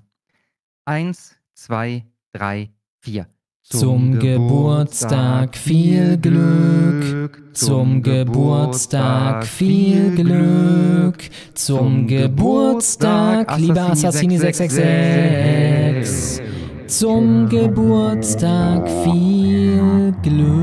[0.85, 2.71] Eins, zwei, drei,
[3.01, 3.27] vier.
[3.66, 16.45] Zum Geburtstag viel Glück, zum Geburtstag viel Glück, zum Geburtstag, lieber Assassini 666,
[16.88, 20.53] zum Geburtstag viel Glück.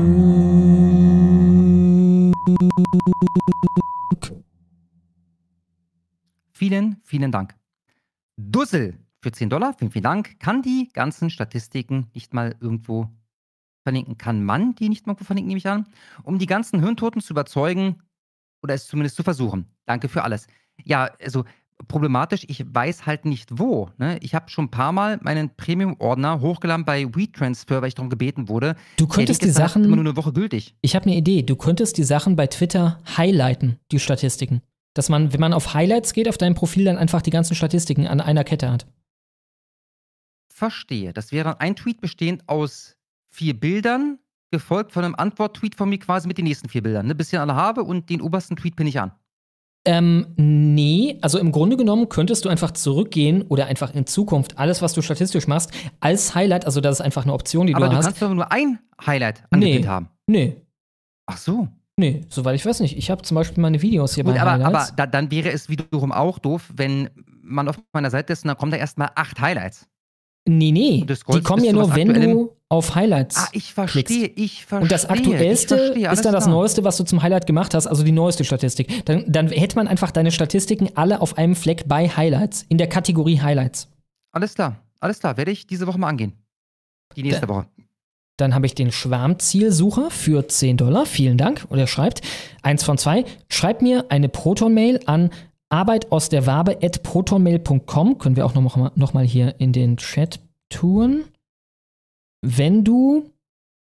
[6.53, 7.55] Vielen, vielen Dank.
[8.37, 10.39] Dussel für 10 Dollar, vielen, vielen Dank.
[10.39, 13.09] Kann die ganzen Statistiken nicht mal irgendwo
[13.83, 14.17] verlinken?
[14.17, 15.85] Kann man die nicht mal irgendwo verlinken, nehme ich an?
[16.23, 18.01] Um die ganzen Hirntoten zu überzeugen
[18.63, 19.65] oder es zumindest zu versuchen.
[19.85, 20.47] Danke für alles.
[20.83, 21.45] Ja, also
[21.87, 23.89] problematisch, ich weiß halt nicht wo.
[23.97, 24.17] Ne?
[24.21, 28.49] Ich habe schon ein paar Mal meinen Premium-Ordner hochgeladen bei WeTransfer, weil ich darum gebeten
[28.49, 28.75] wurde.
[28.97, 29.83] Du könntest die Sachen.
[29.83, 30.75] immer nur eine Woche gültig.
[30.81, 31.43] Ich habe eine Idee.
[31.43, 34.61] Du könntest die Sachen bei Twitter highlighten, die Statistiken.
[34.93, 38.07] Dass man, wenn man auf Highlights geht, auf deinem Profil dann einfach die ganzen Statistiken
[38.07, 38.85] an einer Kette hat.
[40.53, 41.13] Verstehe.
[41.13, 42.95] Das wäre ein Tweet bestehend aus
[43.29, 44.19] vier Bildern,
[44.51, 47.07] gefolgt von einem Antwort-Tweet von mir quasi mit den nächsten vier Bildern.
[47.07, 47.15] Ne?
[47.15, 49.11] Bis ich alle habe und den obersten Tweet pinne ich an.
[49.83, 54.83] Ähm, nee, also im Grunde genommen könntest du einfach zurückgehen oder einfach in Zukunft alles,
[54.83, 57.91] was du statistisch machst, als Highlight, also das ist einfach eine Option, die Aber du
[57.91, 58.05] du hast.
[58.05, 60.09] kannst doch nur ein Highlight nee, angepinnt haben.
[60.27, 60.61] nee,
[61.25, 61.67] Ach so.
[61.97, 62.95] nee, soweit ich weiß nicht.
[62.95, 64.95] Ich habe zum Beispiel meine Videos hier Gut, bei aber, aber Highlights.
[64.97, 67.09] da, dann wäre es wiederum auch doof, wenn
[67.41, 69.87] man auf meiner Seite ist und dann kommen da erstmal acht Highlights.
[70.47, 72.31] Nee, nee, die kommen ja nur, wenn Aktuellem.
[72.37, 74.31] du auf Highlights Ah, ich verstehe, klickst.
[74.39, 74.83] ich verstehe.
[74.83, 76.55] Und das Aktuellste verstehe, ist dann das klar.
[76.55, 79.05] Neueste, was du zum Highlight gemacht hast, also die neueste Statistik.
[79.05, 82.87] Dann, dann hätte man einfach deine Statistiken alle auf einem Fleck bei Highlights, in der
[82.87, 83.87] Kategorie Highlights.
[84.31, 85.35] Alles klar, alles klar.
[85.37, 86.33] Werde ich diese Woche mal angehen.
[87.15, 87.65] Die nächste Woche.
[88.37, 91.05] Dann habe ich den Schwarmzielsucher für 10 Dollar.
[91.05, 91.65] Vielen Dank.
[91.69, 92.21] Und er schreibt,
[92.63, 95.29] eins von zwei, schreib mir eine Proton-Mail an
[95.71, 98.17] Arbeit aus der Wabe at protonmail.com.
[98.17, 101.23] Können wir auch noch mal, noch mal hier in den Chat tun.
[102.41, 103.31] Wenn du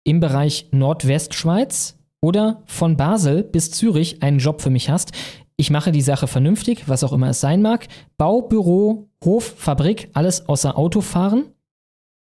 [0.03, 5.11] im Bereich Nordwestschweiz oder von Basel bis Zürich einen Job für mich hast,
[5.56, 7.88] ich mache die Sache vernünftig, was auch immer es sein mag.
[8.17, 11.45] Bau, Büro, Hof, Fabrik, alles außer Autofahren.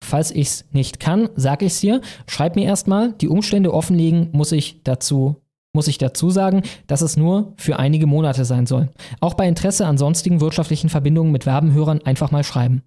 [0.04, 2.02] Falls ich es nicht kann, sage ich es dir.
[2.28, 5.36] Schreib mir erstmal, die Umstände offenlegen, muss ich dazu
[5.74, 8.90] muss ich dazu sagen, dass es nur für einige Monate sein soll.
[9.20, 12.84] Auch bei Interesse an sonstigen wirtschaftlichen Verbindungen mit Wabenhörern einfach mal schreiben.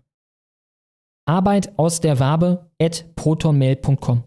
[1.24, 4.24] Arbeit aus der Wabe at protonmail.com.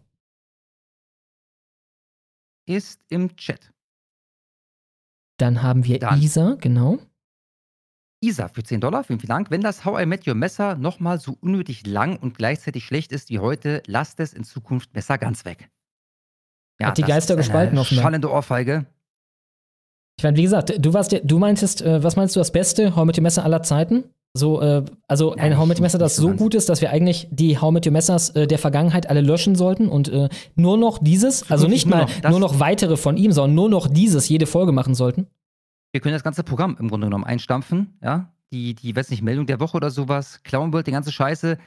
[2.67, 3.72] Ist im Chat.
[5.38, 6.22] Dann haben wir Dann.
[6.22, 7.00] Isa, genau.
[8.22, 9.51] Isa für 10 Dollar, vielen, vielen Dank.
[9.51, 13.30] Wenn das How I Met Your Messer nochmal so unnötig lang und gleichzeitig schlecht ist
[13.30, 15.69] wie heute, lasst es in Zukunft besser ganz weg.
[16.83, 18.03] Hat die Geister gespalten offenbar.
[18.03, 18.85] Schallende Ohrfeige.
[20.17, 22.95] Ich meine, wie gesagt, du warst ja, du meintest, äh, was meinst du, das beste
[22.95, 24.05] How Met Your Messer aller Zeiten?
[24.37, 26.39] So, äh, also ein Ja, Met nicht- Your Messer, das so ganz.
[26.39, 29.55] gut ist, dass wir eigentlich die How Met Your Messers äh, der Vergangenheit alle löschen
[29.55, 33.17] sollten und äh, nur noch dieses, also nicht nur mal noch nur noch weitere von
[33.17, 35.27] ihm, sondern nur noch dieses jede Folge machen sollten.
[35.93, 38.31] Wir können das ganze Programm im Grunde genommen einstampfen, ja.
[38.53, 41.57] Die, die, weiß nicht, Meldung der Woche oder sowas, Clown World, die ganze Scheiße.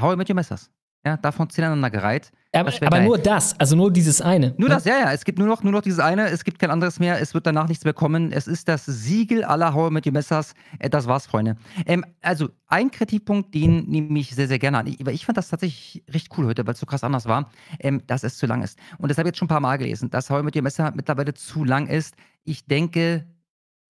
[0.00, 0.70] I Met Your Messers.
[1.08, 2.30] Ja, davon zehn aneinander gereiht.
[2.52, 4.54] Aber, aber nur das, also nur dieses eine.
[4.58, 4.74] Nur ne?
[4.74, 5.12] das, ja, ja.
[5.12, 6.28] Es gibt nur noch, nur noch dieses eine.
[6.28, 7.18] Es gibt kein anderes mehr.
[7.18, 8.30] Es wird danach nichts mehr kommen.
[8.30, 10.52] Es ist das Siegel aller I Met Your Messers.
[10.78, 11.56] Äh, das war's, Freunde.
[11.86, 14.86] Ähm, also, ein Kritikpunkt, den nehme ich sehr, sehr gerne an.
[14.86, 18.02] Ich, ich fand das tatsächlich richtig cool heute, weil es so krass anders war, ähm,
[18.06, 18.78] dass es zu lang ist.
[18.98, 20.92] Und das habe ich jetzt schon ein paar Mal gelesen, dass I Met Your Messer
[20.94, 22.16] mittlerweile zu lang ist.
[22.44, 23.24] Ich denke,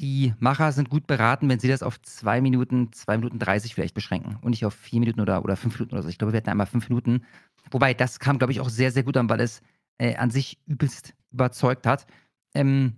[0.00, 3.94] die Macher sind gut beraten, wenn sie das auf zwei Minuten, zwei Minuten 30 vielleicht
[3.94, 6.08] beschränken und nicht auf vier Minuten oder, oder fünf Minuten oder so.
[6.08, 7.24] Ich glaube, wir hatten einmal fünf Minuten.
[7.70, 9.60] Wobei, das kam, glaube ich, auch sehr, sehr gut an, weil es
[9.98, 12.06] äh, an sich übelst überzeugt hat.
[12.54, 12.94] Ähm,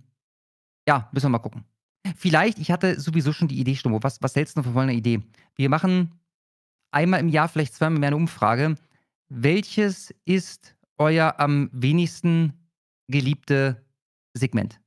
[0.87, 1.65] ja, müssen wir mal gucken.
[2.15, 4.01] Vielleicht, ich hatte sowieso schon die Idee, Stummo.
[4.01, 5.21] Was, was hältst du von folgender Idee?
[5.55, 6.19] Wir machen
[6.91, 8.75] einmal im Jahr, vielleicht zweimal mehr eine Umfrage.
[9.29, 12.53] Welches ist euer am wenigsten
[13.07, 13.83] geliebte
[14.33, 14.80] Segment?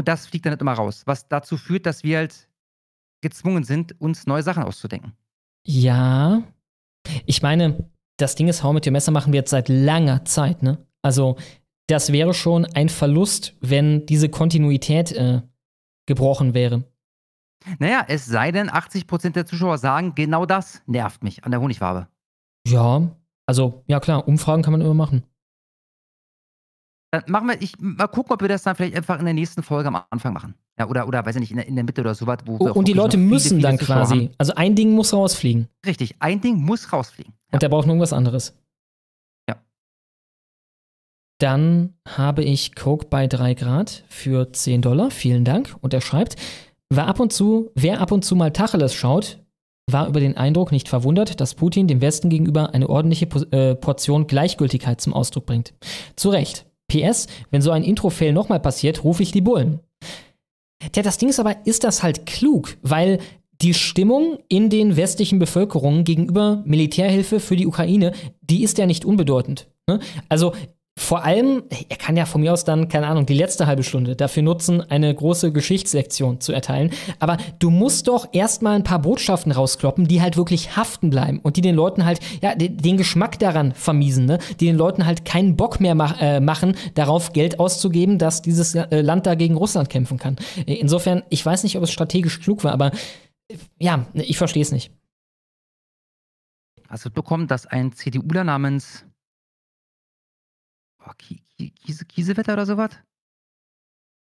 [0.00, 2.48] Und das fliegt dann nicht immer raus, was dazu führt, dass wir halt
[3.20, 5.12] gezwungen sind, uns neue Sachen auszudenken.
[5.66, 6.42] Ja.
[7.26, 10.62] Ich meine, das Ding ist, How mit Your Messer machen wir jetzt seit langer Zeit,
[10.62, 10.78] ne?
[11.02, 11.36] Also,
[11.86, 15.42] das wäre schon ein Verlust, wenn diese Kontinuität äh,
[16.06, 16.84] gebrochen wäre.
[17.78, 22.08] Naja, es sei denn, 80% der Zuschauer sagen, genau das nervt mich an der Honigfarbe.
[22.66, 23.14] Ja,
[23.44, 25.24] also, ja klar, Umfragen kann man immer machen.
[27.12, 29.62] Dann machen wir, ich mal gucken, ob wir das dann vielleicht einfach in der nächsten
[29.64, 30.54] Folge am Anfang machen.
[30.78, 32.70] Ja, oder, oder weiß ich nicht, in der, in der Mitte oder sowas, wo wir
[32.70, 34.30] auch Und die Leute noch viele, müssen viele dann quasi, Haben.
[34.38, 35.68] also ein Ding muss rausfliegen.
[35.84, 37.34] Richtig, ein Ding muss rausfliegen.
[37.52, 38.56] Und der braucht nur irgendwas anderes.
[39.48, 39.56] Ja.
[41.38, 45.10] Dann habe ich Coke bei 3 Grad für 10 Dollar.
[45.10, 45.76] Vielen Dank.
[45.80, 46.36] Und er schreibt,
[46.90, 49.40] wer ab und zu, wer ab und zu mal Tacheles schaut,
[49.90, 53.74] war über den Eindruck nicht verwundert, dass Putin dem Westen gegenüber eine ordentliche Po- äh,
[53.74, 55.74] Portion Gleichgültigkeit zum Ausdruck bringt.
[56.14, 56.66] Zu Recht.
[56.90, 59.80] PS, wenn so ein Intro-Fail nochmal passiert, rufe ich die Bullen.
[60.92, 63.18] Tja, das Ding ist aber, ist das halt klug, weil
[63.62, 69.04] die Stimmung in den westlichen Bevölkerungen gegenüber Militärhilfe für die Ukraine, die ist ja nicht
[69.04, 69.68] unbedeutend.
[69.86, 70.00] Ne?
[70.28, 70.54] Also
[71.00, 74.16] vor allem, er kann ja von mir aus dann, keine Ahnung, die letzte halbe Stunde
[74.16, 76.90] dafür nutzen, eine große Geschichtslektion zu erteilen.
[77.18, 81.56] Aber du musst doch erstmal ein paar Botschaften rauskloppen, die halt wirklich haften bleiben und
[81.56, 84.38] die den Leuten halt, ja, de- den Geschmack daran vermiesen, ne?
[84.60, 88.74] die den Leuten halt keinen Bock mehr mach, äh, machen, darauf Geld auszugeben, dass dieses
[88.74, 90.36] äh, Land da gegen Russland kämpfen kann.
[90.66, 92.90] Insofern, ich weiß nicht, ob es strategisch klug war, aber
[93.78, 94.92] ja, ich verstehe es nicht.
[96.88, 99.06] Hast du mitbekommen, dass ein CDUler namens
[101.18, 102.90] Ki- Kiese, Kiesewetter oder sowas,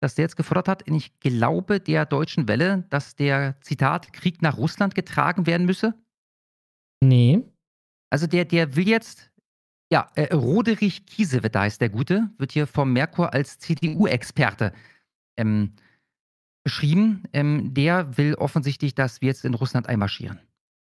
[0.01, 4.57] dass der jetzt gefordert hat, ich glaube, der deutschen Welle, dass der, Zitat, Krieg nach
[4.57, 5.93] Russland getragen werden müsse?
[7.01, 7.43] Nee.
[8.11, 9.31] Also der, der will jetzt,
[9.91, 14.73] ja, äh, Roderich Kiesewetter heißt der Gute, wird hier vom Merkur als CDU-Experte
[15.37, 15.73] ähm,
[16.63, 17.23] beschrieben.
[17.33, 20.39] Ähm, der will offensichtlich, dass wir jetzt in Russland einmarschieren.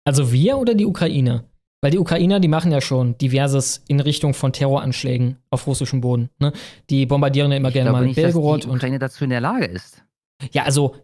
[0.06, 1.49] Also wir oder die Ukrainer?
[1.82, 6.30] Weil die Ukrainer, die machen ja schon diverses in Richtung von Terroranschlägen auf russischem Boden.
[6.40, 6.52] Ne?
[6.90, 8.76] Die bombardieren ja immer Ich gerne mal nicht, dass Belgorod die und.
[8.76, 10.04] Ukraine dazu in der Lage ist.
[10.52, 10.96] Ja, also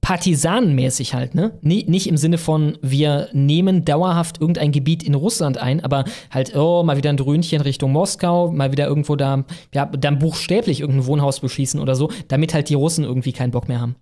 [0.00, 1.58] partisanenmäßig halt, ne?
[1.62, 6.82] Nicht im Sinne von, wir nehmen dauerhaft irgendein Gebiet in Russland ein, aber halt, oh,
[6.82, 11.40] mal wieder ein Dröhnchen Richtung Moskau, mal wieder irgendwo da, ja, dann buchstäblich irgendein Wohnhaus
[11.40, 13.96] beschießen oder so, damit halt die Russen irgendwie keinen Bock mehr haben.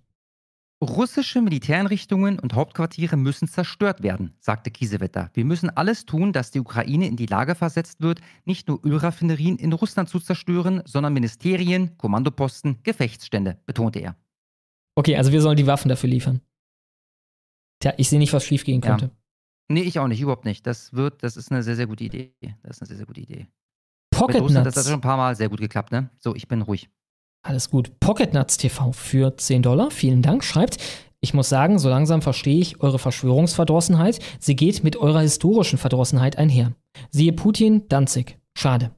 [0.83, 5.29] Russische Militäreinrichtungen und Hauptquartiere müssen zerstört werden, sagte Kiesewetter.
[5.33, 9.57] Wir müssen alles tun, dass die Ukraine in die Lage versetzt wird, nicht nur Ölraffinerien
[9.57, 14.17] in Russland zu zerstören, sondern Ministerien, Kommandoposten, Gefechtsstände, betonte er.
[14.95, 16.41] Okay, also wir sollen die Waffen dafür liefern.
[17.79, 18.89] Tja, ich sehe nicht, was schiefgehen Ja.
[18.89, 19.11] könnte.
[19.69, 20.67] Nee, ich auch nicht, überhaupt nicht.
[20.67, 22.33] Das wird, das ist eine sehr, sehr gute Idee.
[22.63, 23.47] Das ist eine sehr, sehr gute Idee.
[24.11, 26.09] Pocket Russland, das hat schon ein paar Mal sehr gut geklappt, ne?
[26.19, 26.89] So, ich bin ruhig.
[27.45, 27.99] Alles gut.
[27.99, 29.91] Pocket Nuts TV für 10 Dollar.
[29.91, 30.43] Vielen Dank.
[30.43, 30.77] Schreibt,
[31.21, 34.17] ich muss sagen, so langsam verstehe ich eure Verschwörungsverdrossenheit.
[34.39, 36.73] Sie geht mit eurer historischen Verdrossenheit einher.
[37.11, 38.39] Siehe Putin, Danzig.
[38.57, 38.89] Schade.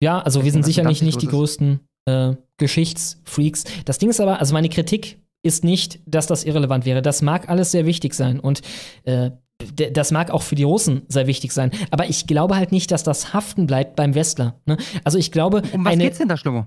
[0.00, 3.64] Ja, also wir Weiß sind sicherlich nicht die größten äh, Geschichtsfreaks.
[3.84, 7.02] Das Ding ist aber, also meine Kritik ist nicht, dass das irrelevant wäre.
[7.02, 8.62] Das mag alles sehr wichtig sein und
[9.02, 9.32] äh,
[9.74, 11.72] das mag auch für die Russen sehr wichtig sein.
[11.90, 14.60] Aber ich glaube halt nicht, dass das haften bleibt beim Westler.
[14.64, 14.76] Ne?
[15.02, 16.66] Also ich glaube, Um was eine, geht's denn da, Schlummo?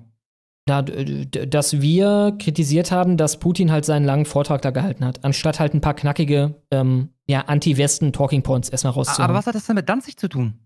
[0.66, 5.60] Da, dass wir kritisiert haben, dass Putin halt seinen langen Vortrag da gehalten hat, anstatt
[5.60, 9.30] halt ein paar knackige ähm, ja, Anti-Westen-Talking Points erstmal rauszuholen.
[9.30, 10.60] Aber was hat das denn mit Danzig zu tun?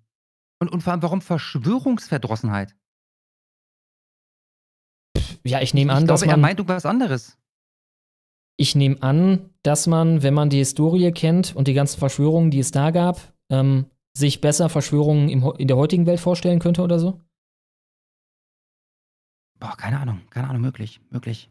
[0.59, 2.75] Und, und vor allem, warum Verschwörungsverdrossenheit?
[5.43, 6.29] Ja, ich nehme an, ich glaube, dass man.
[6.29, 7.37] er meint irgendwas anderes.
[8.59, 12.59] Ich nehme an, dass man, wenn man die Historie kennt und die ganzen Verschwörungen, die
[12.59, 13.85] es da gab, ähm,
[14.15, 17.21] sich besser Verschwörungen im, in der heutigen Welt vorstellen könnte oder so?
[19.59, 21.49] Boah, keine Ahnung, keine Ahnung, möglich, möglich.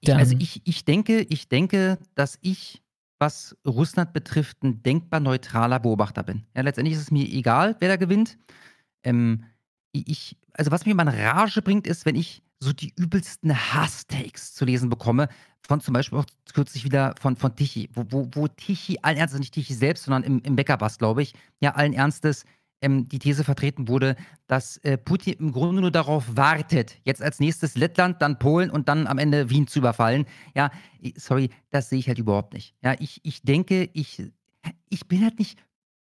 [0.00, 2.82] Ich, also ich, ich denke, ich denke, dass ich,
[3.18, 6.46] was Russland betrifft, ein denkbar neutraler Beobachter bin.
[6.54, 8.38] Ja, letztendlich ist es mir egal, wer da gewinnt.
[9.02, 9.44] Ähm,
[9.92, 14.54] ich, also was mich immer in Rage bringt, ist, wenn ich so die übelsten Hass-Takes
[14.54, 15.28] zu lesen bekomme,
[15.62, 19.40] von zum Beispiel auch kürzlich wieder von, von Tichy, wo, wo, wo Tichy, allen Ernstes,
[19.40, 22.44] nicht Tichy selbst, sondern im, im Bäckerbass, glaube ich, ja, allen Ernstes
[22.80, 24.16] ähm, die These vertreten wurde,
[24.46, 28.88] dass äh, Putin im Grunde nur darauf wartet, jetzt als nächstes Lettland, dann Polen und
[28.88, 30.26] dann am Ende Wien zu überfallen.
[30.54, 30.70] Ja,
[31.16, 32.74] sorry, das sehe ich halt überhaupt nicht.
[32.82, 34.22] Ja, ich, ich denke, ich,
[34.88, 35.58] ich bin halt nicht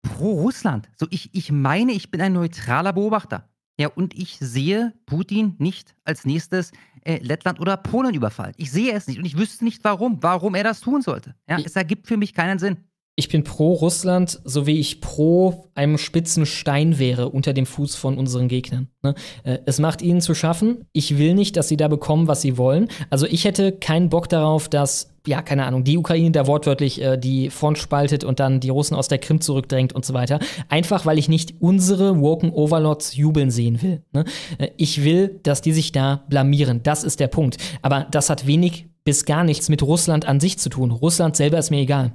[0.01, 0.89] pro Russland.
[0.97, 3.49] So, ich, ich meine, ich bin ein neutraler Beobachter.
[3.79, 6.71] Ja, und ich sehe Putin nicht als nächstes
[7.03, 8.53] äh, Lettland oder Polen überfallen.
[8.57, 11.35] Ich sehe es nicht und ich wüsste nicht warum, warum er das tun sollte.
[11.49, 12.77] Ja, es ergibt für mich keinen Sinn.
[13.21, 17.93] Ich bin pro Russland, so wie ich pro einem spitzen Stein wäre unter dem Fuß
[17.93, 18.87] von unseren Gegnern.
[19.03, 19.13] Ne?
[19.43, 20.85] Äh, es macht ihnen zu schaffen.
[20.91, 22.87] Ich will nicht, dass sie da bekommen, was sie wollen.
[23.11, 27.15] Also ich hätte keinen Bock darauf, dass, ja, keine Ahnung, die Ukraine da wortwörtlich äh,
[27.15, 30.39] die Front spaltet und dann die Russen aus der Krim zurückdrängt und so weiter.
[30.67, 34.01] Einfach, weil ich nicht unsere Woken Overlords jubeln sehen will.
[34.13, 34.25] Ne?
[34.57, 36.81] Äh, ich will, dass die sich da blamieren.
[36.81, 37.57] Das ist der Punkt.
[37.83, 40.89] Aber das hat wenig bis gar nichts mit Russland an sich zu tun.
[40.89, 42.13] Russland selber ist mir egal.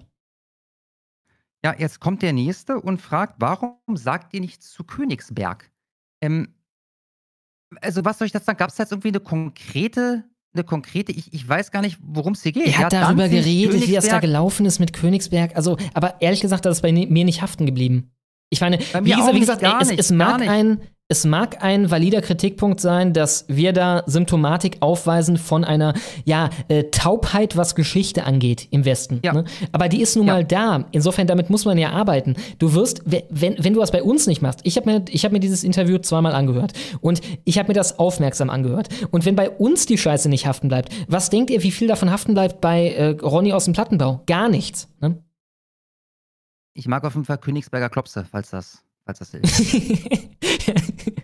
[1.67, 5.69] Ja, jetzt kommt der Nächste und fragt, warum sagt ihr nichts zu Königsberg?
[6.23, 6.55] Ähm,
[7.81, 8.59] also, was soll ich dazu sagen?
[8.59, 10.23] Gab es jetzt irgendwie eine konkrete,
[10.55, 12.69] eine konkrete, ich, ich weiß gar nicht, worum es hier geht.
[12.69, 15.57] Er hat ja, darüber geredet, wie das da gelaufen ist mit Königsberg.
[15.57, 18.13] Also, aber ehrlich gesagt, das ist bei mir nicht haften geblieben.
[18.49, 22.81] Ich meine, wie gesagt, wie gesagt, es, es mag ein es mag ein valider Kritikpunkt
[22.81, 25.95] sein, dass wir da Symptomatik aufweisen von einer
[26.25, 29.21] ja, äh, Taubheit, was Geschichte angeht im Westen.
[29.25, 29.33] Ja.
[29.33, 29.45] Ne?
[29.71, 30.35] Aber die ist nun ja.
[30.35, 30.85] mal da.
[30.91, 32.35] Insofern, damit muss man ja arbeiten.
[32.59, 35.39] Du wirst, wenn, wenn du das bei uns nicht machst, ich habe mir, hab mir
[35.39, 38.89] dieses Interview zweimal angehört und ich habe mir das aufmerksam angehört.
[39.13, 42.11] Und wenn bei uns die Scheiße nicht haften bleibt, was denkt ihr, wie viel davon
[42.11, 44.23] haften bleibt bei äh, Ronny aus dem Plattenbau?
[44.27, 44.89] Gar nichts.
[45.01, 45.23] Ne?
[46.75, 49.49] Ich mag auf jeden Fall Königsberger Klopse, falls das falls das hilft.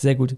[0.00, 0.36] Sehr gut.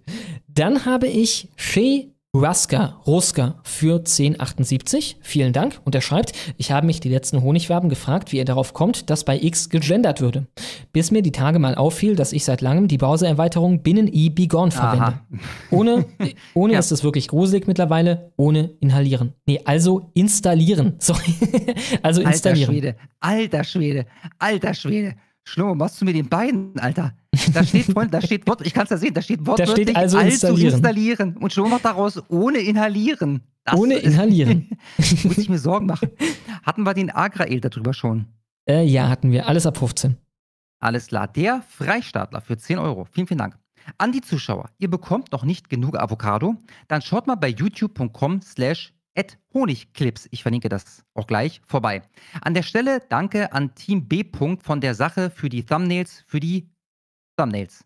[0.48, 5.16] Dann habe ich Shea Ruska, Ruska für 1078.
[5.20, 5.80] Vielen Dank.
[5.84, 9.24] Und er schreibt, ich habe mich die letzten Honigwaben gefragt, wie er darauf kommt, dass
[9.24, 10.46] bei X gegendert würde.
[10.92, 14.70] Bis mir die Tage mal auffiel, dass ich seit langem die Browser-Erweiterung Binnen-E Be Gone
[14.70, 15.18] verwende.
[15.72, 16.06] Ohne,
[16.54, 16.78] ohne ja.
[16.78, 19.34] ist es wirklich gruselig mittlerweile, ohne inhalieren.
[19.46, 20.94] Nee, also installieren.
[20.98, 21.34] Sorry.
[22.00, 22.70] also installieren.
[22.70, 24.06] Alter Schwede, alter Schwede,
[24.38, 25.16] alter Schwede.
[25.44, 27.14] Schlimmer machst du mir den Beinen, Alter.
[27.52, 29.92] Da steht, Freund, da steht Wort, ich kann es ja sehen, da steht wortwörtlich da
[29.92, 30.72] steht also installieren.
[30.74, 31.36] installieren.
[31.38, 33.42] Und schon macht daraus ohne inhalieren.
[33.64, 34.70] Das ohne inhalieren.
[34.98, 36.10] muss ich mir Sorgen machen.
[36.62, 38.26] Hatten wir den Agrael darüber schon?
[38.68, 39.48] Äh, ja, hatten wir.
[39.48, 40.16] Alles ab 15.
[40.80, 41.28] Alles klar.
[41.28, 43.06] Der Freistaatler für 10 Euro.
[43.10, 43.58] Vielen, vielen Dank.
[43.98, 46.56] An die Zuschauer, ihr bekommt noch nicht genug Avocado?
[46.88, 48.92] Dann schaut mal bei youtube.com slash
[49.52, 52.02] Honigclips, ich verlinke das auch gleich, vorbei.
[52.42, 54.24] An der Stelle danke an Team B.
[54.62, 56.70] von der Sache für die Thumbnails, für die
[57.36, 57.84] Thumbnails.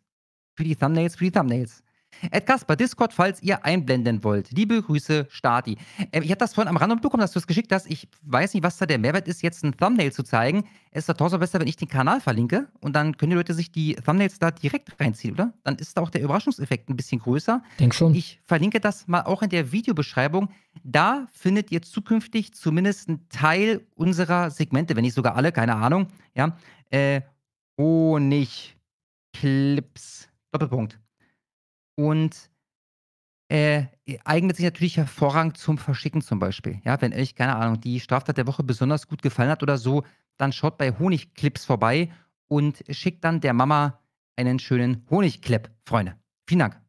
[0.57, 1.84] Für die Thumbnails, für die Thumbnails.
[2.31, 4.51] Ed Kasper, Discord, falls ihr einblenden wollt.
[4.51, 5.77] Liebe Grüße, Stati.
[6.13, 7.91] Ähm, ich habe das vorhin am Rand bekommen, dass du es geschickt hast.
[7.91, 10.65] Ich weiß nicht, was da der Mehrwert ist, jetzt ein Thumbnail zu zeigen.
[10.91, 13.55] Es ist doch tausend besser, wenn ich den Kanal verlinke und dann können die Leute
[13.55, 15.53] sich die Thumbnails da direkt reinziehen, oder?
[15.65, 17.63] Dann ist da auch der Überraschungseffekt ein bisschen größer.
[17.81, 18.15] Denk schon.
[18.15, 20.51] Ich verlinke das mal auch in der Videobeschreibung.
[20.83, 26.09] Da findet ihr zukünftig zumindest einen Teil unserer Segmente, wenn nicht sogar alle, keine Ahnung.
[26.35, 26.57] Ja,
[26.91, 27.21] äh,
[27.79, 28.75] Honigclips.
[30.53, 30.99] Doppelpunkt
[31.97, 32.51] und
[33.49, 33.85] äh,
[34.25, 36.81] eignet sich natürlich hervorragend zum Verschicken zum Beispiel.
[36.85, 40.05] Ja, wenn euch, keine Ahnung, die Straftat der Woche besonders gut gefallen hat oder so,
[40.37, 42.11] dann schaut bei Honigclips vorbei
[42.49, 44.01] und schickt dann der Mama
[44.37, 46.17] einen schönen Honigclip, Freunde.
[46.49, 46.84] Vielen Dank.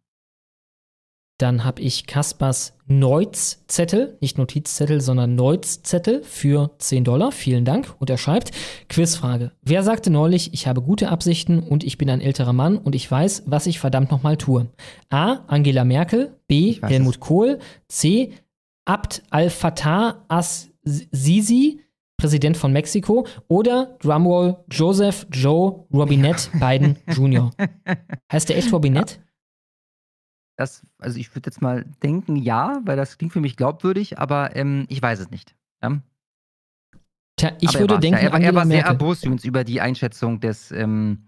[1.37, 7.33] Dann habe ich Kaspers Neuz-Zettel, nicht Notizzettel, sondern Neuz-Zettel für 10 Dollar.
[7.33, 7.93] Vielen Dank.
[7.99, 8.51] Und er schreibt,
[8.87, 9.51] Quizfrage.
[9.61, 13.09] Wer sagte neulich, ich habe gute Absichten und ich bin ein älterer Mann und ich
[13.09, 14.67] weiß, was ich verdammt nochmal tue?
[15.09, 15.39] A.
[15.47, 16.37] Angela Merkel.
[16.47, 16.79] B.
[16.81, 17.19] Helmut es.
[17.19, 17.59] Kohl.
[17.89, 18.31] C.
[18.85, 21.81] Abd al-Fattah as-Sisi.
[22.17, 27.51] Präsident von Mexiko, oder Drumroll Joseph Joe Robinette Biden Jr.
[28.31, 29.17] heißt der echt Robinette?
[30.57, 34.55] Das, also ich würde jetzt mal denken, ja, weil das klingt für mich glaubwürdig, aber
[34.55, 35.53] ähm, ich weiß es nicht.
[35.83, 35.99] Ja?
[37.37, 38.23] Tja, ich Aber er würde war's, denken, ja.
[38.27, 38.91] er, war- er war sehr Merkel.
[38.93, 41.27] erbost übrigens über die Einschätzung des, ähm,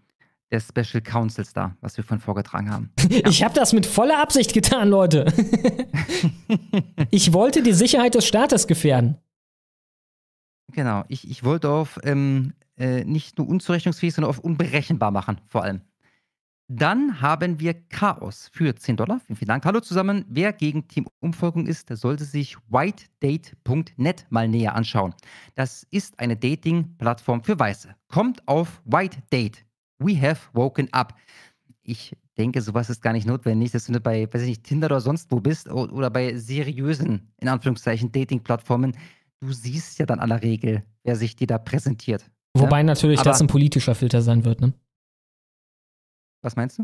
[0.49, 2.91] des Special Counsels da, was wir vorhin vorgetragen haben.
[3.27, 5.25] Ich habe das mit voller Absicht getan, Leute.
[7.11, 9.17] ich wollte die Sicherheit des Staates gefährden.
[10.73, 15.63] Genau, ich, ich wollte auf ähm, äh, nicht nur unzurechnungsfähig, sondern auf unberechenbar machen, vor
[15.63, 15.81] allem.
[16.69, 19.21] Dann haben wir Chaos für 10 Dollar.
[19.25, 19.63] Vielen, vielen Dank.
[19.63, 20.25] Hallo zusammen.
[20.27, 25.13] Wer gegen Team Umfolgung ist, der sollte sich whitedate.net mal näher anschauen.
[25.55, 27.95] Das ist eine Dating-Plattform für Weiße.
[28.09, 29.63] Kommt auf White Date.
[29.99, 31.15] We have woken up.
[31.83, 34.99] Ich denke, sowas ist gar nicht notwendig, dass du bei, weiß ich nicht, Tinder oder
[34.99, 38.91] sonst wo bist oder bei seriösen, in Anführungszeichen, Dating-Plattformen.
[39.39, 42.29] Du siehst ja dann aller Regel, wer sich dir da präsentiert.
[42.53, 44.73] Wobei natürlich das Aber- ein politischer Filter sein wird, ne?
[46.41, 46.83] Was meinst du?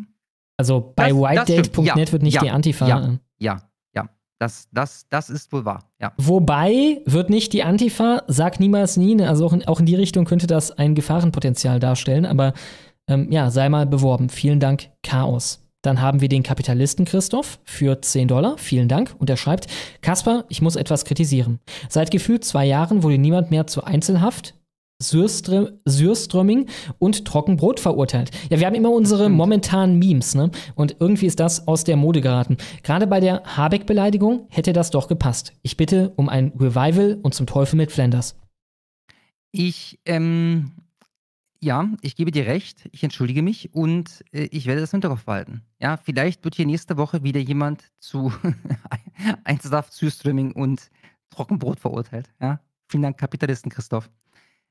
[0.58, 2.88] Also bei whitedate.net Ja, wird nicht ja, die Antifa.
[2.88, 3.62] Ja, äh, ja,
[3.96, 4.10] ja.
[4.40, 5.90] Das, das, das ist wohl wahr.
[6.00, 6.14] Ja.
[6.18, 9.30] Wobei wird nicht die Antifa, sag niemals nie, ne?
[9.30, 12.54] also auch in, auch in die Richtung könnte das ein Gefahrenpotenzial darstellen, aber
[13.08, 14.30] ähm, ja, sei mal beworben.
[14.30, 15.60] Vielen Dank, Chaos.
[15.82, 18.58] Dann haben wir den Kapitalisten Christoph für 10 Dollar.
[18.58, 19.14] Vielen Dank.
[19.20, 19.68] Und er schreibt,
[20.02, 21.60] Kasper, ich muss etwas kritisieren.
[21.90, 24.56] Seit gefühlt zwei Jahren wurde niemand mehr zur Einzelhaft,
[25.10, 26.68] Sürströ Sürströmming
[27.00, 28.32] und Trockenbrot verurteilt.
[28.50, 30.52] Ja, wir haben immer unsere momentanen Memes, ne?
[30.76, 32.58] Und irgendwie ist das aus der Mode geraten.
[32.84, 35.54] Gerade bei der Habeck-Beleidigung hätte das doch gepasst.
[35.62, 38.36] Ich bitte um ein Revival und zum Teufel mit Flanders.
[39.52, 40.72] Ich, ähm,
[41.60, 42.90] ja, ich gebe dir recht.
[42.92, 45.62] Ich entschuldige mich und äh, ich werde das im Hinterkopf behalten.
[45.80, 48.34] Ja, vielleicht wird hier nächste Woche wieder jemand zu
[49.44, 50.90] Einzelhaft, Süßströmming und
[51.30, 52.30] Trockenbrot verurteilt.
[52.42, 54.10] Ja, vielen Dank, Kapitalisten Christoph.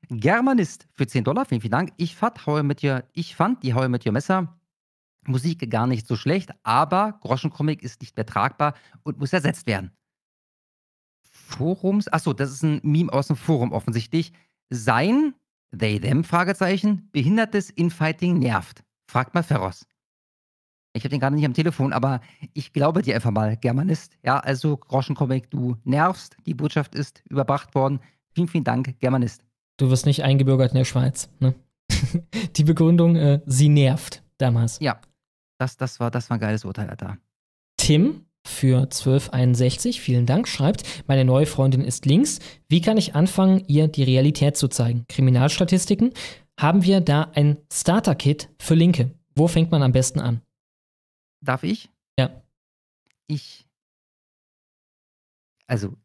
[0.09, 1.93] Germanist für 10 Dollar, vielen, vielen Dank.
[1.97, 4.59] Ich fand, mit dir, ich fand die Haue mit dir Messer
[5.27, 8.73] Musik gar nicht so schlecht, aber Groschencomic ist nicht mehr tragbar
[9.03, 9.91] und muss ersetzt werden.
[11.21, 14.33] Forums, achso, das ist ein Meme aus dem Forum offensichtlich.
[14.69, 15.33] Sein,
[15.77, 18.83] they, them, Fragezeichen, behindertes Infighting nervt.
[19.07, 19.85] Fragt mal Ferros.
[20.95, 22.21] Ich habe den gerade nicht am Telefon, aber
[22.53, 24.17] ich glaube dir einfach mal, Germanist.
[24.23, 26.37] Ja, also Groschencomic, du nervst.
[26.45, 27.99] Die Botschaft ist überbracht worden.
[28.35, 29.43] Vielen, vielen Dank, Germanist.
[29.77, 31.29] Du wirst nicht eingebürgert in der Schweiz.
[31.39, 31.55] Ne?
[32.55, 34.79] Die Begründung, äh, sie nervt damals.
[34.79, 35.01] Ja,
[35.59, 37.17] das, das, war, das war ein geiles Urteil, Alter.
[37.77, 42.39] Tim für 1261, vielen Dank, schreibt, meine neue Freundin ist links.
[42.67, 45.05] Wie kann ich anfangen, ihr die Realität zu zeigen?
[45.07, 46.13] Kriminalstatistiken?
[46.59, 49.11] Haben wir da ein Starter-Kit für Linke?
[49.35, 50.41] Wo fängt man am besten an?
[51.41, 51.89] Darf ich?
[52.19, 52.41] Ja.
[53.27, 53.65] Ich.
[55.67, 55.95] Also.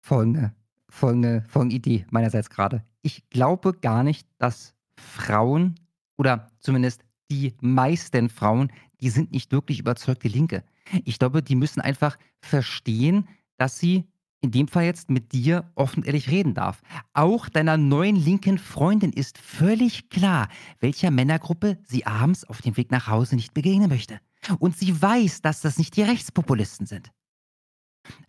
[0.00, 0.54] Folgende,
[0.92, 2.84] folgende, folgende Idee meinerseits gerade.
[3.00, 5.80] Ich glaube gar nicht, dass Frauen
[6.16, 10.62] oder zumindest die meisten Frauen, die sind nicht wirklich überzeugte Linke.
[11.04, 14.04] Ich glaube, die müssen einfach verstehen, dass sie
[14.42, 16.82] in dem Fall jetzt mit dir offen ehrlich reden darf.
[17.14, 20.48] Auch deiner neuen linken Freundin ist völlig klar,
[20.80, 24.20] welcher Männergruppe sie abends auf dem Weg nach Hause nicht begegnen möchte.
[24.58, 27.12] Und sie weiß, dass das nicht die Rechtspopulisten sind.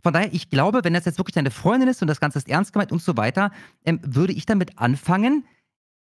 [0.02, 2.48] Von daher, ich glaube, wenn das jetzt wirklich deine Freundin ist und das Ganze ist
[2.50, 3.52] ernst gemeint und so weiter,
[3.85, 5.45] ähm, würde ich damit anfangen,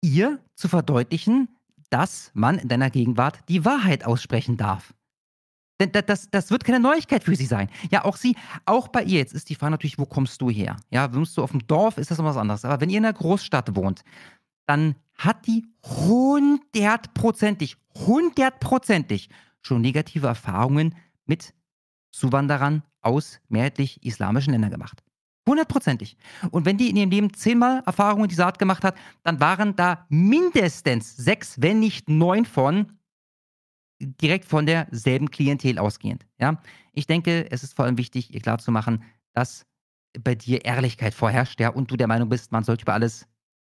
[0.01, 1.49] ihr zu verdeutlichen,
[1.89, 4.93] dass man in deiner Gegenwart die Wahrheit aussprechen darf.
[5.79, 7.69] Denn da- das, das wird keine Neuigkeit für sie sein.
[7.91, 10.77] Ja, auch sie, auch bei ihr, jetzt ist die Frage natürlich, wo kommst du her?
[10.89, 12.65] Ja, wohnst du auf dem Dorf, ist das noch was anderes.
[12.65, 14.03] Aber wenn ihr in einer Großstadt wohnt,
[14.67, 19.29] dann hat die hundertprozentig, hundertprozentig
[19.61, 20.95] schon negative Erfahrungen
[21.25, 21.53] mit
[22.11, 25.03] Zuwanderern aus mehrheitlich islamischen Ländern gemacht.
[25.47, 26.17] Hundertprozentig.
[26.51, 30.05] Und wenn die in ihrem Leben zehnmal Erfahrungen dieser Art gemacht hat, dann waren da
[30.09, 32.97] mindestens sechs, wenn nicht neun von
[33.99, 36.25] direkt von derselben Klientel ausgehend.
[36.39, 36.61] Ja?
[36.93, 39.03] Ich denke, es ist vor allem wichtig, ihr klarzumachen,
[39.33, 39.65] dass
[40.19, 43.27] bei dir Ehrlichkeit vorherrscht, ja, und du der Meinung bist, man sollte über alles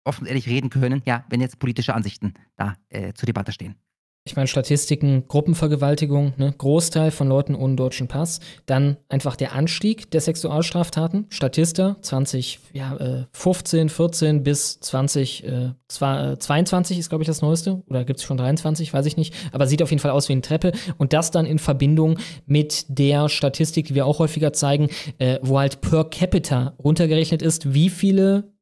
[0.04, 3.76] offen und ehrlich reden können, ja, wenn jetzt politische Ansichten da äh, zur Debatte stehen.
[4.24, 6.54] Ich meine, Statistiken, Gruppenvergewaltigung, ne?
[6.56, 8.38] Großteil von Leuten ohne deutschen Pass.
[8.66, 11.26] Dann einfach der Anstieg der Sexualstraftaten.
[11.28, 15.70] Statista 20, ja, äh, 15, 14 bis 20, äh,
[16.00, 17.82] äh, 22 ist, glaube ich, das Neueste.
[17.88, 19.34] Oder gibt es schon 23, weiß ich nicht.
[19.50, 20.70] Aber sieht auf jeden Fall aus wie eine Treppe.
[20.98, 25.58] Und das dann in Verbindung mit der Statistik, die wir auch häufiger zeigen, äh, wo
[25.58, 28.52] halt per capita runtergerechnet ist, wie viele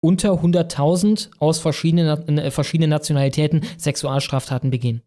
[0.00, 5.02] unter 100.000 aus verschiedenen, äh, verschiedenen Nationalitäten Sexualstraftaten begehen.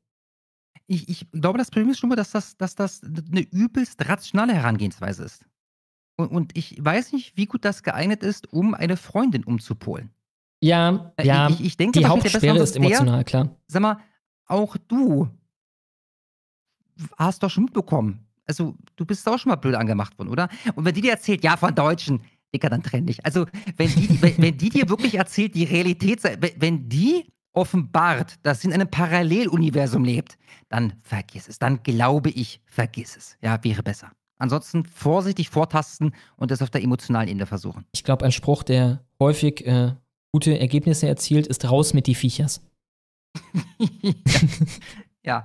[0.88, 4.53] Ich, ich glaube, das Problem ist schon mal, dass das, dass das eine übelst rationale
[4.53, 5.45] Herangehensweise ist.
[6.17, 10.11] Und, und ich weiß nicht, wie gut das geeignet ist, um eine Freundin umzupolen.
[10.61, 13.55] Ja, Äh, ja, ich, ich denke, die Hauptsperre ist emotional, der, klar.
[13.67, 13.97] Sag mal,
[14.45, 15.30] auch du
[17.17, 18.25] hast doch schon mitbekommen.
[18.45, 20.49] Also, du bist auch schon mal blöd angemacht worden, oder?
[20.75, 22.22] Und wenn die dir erzählt, ja, von Deutschen,
[22.53, 23.25] Dicker, dann trenn dich.
[23.25, 23.45] Also,
[23.77, 27.25] wenn die, wenn, wenn die dir wirklich erzählt, die Realität, sei- wenn- die
[27.56, 30.38] offenbart, dass sie in einem Paralleluniversum lebt,
[30.69, 31.59] dann vergiss es.
[31.59, 33.38] Dann glaube ich, vergiss es.
[33.43, 34.11] Ja, wäre besser.
[34.40, 37.85] Ansonsten vorsichtig vortasten und das auf der emotionalen Ebene versuchen.
[37.91, 39.93] Ich glaube, ein Spruch, der häufig äh,
[40.32, 42.61] gute Ergebnisse erzielt, ist raus mit die Viechers.
[45.25, 45.43] Ja.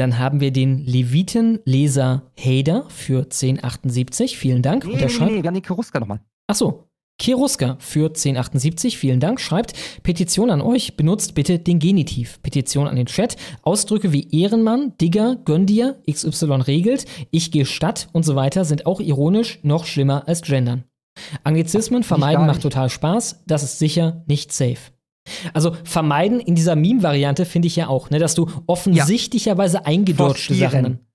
[0.00, 4.38] Dann haben wir den Leviten-Leser Hader für 1078.
[4.38, 4.86] Vielen Dank.
[4.86, 6.20] Nee, Und er nee, schreibt, nee, den Keruska nochmal.
[6.46, 6.86] Achso.
[7.18, 12.40] Kiruska für 1078, vielen Dank, schreibt, Petition an euch, benutzt bitte den Genitiv.
[12.42, 18.08] Petition an den Chat, Ausdrücke wie Ehrenmann, Digger, Gönn dir, XY regelt, ich gehe statt
[18.12, 20.84] und so weiter sind auch ironisch noch schlimmer als Gendern.
[21.44, 24.78] Anglizismen vermeiden macht total Spaß, das ist sicher nicht safe.
[25.52, 30.84] Also vermeiden in dieser Meme-Variante finde ich ja auch, ne, dass du offensichtlicherweise eingedeutschte Forcieren.
[30.84, 31.06] Sachen.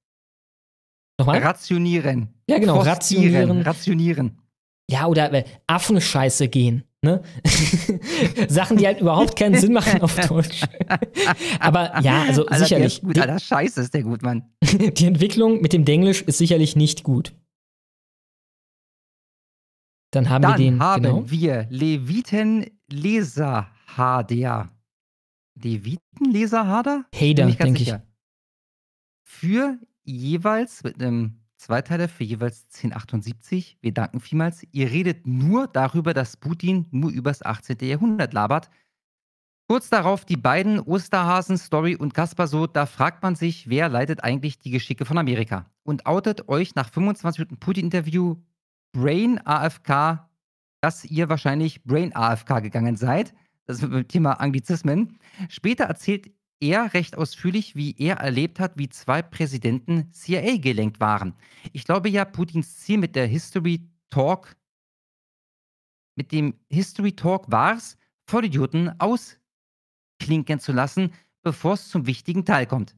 [1.17, 1.39] Nochmal?
[1.39, 2.29] Rationieren.
[2.49, 3.61] Ja, genau, rationieren.
[3.61, 4.37] Rationieren.
[4.89, 6.83] Ja, oder äh, Affenscheiße gehen.
[7.01, 7.21] Ne?
[8.47, 10.61] Sachen, die halt überhaupt keinen Sinn machen auf Deutsch.
[11.59, 13.01] Aber ja, also Alter, sicherlich.
[13.01, 14.43] Gut, Alter, scheiße ist der gut, Mann.
[14.63, 17.33] Die, die Entwicklung mit dem Denglisch ist sicherlich nicht gut.
[20.11, 20.79] Dann haben Dann wir den.
[20.79, 21.23] haben genau.
[21.29, 24.71] wir Leviten Leser Hader.
[25.55, 27.05] Leviten Leser Hader?
[27.13, 27.85] Hader, Bin nicht ganz denke ich.
[27.85, 28.03] sicher.
[29.23, 33.77] Für jeweils mit einem Zweiteiler für jeweils 1078.
[33.81, 34.67] Wir danken vielmals.
[34.71, 37.77] Ihr redet nur darüber, dass Putin nur übers 18.
[37.81, 38.69] Jahrhundert labert.
[39.67, 44.23] Kurz darauf die beiden Osterhasen, Story und Kaspar so, da fragt man sich, wer leitet
[44.23, 45.65] eigentlich die Geschicke von Amerika?
[45.83, 48.35] Und outet euch nach 25 Minuten Putin-Interview
[48.91, 50.29] Brain AFK,
[50.81, 53.33] dass ihr wahrscheinlich Brain AFK gegangen seid.
[53.65, 55.19] Das ist dem Thema Anglizismen.
[55.49, 61.35] Später erzählt er recht ausführlich, wie er erlebt hat, wie zwei Präsidenten CIA gelenkt waren.
[61.73, 64.55] Ich glaube ja, Putins Ziel mit der History Talk,
[66.15, 72.65] mit dem History Talk war es, Vollidioten ausklinken zu lassen, bevor es zum wichtigen Teil
[72.65, 72.95] kommt.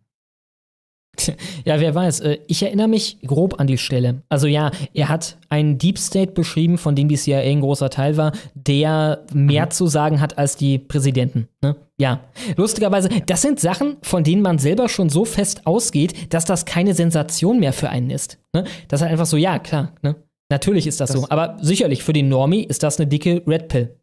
[1.65, 2.21] Ja, wer weiß.
[2.21, 4.21] Äh, Ich erinnere mich grob an die Stelle.
[4.29, 8.15] Also ja, er hat einen Deep State beschrieben, von dem die CIA ein großer Teil
[8.17, 11.47] war, der mehr zu sagen hat als die Präsidenten.
[11.61, 11.75] Ne?
[11.99, 12.21] Ja.
[12.55, 16.93] Lustigerweise, das sind Sachen, von denen man selber schon so fest ausgeht, dass das keine
[16.93, 18.37] Sensation mehr für einen ist.
[18.53, 18.63] Ne?
[18.87, 20.15] Das ist halt einfach so, ja, klar, ne?
[20.49, 21.27] Natürlich ist das, Das- so.
[21.29, 23.95] Aber sicherlich, für den Normie ist das eine dicke Red Pill.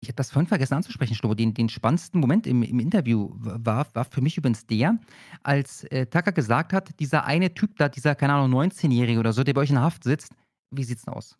[0.00, 1.34] Ich habe das vorhin vergessen anzusprechen, Schlomo.
[1.34, 4.96] Den, den spannendsten Moment im, im Interview war, war für mich übrigens der,
[5.42, 9.42] als äh, Tucker gesagt hat, dieser eine Typ da, dieser, keine Ahnung, 19-Jährige oder so,
[9.42, 10.32] der bei euch in Haft sitzt,
[10.74, 11.36] wie sieht's denn aus?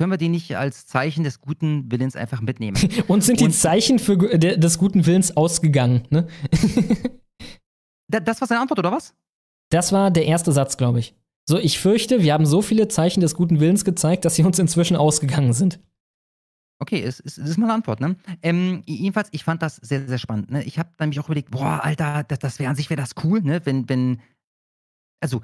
[0.00, 2.76] Können wir den nicht als Zeichen des guten Willens einfach mitnehmen?
[3.08, 6.28] Und sind die Zeichen für, de- des guten Willens ausgegangen, ne?
[8.10, 9.14] Da- das war seine Antwort, oder was?
[9.70, 11.14] Das war der erste Satz, glaube ich.
[11.48, 14.58] So, ich fürchte, wir haben so viele Zeichen des guten Willens gezeigt, dass sie uns
[14.58, 15.80] inzwischen ausgegangen sind.
[16.80, 18.16] Okay, es, es, es ist mal eine Antwort, ne?
[18.42, 20.50] Ähm, jedenfalls, ich fand das sehr, sehr spannend.
[20.50, 20.62] Ne?
[20.62, 23.40] Ich habe nämlich auch überlegt, boah, Alter, das, das wäre an sich wäre das cool,
[23.42, 23.60] ne?
[23.64, 24.20] Wenn, wenn,
[25.20, 25.42] also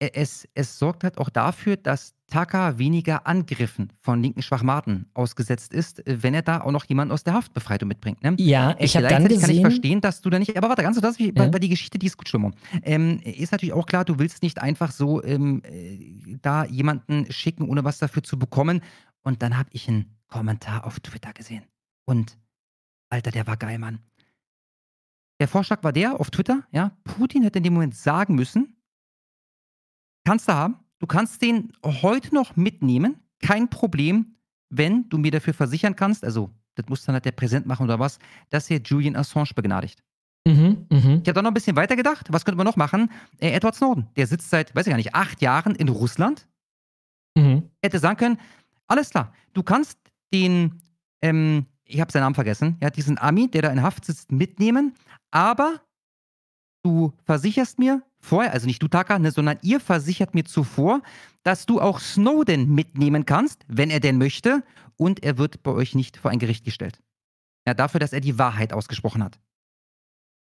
[0.00, 5.74] e- es, es sorgt halt auch dafür, dass Taka weniger Angriffen von linken Schwachmaten ausgesetzt
[5.74, 8.22] ist, äh, wenn er da auch noch jemanden aus der Haftbefreitung mitbringt.
[8.22, 8.36] Ne?
[8.38, 10.56] Ja, ich habe dann gleichzeitig kann ich gesehen, verstehen, dass du da nicht.
[10.56, 11.32] Aber warte, ganz so das, wie, Ja.
[11.34, 12.52] weil, weil die Geschichte, die ist gut, Schlimmer.
[12.84, 17.68] Ähm, ist natürlich auch klar, du willst nicht einfach so ähm, äh, da jemanden schicken,
[17.68, 18.82] ohne was dafür zu bekommen.
[19.22, 21.64] Und dann habe ich einen Kommentar auf Twitter gesehen.
[22.06, 22.38] Und
[23.10, 23.98] Alter, der war geil, Mann.
[25.40, 28.76] Der Vorschlag war der auf Twitter, ja, Putin hätte in dem Moment sagen müssen,
[30.24, 34.36] kannst du haben, du kannst den heute noch mitnehmen, kein Problem,
[34.68, 37.98] wenn du mir dafür versichern kannst, also das muss dann halt der Präsident machen oder
[37.98, 38.18] was,
[38.50, 40.02] dass er Julian Assange begnadigt.
[40.46, 41.20] Mhm, mhm.
[41.22, 43.10] Ich habe dann noch ein bisschen weiter gedacht, was könnte man noch machen?
[43.38, 46.46] Äh, Edward Snowden, der sitzt seit, weiß ich gar nicht, acht Jahren in Russland,
[47.36, 47.70] Mhm.
[47.82, 48.38] hätte sagen können,
[48.88, 49.99] alles klar, du kannst
[50.32, 50.82] den,
[51.22, 54.94] ähm, ich habe seinen Namen vergessen, ja, diesen Ami, der da in Haft sitzt, mitnehmen,
[55.30, 55.80] aber
[56.82, 61.02] du versicherst mir vorher, also nicht du Taka, ne, sondern ihr versichert mir zuvor,
[61.42, 64.62] dass du auch Snowden mitnehmen kannst, wenn er denn möchte,
[64.96, 67.02] und er wird bei euch nicht vor ein Gericht gestellt.
[67.66, 69.38] Ja, dafür, dass er die Wahrheit ausgesprochen hat.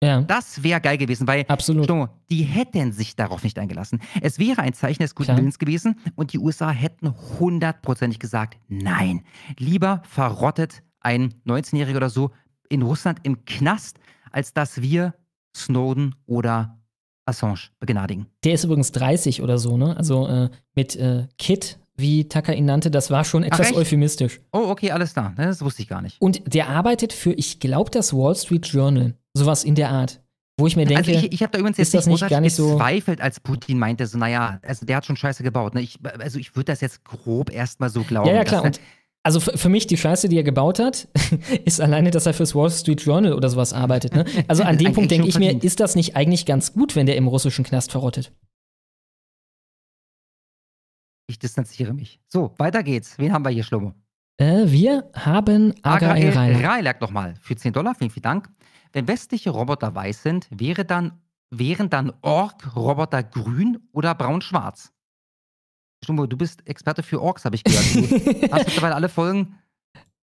[0.03, 0.21] Ja.
[0.21, 1.85] Das wäre geil gewesen, weil Absolut.
[1.85, 4.01] Schlomo, die hätten sich darauf nicht eingelassen.
[4.21, 5.37] Es wäre ein Zeichen des guten Klar.
[5.37, 9.23] Willens gewesen und die USA hätten hundertprozentig gesagt, nein,
[9.57, 12.31] lieber verrottet ein 19-Jähriger oder so
[12.69, 13.99] in Russland im Knast,
[14.31, 15.13] als dass wir
[15.55, 16.79] Snowden oder
[17.25, 18.27] Assange begnadigen.
[18.43, 19.95] Der ist übrigens 30 oder so, ne?
[19.97, 24.41] Also äh, mit äh, Kid, wie Tucker ihn nannte, das war schon etwas euphemistisch.
[24.51, 25.33] Oh, okay, alles klar.
[25.37, 26.19] Das wusste ich gar nicht.
[26.19, 29.15] Und der arbeitet für, ich glaube, das Wall Street Journal.
[29.33, 30.21] Sowas in der Art.
[30.57, 32.55] Wo ich mir denke, also ich, ich habe da übrigens jetzt das nicht gar nicht
[32.55, 35.73] so gezweifelt, als Putin meinte, so, naja, also der hat schon Scheiße gebaut.
[35.73, 35.81] Ne?
[35.81, 38.27] Ich, also ich würde das jetzt grob erstmal so glauben.
[38.29, 38.63] Ja, ja, klar.
[38.69, 38.79] dass-
[39.23, 41.07] also für, mich die Scheiße, die er gebaut hat,
[41.65, 44.15] ist alleine, dass er fürs Wall Street Journal oder sowas arbeitet.
[44.15, 44.25] Ne?
[44.47, 45.63] Also an dem Punkt denke ich mir, verdient.
[45.63, 48.33] ist das nicht eigentlich ganz gut, wenn der im russischen Knast verrottet?
[51.27, 52.19] ich distanziere mich.
[52.27, 53.17] So, weiter geht's.
[53.17, 53.93] Wen haben wir hier, Schlomo?
[54.41, 56.67] Äh, wir haben Aga El Reiner.
[56.67, 58.49] Railak nochmal für 10 Dollar, vielen, vielen Dank.
[58.91, 61.21] Wenn westliche Roboter weiß sind, wäre dann,
[61.51, 64.91] wären dann Ork-Roboter grün oder braun-schwarz?
[66.03, 67.85] Schlomo, du bist Experte für Orks, habe ich gehört.
[67.93, 68.01] Du
[68.51, 69.59] hast mittlerweile alle Folgen.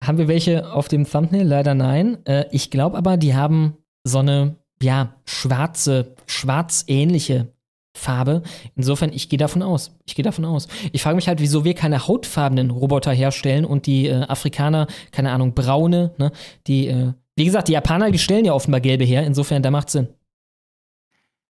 [0.02, 1.46] Haben wir welche auf dem Thumbnail?
[1.46, 2.26] Leider nein.
[2.26, 7.54] Äh, ich glaube aber, die haben so eine, ja, schwarze, schwarzähnliche
[7.98, 8.44] Farbe.
[8.76, 9.92] Insofern, ich gehe davon aus.
[10.06, 10.68] Ich gehe davon aus.
[10.92, 15.32] Ich frage mich halt, wieso wir keine hautfarbenen Roboter herstellen und die äh, Afrikaner, keine
[15.32, 16.32] Ahnung, braune, ne?
[16.68, 19.26] Die, äh, wie gesagt, die Japaner, die stellen ja offenbar gelbe her.
[19.26, 20.08] Insofern, da macht Sinn.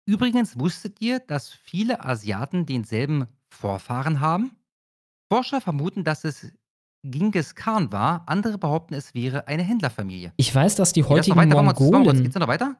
[0.06, 4.52] Übrigens wusstet ihr, dass viele Asiaten denselben Vorfahren haben?
[5.32, 6.52] Forscher vermuten, dass es
[7.04, 10.34] Genghis Khan war, andere behaupten, es wäre eine Händlerfamilie.
[10.38, 12.24] Ich weiß, dass die das heutigen wir uns- Mongolen.
[12.24, 12.76] Geht's noch weiter?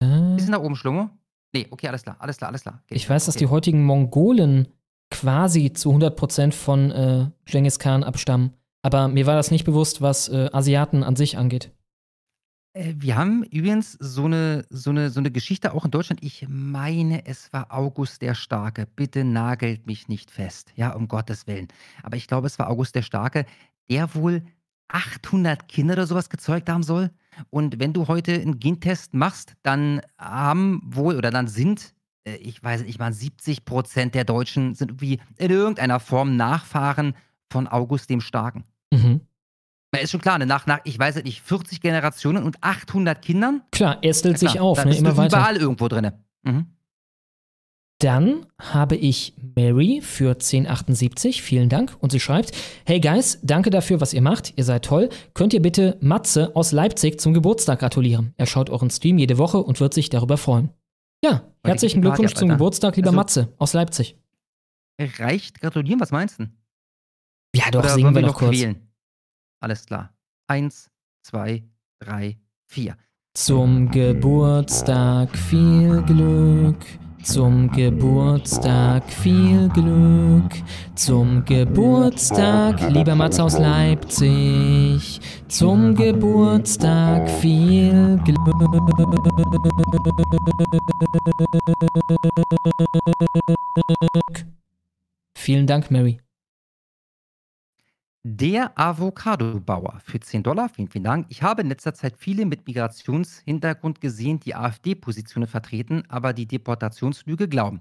[0.00, 1.10] Äh, Bisschen nach oben, Schlomo?
[1.52, 2.82] Nee, okay, alles klar, alles klar, alles klar.
[2.86, 2.96] Geht.
[2.96, 3.44] Ich weiß, dass okay.
[3.44, 4.68] die heutigen Mongolen
[5.10, 8.52] quasi zu 100% von äh, Genghis Khan abstammen.
[8.82, 11.72] Aber mir war das nicht bewusst, was äh, Asiaten an sich angeht.
[12.74, 16.22] Äh, Wir haben übrigens so eine, so, eine, so eine Geschichte auch in Deutschland.
[16.22, 18.86] Ich meine, es war August der Starke.
[18.86, 20.72] Bitte nagelt mich nicht fest.
[20.76, 21.68] Ja, um Gottes Willen.
[22.02, 23.46] Aber ich glaube, es war August der Starke,
[23.90, 24.42] der wohl
[24.88, 27.10] 800 Kinder oder sowas gezeugt haben soll.
[27.50, 31.94] Und wenn du heute einen Gentest machst, dann haben wohl oder dann sind,
[32.24, 37.14] äh, ich weiß nicht mal, 70 Prozent der Deutschen sind irgendwie in irgendeiner Form Nachfahren
[37.50, 38.64] von August dem Starken.
[38.92, 39.20] Mhm.
[39.92, 40.44] Na, Ist schon klar, ne?
[40.46, 43.62] nach, nach, ich weiß nicht, 40 Generationen und 800 Kindern?
[43.72, 45.38] Klar, ästelt Ja, sich auf, ne, immer weiter.
[45.38, 46.12] überall irgendwo drin.
[46.42, 46.66] Mhm.
[48.00, 51.42] Dann habe ich Mary für 1078.
[51.42, 51.96] Vielen Dank.
[52.00, 52.52] Und sie schreibt:
[52.86, 54.52] Hey Guys, danke dafür, was ihr macht.
[54.56, 55.08] Ihr seid toll.
[55.34, 58.34] Könnt ihr bitte Matze aus Leipzig zum Geburtstag gratulieren?
[58.36, 60.70] Er schaut euren Stream jede Woche und wird sich darüber freuen.
[61.24, 62.48] Ja, herzlichen Glückwunsch zum.
[62.48, 64.16] Geburtstag, lieber Also- Matze aus Leipzig.
[65.00, 66.44] Reicht gratulieren, was meinst du?
[67.54, 68.50] Ja, doch, Oder singen wollen wir noch kurz.
[68.56, 68.88] quälen?
[69.60, 70.14] Alles klar.
[70.48, 70.88] Eins,
[71.24, 71.64] zwei,
[72.00, 72.96] drei, vier.
[73.34, 76.84] Zum Geburtstag viel Glück.
[77.28, 80.50] Zum Geburtstag viel Glück.
[80.94, 85.20] Zum Geburtstag, lieber Mats aus Leipzig.
[85.46, 88.38] Zum Geburtstag viel Glück.
[95.34, 96.18] Vielen Dank, Mary.
[98.24, 101.26] Der Avocado-Bauer für 10 Dollar, vielen, vielen Dank.
[101.28, 107.48] Ich habe in letzter Zeit viele mit Migrationshintergrund gesehen, die AfD-Positionen vertreten, aber die Deportationslüge
[107.48, 107.80] glauben.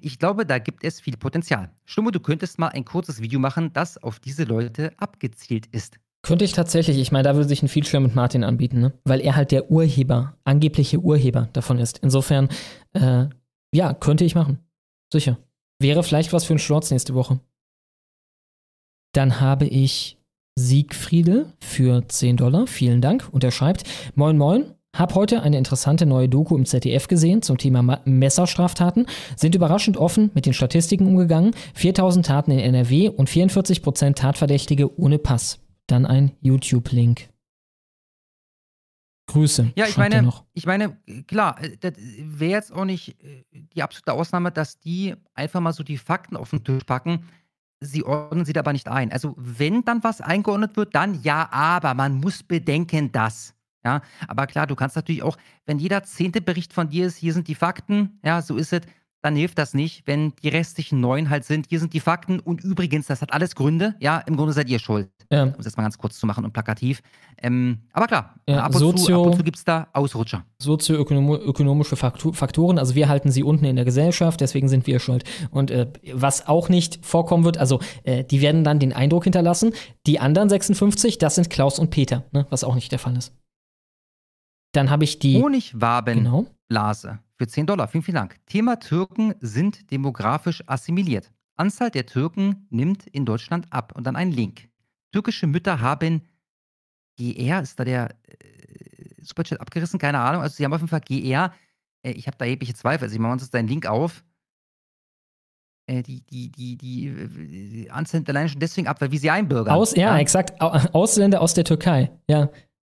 [0.00, 1.70] Ich glaube, da gibt es viel Potenzial.
[1.86, 5.98] Stumme, du könntest mal ein kurzes Video machen, das auf diese Leute abgezielt ist.
[6.22, 8.92] Könnte ich tatsächlich, ich meine, da würde sich ein Feature mit Martin anbieten, ne?
[9.04, 11.98] weil er halt der Urheber, angebliche Urheber davon ist.
[11.98, 12.50] Insofern,
[12.92, 13.26] äh,
[13.72, 14.58] ja, könnte ich machen.
[15.10, 15.38] Sicher.
[15.78, 17.40] Wäre vielleicht was für einen Shorts nächste Woche.
[19.12, 20.18] Dann habe ich
[20.56, 22.66] Siegfriede für 10 Dollar.
[22.66, 23.28] Vielen Dank.
[23.30, 24.74] Und er schreibt: Moin, moin.
[24.96, 29.06] Hab heute eine interessante neue Doku im ZDF gesehen zum Thema Ma Messerstraftaten.
[29.36, 31.54] Sind überraschend offen mit den Statistiken umgegangen.
[31.74, 35.60] 4000 Taten in NRW und 44% Tatverdächtige ohne Pass.
[35.86, 37.28] Dann ein YouTube-Link.
[39.30, 39.72] Grüße.
[39.76, 40.96] Ja, ich meine, ich meine,
[41.28, 45.72] klar, äh, das wäre jetzt auch nicht äh, die absolute Ausnahme, dass die einfach mal
[45.72, 47.26] so die Fakten auf den Tisch packen.
[47.82, 49.10] Sie ordnen sie aber nicht ein.
[49.10, 53.54] Also, wenn dann was eingeordnet wird, dann ja, aber man muss bedenken, dass.
[53.82, 57.32] Ja, aber klar, du kannst natürlich auch, wenn jeder zehnte Bericht von dir ist, hier
[57.32, 58.82] sind die Fakten, ja, so ist es,
[59.22, 62.62] dann hilft das nicht, wenn die restlichen neun halt sind, hier sind die Fakten und
[62.64, 65.10] übrigens, das hat alles Gründe, ja, im Grunde seid ihr schuld.
[65.32, 65.44] Ja.
[65.44, 67.02] Um es jetzt mal ganz kurz zu machen und plakativ.
[67.40, 70.44] Ähm, aber klar, Ja, ab und zu, Sozio- ab und zu gibt es da Ausrutscher.
[70.60, 75.24] sozioökonomische Faktoren, also wir halten sie unten in der Gesellschaft, deswegen sind wir schuld.
[75.50, 79.72] Und äh, was auch nicht vorkommen wird, also äh, die werden dann den Eindruck hinterlassen,
[80.06, 83.32] die anderen 56, das sind Klaus und Peter, ne, was auch nicht der Fall ist.
[84.72, 85.40] Dann habe ich die.
[85.40, 87.88] Honigwabenblase für 10 Dollar.
[87.88, 88.36] Vielen, vielen Dank.
[88.44, 91.32] Thema Türken sind demografisch assimiliert.
[91.56, 93.94] Anzahl der Türken nimmt in Deutschland ab.
[93.96, 94.68] Und dann ein Link.
[95.10, 96.20] Türkische Mütter haben
[97.18, 99.98] GR, ist da der äh, Superchat abgerissen?
[99.98, 100.42] Keine Ahnung.
[100.42, 101.54] Also sie haben auf jeden Fall GR.
[102.02, 103.04] Äh, ich habe da erhebliche Zweifel.
[103.04, 104.22] Also ich mache uns jetzt einen Link auf.
[105.86, 109.18] Äh, die, die, die, die, äh, die Anzahl nimmt alleine schon deswegen ab, weil wir
[109.18, 109.74] sie einbürgern.
[109.74, 110.60] Aus, ja, exakt.
[110.60, 112.10] Au- Ausländer aus der Türkei.
[112.28, 112.50] Ja.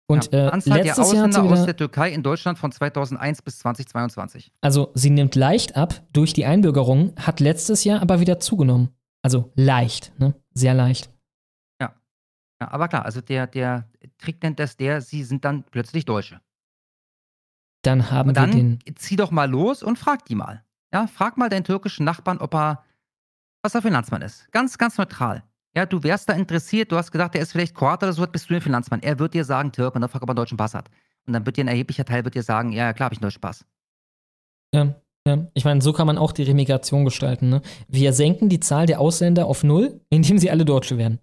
[0.08, 2.58] Und ja, äh, Anzahl der letztes Jahr sie Ausländer aus wieder, der Türkei in Deutschland
[2.58, 4.52] von 2001 bis 2022.
[4.60, 8.90] also sie nimmt leicht ab durch die Einbürgerung, hat letztes Jahr aber wieder zugenommen.
[9.22, 10.34] Also leicht, ne?
[10.52, 11.10] Sehr leicht.
[11.80, 11.94] Ja.
[12.60, 16.40] ja aber klar, also der, der Trick nennt das der, sie sind dann plötzlich Deutsche.
[17.82, 18.78] Dann haben Und wir dann den.
[18.96, 20.64] zieh doch mal los und frag die mal.
[20.92, 22.84] Ja, frag mal deinen türkischen Nachbarn, ob er,
[23.62, 24.50] was er für ein Landsmann ist.
[24.52, 25.42] Ganz, ganz neutral.
[25.74, 28.50] Ja, du wärst da interessiert, du hast gesagt, er ist vielleicht Kroat oder so, bist
[28.50, 29.02] du ein Finanzmann.
[29.02, 30.90] Er wird dir sagen, Türk, und dann frag, ob er einen deutschen Pass hat.
[31.26, 33.20] Und dann wird dir ein erheblicher Teil wird dir sagen, ja, ja, klar, habe ich
[33.20, 33.64] einen deutschen Pass.
[34.74, 34.94] Ja,
[35.26, 35.46] ja.
[35.54, 37.48] Ich meine, so kann man auch die Remigration gestalten.
[37.48, 37.62] Ne?
[37.88, 41.20] Wir senken die Zahl der Ausländer auf null, indem sie alle Deutsche werden.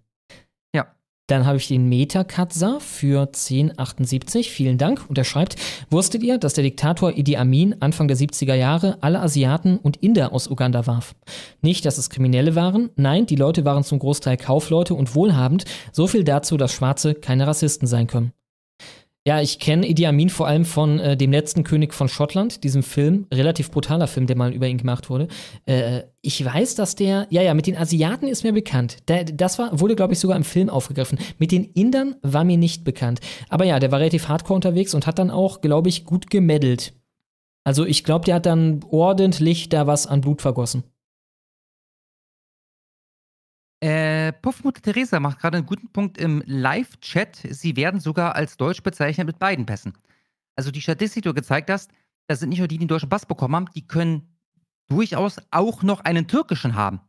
[1.30, 4.50] Dann habe ich den Metakatsa für 1078.
[4.50, 5.08] Vielen Dank.
[5.08, 5.54] Und er schreibt:
[5.88, 10.32] Wusstet ihr, dass der Diktator Idi Amin Anfang der 70er Jahre alle Asiaten und Inder
[10.32, 11.14] aus Uganda warf?
[11.62, 12.90] Nicht, dass es Kriminelle waren.
[12.96, 15.66] Nein, die Leute waren zum Großteil Kaufleute und wohlhabend.
[15.92, 18.32] So viel dazu, dass Schwarze keine Rassisten sein können.
[19.26, 22.82] Ja, ich kenne Idi Amin vor allem von äh, dem letzten König von Schottland, diesem
[22.82, 25.28] Film, relativ brutaler Film, der mal über ihn gemacht wurde.
[25.66, 28.96] Äh, ich weiß, dass der, ja, ja, mit den Asiaten ist mir bekannt.
[29.08, 31.18] Der, das war, wurde, glaube ich, sogar im Film aufgegriffen.
[31.38, 33.20] Mit den Indern war mir nicht bekannt.
[33.50, 36.94] Aber ja, der war relativ hardcore unterwegs und hat dann auch, glaube ich, gut gemeddelt.
[37.62, 40.82] Also ich glaube, der hat dann ordentlich da was an Blut vergossen.
[43.80, 47.36] Äh, Puffmutter Theresa macht gerade einen guten Punkt im Live-Chat.
[47.50, 49.94] Sie werden sogar als Deutsch bezeichnet mit beiden Pässen.
[50.54, 51.90] Also die Statistik, die du gezeigt hast,
[52.26, 54.36] das sind nicht nur die, die den deutschen Pass bekommen haben, die können
[54.88, 57.00] durchaus auch noch einen türkischen haben.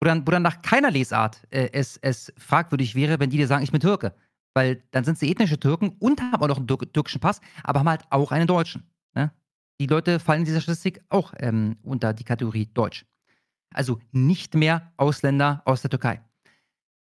[0.00, 3.46] Wo dann, wo dann nach keiner Lesart äh, es, es fragwürdig wäre, wenn die dir
[3.46, 4.14] sagen, ich bin Türke.
[4.54, 7.80] Weil dann sind sie ethnische Türken und haben auch noch einen tür türkischen Pass, aber
[7.80, 8.90] haben halt auch einen deutschen.
[9.14, 9.32] Ne?
[9.80, 13.06] Die Leute fallen in dieser Statistik auch ähm, unter die Kategorie Deutsch.
[13.74, 16.20] Also nicht mehr Ausländer aus der Türkei.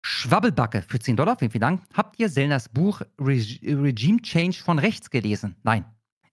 [0.03, 1.81] Schwabbelbacke für 10 Dollar, vielen, vielen Dank.
[1.93, 5.55] Habt ihr Sellners Buch Reg Regime Change von rechts gelesen?
[5.63, 5.85] Nein.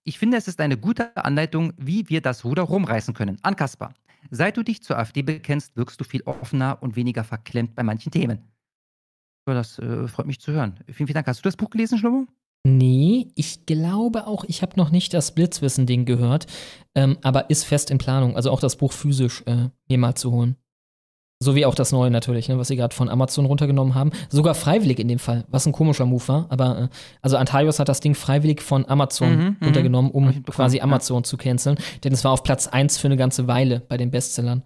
[0.03, 3.39] Ich finde, es ist eine gute Anleitung, wie wir das Ruder rumreißen können.
[3.41, 3.93] An Kaspar.
[4.29, 8.11] Seit du dich zur AfD bekennst, wirkst du viel offener und weniger verklemmt bei manchen
[8.11, 8.39] Themen.
[9.47, 10.79] Ja, das äh, freut mich zu hören.
[10.85, 11.27] Vielen, vielen Dank.
[11.27, 12.27] Hast du das Buch gelesen, Schlummo?
[12.65, 16.47] Nee, ich glaube auch, ich habe noch nicht das Blitzwissen-Ding gehört,
[16.95, 18.37] ähm, aber ist fest in Planung.
[18.37, 20.55] Also auch das Buch physisch äh, mir mal zu holen.
[21.43, 24.11] So wie auch das neue natürlich, ne, was sie gerade von Amazon runtergenommen haben.
[24.29, 26.45] Sogar freiwillig in dem Fall, was ein komischer Move war.
[26.49, 26.87] Aber äh,
[27.21, 29.57] also Antaios hat das Ding freiwillig von Amazon Mhm, mhm.
[29.61, 30.83] runtergenommen, um quasi ja.
[30.83, 31.77] Amazon zu canceln.
[32.05, 34.63] Denn es war auf Platz 1 für eine ganze Weile bei den Bestsellern.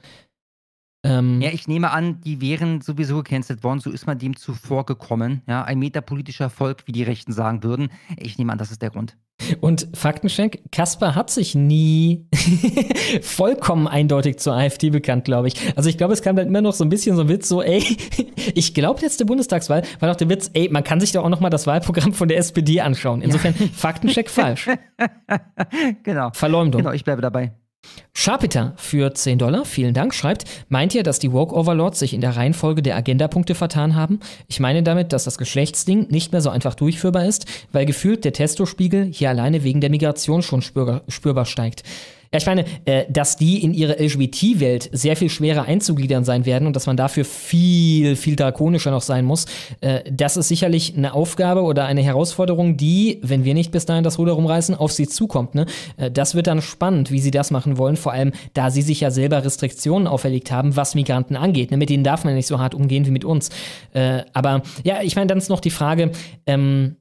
[1.08, 3.80] Ähm, Ja, ich nehme an, die wären sowieso gecancelt worden.
[3.80, 5.42] So ist man dem zuvor gekommen.
[5.48, 7.90] Ja, ein metapolitischer Erfolg, wie die Rechten sagen würden.
[8.18, 9.16] Ich nehme an, das ist der Grund.
[9.62, 12.28] Und Faktencheck, Kaspar hat sich nie
[13.22, 15.56] vollkommen eindeutig zur AfD bekannt, glaube ich.
[15.78, 17.62] Also ich glaube, es kam dann immer noch so ein bisschen so ein Witz, so,
[17.62, 17.84] ey,
[18.56, 21.40] ich glaube, letzte Bundestagswahl war doch der Witz, ey, man kann sich doch auch noch
[21.40, 23.22] mal das Wahlprogramm von der SPD anschauen.
[23.22, 24.70] Insofern, Faktencheck falsch.
[26.04, 26.32] genau.
[26.34, 26.82] Verleumdung.
[26.82, 27.54] Genau, ich bleibe dabei.
[28.14, 32.20] Sharpiter für 10 Dollar, vielen Dank, schreibt, meint ihr, dass die Woke Overlords sich in
[32.20, 34.20] der Reihenfolge der Agendapunkte vertan haben?
[34.48, 38.34] Ich meine damit, dass das Geschlechtsding nicht mehr so einfach durchführbar ist, weil gefühlt der
[38.34, 41.84] Testospiegel hier alleine wegen der Migration schon spürbar, spürbar steigt.
[42.32, 46.68] Ja, ich meine, äh, dass die in ihre LGBT-Welt sehr viel schwerer einzugliedern sein werden
[46.68, 49.46] und dass man dafür viel, viel drakonischer noch sein muss,
[49.82, 54.04] äh, das ist sicherlich eine Aufgabe oder eine Herausforderung, die, wenn wir nicht bis dahin
[54.04, 55.56] das Ruder rumreißen, auf sie zukommt.
[55.56, 55.66] Ne?
[55.98, 59.02] Äh, das wird dann spannend, wie sie das machen wollen, vor allem da sie sich
[59.02, 61.72] ja selber Restriktionen auferlegt haben, was Migranten angeht.
[61.72, 61.78] Ne?
[61.78, 63.50] Mit denen darf man nicht so hart umgehen wie mit uns.
[63.94, 66.12] Äh, aber ja, ich meine, dann ist noch die Frage,
[66.46, 66.98] ähm,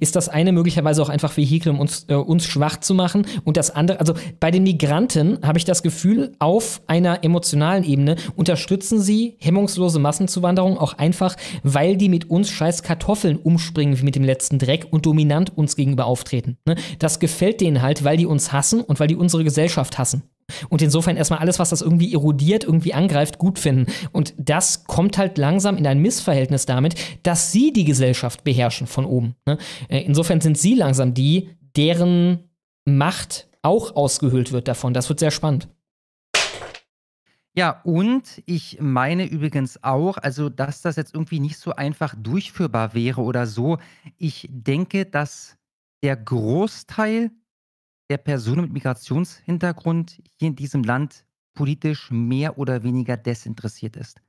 [0.00, 3.26] ist das eine möglicherweise auch einfach Vehikel, um uns, äh, uns schwach zu machen.
[3.44, 8.16] Und das andere, also bei den Migranten habe ich das Gefühl, auf einer emotionalen Ebene
[8.36, 14.14] unterstützen sie hemmungslose Massenzuwanderung auch einfach, weil die mit uns scheiß Kartoffeln umspringen wie mit
[14.14, 16.56] dem letzten Dreck und dominant uns gegenüber auftreten.
[16.66, 16.76] Ne?
[16.98, 20.22] Das gefällt denen halt, weil die uns hassen und weil die unsere Gesellschaft hassen.
[20.68, 23.86] Und insofern erstmal alles, was das irgendwie erodiert, irgendwie angreift, gut finden.
[24.12, 29.04] Und das kommt halt langsam in ein Missverhältnis damit, dass sie die Gesellschaft beherrschen von
[29.04, 29.34] oben.
[29.46, 29.58] Ne?
[29.88, 32.50] Äh, Insofern sind sie langsam die, deren
[32.84, 34.94] Macht auch ausgehöhlt wird davon.
[34.94, 35.68] Das wird sehr spannend.
[37.56, 42.94] Ja, und ich meine übrigens auch, also dass das jetzt irgendwie nicht so einfach durchführbar
[42.94, 43.78] wäre oder so.
[44.18, 45.56] Ich denke, dass
[46.02, 47.32] der Großteil
[48.10, 51.24] der Personen mit Migrationshintergrund hier in diesem Land
[51.54, 54.20] politisch mehr oder weniger desinteressiert ist.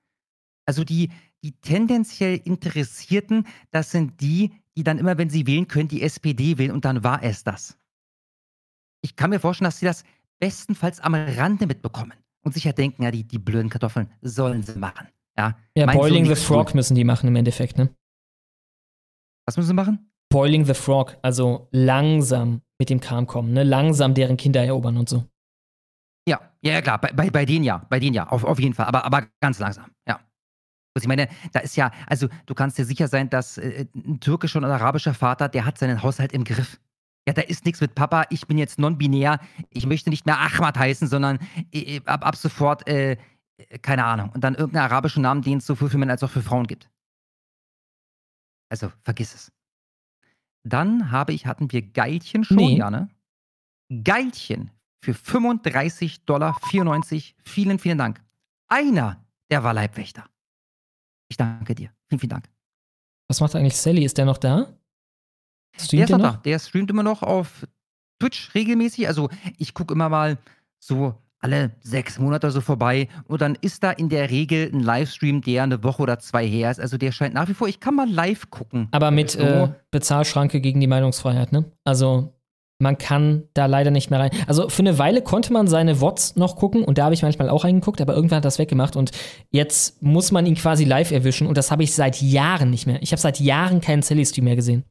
[0.68, 1.10] Also die,
[1.44, 6.58] die tendenziell Interessierten, das sind die, die dann immer, wenn sie wählen können, die SPD
[6.58, 7.78] wählen und dann war es das.
[9.04, 10.04] Ich kann mir vorstellen, dass sie das
[10.40, 14.78] bestenfalls am Rande mitbekommen und sich ja denken, ja, die, die blöden Kartoffeln sollen sie
[14.78, 15.08] machen.
[15.38, 17.90] Ja, Ja, Boiling the liegt wohl- Frog müssen die machen im Endeffekt, ne?
[19.48, 20.11] Was müssen sie machen?
[20.32, 23.64] Boiling the Frog, also langsam mit dem Kram kommen, ne?
[23.64, 25.26] langsam deren Kinder erobern und so.
[26.28, 28.86] Ja, ja, klar, bei, bei, bei denen ja, bei denen ja, auf, auf jeden Fall,
[28.88, 30.20] aber, aber ganz langsam, ja.
[30.98, 34.60] Ich meine, da ist ja, also du kannst dir sicher sein, dass äh, ein türkischer
[34.60, 36.80] und arabischer Vater, der hat seinen Haushalt im Griff.
[37.28, 40.78] Ja, da ist nichts mit Papa, ich bin jetzt non-binär, ich möchte nicht mehr Ahmad
[40.78, 41.40] heißen, sondern
[41.72, 43.18] äh, ab, ab sofort, äh,
[43.82, 46.42] keine Ahnung, und dann irgendeinen arabischen Namen, den es sowohl für Männer als auch für
[46.42, 46.90] Frauen gibt.
[48.70, 49.52] Also, vergiss es.
[50.64, 52.78] Dann habe ich, hatten wir Geilchen schon, Nee.
[52.78, 53.10] ja, ne?
[54.04, 54.72] Geilchen
[55.04, 56.58] für 35,94 Dollar.
[57.46, 58.22] Vielen, vielen Dank.
[58.70, 60.26] Einer der war Leibwächter.
[61.30, 61.92] Ich danke dir.
[62.08, 62.50] Vielen, vielen Dank.
[63.28, 64.04] Was macht eigentlich Sally?
[64.06, 64.74] Ist der noch da?
[65.76, 66.36] Der Streamt ist der noch noch?
[66.36, 66.42] da.
[66.42, 67.68] Der streamt immer noch auf
[68.20, 69.08] Twitch regelmäßig.
[69.08, 70.38] Also ich gucke immer mal
[70.80, 75.42] so alle sechs Monate so vorbei und dann ist da in der Regel ein Livestream,
[75.42, 76.80] der eine Woche oder zwei her ist.
[76.80, 78.88] Also der scheint nach wie vor, ich kann mal live gucken.
[78.92, 79.40] Aber mit So.
[79.40, 81.66] äh, Bezahlschranke gegen die Meinungsfreiheit, ne?
[81.84, 82.34] Also
[82.78, 84.32] man kann da leider nicht mehr rein.
[84.48, 87.50] Also für eine Weile konnte man seine VODs noch gucken und da habe ich manchmal
[87.50, 89.12] auch reingeguckt, aber irgendwann hat das weggemacht und
[89.52, 93.02] jetzt muss man ihn quasi live erwischen und das habe ich seit Jahren nicht mehr.
[93.02, 94.84] Ich habe seit Jahren keinen Sally-Stream mehr gesehen.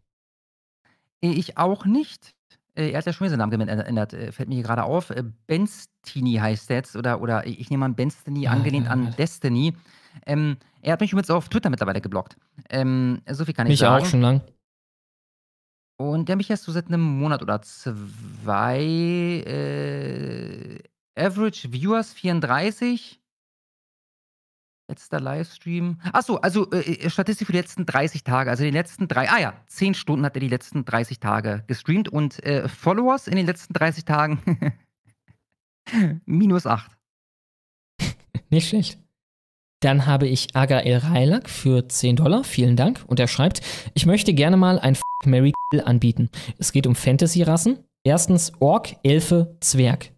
[1.21, 2.35] Ich auch nicht.
[2.75, 5.11] Äh, Er hat ja schon wieder seinen Namen geändert, äh, fällt mir hier gerade auf.
[5.11, 9.05] Äh, Benstini heißt er jetzt, oder, oder ich nehme an Benstini, Ah, angelehnt ja, an
[9.07, 9.11] ja.
[9.11, 9.75] Destiny.
[10.27, 12.37] Ähm, er hat mich übrigens auf Twitter mittlerweile geblockt.
[12.71, 14.03] Ähm, so viel kann ich Mich sagen.
[14.05, 14.41] auch schon lang.
[15.99, 19.45] Und der mich erst so seit einem Monat oder zwei.
[21.17, 23.20] Average Viewers 34.
[24.91, 26.01] Letzter Livestream.
[26.13, 28.51] Achso, also äh, Statistik für die letzten 30 Tage.
[28.51, 29.31] Also die letzten drei.
[29.31, 32.09] Ah ja, 10 Stunden hat er die letzten 30 Tage gestreamt.
[32.09, 34.73] Und äh, Followers in den letzten 30 Tagen
[36.27, 36.91] minus 8.
[38.51, 38.99] Nicht schlecht.
[39.79, 42.43] Dann habe ich Aga El Railak für 10 Dollar.
[42.43, 43.05] Vielen Dank.
[43.07, 43.63] Und er schreibt,
[43.95, 46.31] ich möchte gerne mal ein F Mary Kill anbieten.
[46.59, 47.79] Es geht um Fantasy-Rassen.
[48.03, 50.11] Erstens Ork, Elfe, Zwerg.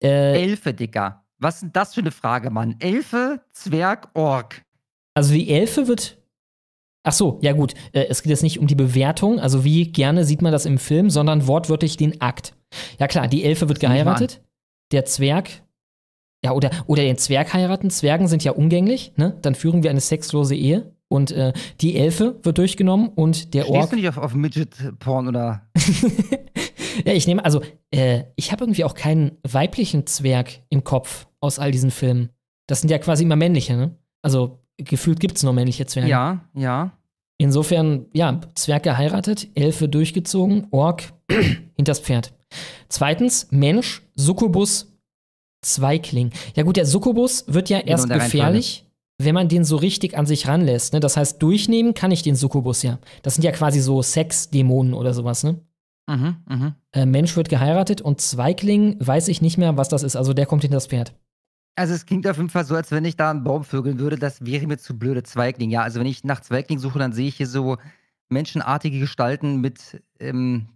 [0.00, 1.24] Äh, Elfe, Dicker.
[1.38, 2.76] Was ist denn das für eine Frage, Mann?
[2.80, 4.64] Elfe, Zwerg, Ork.
[5.14, 6.18] Also die Elfe wird.
[7.04, 7.74] Ach so, ja gut.
[7.92, 10.78] Äh, es geht jetzt nicht um die Bewertung, also wie gerne sieht man das im
[10.78, 12.54] Film, sondern wortwörtlich den Akt.
[12.98, 14.42] Ja klar, die Elfe wird geheiratet.
[14.92, 15.62] Der Zwerg.
[16.44, 17.90] Ja, oder, oder den Zwerg heiraten.
[17.90, 19.36] Zwergen sind ja umgänglich, ne?
[19.42, 20.92] Dann führen wir eine sexlose Ehe.
[21.08, 23.90] Und äh, die Elfe wird durchgenommen und der Stehst Ork.
[23.90, 25.62] du nicht auf, auf Midget-Porn oder?
[27.04, 31.58] Ja, ich nehme, also, äh, ich habe irgendwie auch keinen weiblichen Zwerg im Kopf aus
[31.58, 32.30] all diesen Filmen.
[32.66, 33.96] Das sind ja quasi immer männliche, ne?
[34.22, 36.10] Also, gefühlt gibt es nur männliche Zwerge.
[36.10, 36.92] Ja, ja.
[37.38, 41.12] Insofern, ja, Zwerg geheiratet, Elfe durchgezogen, Ork
[41.76, 42.32] hinters Pferd.
[42.88, 44.92] Zweitens, Mensch, Succubus,
[45.62, 46.30] Zweikling.
[46.54, 48.86] Ja gut, der Succubus wird ja Genau, erst gefährlich,
[49.18, 50.92] wenn man den so richtig an sich ranlässt.
[50.92, 51.00] Ne?
[51.00, 52.98] Das heißt, durchnehmen kann ich den Succubus ja.
[53.22, 55.60] Das sind ja quasi so Sexdämonen oder sowas, ne?
[56.08, 56.74] Mhm, mhm.
[56.92, 60.16] Äh, Mensch wird geheiratet und Zweikling weiß ich nicht mehr, was das ist.
[60.16, 61.14] Also der kommt hinters Pferd.
[61.76, 64.16] Also es klingt auf jeden Fall so, als wenn ich da einen Baum vögeln würde.
[64.18, 65.70] Das wäre mir zu blöde Zweigling.
[65.70, 67.76] Ja, also wenn ich nach Zweigling suche, dann sehe ich hier so
[68.28, 70.66] menschenartige Gestalten mit ähm,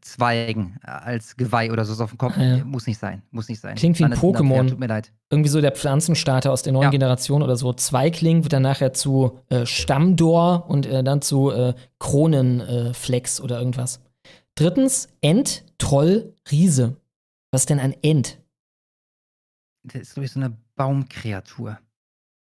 [0.00, 2.36] Zweigen äh, als Geweih oder so auf dem Kopf.
[2.36, 2.58] Ja.
[2.58, 3.22] Äh, Muss nicht sein.
[3.30, 3.74] Muss nicht sein.
[3.74, 4.68] Klingt wie ein Pokémon.
[4.68, 5.12] Tut mir leid.
[5.30, 6.90] Irgendwie so der Pflanzenstarter aus der neuen Ja.
[6.90, 7.72] Generation oder so.
[7.72, 14.00] Zweikling wird dann nachher zu äh, Stammdor und äh, dann zu äh, Kronenflex oder irgendwas.
[14.56, 17.00] Drittens, Ent, Troll, Riese.
[17.52, 18.42] Was ist denn ein Ent?
[19.84, 21.78] Das ist, glaube ich, so eine Baumkreatur.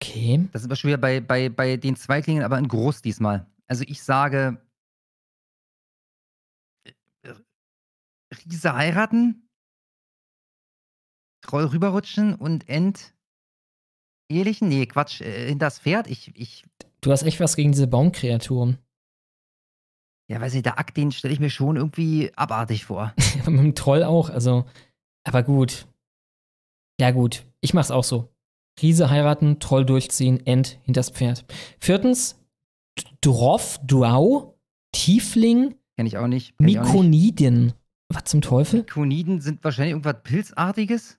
[0.01, 0.49] Okay.
[0.53, 3.47] Das sind wir schon wieder bei, bei, bei den Zweiglingen, aber in groß diesmal.
[3.67, 4.61] Also ich sage,
[6.85, 7.35] äh,
[8.45, 9.49] Riese heiraten,
[11.43, 13.15] Troll rüberrutschen und Ent
[14.33, 14.69] ehelichen?
[14.69, 16.09] Nee, Quatsch, äh, das Pferd.
[16.09, 16.65] Ich, ich,
[17.01, 18.79] Du hast echt was gegen diese Baumkreaturen.
[20.33, 23.13] Ja, weiß nicht, der Akt, den stelle ich mir schon irgendwie abartig vor.
[23.47, 24.65] Mit dem Troll auch, also.
[25.25, 25.87] Aber gut.
[26.99, 27.45] Ja, gut.
[27.61, 28.29] Ich mach's auch so.
[28.81, 31.45] Riese heiraten, Troll durchziehen, Ent hinters Pferd.
[31.79, 32.41] Viertens,
[33.21, 34.59] Droff, Duau,
[34.93, 36.57] Tiefling, Kenn ich auch nicht.
[36.57, 37.75] Kenn nicht.
[38.09, 38.85] Was zum Teufel?
[38.85, 41.19] Koniden sind wahrscheinlich irgendwas Pilzartiges.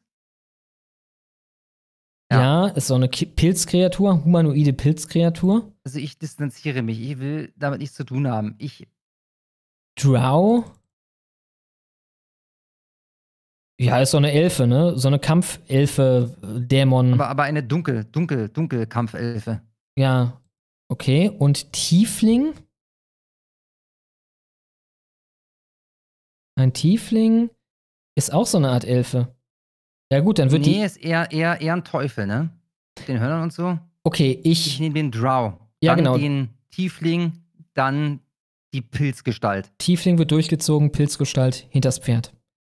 [2.32, 5.72] Ja, ist so eine Pilzkreatur, humanoide Pilzkreatur.
[5.84, 7.00] Also ich distanziere mich.
[7.00, 8.56] Ich will damit nichts zu tun haben.
[8.58, 8.88] Ich,
[9.96, 10.66] Drow.
[13.80, 14.98] Ja, ist so eine Elfe, ne?
[14.98, 17.14] So eine Kampfelfe, Dämon.
[17.14, 19.62] aber, aber eine dunkel, dunkel, dunkel Kampfelfe.
[19.98, 20.42] Ja,
[20.90, 21.30] okay.
[21.30, 22.54] Und Tiefling?
[26.56, 27.50] Ein Tiefling
[28.16, 29.36] ist auch so eine Art Elfe.
[30.12, 30.82] Ja, gut, dann wird nee, die.
[30.82, 32.52] ist eher, eher, eher ein Teufel, ne?
[33.00, 33.80] Mit Den Hörnern und so.
[34.04, 34.80] Okay, Ich ich.
[34.80, 35.54] nehme den Drow.
[35.82, 36.18] Ja, dann genau.
[36.18, 37.34] den Tiefling,
[37.74, 38.20] dann
[38.74, 39.72] Die Pilzgestalt.
[39.78, 42.34] Tiefling wird durchgezogen, Pilzgestalt, hinters Pferd.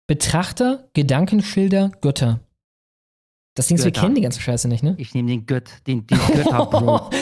[0.08, 2.42] Betrachter, Gedankenschilder, Götter.
[3.56, 4.96] Das Ding ist, wir kennen die ganze Scheiße nicht, ne?
[4.98, 7.10] Ich nehme den Gött, den, den Götter, Bro.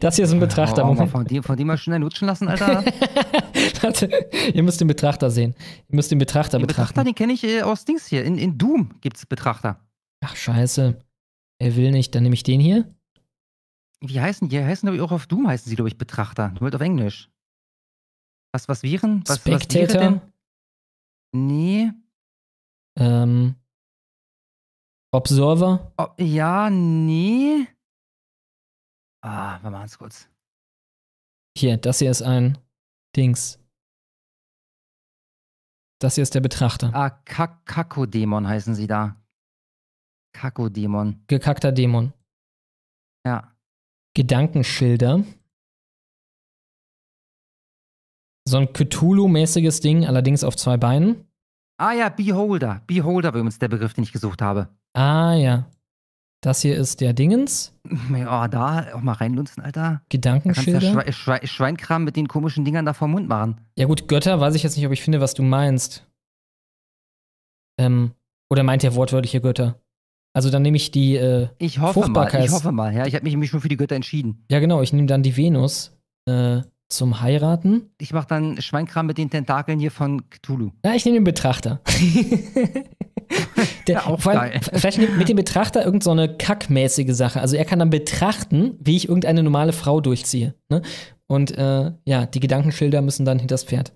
[0.00, 0.84] Das hier ist ein Betrachter.
[0.84, 1.10] Oh, Moment.
[1.10, 2.84] von dem, von dem mal schnell lutschen lassen, Alter.
[3.82, 4.08] Warte,
[4.52, 5.54] ihr müsst den Betrachter sehen.
[5.88, 6.94] Ihr müsst den Betrachter Den betrachten.
[6.94, 8.24] Betrachter, den kenne ich äh, aus Dings hier.
[8.24, 9.80] In, in Doom gibt's Betrachter.
[10.20, 10.96] Ach, scheiße.
[11.58, 12.92] Er will nicht, dann nehme ich den hier.
[14.00, 14.58] Wie heißen die?
[14.58, 16.50] Heißen, glaube ich, auch auf Doom heißen sie, glaube ich, Betrachter.
[16.50, 17.28] Nur halt auf Englisch.
[18.52, 19.22] Was, was wären?
[19.26, 20.00] Was, was wäre Spectator.
[20.00, 20.20] denn?
[21.32, 21.92] Nee.
[22.98, 23.54] Ähm,
[25.12, 25.92] Observer.
[25.96, 27.66] Oh, ja, nee.
[29.22, 30.28] Ah, wir machen es kurz.
[31.56, 32.58] Hier, das hier ist ein
[33.16, 33.58] Dings.
[36.00, 36.94] Das hier ist der Betrachter.
[36.94, 39.16] Ah, Kak Kakodämon heißen sie da.
[40.32, 41.24] Kakodämon.
[41.26, 42.12] Gekackter Dämon.
[43.26, 43.56] Ja.
[44.14, 45.24] Gedankenschilder.
[48.48, 51.24] So ein Cthulhu-mäßiges Ding, allerdings auf zwei Beinen.
[51.78, 52.82] Ah ja, Beholder.
[52.86, 54.68] Beholder war übrigens der Begriff, den ich gesucht habe.
[54.94, 55.70] Ah ja.
[56.40, 57.74] Das hier ist der Dingens.
[58.16, 59.80] Ja, da auch mal reinlunzen, Alter.
[59.80, 60.80] Da kannst du Gedankenschilder.
[60.80, 63.60] ja Schwe Schwe Schweinkram mit den komischen Dingern da vom Mund machen.
[63.76, 66.06] Ja gut, Götter weiß ich jetzt nicht, ob ich finde, was du meinst.
[67.78, 68.12] Ähm,
[68.50, 69.80] oder meint ihr wortwörtliche Götter?
[70.34, 72.94] Also dann nehme ich die äh, Ich hoffe mal, Fruchtbarkeits- ich hoffe mal.
[72.94, 74.44] Ja, ich habe mich nämlich schon für die Götter entschieden.
[74.50, 75.96] Ja genau, ich nehme dann die Venus
[76.28, 77.90] äh, zum Heiraten.
[77.98, 80.72] Ich mache dann Schweinkram mit den Tentakeln hier von Cthulhu.
[80.84, 81.80] Ja, ich nehme den Betrachter.
[83.86, 84.60] Der, Ja, auch allem, geil.
[84.74, 87.40] Vielleicht nimmt mit dem Betrachter irgend so eine kackmäßige Sache.
[87.40, 90.54] Also er kann dann betrachten, wie ich irgendeine normale Frau durchziehe.
[90.68, 90.82] Ne?
[91.26, 93.92] Und äh, ja, die Gedankenschilder müssen dann hinters Pferd.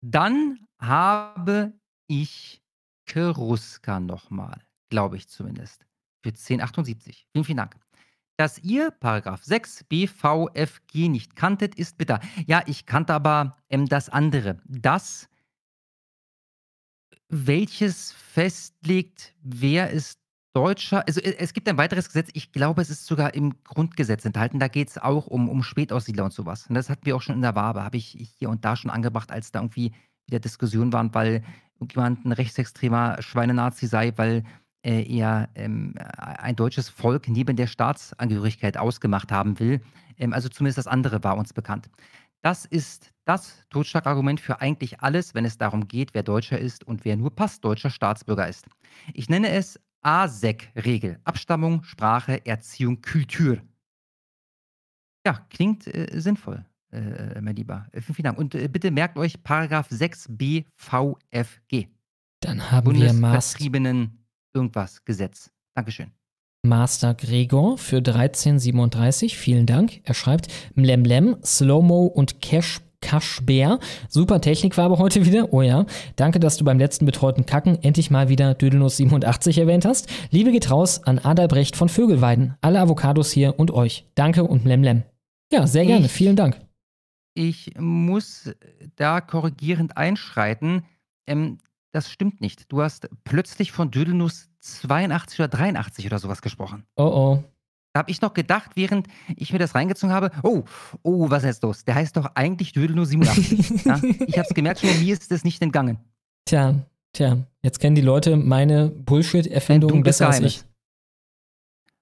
[0.00, 1.74] Dann habe
[2.06, 2.62] ich
[3.06, 4.60] Keruska nochmal,
[4.90, 5.84] glaube ich zumindest.
[6.22, 7.26] Für 1078.
[7.32, 7.76] Vielen, vielen Dank.
[8.38, 12.20] Dass ihr Paragraph 6 BVFG nicht kanntet, ist bitter.
[12.46, 14.60] Ja, ich kannte aber ähm, das andere.
[14.64, 15.28] Das,
[17.28, 20.20] welches festlegt, wer ist
[20.54, 21.04] Deutscher.
[21.08, 24.60] Also äh, es gibt ein weiteres Gesetz, ich glaube, es ist sogar im Grundgesetz enthalten.
[24.60, 26.68] Da geht es auch um, um Spätaussiedler und sowas.
[26.68, 28.92] Und das hatten wir auch schon in der Wabe, habe ich hier und da schon
[28.92, 29.92] angebracht, als da irgendwie
[30.28, 31.42] wieder Diskussionen waren, weil
[31.74, 34.44] irgendjemand ein rechtsextremer Schweinenazi sei, weil
[34.84, 39.80] äh, er ähm, ein deutsches Volk neben der Staatsangehörigkeit ausgemacht haben will.
[40.16, 41.90] Ähm, also zumindest das andere war uns bekannt.
[42.42, 47.04] Das ist das Totschlagargument für eigentlich alles, wenn es darum geht, wer Deutscher ist und
[47.04, 48.66] wer nur passdeutscher Staatsbürger ist.
[49.12, 51.18] Ich nenne es ASEC-Regel.
[51.24, 53.58] Abstammung, Sprache, Erziehung, Kultur.
[55.26, 57.86] Ja, klingt äh, sinnvoll, äh, mein Lieber.
[57.92, 58.38] Äh, vielen, Dank.
[58.38, 61.88] Und äh, bitte merkt euch Paragraph 6 BVFG.
[62.40, 64.17] Dann haben wir Bundesvertriebenen
[64.54, 65.50] irgendwas Gesetz.
[65.74, 66.10] Dankeschön.
[66.64, 69.36] Master Gregor für 1337.
[69.36, 70.00] Vielen Dank.
[70.04, 73.78] Er schreibt Mlemlem, Slowmo und Cash Cashbär.
[74.08, 75.52] Super Technikfarbe heute wieder.
[75.52, 75.86] Oh ja.
[76.16, 80.08] Danke, dass du beim letzten betreuten Kacken endlich mal wieder Dödelnuss 87 erwähnt hast.
[80.32, 82.56] Liebe geht raus an Adalbrecht von Vögelweiden.
[82.60, 84.04] Alle Avocados hier und euch.
[84.16, 85.04] Danke und Mlemlem.
[85.52, 86.06] Ja, sehr gerne.
[86.06, 86.60] Ich- Vielen Dank.
[87.34, 88.50] Ich muss
[88.96, 90.82] da korrigierend einschreiten.
[91.28, 91.58] Ähm,
[91.92, 92.70] das stimmt nicht.
[92.70, 96.84] Du hast plötzlich von Dödelnuss 82 oder 83 oder sowas gesprochen.
[96.96, 97.44] Oh oh.
[97.92, 100.62] Da habe ich noch gedacht, während ich mir das reingezogen habe, oh,
[101.02, 101.84] oh, was ist jetzt los?
[101.84, 103.84] Der heißt doch eigentlich Dödelnuss 87.
[103.86, 104.00] ja?
[104.26, 105.98] Ich habe es gemerkt, schon mir ist das nicht entgangen.
[106.44, 106.74] Tja,
[107.12, 107.38] tja.
[107.62, 110.56] Jetzt kennen die Leute meine Bullshit-Erfindungen dunkles besser als Geheimnis.
[110.56, 110.64] ich.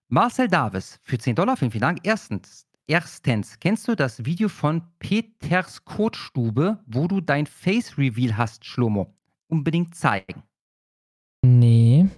[0.08, 2.00] Marcel Davis für 10 Dollar, vielen, vielen Dank.
[2.02, 8.65] Erstens, erstens, kennst du das Video von Peters Kotstube, wo du dein Face Reveal hast,
[8.65, 9.12] Schlomo?
[9.49, 10.42] Unbedingt zeigen.
[11.44, 12.08] Nee.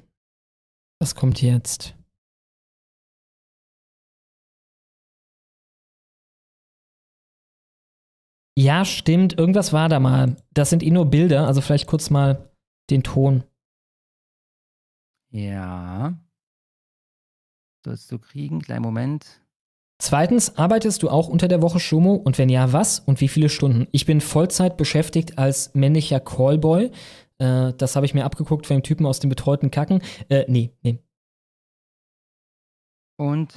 [1.00, 1.94] Was kommt jetzt?
[8.58, 9.38] Ja, stimmt.
[9.38, 10.36] Irgendwas war da mal.
[10.52, 12.50] Das sind eh nur Bilder, also vielleicht kurz mal
[12.90, 13.44] den Ton.
[15.30, 16.18] Ja.
[17.84, 19.40] Sollst du kriegen, kleinen Moment.
[20.00, 22.14] Zweitens, arbeitest du auch unter der Woche Shomo?
[22.14, 23.88] Und wenn ja, was und wie viele Stunden?
[23.90, 26.92] Ich bin Vollzeit beschäftigt als männlicher Callboy.
[27.38, 30.02] Äh, das habe ich mir abgeguckt von dem Typen aus dem betreuten Kacken.
[30.28, 31.00] Äh, nee, nee.
[33.16, 33.52] Und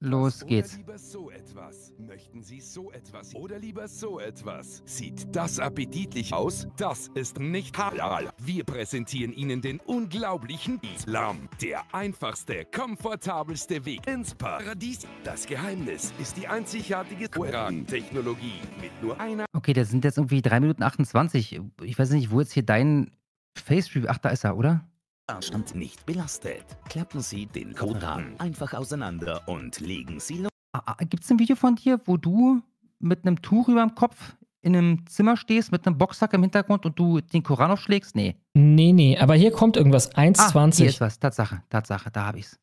[0.00, 0.78] los geht's.
[0.96, 1.92] So etwas.
[1.98, 4.82] Möchten Sie so etwas oder lieber so etwas?
[4.84, 6.66] Sieht das appetitlich aus?
[6.76, 8.30] Das ist nicht halal.
[8.38, 11.48] Wir präsentieren Ihnen den unglaublichen Islam.
[11.60, 15.06] Der einfachste, komfortabelste Weg ins Paradies.
[15.24, 20.60] Das Geheimnis ist die einzigartige Quran-Technologie mit nur einer Okay, das sind jetzt irgendwie 3
[20.60, 21.60] Minuten 28.
[21.82, 23.10] Ich weiß nicht, wo jetzt hier dein
[23.56, 24.08] Face Reveal.
[24.08, 24.88] Ach, da ist er, oder?
[25.30, 26.64] Arschland nicht belastet.
[26.88, 30.50] Klappen Sie den Koran einfach auseinander und legen Sie los.
[30.72, 32.62] Ah, Gibt es ein Video von dir, wo du
[32.98, 36.84] mit einem Tuch über dem Kopf in einem Zimmer stehst mit einem Boxsack im Hintergrund
[36.84, 38.14] und du den Koran aufschlägst?
[38.14, 38.36] Nee.
[38.54, 40.14] Nee, nee, aber hier kommt irgendwas.
[40.14, 40.40] 1,20.
[40.40, 41.18] Ah, hier ist was.
[41.18, 42.58] Tatsache, Tatsache, da hab ich's.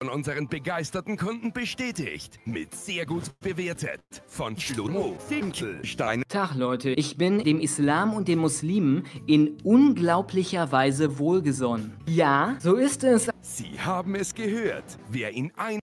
[0.00, 2.38] Von unseren begeisterten Kunden bestätigt.
[2.44, 4.00] Mit sehr gut bewertet.
[4.28, 6.22] Von Schlomo Finkelstein.
[6.28, 11.96] Tag Leute, ich bin dem Islam und den Muslimen in unglaublicher Weise wohlgesonnen.
[12.06, 13.28] Ja, so ist es.
[13.40, 14.84] Sie haben es gehört.
[15.08, 15.80] Wer in ein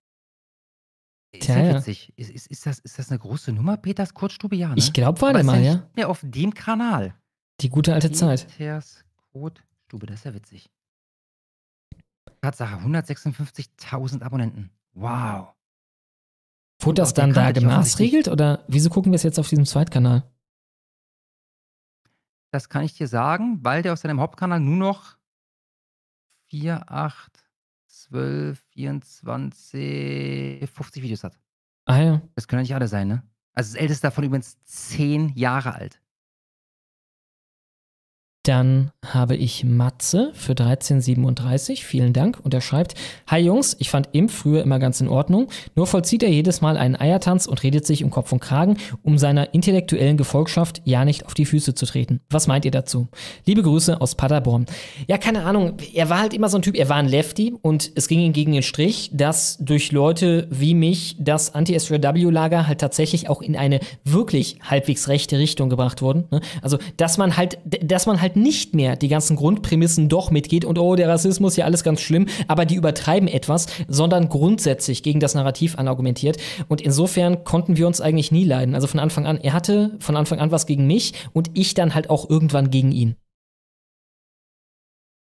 [1.34, 1.74] Ist Tja, ja ja.
[1.76, 2.10] witzig.
[2.16, 4.56] Ist, ist, ist, das, ist das eine große Nummer, Peters Kurzstube?
[4.56, 4.76] Ja, ne?
[4.78, 5.86] Ich glaub, war Aber der ist mal, ja.
[5.94, 7.14] mehr auf dem Kanal.
[7.60, 8.46] Die gute alte Zeit.
[8.56, 10.70] Peters Kurzstube, das ist ja witzig.
[12.46, 14.70] Tatsache, 156.000 Abonnenten.
[14.92, 15.52] Wow.
[16.80, 20.22] Wurde das dann da gemaßregelt oder wieso gucken wir es jetzt auf diesem Zweitkanal?
[22.52, 25.16] Das kann ich dir sagen, weil der auf seinem Hauptkanal nur noch
[26.50, 27.32] 4, 8,
[27.88, 31.36] 12, 24, 50 Videos hat.
[31.86, 32.22] Ah ja.
[32.36, 33.24] Das können ja nicht alle sein, ne?
[33.54, 36.00] Also das älteste davon übrigens 10 Jahre alt.
[38.46, 41.84] Dann habe ich Matze für 1337.
[41.84, 42.38] Vielen Dank.
[42.44, 42.94] Und er schreibt:
[43.26, 45.48] Hi Jungs, ich fand Imp früher immer ganz in Ordnung.
[45.74, 49.18] Nur vollzieht er jedes Mal einen Eiertanz und redet sich um Kopf und Kragen, um
[49.18, 52.20] seiner intellektuellen Gefolgschaft ja nicht auf die Füße zu treten.
[52.30, 53.08] Was meint ihr dazu?
[53.46, 54.66] Liebe Grüße aus Paderborn.
[55.08, 55.78] Ja, keine Ahnung.
[55.92, 58.32] Er war halt immer so ein Typ, er war ein Lefty und es ging ihm
[58.32, 63.80] gegen den Strich, dass durch Leute wie mich das Anti-SJW-Lager halt tatsächlich auch in eine
[64.04, 66.26] wirklich halbwegs rechte Richtung gebracht wurden.
[66.30, 66.40] ne?
[66.62, 70.78] Also, dass man halt, dass man halt nicht mehr die ganzen Grundprämissen doch mitgeht und
[70.78, 75.34] oh, der Rassismus, ja alles ganz schlimm, aber die übertreiben etwas, sondern grundsätzlich gegen das
[75.34, 76.36] Narrativ anargumentiert.
[76.68, 78.74] Und insofern konnten wir uns eigentlich nie leiden.
[78.74, 81.94] Also von Anfang an, er hatte von Anfang an was gegen mich und ich dann
[81.94, 83.16] halt auch irgendwann gegen ihn.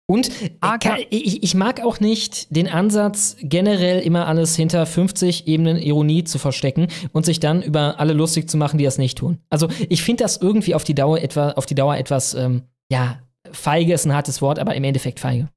[0.07, 5.47] Und äh, kann, ich, ich mag auch nicht den Ansatz, generell immer alles hinter 50
[5.47, 9.16] Ebenen Ironie zu verstecken und sich dann über alle lustig zu machen, die das nicht
[9.16, 9.39] tun.
[9.49, 13.18] Also ich finde das irgendwie auf die Dauer etwa, auf die Dauer etwas, ähm, ja,
[13.50, 15.49] feige ist ein hartes Wort, aber im Endeffekt feige.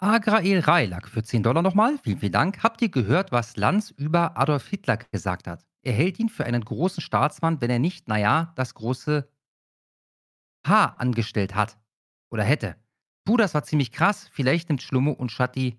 [0.00, 1.98] Agrael Reilak für 10 Dollar nochmal.
[2.02, 2.62] Vielen, vielen Dank.
[2.62, 5.64] Habt ihr gehört, was Lanz über Adolf Hitler gesagt hat?
[5.82, 9.28] Er hält ihn für einen großen Staatsmann, wenn er nicht, naja, das große
[10.66, 11.76] H angestellt hat.
[12.30, 12.76] Oder hätte.
[13.24, 14.28] Puh, das war ziemlich krass.
[14.32, 15.78] Vielleicht nimmt Schlummo und Schatti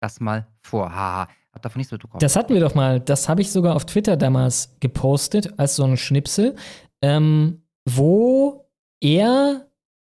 [0.00, 0.94] das mal vor.
[0.94, 1.28] Haha.
[1.52, 2.20] Hab davon nichts mitbekommen.
[2.20, 3.00] Das hatten wir doch mal.
[3.00, 6.56] Das habe ich sogar auf Twitter damals gepostet als so ein Schnipsel,
[7.00, 8.68] ähm, wo
[9.00, 9.68] er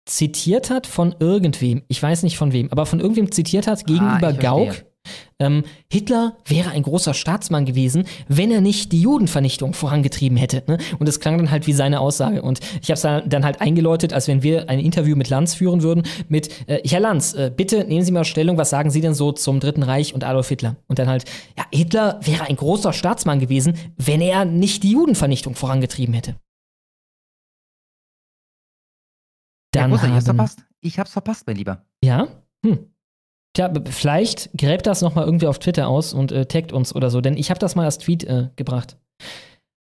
[0.06, 1.82] zitiert hat von irgendwem.
[1.88, 4.64] Ich weiß nicht von wem, aber von irgendwem zitiert hat gegenüber Ah, ich Gauck.
[4.66, 4.89] verstehe.
[5.38, 10.62] Ähm, Hitler wäre ein großer Staatsmann gewesen, wenn er nicht die Judenvernichtung vorangetrieben hätte.
[10.66, 10.78] Ne?
[10.98, 12.42] Und es klang dann halt wie seine Aussage.
[12.42, 15.82] Und ich habe es dann halt eingeläutet, als wenn wir ein Interview mit Lanz führen
[15.82, 19.14] würden, mit äh, Herr Lanz, äh, bitte nehmen Sie mal Stellung, was sagen Sie denn
[19.14, 20.76] so zum Dritten Reich und Adolf Hitler?
[20.88, 21.24] Und dann halt,
[21.56, 26.36] ja, Hitler wäre ein großer Staatsmann gewesen, wenn er nicht die Judenvernichtung vorangetrieben hätte.
[29.74, 30.08] Ja, Dann wo ist er?
[30.08, 30.64] Ich hab's haben, verpasst.
[30.80, 31.86] Ich hab's verpasst, mein Lieber.
[32.04, 32.28] ja?
[32.64, 32.90] Hm.
[33.56, 37.20] Tja, vielleicht gräbt das nochmal irgendwie auf Twitter aus und äh, taggt uns oder so,
[37.20, 38.96] denn ich habe das mal als Tweet äh, gebracht.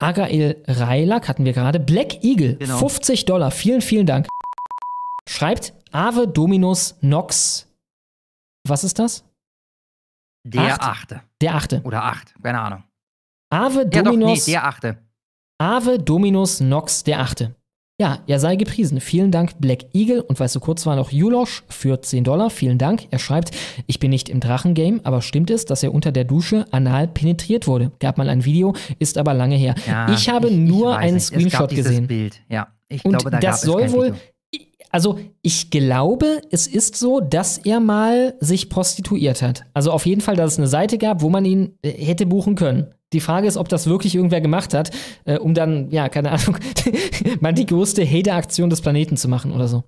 [0.02, 1.78] Agael Reilak hatten wir gerade.
[1.78, 2.78] Black Eagle, Genau.
[2.78, 3.50] 50 Dollar.
[3.52, 4.26] Vielen, vielen Dank.
[5.28, 7.68] Schreibt Ave Dominus Nox.
[8.66, 9.24] Was ist das?
[10.47, 10.83] Der Acht.
[10.83, 11.23] Achte.
[11.41, 11.81] Der Achte.
[11.84, 12.34] Oder Acht.
[12.42, 12.83] Keine Ahnung.
[13.50, 14.44] Ave Ja, doch, nee, Dominus.
[14.47, 14.99] der Achte.
[15.58, 17.55] Ave Dominus Nox der Achte.
[18.00, 19.00] Ja, er sei gepriesen.
[19.00, 20.20] Vielen Dank, Black Eagle.
[20.23, 22.50] Und weißt du, kurz war noch Julosch für 10 Dollar.
[22.50, 23.06] Vielen Dank.
[23.12, 23.52] Er schreibt,
[23.86, 27.68] ich bin nicht im Drachengame, aber stimmt es, dass er unter der Dusche anal penetriert
[27.68, 27.92] wurde?
[28.00, 29.76] Gab mal ein Video, ist aber lange her.
[29.86, 31.26] Ja, ich habe ich nur weiß einen nicht.
[31.26, 32.08] Screenshot gesehen.
[32.08, 32.40] Bild.
[32.48, 34.06] Ja, ich Und glaube, da das soll wohl.
[34.06, 34.20] Video.
[34.90, 39.64] Also, ich glaube, es ist so, dass er mal sich prostituiert hat.
[39.74, 42.55] Also auf jeden Fall, dass es eine Seite gab, wo man ihn äh, hätte buchen
[42.55, 42.93] können.
[43.12, 44.91] Die Frage ist, ob das wirklich irgendwer gemacht hat,
[45.24, 46.58] äh, um dann, ja, keine Ahnung,
[47.41, 49.84] mal die größte Hater-Aktion des Planeten zu machen oder so.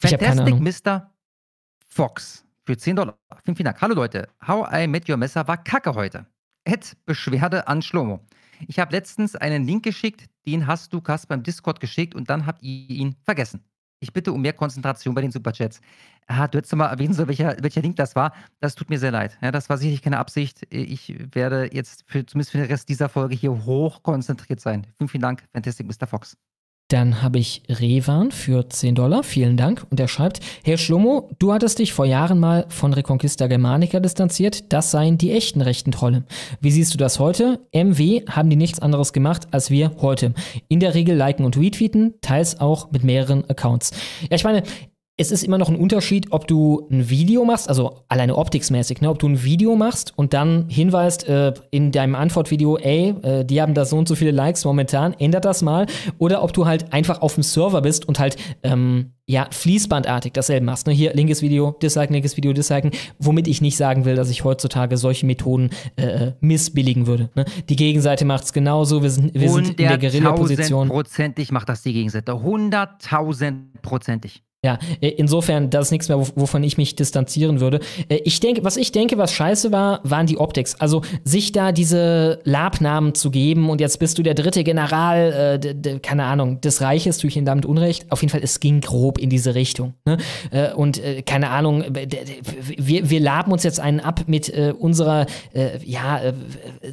[0.00, 0.60] Fantastic.
[0.60, 1.12] Mr.
[1.86, 3.18] Fox für 10 Dollar.
[3.44, 3.80] Vielen, vielen Dank.
[3.80, 4.28] Hallo Leute.
[4.46, 6.26] How I Met Your Messer war kacke heute.
[6.64, 8.20] Ed Beschwerde an Schlomo.
[8.66, 12.46] Ich habe letztens einen Link geschickt, den hast du Kasper im Discord geschickt und dann
[12.46, 13.64] habt ihr ihn vergessen.
[14.00, 15.80] Ich bitte um mehr Konzentration bei den Superchats.
[16.26, 18.32] Ah, du hättest mal erwähnen sollen, welcher, welcher Link das war.
[18.60, 19.38] Das tut mir sehr leid.
[19.40, 20.66] Ja, das war sicherlich keine Absicht.
[20.70, 24.86] Ich werde jetzt für, zumindest für den Rest dieser Folge hier hoch konzentriert sein.
[24.98, 26.06] Vielen, vielen Dank, Fantastic Mr.
[26.06, 26.36] Fox.
[26.88, 29.24] Dann habe ich Revan für 10 Dollar.
[29.24, 29.84] Vielen Dank.
[29.90, 34.72] Und er schreibt, Herr Schlomo, du hattest dich vor Jahren mal von Reconquista Germanica distanziert.
[34.72, 36.22] Das seien die echten rechten Trolle.
[36.60, 37.58] Wie siehst du das heute?
[37.72, 40.32] MW haben die nichts anderes gemacht als wir heute.
[40.68, 43.90] In der Regel liken und retweeten, teils auch mit mehreren Accounts.
[44.30, 44.62] Ja, ich meine,
[45.18, 49.08] es ist immer noch ein Unterschied, ob du ein Video machst, also alleine optiksmäßig, ne,
[49.08, 53.62] ob du ein Video machst und dann hinweist äh, in deinem Antwortvideo, ey, äh, die
[53.62, 55.86] haben da so und so viele Likes momentan, ändert das mal,
[56.18, 60.66] oder ob du halt einfach auf dem Server bist und halt ähm, ja, fließbandartig dasselbe
[60.66, 60.86] machst.
[60.86, 60.92] Ne?
[60.92, 64.98] Hier linkes Video, disliken, linkes Video, disliken, womit ich nicht sagen will, dass ich heutzutage
[64.98, 67.30] solche Methoden äh, missbilligen würde.
[67.34, 67.46] Ne?
[67.70, 70.90] Die Gegenseite macht es genauso, wir sind, wir sind in der Guerilla-Position.
[70.90, 72.40] Hunderttausendprozentig macht das die Gegenseite.
[72.40, 74.42] Hunderttausendprozentig.
[74.66, 77.78] Ja, äh, insofern, das ist nichts mehr, wovon ich mich distanzieren würde.
[78.08, 80.74] Äh, ich denke, was ich denke, was scheiße war, waren die Optics.
[80.80, 85.98] Also sich da diese Labnamen zu geben und jetzt bist du der dritte General, äh,
[86.00, 88.10] keine Ahnung, des Reiches, tue ich ihnen damit Unrecht.
[88.10, 89.94] Auf jeden Fall, es ging grob in diese Richtung.
[90.04, 90.16] Ne?
[90.50, 95.26] Äh, und äh, keine Ahnung, wir, wir laben uns jetzt einen ab mit äh, unserer,
[95.84, 96.20] ja,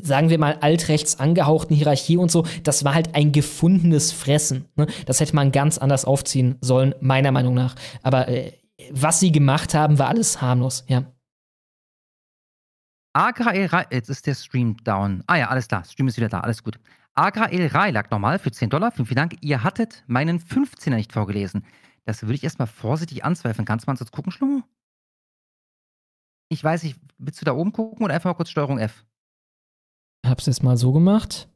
[0.03, 2.45] sagen wir mal, altrechts angehauchten Hierarchie und so.
[2.63, 4.65] Das war halt ein gefundenes Fressen.
[4.75, 4.85] Ne?
[5.07, 7.75] Das hätte man ganz anders aufziehen sollen, meiner Meinung nach nach.
[8.01, 8.53] Aber äh,
[8.91, 11.03] was sie gemacht haben, war alles harmlos, ja.
[13.15, 15.23] Rai, jetzt ist der Stream down.
[15.27, 16.79] Ah ja, alles klar, Stream ist wieder da, alles gut.
[17.15, 19.37] AKL Rai lag nochmal für 10 Dollar, vielen, vielen Dank.
[19.41, 21.63] Ihr hattet meinen 15er nicht vorgelesen.
[22.05, 23.65] Das würde ich erstmal vorsichtig anzweifeln.
[23.65, 24.63] Kannst du mal kurz gucken, Schlummo?
[26.49, 29.05] Ich weiß nicht, willst du da oben gucken oder einfach mal kurz Steuerung F?
[30.25, 31.49] Hab's jetzt mal so gemacht.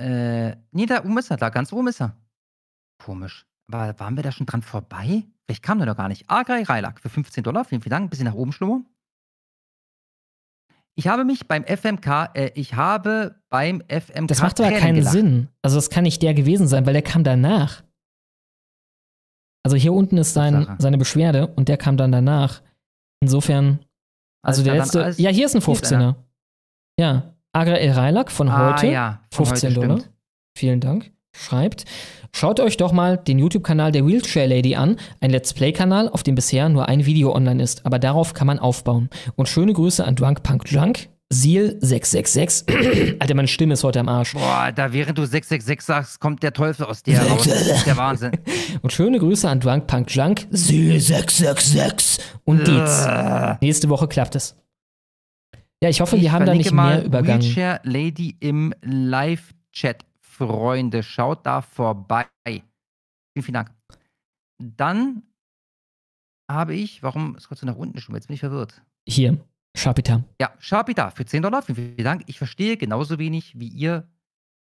[0.00, 2.16] Äh, nee, da oben ist er, da ganz oben ist er.
[2.98, 3.46] Komisch.
[3.72, 5.24] War, waren wir da schon dran vorbei?
[5.46, 6.28] Vielleicht kam der noch gar nicht.
[6.28, 7.64] Agrai Reilak für 15 Dollar.
[7.64, 8.06] Vielen, vielen Dank.
[8.06, 8.82] Ein bisschen nach oben, Schlummer.
[10.96, 14.28] Ich habe mich beim FMK, äh, ich habe beim FMK.
[14.28, 15.12] Das macht aber keinen gelacht.
[15.12, 15.48] Sinn.
[15.62, 17.82] Also, das kann nicht der gewesen sein, weil der kam danach.
[19.62, 22.62] Also, hier unten ist sein, seine Beschwerde und der kam dann danach.
[23.20, 23.84] Insofern.
[24.42, 25.14] Also, der letzte.
[25.16, 26.16] Ja, hier ist ein 15er.
[26.98, 27.34] Ja.
[27.52, 28.86] Agra El Reilak von ah, heute.
[28.88, 30.04] Ja, von 15 heute, Dollar.
[30.56, 31.12] Vielen Dank.
[31.32, 31.84] Schreibt.
[32.32, 36.34] Schaut euch doch mal den YouTube-Kanal der Wheelchair Lady an, ein Let's Play-Kanal, auf dem
[36.34, 39.10] bisher nur ein Video online ist, aber darauf kann man aufbauen.
[39.36, 43.16] Und schöne Grüße an Drunk Punk Drunk, Seal666.
[43.20, 44.34] Alter, meine Stimme ist heute am Arsch.
[44.34, 47.44] Boah, da während du 666 sagst, kommt der Teufel aus dir raus.
[47.44, 48.32] Das ist der Wahnsinn.
[48.82, 53.06] Und schöne Grüße an Drunk Punk Drunk, Seal666 und Dietz.
[53.60, 54.56] Nächste Woche klappt es.
[55.82, 57.42] Ja, ich hoffe, wir haben da nicht mehr übergangen.
[57.42, 60.04] Wheelchair Lady im Live-Chat
[60.46, 61.02] Freunde.
[61.02, 62.26] Schaut da vorbei.
[62.46, 62.64] Vielen,
[63.34, 63.74] vielen Dank.
[64.58, 65.22] Dann
[66.50, 68.14] habe ich, warum ist kurz nach unten schon?
[68.14, 68.82] Jetzt bin ich verwirrt.
[69.06, 69.38] Hier,
[69.76, 70.24] Sharpita.
[70.40, 71.62] Ja, Sharpita für 10 Dollar.
[71.62, 72.22] Vielen, vielen Dank.
[72.26, 74.08] Ich verstehe genauso wenig wie ihr,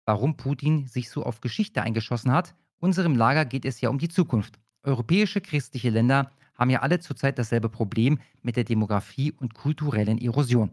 [0.05, 2.55] warum Putin sich so auf Geschichte eingeschossen hat.
[2.79, 4.59] Unserem Lager geht es ja um die Zukunft.
[4.83, 10.71] Europäische christliche Länder haben ja alle zurzeit dasselbe Problem mit der Demografie und kulturellen Erosion.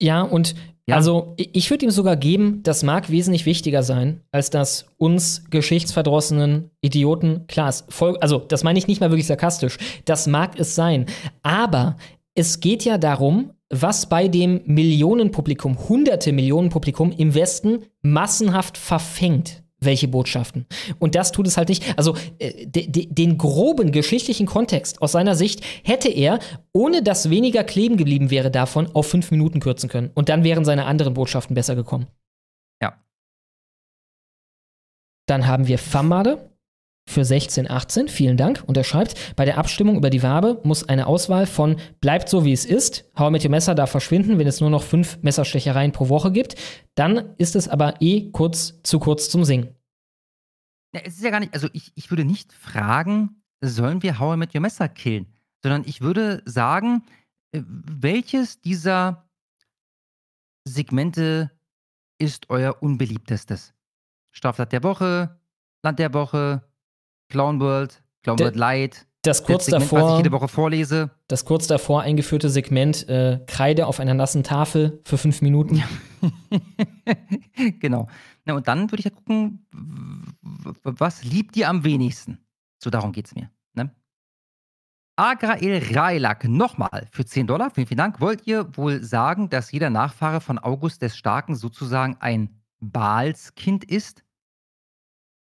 [0.00, 0.54] Ja, und
[0.86, 0.96] ja.
[0.96, 6.70] also ich würde ihm sogar geben, das mag wesentlich wichtiger sein, als dass uns geschichtsverdrossenen
[6.82, 11.06] Idioten, klar, voll, also das meine ich nicht mal wirklich sarkastisch, das mag es sein.
[11.42, 11.96] Aber
[12.34, 19.63] es geht ja darum, was bei dem Millionenpublikum, hunderte Millionen Publikum im Westen massenhaft verfängt
[19.84, 20.66] welche Botschaften.
[20.98, 21.96] Und das tut es halt nicht.
[21.96, 26.38] Also äh, de, de, den groben geschichtlichen Kontext aus seiner Sicht hätte er,
[26.72, 30.10] ohne dass weniger kleben geblieben wäre davon, auf fünf Minuten kürzen können.
[30.14, 32.06] Und dann wären seine anderen Botschaften besser gekommen.
[32.82, 32.94] Ja.
[35.26, 36.50] Dann haben wir Famade
[37.06, 38.08] für 1618.
[38.08, 38.62] Vielen Dank.
[38.66, 42.44] Und er schreibt, bei der Abstimmung über die Wabe muss eine Auswahl von bleibt so
[42.44, 45.92] wie es ist, Hau mit dem Messer darf verschwinden, wenn es nur noch fünf Messerstechereien
[45.92, 46.56] pro Woche gibt.
[46.94, 49.73] Dann ist es aber eh kurz zu kurz zum Singen.
[50.94, 54.36] Ja, es ist ja gar nicht, also ich, ich würde nicht fragen, sollen wir How
[54.36, 55.26] mit Your Messer killen,
[55.62, 57.02] sondern ich würde sagen,
[57.52, 59.28] äh, welches dieser
[60.64, 61.50] Segmente
[62.18, 63.74] ist euer unbeliebtestes?
[64.30, 65.40] Straftat der Woche,
[65.82, 66.62] Land der Woche,
[67.28, 69.06] Clown World, Clown World Light.
[69.22, 71.10] Das kurz Segment, davor, was ich jede Woche vorlese.
[71.28, 75.76] Das kurz davor eingeführte Segment äh, Kreide auf einer nassen Tafel für fünf Minuten.
[75.76, 75.88] Ja.
[77.80, 78.08] genau.
[78.46, 79.66] Na, und dann würde ich ja gucken,
[80.82, 82.38] was liebt ihr am wenigsten?
[82.82, 83.50] So darum geht es mir.
[83.74, 83.90] Ne?
[85.16, 88.20] Agrael Railak, nochmal für 10 Dollar, vielen, vielen Dank.
[88.20, 92.50] Wollt ihr wohl sagen, dass jeder Nachfahre von August des Starken sozusagen ein
[92.80, 94.24] Baalskind ist?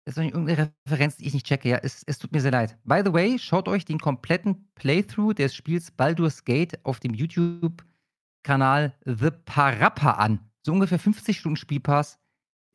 [0.04, 1.70] Das ist irgendeine Referenz, die ich nicht checke.
[1.70, 2.76] Ja, es, es, tut mir sehr leid.
[2.84, 8.92] By the way, schaut euch den kompletten Playthrough des Spiels Baldur's Gate auf dem YouTube-Kanal
[9.06, 10.40] The Parappa an.
[10.62, 12.18] So ungefähr 50 Stunden Spielpass.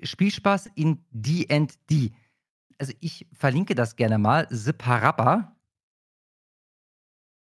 [0.01, 2.11] Spielspaß in D&D.
[2.77, 4.47] Also ich verlinke das gerne mal.
[4.49, 5.55] The Parappa.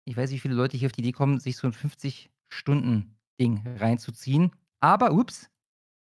[0.05, 3.67] Ich weiß nicht, wie viele Leute hier auf die Idee kommen, sich so ein 50-Stunden-Ding
[3.79, 4.53] reinzuziehen.
[4.81, 5.51] Aber, ups,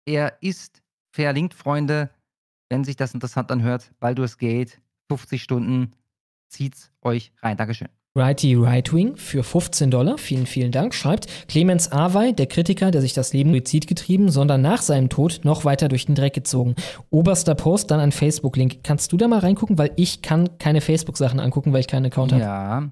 [0.05, 2.11] er ist verlinkt, Freunde
[2.69, 5.95] wenn sich das interessant anhört, Baldur's Gate 50 Stunden.
[6.49, 7.57] Zieht's euch rein.
[7.57, 7.89] Dankeschön.
[8.17, 13.13] Righty Rightwing für 15 Dollar, vielen, vielen Dank, schreibt Clemens Awey, der Kritiker, der sich
[13.13, 16.75] das Leben Suizid getrieben, sondern nach seinem Tod noch weiter durch den Dreck gezogen.
[17.11, 18.83] Oberster Post, dann ein Facebook-Link.
[18.83, 22.33] Kannst du da mal reingucken, weil ich kann keine Facebook-Sachen angucken, weil ich keinen Account
[22.33, 22.43] habe.
[22.43, 22.91] Ja.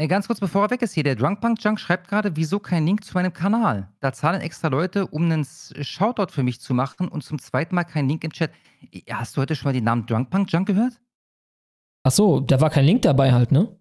[0.00, 2.86] Äh, Ganz kurz bevor er weg ist hier, der Drunkpunk Junk schreibt gerade, wieso kein
[2.86, 3.88] Link zu meinem Kanal?
[4.00, 7.84] Da zahlen extra Leute, um einen Shoutout für mich zu machen und zum zweiten Mal
[7.84, 8.52] kein Link im Chat.
[9.10, 11.00] Hast du heute schon mal den Namen Drunkpunk Junk gehört?
[12.04, 13.77] Ach so, da war kein Link dabei halt, ne?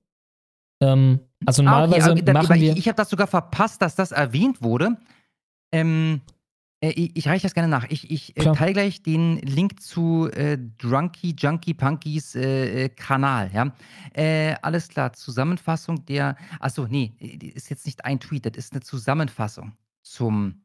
[0.82, 2.72] Ähm, also Ah, okay, normalerweise okay, dann- machen aber wir.
[2.74, 4.98] Ich, ich habe das sogar verpasst, dass das erwähnt wurde.
[5.72, 6.22] Ähm,
[6.82, 7.86] äh, ich, ich reiche das gerne nach.
[7.90, 13.50] Ich, ich äh, teile gleich den Link zu äh, Drunky Junkie Punkies äh, äh, Kanal.
[13.54, 13.74] Ja?
[14.14, 16.36] Äh, alles klar, Zusammenfassung der.
[16.60, 19.74] Achso, nee, äh, ist jetzt nicht ein Tweet, das ist eine Zusammenfassung
[20.04, 20.62] zum.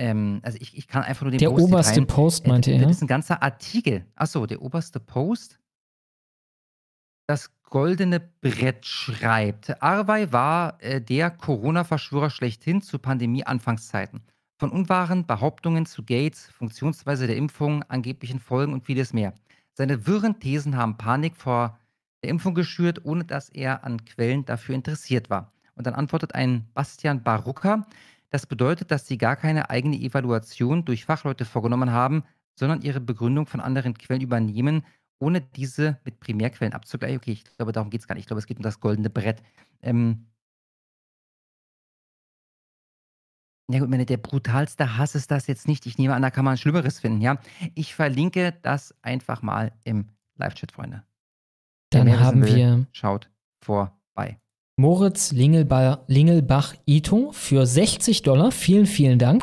[0.00, 2.06] Ähm, also ich, ich kann einfach nur den Der Post oberste teilen.
[2.06, 2.90] Post, Äh, meinte das er.
[2.90, 4.04] ist ein ganzer Artikel.
[4.14, 5.58] Achso, der oberste Post
[7.28, 9.82] das goldene Brett schreibt.
[9.82, 14.22] Arvei war äh, der Corona-Verschwörer schlechthin zu Pandemie-Anfangszeiten.
[14.58, 19.34] Von unwahren Behauptungen zu Gates, Funktionsweise der Impfung, angeblichen Folgen und vieles mehr.
[19.74, 21.78] Seine wirren Thesen haben Panik vor
[22.22, 25.52] der Impfung geschürt, ohne dass er an Quellen dafür interessiert war.
[25.74, 27.86] Und dann antwortet ein Bastian Barucker,
[28.30, 32.24] das bedeutet, dass sie gar keine eigene Evaluation durch Fachleute vorgenommen haben,
[32.54, 34.84] sondern ihre Begründung von anderen Quellen übernehmen,
[35.20, 37.18] ohne diese mit Primärquellen abzugleichen.
[37.18, 38.22] Okay, ich glaube, darum geht es gar nicht.
[38.22, 39.42] Ich glaube, es geht um das goldene Brett.
[39.82, 40.26] Ähm,
[43.70, 45.86] ja gut, meine, der brutalste Hass ist das jetzt nicht.
[45.86, 47.38] Ich nehme an, da kann man Schlimmeres finden, ja.
[47.74, 51.02] Ich verlinke das einfach mal im Live-Chat, Freunde.
[51.90, 53.30] Dann haben will, wir Schaut
[53.60, 54.38] vorbei.
[54.76, 58.52] Moritz Lingelba Lingelbach Ito für 60 Dollar.
[58.52, 59.40] Vielen, vielen Dank.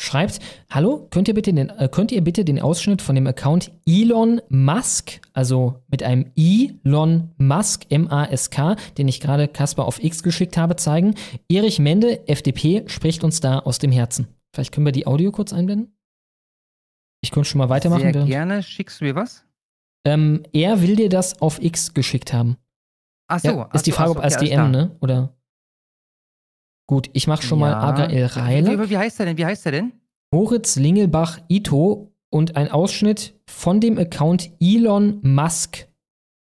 [0.00, 3.70] Schreibt, hallo, könnt ihr, bitte den, äh, könnt ihr bitte den Ausschnitt von dem Account
[3.86, 10.56] Elon Musk, also mit einem Elon Musk, M-A-S-K, den ich gerade Kasper auf X geschickt
[10.56, 11.16] habe, zeigen?
[11.50, 14.26] Erich Mende, FDP, spricht uns da aus dem Herzen.
[14.54, 15.94] Vielleicht können wir die Audio kurz einblenden?
[17.20, 18.10] Ich könnte schon mal weitermachen.
[18.10, 18.62] Sehr gerne.
[18.62, 19.44] Schickst du mir was?
[20.06, 22.56] Ähm, er will dir das auf X geschickt haben.
[23.28, 23.48] Ach so.
[23.48, 24.96] Ja, ach ist die so, Frage, ach so, ob als okay, DM, ne?
[25.02, 25.34] Oder?
[26.90, 27.80] Gut, ich mach schon mal Ja.
[27.82, 28.82] Agael Reiler.
[28.82, 29.38] Wie, wie heißt der denn?
[29.38, 29.92] Wie heißt der denn?
[30.32, 35.86] Moritz Lingelbach Ito und ein Ausschnitt von dem Account Elon Musk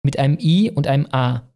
[0.02, 1.48] mit einem I und einem A.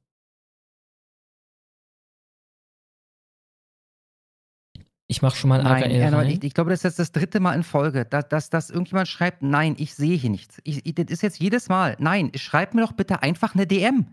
[5.08, 6.30] Ich mach schon mal Nein, AGL Erneut, rein.
[6.30, 9.08] ich, ich glaube, das ist jetzt das dritte Mal in Folge, dass, dass, dass irgendjemand
[9.08, 10.58] schreibt, nein, ich sehe hier nichts.
[10.64, 11.96] Ich, ich, das ist jetzt jedes Mal.
[11.98, 14.06] Nein, schreib mir doch bitte einfach eine DM.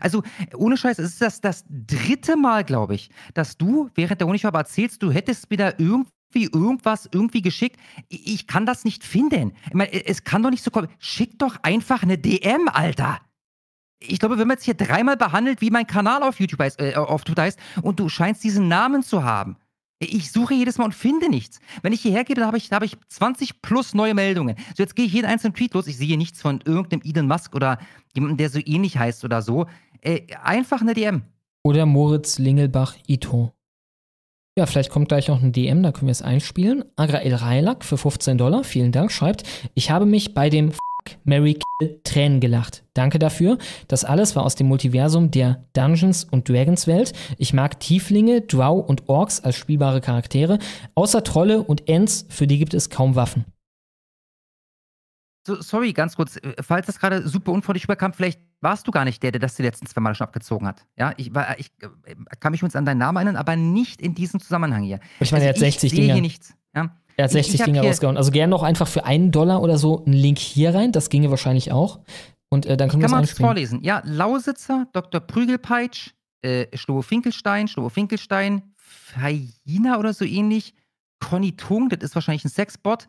[0.00, 0.22] Also,
[0.54, 4.58] ohne Scheiß, es ist das, das dritte Mal, glaube ich, dass du während der Unifarbe
[4.58, 7.80] erzählst, du hättest mir da irgendwie irgendwas irgendwie geschickt.
[8.08, 9.52] Ich, kann das nicht finden.
[9.66, 10.88] Ich meine, es kann doch nicht so kommen.
[10.98, 13.20] Schick doch einfach eine DM, Alter.
[13.98, 16.94] Ich glaube, wir haben jetzt hier dreimal behandelt, wie mein Kanal auf YouTube heißt, äh,
[16.96, 19.56] auf Twitter heißt, und du scheinst diesen Namen zu haben.
[19.98, 21.58] Ich suche jedes Mal und finde nichts.
[21.80, 24.56] Wenn ich hierher gehe, dann habe ich, da habe ich 20 plus neue Meldungen.
[24.76, 25.86] So, jetzt gehe ich jeden einzelnen Tweet los.
[25.86, 27.78] Ich sehe nichts von irgendeinem Elon Musk oder
[28.14, 29.66] jemandem, der so ähnlich heißt oder so.
[30.06, 31.22] Äh, einfach eine DM.
[31.64, 33.52] Oder Moritz Lingelbach Ito.
[34.56, 36.84] Ja, vielleicht kommt gleich noch ein DM, da können wir es einspielen.
[36.94, 39.42] Agrael Reilak für 15 Dollar, vielen Dank, schreibt,
[39.74, 42.84] ich habe mich bei dem Fuck, Mary Kill Tränen gelacht.
[42.94, 43.58] Danke dafür.
[43.88, 47.12] Das alles war aus dem Multiversum der Dungeons und Dragons Welt.
[47.36, 50.58] Ich mag Tieflinge, Drow und Orks als spielbare Charaktere.
[50.94, 53.44] Außer Trolle und Ents, für die gibt es kaum Waffen.
[55.46, 56.36] So, sorry, ganz kurz.
[56.36, 59.54] äh, Falls das gerade super unfreundlich überkam, vielleicht warst du gar nicht der, der das
[59.54, 60.84] die letzten zwei Mal schon abgezogen hat.
[60.98, 64.14] Ja, ich, war, ich äh, kann mich uns an deinen Namen erinnern, aber nicht in
[64.14, 64.98] diesem Zusammenhang hier.
[65.20, 66.14] Ich meine, er hat 60 ich sehe Dinger.
[66.14, 66.54] hier nichts.
[66.74, 66.90] Ja?
[67.16, 68.16] Er hat Ich- 60 ich Dinger hier- rausgehauen.
[68.16, 70.90] Also gern noch einfach für einen Dollar oder so einen Link hier rein.
[70.92, 72.00] Das ginge wahrscheinlich auch.
[72.48, 73.46] Und äh, dann können wir Kann es man es einspielen.
[73.48, 73.82] vorlesen?
[73.84, 75.20] Ja, Lausitzer, Dr.
[75.20, 76.10] Prügelpeitsch,
[76.42, 80.74] äh, Schlohe Finkelstein, Schlohe Finkelstein, Faina oder so ähnlich,
[81.20, 83.08] Conny Tung, das ist wahrscheinlich ein Sexbot,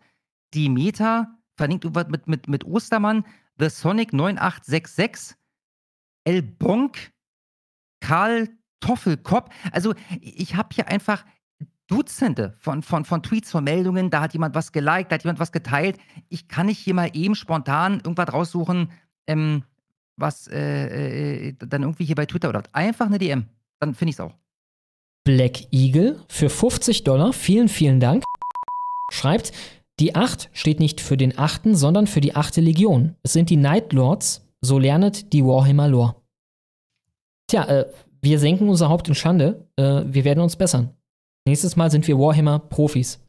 [0.55, 3.25] Demeter, verlinkt über- mit, mit, mit Ostermann,
[3.59, 5.35] The Sonic 9866,
[6.23, 7.11] El Bonk,
[7.99, 9.49] Karl Toffelkopp.
[9.71, 11.25] Also ich habe hier einfach
[11.87, 15.39] Dutzende von, von, von Tweets, von Meldungen, da hat jemand was geliked, da hat jemand
[15.39, 15.97] was geteilt.
[16.29, 18.91] Ich kann nicht hier mal eben spontan irgendwas raussuchen,
[19.25, 19.63] ähm,
[20.17, 23.45] was äh, äh, dann irgendwie hier bei Twitter oder einfach eine DM.
[23.79, 24.35] Dann finde ich es auch.
[25.23, 27.31] Black Eagle für 50 Dollar.
[27.33, 28.23] Vielen, vielen Dank.
[29.11, 29.53] Schreibt,
[29.99, 32.57] die 8 steht nicht für den 8., sondern für die 8.
[32.57, 33.15] Legion.
[33.23, 36.15] Es sind die Night Lords, so lernet die Warhammer Lore.
[37.47, 39.67] Tja, äh, wir senken unser Haupt in Schande.
[39.75, 40.93] Äh, wir werden uns bessern.
[41.47, 43.23] Nächstes Mal sind wir Warhammer-Profis.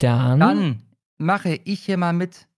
[0.00, 0.82] Dann, Dann
[1.18, 2.48] mache ich hier mal mit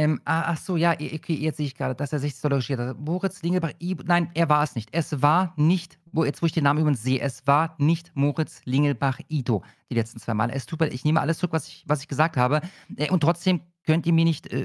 [0.00, 2.78] Ähm, ah, ach so, ja, okay, jetzt sehe ich gerade, dass er 60 Dollar geschickt
[2.78, 2.98] hat.
[2.98, 3.72] Moritz Lingelbach,
[4.06, 4.88] nein, er war es nicht.
[4.92, 8.62] Es war nicht, wo, jetzt wo ich den Namen übrigens sehe, es war nicht Moritz
[8.64, 10.54] Lingelbach Ito die letzten zwei Male.
[10.54, 12.62] Es tut mir, ich nehme alles zurück, was ich, was ich gesagt habe.
[12.96, 14.62] Äh, und trotzdem könnt ihr mir nicht äh,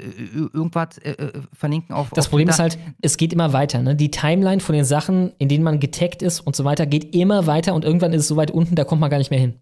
[0.53, 2.11] irgendwas äh, äh, verlinken auf.
[2.11, 2.67] Das auf Problem Twitter.
[2.67, 3.81] ist halt, es geht immer weiter.
[3.81, 3.95] Ne?
[3.95, 7.45] Die Timeline von den Sachen, in denen man getaggt ist und so weiter, geht immer
[7.45, 9.59] weiter und irgendwann ist es so weit unten, da kommt man gar nicht mehr hin.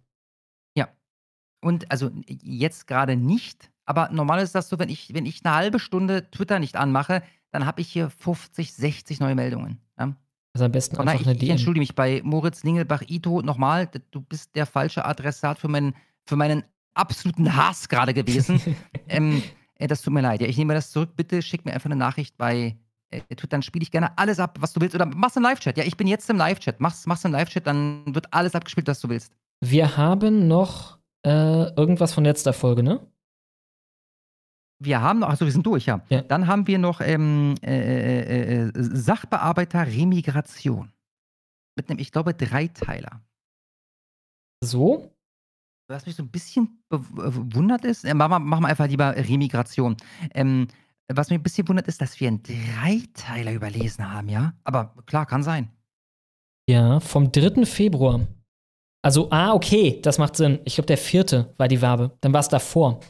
[0.77, 0.89] Ja.
[1.61, 5.55] Und also jetzt gerade nicht, aber normal ist das so, wenn ich, wenn ich eine
[5.55, 7.21] halbe Stunde Twitter nicht anmache,
[7.51, 9.79] dann habe ich hier 50, 60 neue Meldungen.
[9.99, 10.15] Ja?
[10.53, 11.51] Also am besten Von einfach eine ich, ich DM.
[11.51, 13.87] entschuldige mich bei Moritz Lingelbach-Ito nochmal.
[13.87, 15.95] d- Du bist der falsche Adressat für meinen,
[16.25, 16.63] für meinen
[16.93, 18.59] absoluten Hass gerade gewesen.
[19.09, 19.41] ähm,
[19.75, 20.41] äh, das tut mir leid.
[20.41, 21.11] Ja, ich nehme das zurück.
[21.15, 22.75] Bitte schick mir einfach eine Nachricht bei
[23.09, 23.47] äh, Twitter.
[23.47, 24.93] Dann spiele ich gerne alles ab, was du willst.
[24.95, 25.77] Oder mach's im Live-Chat.
[25.77, 26.79] Ja, ich bin jetzt im Live-Chat.
[26.79, 29.33] Mach's, mach's im Live-Chat, dann wird alles abgespielt, was du willst.
[29.61, 31.29] Wir haben noch äh,
[31.75, 32.99] irgendwas von letzter Folge, ne?
[34.83, 36.01] Wir haben noch, achso, wir sind durch, ja.
[36.27, 40.91] Dann haben wir noch ähm, äh, äh, äh, Sachbearbeiter Remigration.
[41.75, 43.21] Mit einem, ich glaube, Dreiteiler.
[44.63, 45.09] So?
[45.89, 49.95] Was mich so ein bisschen bewundert ist, äh, machen wir einfach lieber Remigration.
[50.33, 50.67] Ähm,
[51.11, 54.53] was mich ein bisschen wundert, ist, dass wir einen Dreiteiler überlesen haben, ja?
[54.63, 55.69] Aber klar, kann sein.
[56.69, 57.65] Ja, vom 3.
[57.65, 58.21] Februar.
[59.01, 60.59] Also, ah, okay, das macht Sinn.
[60.63, 62.11] Ich glaube, der vierte war die Wabe.
[62.21, 63.01] Dann war es davor.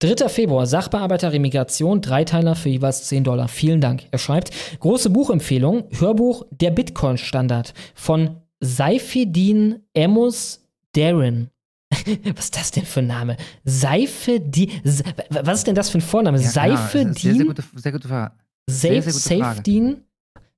[0.00, 0.28] 3.
[0.28, 3.48] Februar, Sachbearbeiter Remigration, Dreiteiler für jeweils 10 Dollar.
[3.48, 4.04] Vielen Dank.
[4.10, 4.50] Er schreibt,
[4.80, 10.62] große Buchempfehlung, Hörbuch Der Bitcoin-Standard von Seifedin Emus
[10.94, 11.50] Darren.
[12.34, 13.36] Was ist das denn für ein Name?
[13.64, 14.70] Seifedin.
[14.84, 16.38] Se- Was ist denn das für ein Vorname?
[16.38, 16.76] Ja, das ist Sehr, sehr
[17.14, 17.46] Seifedin?
[17.46, 18.32] gute, sehr gute Frage.
[18.68, 19.56] Safe, Sehr, sehr gute Frage.
[19.56, 19.96] Safedin?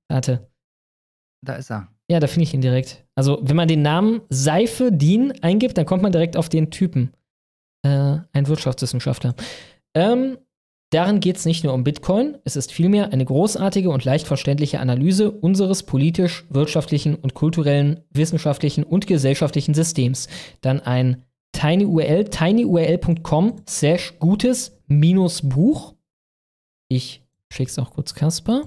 [0.09, 0.47] Warte.
[1.45, 1.87] Da ist er.
[2.11, 3.05] Ja, da finde ich ihn direkt.
[3.15, 7.13] Also, wenn man den Namen Seife Dean eingibt, dann kommt man direkt auf den Typen.
[7.83, 9.35] Äh, ein Wirtschaftswissenschaftler.
[9.93, 10.37] Ähm,
[10.89, 14.79] darin geht es nicht nur um Bitcoin, es ist vielmehr eine großartige und leicht verständliche
[14.79, 20.27] Analyse unseres politisch, wirtschaftlichen und kulturellen, wissenschaftlichen und gesellschaftlichen Systems.
[20.61, 25.95] Dann ein tinyurl, tinyurl.com slash gutes minus Buch.
[26.89, 28.63] Ich schick's auch kurz Kasper.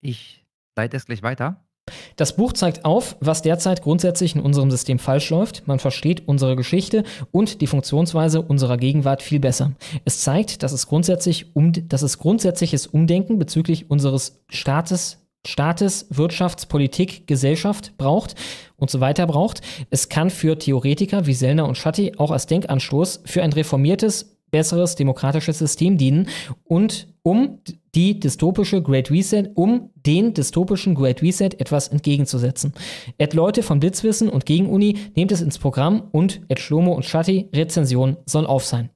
[0.00, 1.67] Ich leite es gleich weiter.
[2.16, 5.66] Das Buch zeigt auf, was derzeit grundsätzlich in unserem System falsch läuft.
[5.66, 9.72] Man versteht unsere Geschichte und die Funktionsweise unserer Gegenwart viel besser.
[10.04, 16.66] Es zeigt, dass es, grundsätzlich um, dass es grundsätzliches Umdenken bezüglich unseres Staates, Staates, Wirtschafts,
[16.66, 18.34] Politik, Gesellschaft braucht
[18.76, 19.62] und so weiter braucht.
[19.90, 24.94] Es kann für Theoretiker wie Sellner und Schatti auch als Denkanstoß für ein reformiertes, besseres
[24.96, 26.28] demokratisches System dienen
[26.64, 27.58] und um
[27.94, 32.72] die dystopische Great Reset, um den dystopischen Great Reset etwas entgegenzusetzen.
[33.18, 37.50] Ed Leute von Blitzwissen und Gegenuni nehmt es ins Programm und Ed Schlomo und Schatti
[37.54, 38.88] Rezension soll auf sein.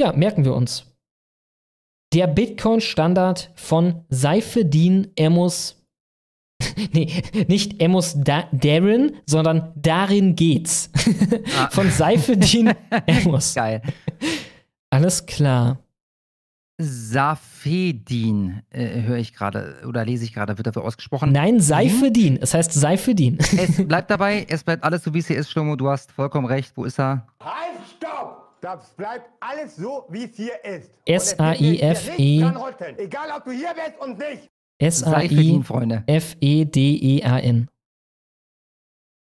[0.00, 0.94] Ja, merken wir uns.
[2.12, 5.84] Der Bitcoin-Standard von Seifedin Emus.
[6.92, 10.88] nee, nicht Emus da Darren, sondern darin geht's.
[11.70, 12.74] von Seifedin
[13.06, 13.54] Emus.
[13.56, 13.82] Geil.
[14.90, 15.83] Alles klar.
[16.76, 21.30] Safedin äh, höre ich gerade oder lese ich gerade, wird dafür ausgesprochen.
[21.30, 22.36] Nein, Seifedin.
[22.40, 23.38] Es heißt Seifedin.
[23.38, 25.76] Es bleibt dabei, es bleibt alles so, wie es hier ist, Schlomo.
[25.76, 26.76] Du hast vollkommen recht.
[26.76, 27.28] Wo ist er?
[27.40, 28.58] Halt, stopp!
[28.60, 30.90] Das bleibt alles so, wie es hier ist.
[31.04, 32.38] S-A-I-F-E.
[32.96, 34.50] Egal, ob du hier bist und nicht.
[34.80, 36.02] Seifedin, Freunde.
[36.06, 37.68] S-A-I-F-E-D-E-A-N.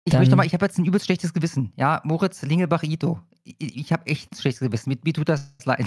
[0.04, 1.72] Ich möchte mal, ich habe jetzt ein übelst schlechtes Gewissen.
[1.76, 3.20] Ja, Moritz Lingelbach-Ito.
[3.44, 4.90] Ich, ich habe echt ein schlechtes Gewissen.
[4.90, 5.86] Mir, mir tut das leid.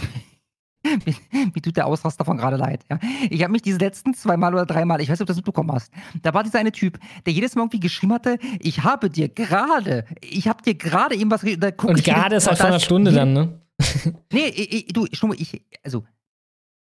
[1.06, 2.84] mir, mir tut der Ausrast davon gerade leid.
[2.90, 2.98] Ja.
[3.30, 5.72] Ich habe mich diese letzten zweimal oder dreimal, ich weiß nicht, ob du das mitbekommen
[5.72, 9.28] hast, da war dieser eine Typ, der jedes Mal irgendwie geschrieben hatte, ich habe dir
[9.28, 13.12] gerade, ich habe dir gerade eben was da Und gerade ist halt vor einer Stunde
[13.12, 13.60] dann, ne?
[14.32, 16.04] Nee, ich, ich, du, ich, also,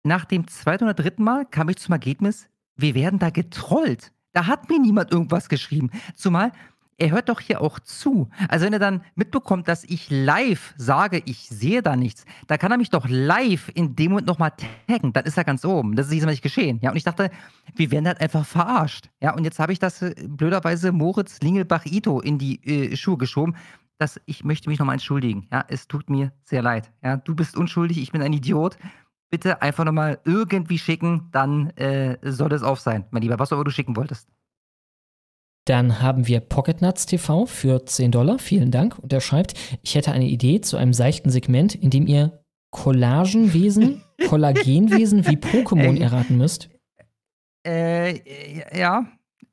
[0.03, 4.11] nach dem zweiten oder dritten Mal kam ich zum Ergebnis, wir werden da getrollt.
[4.33, 5.91] Da hat mir niemand irgendwas geschrieben.
[6.15, 6.51] Zumal,
[7.01, 8.29] er hört doch hier auch zu.
[8.47, 12.71] Also, wenn er dann mitbekommt, dass ich live sage, ich sehe da nichts, da kann
[12.71, 14.53] er mich doch live in dem Moment nochmal
[14.87, 15.11] taggen.
[15.11, 15.95] Dann ist er ganz oben.
[15.95, 16.79] Das ist diesmal nicht geschehen.
[16.81, 17.31] Ja, und ich dachte,
[17.75, 19.09] wir werden halt einfach verarscht.
[19.19, 23.55] Ja, und jetzt habe ich das äh, blöderweise Moritz Lingelbach-Ito in die äh, Schuhe geschoben.
[23.97, 25.47] Das, ich möchte mich nochmal entschuldigen.
[25.51, 26.91] Ja, es tut mir sehr leid.
[27.03, 28.77] Ja, du bist unschuldig, ich bin ein Idiot.
[29.31, 33.39] Bitte einfach nochmal irgendwie schicken, dann äh, soll es auf sein, mein Lieber.
[33.39, 34.27] Was auch immer du schicken wolltest.
[35.65, 38.39] Dann haben wir Pocket Nuts TV für 10 Dollar.
[38.39, 38.97] Vielen Dank.
[38.97, 44.01] Und er schreibt, ich hätte eine Idee zu einem seichten Segment, in dem ihr Collagenwesen,
[44.27, 46.69] Kollagenwesen wie Pokémon erraten müsst.
[47.65, 48.19] Äh,
[48.77, 49.05] ja.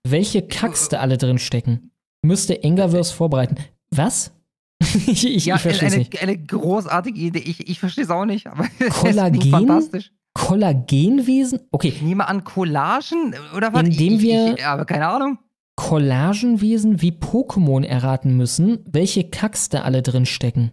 [0.07, 1.91] Welche Kacks da alle drin stecken.
[2.23, 3.57] Müsste Engaverse vorbereiten.
[3.91, 4.33] Was?
[5.07, 6.23] ich ich, ja, ich verstehe es eine, nicht.
[6.23, 7.41] eine großartige Idee.
[7.41, 9.39] Ich, ich verstehe es auch nicht, aber Kollagen?
[9.41, 10.13] klingt fantastisch.
[10.35, 11.61] Kollagenwesen?
[11.71, 11.89] Okay.
[11.89, 13.83] Ich nehme an Collagen oder was?
[13.83, 15.39] Indem ich, wir- aber keine Ahnung.
[15.79, 20.73] Collagenwesen wie Pokémon erraten müssen, welche Kacks da alle drin stecken.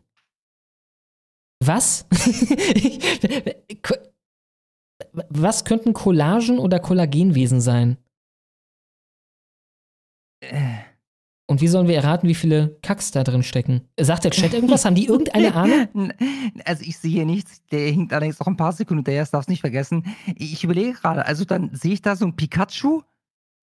[1.64, 2.08] Was?
[5.30, 7.98] Was könnten Collagen oder Kollagenwesen sein?
[11.46, 13.88] Und wie sollen wir erraten, wie viele Kacks da drin stecken?
[14.00, 14.86] Sagt der Chat irgendwas?
[14.86, 15.54] Haben die irgendeine
[15.94, 16.14] Ahnung?
[16.66, 19.62] Also ich sehe nichts, der hinkt allerdings noch ein paar Sekunden hinterher, das darfst nicht
[19.62, 20.16] vergessen.
[20.36, 23.04] Ich überlege gerade, also dann sehe ich da so ein Pikachu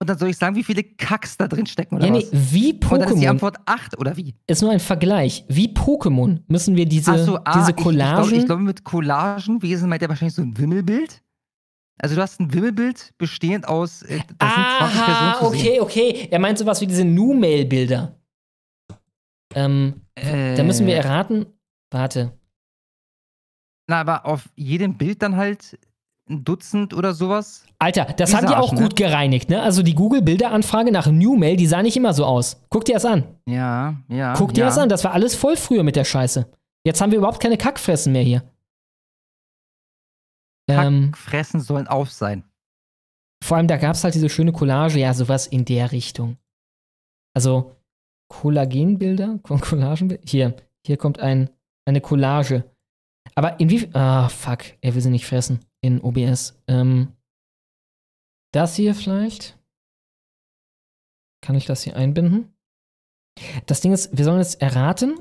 [0.03, 2.53] und dann soll ich sagen, wie viele Kacks da drin stecken oder Ja, nee, was?
[2.53, 3.29] wie Und dann ist die Pokémon.
[3.31, 4.35] Antwort 8 oder wie?
[4.49, 5.45] Ist nur ein Vergleich.
[5.49, 8.29] Wie Pokémon müssen wir diese, so, ah, diese ich- Ich Collagen.
[8.29, 11.23] glaube, glaub, mit Collagenwesen meint er wahrscheinlich so ein Wimmelbild.
[11.99, 15.59] Also du hast ein Wimmelbild bestehend aus, äh, das sind 20 Personen Aha, zu okay,
[15.59, 15.81] sehen.
[15.81, 16.29] okay.
[16.33, 18.19] Er meint sowas wie diese Nu-Mail-Bilder.
[19.55, 20.99] Ähm, da müssen wir Äh.
[20.99, 21.47] erraten.
[21.93, 22.33] Warte.
[23.89, 25.79] Na, aber auf jedem Bild dann halt
[26.29, 27.65] ein Dutzend oder sowas.
[27.79, 28.81] Alter, das haben die auch ne?
[28.83, 29.61] gut gereinigt, ne?
[29.61, 32.63] Also die Google-Bilderanfrage nach New-Mail, die sah nicht immer so aus.
[32.71, 33.25] Guck dir das an.
[33.47, 34.35] Ja, ja.
[34.35, 34.67] Guck dir ja.
[34.67, 34.89] das an.
[34.89, 36.49] Das war alles voll früher mit der Scheiße.
[36.85, 38.43] Jetzt haben wir überhaupt keine Kackfressen mehr hier.
[40.69, 42.45] Ähm, Fressen sollen auf sein.
[43.43, 46.39] vor allem, da gab es halt diese schöne Collage, ja, sowas in der Richtung.
[47.35, 47.77] Also,
[48.29, 50.23] Kollagenbilder, Ko- Collagenbilder.
[50.27, 50.55] Hier,
[50.87, 51.51] hier kommt ein,
[51.85, 52.65] eine Collage.
[53.35, 53.95] Aber inwiefern.
[53.95, 56.55] Ah, fuck, er will sie nicht fressen in OBS.
[56.69, 57.13] Ähm,
[58.53, 59.59] das hier vielleicht?
[61.43, 62.55] Kann ich das hier einbinden?
[63.67, 65.19] Das Ding ist, wir sollen jetzt erraten,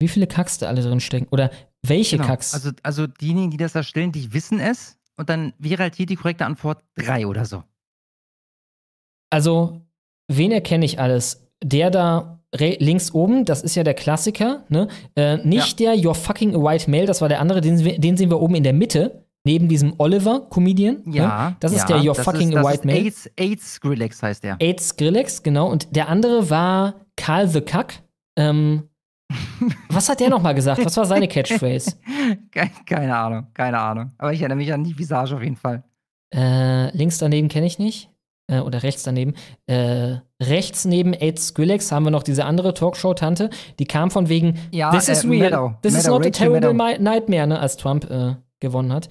[0.00, 1.28] wie viele Kacks da alle drin stecken.
[1.30, 1.50] Oder
[1.82, 2.28] welche Genau.
[2.28, 2.54] Kacks.
[2.54, 4.98] Also, also diejenigen, die das erstellen, die wissen es.
[5.16, 7.62] Und dann wäre halt hier die korrekte Antwort 3 oder so.
[9.30, 9.80] Also,
[10.28, 11.46] wen erkenne ich alles?
[11.62, 14.88] Der da links oben, das ist ja der Klassiker, ne?
[15.16, 18.30] Äh, nicht der You're fucking a white male, das war der andere, den, den sehen
[18.30, 21.02] wir oben in der Mitte, neben diesem Oliver, Comedian.
[21.06, 21.50] Ja.
[21.50, 21.56] Ne?
[21.60, 22.98] Das ist ja, der You're das fucking ist, a white ist male.
[22.98, 24.56] AIDS, AIDS Skrillex heißt der.
[24.60, 25.68] AIDS Skrillex, genau.
[25.70, 28.02] Und der andere war Karl the Kack.
[28.36, 28.88] Ähm,
[29.90, 30.84] was hat der nochmal gesagt?
[30.84, 31.92] Was war seine Catchphrase?
[32.50, 34.12] Ke- Keine Ahnung, keine Ahnung.
[34.18, 35.82] Aber ich erinnere mich an die Visage auf jeden Fall.
[36.34, 38.10] Äh, links daneben kenne ich nicht.
[38.50, 39.34] Äh, oder rechts daneben.
[39.66, 43.48] Äh, rechts neben AIDS Skrillex haben wir noch diese andere Talkshow-Tante.
[43.78, 45.50] Die kam von wegen Ja, This is äh, real.
[45.50, 45.74] Meadow.
[45.82, 47.02] This is Meadow, not a Rachel terrible Meadow.
[47.02, 49.08] nightmare, ne, als Trump äh, gewonnen hat.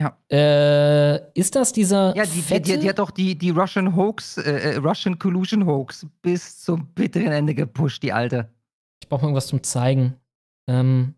[0.00, 0.16] Ja.
[0.30, 2.72] Äh, ist das dieser Ja, die, die, fette?
[2.72, 6.86] die, die hat doch die, die Russian Hoax, äh, äh, Russian Collusion Hoax bis zum
[6.94, 8.48] bitteren Ende gepusht, die alte.
[9.02, 10.14] Ich brauche mal irgendwas zum Zeigen.
[10.68, 11.14] Ähm,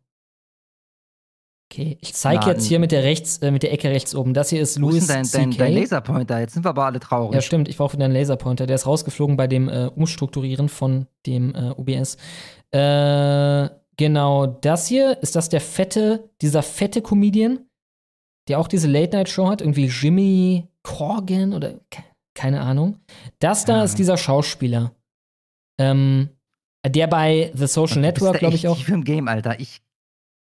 [1.70, 4.32] okay, ich zeige jetzt hier mit der rechts, äh, mit der Ecke rechts oben.
[4.32, 6.40] Das hier ist Wo Louis ist dein, dein, dein Laserpointer?
[6.40, 7.34] Jetzt sind wir aber alle traurig.
[7.34, 7.68] Ja, stimmt.
[7.68, 8.66] Ich brauche wieder einen Laserpointer.
[8.66, 12.16] Der ist rausgeflogen bei dem äh, Umstrukturieren von dem äh, OBS.
[12.70, 13.68] Äh,
[13.98, 17.66] genau, das hier ist das der fette, dieser fette Comedian,
[18.50, 19.62] der auch diese Late-Night-Show hat.
[19.62, 22.02] Irgendwie Jimmy Corgan oder ke-
[22.34, 22.98] keine Ahnung.
[23.38, 23.84] Das da Ja.
[23.84, 24.94] ist dieser Schauspieler.
[25.78, 26.28] Ähm,
[26.86, 28.76] der bei The Social Network, glaube ich, auch.
[28.76, 29.58] Tief im Game, Alter.
[29.60, 29.80] Ich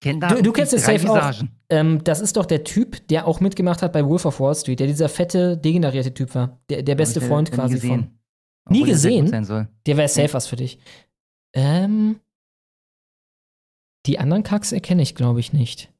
[0.02, 1.42] kenne da Du, du kennst drei Safe auch.
[1.70, 4.78] Ähm, das ist doch der Typ, der auch mitgemacht hat bei Wolf of Wall Street,
[4.80, 6.60] der dieser fette, degenerierte Typ war.
[6.70, 7.90] Der, der beste ich Freund quasi gesehen.
[8.68, 8.72] von.
[8.72, 9.30] Nie Obwohl gesehen?
[9.86, 10.32] Der wäre safe Nee.
[10.34, 10.78] was für dich.
[11.54, 12.20] Ähm.
[14.06, 15.92] Die anderen Kacks erkenne ich, glaube ich, nicht.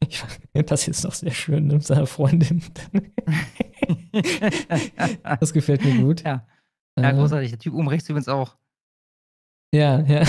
[0.00, 2.62] Ich fand das jetzt doch sehr schön mit seiner Freundin.
[5.40, 6.22] das gefällt mir gut.
[6.22, 6.46] Ja.
[6.98, 7.50] Ja, Äh, großartig.
[7.50, 8.56] Der Typ oben rechts übrigens auch.
[9.74, 10.20] Ja, ja.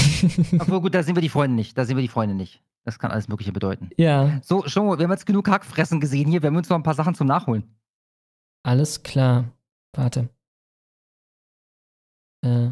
[0.60, 1.78] Obwohl, gut, da sehen wir die Freunde nicht.
[1.78, 2.62] Da sehen wir die Freunde nicht.
[2.84, 3.90] Das kann alles Mögliche bedeuten.
[3.98, 6.42] ja, So, schon, wir haben jetzt genug Hackfressen gesehen hier.
[6.42, 7.64] Wir haben uns noch ein paar Sachen zum Nachholen.
[8.64, 9.52] alles klar.
[9.94, 10.30] Warte.
[12.44, 12.70] Äh.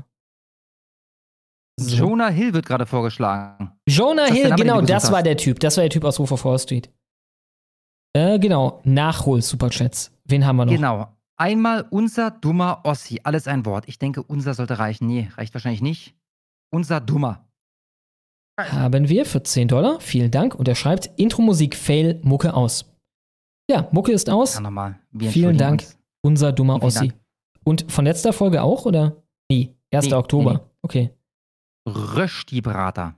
[1.77, 1.97] So.
[1.97, 3.71] Jonah Hill wird gerade vorgeschlagen.
[3.87, 5.25] Jonah Hill, Name, genau, das war hast.
[5.25, 5.59] der Typ.
[5.59, 6.89] Das war der Typ aus Wolf of Wall Street.
[8.13, 8.81] Äh, genau.
[8.85, 10.11] Nachhol-Superchats.
[10.23, 10.73] Wen haben wir noch?
[10.73, 11.07] Genau.
[11.37, 13.19] Einmal unser dummer Ossi.
[13.23, 13.89] Alles ein Wort.
[13.89, 15.05] Ich denke, unser sollte reichen.
[15.07, 16.15] Nee, reicht wahrscheinlich nicht.
[16.71, 17.45] Unser dummer.
[18.57, 19.99] Haben wir für 10 Dollar.
[19.99, 20.55] Vielen Dank.
[20.55, 22.85] Und er schreibt Intro-Musik Fail Mucke aus.
[23.69, 24.55] Ja, Mucke ist aus.
[24.55, 24.97] Ja, nochmal.
[25.17, 25.81] Vielen Dank.
[25.81, 25.97] uns.
[26.21, 27.09] Unser dummer Ossi.
[27.09, 27.19] Dank.
[27.65, 29.21] Und von letzter Folge auch, oder?
[29.51, 30.05] Nee, 1.
[30.05, 30.53] Nee, Oktober.
[30.53, 30.69] nee, nee.
[30.83, 31.09] Okay.
[31.85, 33.13] Rösti-Brater.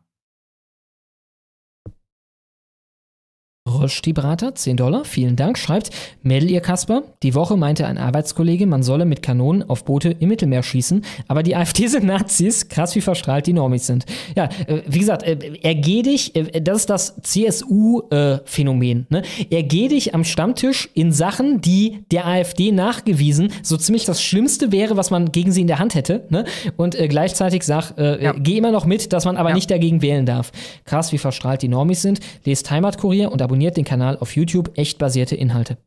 [3.68, 5.90] Rösti-Brater, 10 Dollar, vielen Dank, schreibt,
[6.24, 10.30] Mädel ihr Kasper, die Woche meinte ein Arbeitskollege, man solle mit Kanonen auf Boote im
[10.30, 14.06] Mittelmeer schießen, aber die AfD sind Nazis, krass wie verstrahlt die Normis sind.
[14.36, 19.22] Ja, äh, wie gesagt, äh, ergeh dich, äh, das ist das CSU-Phänomen, ne?
[19.50, 24.98] Ergeh dich am Stammtisch in Sachen, die der AfD nachgewiesen so ziemlich das Schlimmste wäre,
[24.98, 26.46] was man gegen sie in der Hand hätte, ne?
[26.78, 28.34] Und äh, gleichzeitig sag, äh, Ja.
[28.34, 29.56] geh immer noch mit, dass man aber Ja.
[29.56, 30.52] nicht dagegen wählen darf.
[30.86, 32.20] Krass, wie verstrahlt die Normis sind.
[32.46, 34.77] Lest Heimatkurier und abonniert den Kanal auf YouTube.
[34.77, 35.77] Echt basierte Inhalte.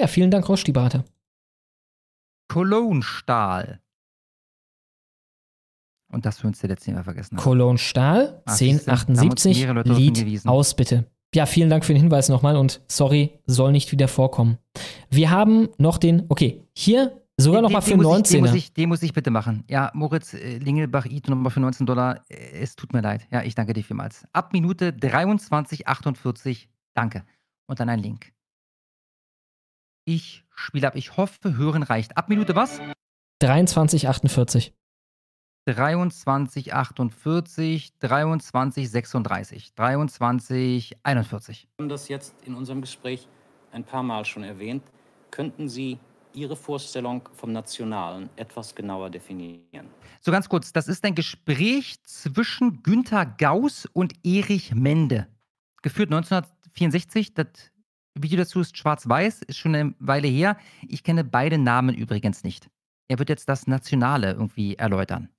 [0.00, 1.04] Ja, vielen Dank, Rosti Brater.
[2.48, 3.80] Cologne-Stahl.
[6.12, 7.42] Und das für uns der letzte Mal vergessen haben.
[7.42, 11.10] Cologne Stahl, Ah, siehste, da haben uns 1078, mehrere Leute darauf Lied aus, bitte.
[11.34, 14.58] Ja, vielen Dank für den Hinweis nochmal und sorry, soll nicht wieder vorkommen.
[15.10, 18.46] Wir haben noch den, okay, hier sogar nochmal für den, muss ich, den, 19er.
[18.46, 19.64] muss ich, den muss ich bitte machen.
[19.68, 22.24] Ja, Moritz äh, Lingelbach, Ito nochmal für 19 Dollar.
[22.28, 23.26] Äh, Es tut mir leid.
[23.30, 24.26] Ja, ich danke dir vielmals.
[24.32, 26.66] Ab Minute 23,48.
[26.94, 27.24] Danke.
[27.66, 28.32] Und dann ein Link.
[30.04, 30.94] Ich spiele ab.
[30.96, 32.16] Ich hoffe, hören reicht.
[32.16, 32.80] Ab Minute was?
[33.42, 34.72] 2348.
[35.68, 41.66] 23,48, 23,36, 23,41.
[41.76, 43.26] Wir haben das jetzt in unserem Gespräch
[43.72, 44.84] ein paar Mal schon erwähnt.
[45.32, 45.98] Könnten Sie
[46.36, 49.88] Ihre Vorstellung vom Nationalen etwas genauer definieren?
[50.20, 55.26] So ganz kurz, das ist ein Gespräch zwischen Günter Gauss und Erich Mende.
[55.82, 57.34] Geführt 1964.
[57.34, 57.46] Das
[58.14, 60.58] Video dazu ist schwarz-weiß, ist schon eine Weile her.
[60.86, 62.68] Ich kenne beide Namen übrigens nicht.
[63.08, 65.30] Er wird jetzt das Nationale irgendwie erläutern.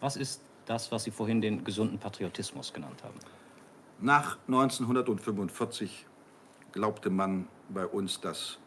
[0.00, 3.18] Was ist das, was Sie vorhin den gesunden Patriotismus genannt haben?
[4.00, 6.06] Nach 1945
[6.72, 8.58] glaubte man bei uns, dass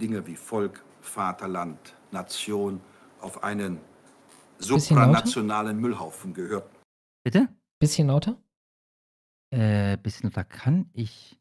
[0.00, 2.80] Dinge wie Volk, Vaterland, Nation
[3.20, 3.80] auf einen
[4.58, 6.74] supranationalen Müllhaufen gehörten.
[7.24, 7.48] Bitte?
[7.78, 8.36] Bisschen lauter?
[9.50, 11.38] Äh, bisschen lauter kann ich.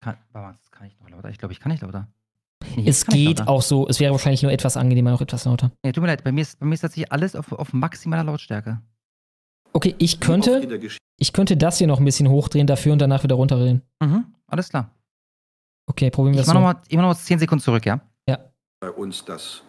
[0.00, 1.30] Kann, warte mal, das kann ich noch lauter.
[1.30, 2.08] Ich glaube, ich kann nicht lauter.
[2.76, 3.50] Nee, Es geht lauter.
[3.50, 5.70] auch so, es wäre wahrscheinlich nur etwas angenehmer, noch etwas lauter.
[5.82, 8.24] Nee, tut mir leid, bei mir ist, bei mir ist tatsächlich alles auf, auf maximaler
[8.24, 8.80] Lautstärke.
[9.72, 10.68] Okay, ich könnte,
[11.16, 13.82] ich könnte das hier noch ein bisschen hochdrehen dafür und danach wieder runterdrehen.
[14.00, 14.90] Mhm, alles klar.
[15.88, 16.66] Okay, probieren wir Ich das mach so.
[16.66, 18.00] nochmal immer noch 10 Sekunden zurück, ja?
[18.80, 19.62] bei uns, dass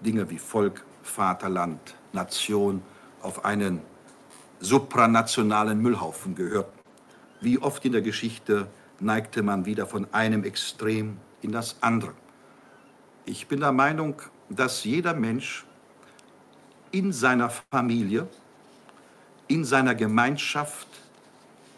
[0.00, 2.82] Dinge wie Volk, Vaterland, Nation
[3.20, 3.82] auf einen
[4.60, 6.78] supranationalen Müllhaufen gehörten.
[7.40, 12.14] Wie oft in der Geschichte neigte man wieder von einem Extrem in das andere.
[13.26, 15.66] Ich bin der Meinung, dass jeder Mensch
[16.90, 18.26] in seiner Familie,
[19.48, 20.88] in seiner Gemeinschaft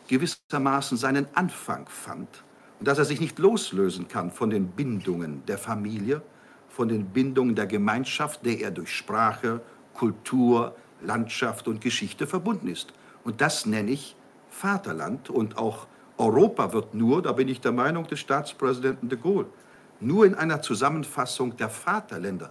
[0.07, 2.29] gewissermaßen seinen Anfang fand
[2.81, 6.23] und dass er sich nicht loslösen kann von den Bindungen der Familie,
[6.69, 9.61] von den Bindungen der Gemeinschaft, der er durch Sprache,
[9.93, 12.95] Kultur, Landschaft und Geschichte verbunden ist.
[13.23, 14.17] Und das nenne ich
[14.49, 15.87] Vaterland und auch
[16.17, 19.47] Europa wird nur, da bin ich der Meinung des Staatspräsidenten de Gaulle,
[20.01, 22.51] nur in einer Zusammenfassung der Vaterländer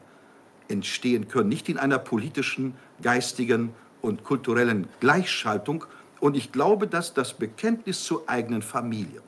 [0.68, 5.86] entstehen können, nicht in einer politischen, geistigen und kulturellen Gleichschaltung.
[6.20, 9.22] Und ich glaube, dass das Bekenntnis zur eigenen Familie,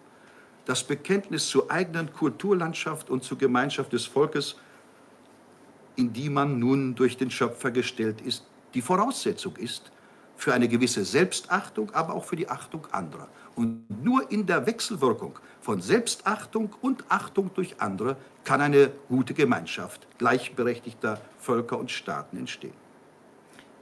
[0.66, 4.56] das Bekenntnis zur eigenen Kulturlandschaft und zur Gemeinschaft des Volkes,
[5.96, 9.92] in die man nun durch den Schöpfer gestellt ist, die Voraussetzung ist
[10.38, 13.28] für eine gewisse Selbstachtung, aber auch für die Achtung anderer.
[13.56, 20.08] Und nur in der Wechselwirkung von Selbstachtung und Achtung durch andere kann eine gute Gemeinschaft
[20.18, 22.81] gleichberechtigter Völker und Staaten entstehen.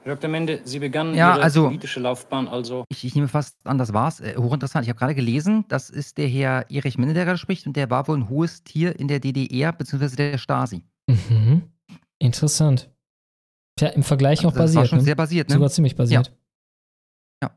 [0.03, 0.29] Herr Dr.
[0.29, 3.93] Mende, Sie begannen Ja, Ihre also- politische Laufbahn also Ich, ich nehme fast an, das
[3.93, 4.21] war's.
[4.21, 4.83] Äh, hochinteressant.
[4.85, 7.89] Ich habe gerade gelesen, das ist der Herr Erich Mende, der gerade spricht, und der
[7.89, 10.15] war wohl ein hohes Tier in der DDR bzw.
[10.15, 10.83] der Stasi.
[11.07, 11.63] Mhm.
[12.19, 12.89] Interessant.
[13.77, 14.89] Tja, im Vergleich noch Also das war basiert.
[14.89, 15.03] schon ne?
[15.05, 15.55] sehr basiert, ne?
[15.55, 16.27] Sogar ziemlich basiert.
[16.27, 17.51] Ja.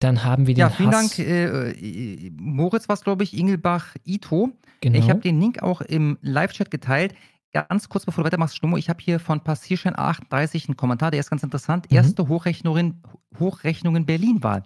[0.00, 1.16] Dann haben wir den Ja, vielen Hass.
[1.16, 1.28] Dank.
[1.28, 4.50] Äh, äh, Moritz war es, glaube ich, Ingelbach Ito.
[4.80, 4.96] Genau.
[4.98, 7.14] Ich habe den Link auch im Live-Chat geteilt.
[7.52, 11.20] Ganz kurz bevor du weitermachst, Stummo, ich habe hier von Passierschein 38 einen Kommentar, der
[11.20, 11.90] ist ganz interessant.
[11.90, 11.96] Mhm.
[11.96, 13.02] Erste Hochrechnungen,
[13.38, 14.64] Hochrechnungen Berlin-Wahl.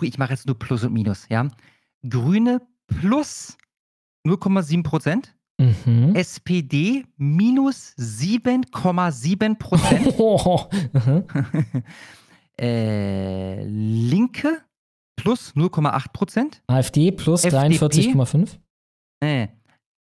[0.00, 1.48] Ich mache jetzt nur Plus und Minus, ja.
[2.08, 3.56] Grüne plus
[4.26, 5.34] 0,7 Prozent.
[5.58, 6.14] Mhm.
[6.14, 10.14] SPD minus 7,7 Prozent.
[10.18, 11.24] Oh, mhm.
[12.60, 14.62] äh, Linke
[15.16, 16.62] plus 0,8 Prozent.
[16.66, 17.76] AfD plus FDP?
[17.76, 18.58] 43,5.
[19.20, 19.48] Äh,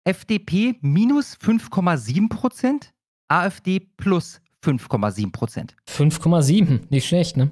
[0.03, 2.93] FDP minus 5,7 Prozent.
[3.27, 5.75] AfD plus 5,7 Prozent.
[5.87, 6.81] 5,7.
[6.89, 7.51] Nicht schlecht, ne?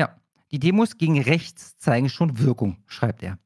[0.00, 0.16] Ja,
[0.50, 3.38] die Demos gegen rechts zeigen schon Wirkung, schreibt er.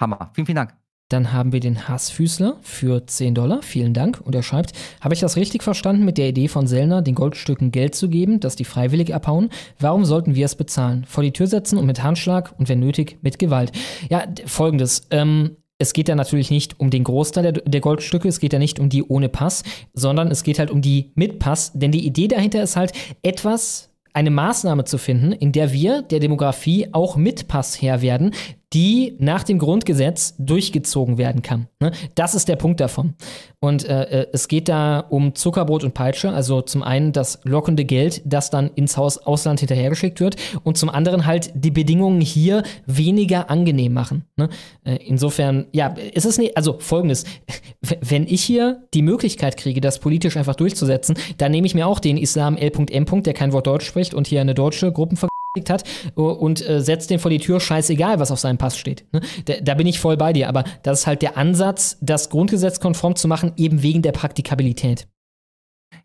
[0.00, 0.30] Hammer.
[0.34, 0.76] Vielen, vielen Dank.
[1.08, 3.62] Dann haben wir den Hassfüßler für 10 Dollar.
[3.62, 4.20] Vielen Dank.
[4.20, 7.70] Und er schreibt, habe ich das richtig verstanden mit der Idee von Sellner, den Goldstücken
[7.70, 9.50] Geld zu geben, dass die freiwillig abhauen?
[9.78, 11.04] Warum sollten wir es bezahlen?
[11.04, 13.72] Vor die Tür setzen und mit Handschlag und wenn nötig mit Gewalt.
[14.08, 15.06] Ja, folgendes.
[15.10, 18.58] Ähm, es geht ja natürlich nicht um den Großteil der, der, Goldstücke, es geht ja
[18.58, 21.72] nicht um die ohne Pass, sondern es geht halt um die mit Pass.
[21.74, 26.20] Denn die Idee dahinter ist halt, etwas eine Maßnahme zu finden, in der wir der
[26.20, 28.32] Demografie auch mit Pass Herr werden,
[28.72, 31.68] die nach dem Grundgesetz durchgezogen werden kann.
[31.80, 31.92] Ne?
[32.14, 33.14] Das ist der Punkt davon.
[33.60, 37.84] Und äh, äh, es geht da um Zuckerbrot und Peitsche, also zum einen das lockende
[37.84, 42.62] Geld, das dann ins Haus Ausland hinterhergeschickt wird und zum anderen halt die Bedingungen hier
[42.86, 44.24] weniger angenehm machen.
[44.36, 44.48] Ne?
[44.84, 47.24] Äh, insofern, ja, ist es nicht, also folgendes,
[48.00, 52.00] wenn ich hier die Möglichkeit kriege, das politisch einfach durchzusetzen, dann nehme ich mir auch
[52.00, 55.28] den Islam L.M., der kein Wort Deutsch spricht und hier eine deutsche Gruppenver
[55.68, 59.04] hat und äh, setzt den vor die Tür, scheißegal, was auf seinem Pass steht.
[59.12, 59.20] Ne?
[59.44, 62.80] Da, da, bin ich voll bei dir, aber das ist halt der Ansatz, das Grundgesetz
[62.80, 65.08] konform zu machen, eben wegen der Praktikabilität.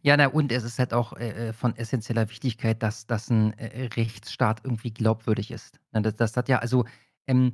[0.02, 3.58] Ja, na, und es ist halt auch äh, äh von essentieller Wichtigkeit, dass, dass ein
[3.58, 5.80] äh, Rechtsstaat irgendwie glaubwürdig ist.
[5.94, 6.84] Das, das hat ja, also,
[7.26, 7.54] ähm,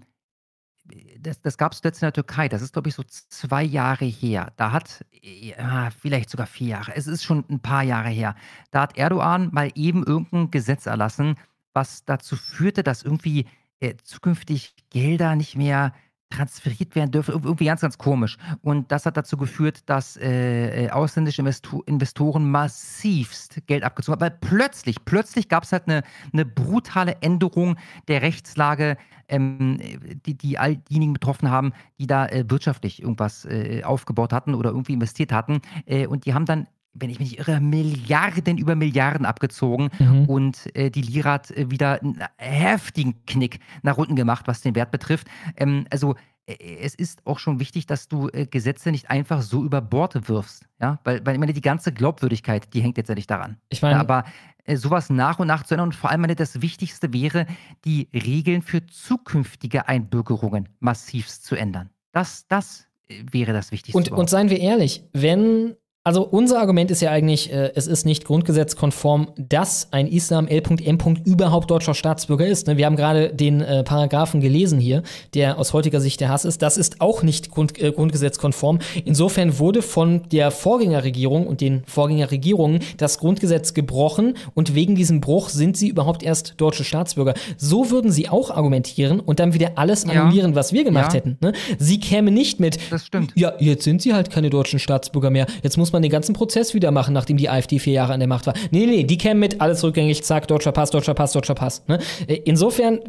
[1.19, 4.05] das, das gab es zuletzt in der Türkei, das ist, glaube ich, so zwei Jahre
[4.05, 4.51] her.
[4.57, 8.35] Da hat, ja, vielleicht sogar vier Jahre, es ist schon ein paar Jahre her,
[8.72, 11.38] da hat Erdogan mal eben irgendein Gesetz erlassen,
[11.74, 13.45] was dazu führte, dass irgendwie
[13.80, 15.93] äh, zukünftig Gelder nicht mehr
[16.34, 17.32] transferiert werden dürfen.
[17.32, 18.38] Irgendwie ganz, ganz komisch.
[18.61, 24.22] Und das hat dazu geführt, dass äh, äh ausländische Investo Investoren massivst Geld abgezogen haben.
[24.22, 27.77] Weil plötzlich, plötzlich gab es halt eine, eine brutale Änderung
[28.08, 29.80] der Rechtslage, ähm,
[30.26, 34.72] die, die all diejenigen betroffen haben, die da äh, wirtschaftlich irgendwas äh, aufgebaut hatten oder
[34.72, 35.61] irgendwie investiert hatten.
[35.85, 40.25] Äh, und die haben dann wenn ich mich nicht irre, Milliarden über Milliarden abgezogen mhm.
[40.25, 44.75] und äh, die Lira hat äh, wieder einen heftigen Knick nach unten gemacht, was den
[44.75, 45.27] Wert betrifft.
[45.57, 46.15] Ähm, also
[46.45, 50.27] äh, es ist auch schon wichtig, dass du äh, Gesetze nicht einfach so über Bord
[50.27, 53.57] wirfst, ja, weil, weil ich meine, die ganze Glaubwürdigkeit, die hängt jetzt ja nicht daran.
[53.69, 54.25] Ich meine, ja, aber
[54.65, 57.47] äh, sowas nach und nach zu ändern und vor allem meine, das Wichtigste wäre,
[57.85, 61.89] die Regeln für zukünftige Einbürgerungen massivst zu ändern.
[62.11, 63.97] Das, das äh, wäre das Wichtigste.
[63.97, 65.75] Und, und seien wir ehrlich, wenn
[66.06, 70.98] also unser Argument ist ja eigentlich, äh, es ist nicht grundgesetzkonform, dass ein Islam L.M.
[71.23, 72.67] überhaupt deutscher Staatsbürger ist.
[72.67, 72.75] Ne?
[72.75, 76.61] Wir haben gerade den äh, Paragraphen gelesen hier, der aus heutiger Sicht der Hass ist.
[76.61, 78.80] Das ist auch nicht Grund, äh, grundgesetzkonform.
[79.06, 85.48] Insofern wurde von der Vorgängerregierung und den Vorgängerregierungen das Grundgesetz gebrochen und wegen diesem Bruch
[85.48, 87.33] sind sie überhaupt erst deutsche Staatsbürger.
[87.56, 90.56] So würden sie auch argumentieren und dann wieder alles annullieren, ja.
[90.57, 91.19] was wir gemacht ja.
[91.19, 91.38] hätten.
[91.40, 91.53] Ne?
[91.80, 92.77] Sie kämen nicht mit.
[92.91, 93.32] Das stimmt.
[93.35, 95.48] Ja, jetzt sind sie halt keine deutschen Staatsbürger mehr.
[95.61, 98.27] Jetzt muss man den ganzen Prozess wieder machen, nachdem die AfD vier Jahre an der
[98.27, 98.53] Macht war.
[98.72, 101.83] Nee, nee, die kämen mit, alles rückgängig, zack, deutscher Pass, deutscher Pass, deutscher Pass.
[101.88, 101.99] Ne?
[102.27, 102.99] Äh, insofern,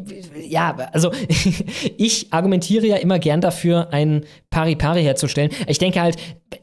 [0.47, 1.11] ja, also
[1.97, 5.51] ich argumentiere ja immer gern dafür, ein Pari-Pari herzustellen.
[5.67, 6.17] Ich denke halt,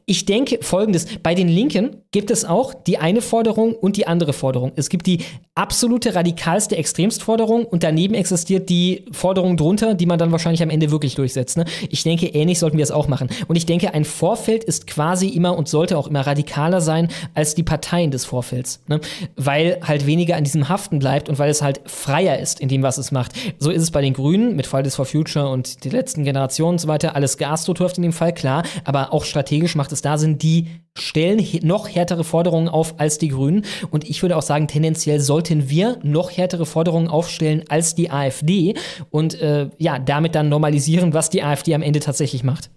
[0.06, 4.32] ich denke folgendes: Bei den Linken gibt es auch die eine Forderung und die andere
[4.32, 4.72] Forderung.
[4.76, 5.20] Es gibt die
[5.54, 10.90] absolute radikalste Extremstforderung und daneben existiert die Forderung drunter, die man dann wahrscheinlich am Ende
[10.90, 11.58] wirklich durchsetzt.
[11.58, 11.64] Ne?
[11.90, 13.28] Ich denke, ähnlich sollten wir es auch machen.
[13.48, 17.54] Und ich denke, ein Vorfeld ist quasi immer und sollte auch immer radikaler sein als
[17.54, 18.80] die Parteien des Vorfelds.
[18.86, 19.00] Ne?
[19.36, 22.82] Weil halt weniger an diesem Haften bleibt und weil es halt freier ist in dem,
[22.82, 23.32] was es macht.
[23.58, 26.78] So ist es bei den Grünen mit Fridays for Future und die letzten Generationen und
[26.78, 27.14] so weiter.
[27.14, 28.64] Alles geastroturft in dem Fall, klar.
[28.84, 33.28] Aber auch strategisch macht es da Sinn, die stellen noch härtere Forderungen auf als die
[33.28, 33.64] Grünen.
[33.90, 38.74] Und ich würde auch sagen, tendenziell sollten wir noch härtere Forderungen aufstellen als die AfD
[39.10, 42.70] und äh, ja, damit dann normalisieren, was die AfD am Ende tatsächlich macht.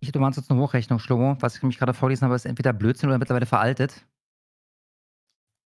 [0.00, 1.36] Ich, du meinst jetzt eine Hochrechnung, Schlomo.
[1.40, 4.06] Was ich nämlich gerade vorlesen habe, ist entweder Blödsinn oder mittlerweile veraltet.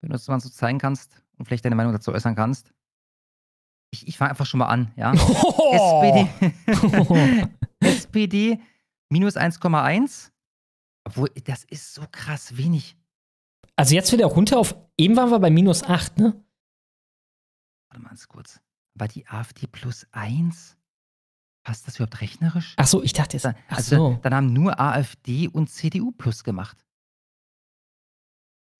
[0.00, 2.72] Wenn du das mal so zeigen kannst und vielleicht deine Meinung dazu äußern kannst.
[3.92, 5.12] Ich, ich fange einfach schon mal an, ja.
[5.16, 5.74] Oh.
[5.74, 7.50] SPD.
[7.80, 8.60] SPD
[9.10, 10.30] minus 1,1.
[11.04, 12.96] Obwohl, das ist so krass wenig.
[13.76, 16.44] Also jetzt wieder runter auf, eben waren wir bei minus 8, ne?
[17.88, 18.60] Warte mal ganz kurz.
[18.94, 20.76] War die AfD plus 1?
[21.64, 22.74] Passt das überhaupt rechnerisch?
[22.76, 23.46] Ach so, ich dachte jetzt.
[23.46, 24.18] Ach also, so.
[24.22, 26.84] dann haben nur AfD und CDU plus gemacht.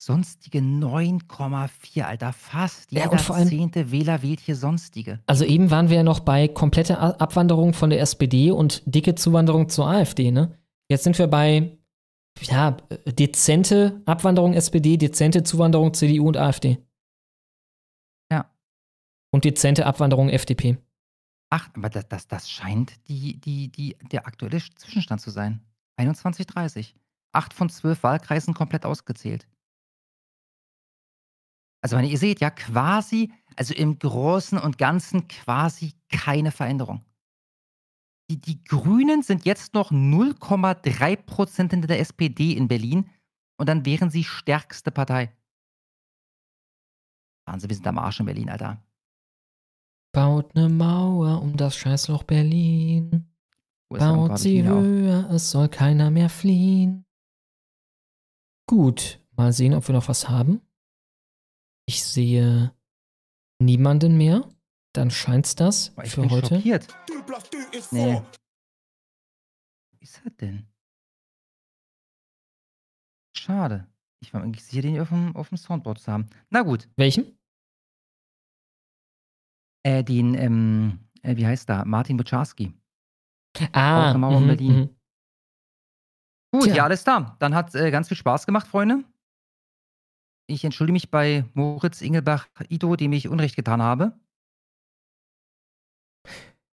[0.03, 5.19] Sonstige 9,4, Alter, fast jeder ja, und vor allem, zehnte Wähler wählt hier Sonstige.
[5.27, 9.69] Also eben waren wir ja noch bei kompletter Abwanderung von der SPD und dicke Zuwanderung
[9.69, 10.57] zur AfD, ne?
[10.89, 11.77] Jetzt sind wir bei,
[12.39, 16.79] ja, dezente Abwanderung SPD, dezente Zuwanderung CDU und AfD.
[18.31, 18.49] Ja.
[19.31, 20.79] Und dezente Abwanderung FDP.
[21.51, 25.61] Ach, aber das, das, das scheint die, die, die, der aktuelle Zwischenstand zu sein.
[25.99, 26.95] 21,30.
[27.33, 29.45] Acht von zwölf Wahlkreisen komplett ausgezählt.
[31.81, 37.03] Also, wenn ihr seht ja quasi, also im Großen und Ganzen quasi keine Veränderung.
[38.29, 43.09] Die, die Grünen sind jetzt noch 0,3 Prozent hinter der SPD in Berlin
[43.57, 45.35] und dann wären sie stärkste Partei.
[47.45, 48.81] Wahnsinn, wir sind am Arsch in Berlin, Alter.
[50.13, 53.27] Baut eine Mauer um das Scheißloch Berlin.
[53.89, 57.05] Baut sie höher, es soll keiner mehr fliehen.
[58.67, 60.61] Gut, mal sehen, ob wir noch was haben.
[61.87, 62.73] Ich sehe
[63.59, 64.47] niemanden mehr.
[64.93, 66.55] Dann scheint's das ich für bin heute.
[66.55, 66.87] schockiert.
[67.91, 68.21] Nee.
[69.91, 70.67] Wo ist er denn?
[73.37, 73.87] Schade.
[74.21, 76.29] Ich war eigentlich sicher, den auf dem, auf dem Soundboard zu haben.
[76.49, 76.89] Na gut.
[76.97, 77.37] Welchen?
[79.83, 81.85] Äh, den, ähm, äh, wie heißt da?
[81.85, 82.73] Martin Buczarski.
[83.71, 84.77] Ah, Aus der Mauer in mhm, Berlin.
[84.79, 84.95] mhm.
[86.53, 86.75] Gut, Tja.
[86.75, 87.35] ja, alles da.
[87.39, 89.03] Dann hat äh, ganz viel Spaß gemacht, Freunde.
[90.51, 94.13] Ich entschuldige mich bei Moritz Ingelbach Ido, dem ich Unrecht getan habe.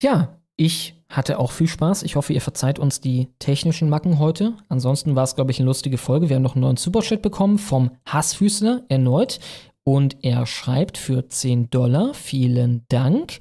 [0.03, 2.03] Ja, ich hatte auch viel Spaß.
[2.03, 4.57] Ich hoffe, ihr verzeiht uns die technischen Macken heute.
[4.69, 6.29] Ansonsten war es, glaube ich, eine lustige Folge.
[6.29, 9.41] Wir haben noch einen neuen Superchat bekommen vom Hassfüßler erneut.
[9.85, 12.13] Und er schreibt für 10 Dollar.
[12.15, 13.39] Vielen Dank.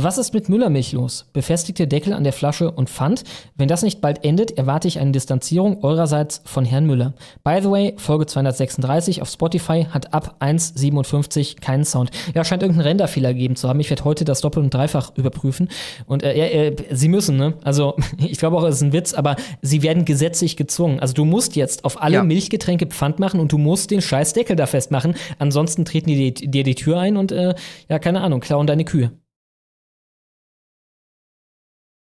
[0.00, 1.26] Was ist mit Müllermilch los?
[1.34, 3.24] Befestigte Deckel an der Flasche und Pfand.
[3.56, 7.12] Wenn das nicht bald endet, erwarte ich eine Distanzierung eurerseits von Herrn Müller.
[7.44, 12.10] By the way, Folge 236 auf Spotify hat ab 1,57 keinen Sound.
[12.34, 13.80] Ja, scheint irgendeinen Renderfehler gegeben zu haben.
[13.80, 15.68] Ich werde heute das Doppel- und Dreifach überprüfen.
[16.06, 17.52] Und äh, äh, äh, sie müssen, ne?
[17.62, 21.00] Also, ich glaube auch, es ist ein Witz, aber sie werden gesetzlich gezwungen.
[21.00, 22.22] Also, du musst jetzt auf alle Ja.
[22.22, 25.16] Milchgetränke Pfand machen und du musst den scheiß Deckel da festmachen.
[25.38, 27.54] Ansonsten treten die dir die Tür ein und, äh,
[27.90, 29.12] ja, keine Ahnung, klauen deine Kühe.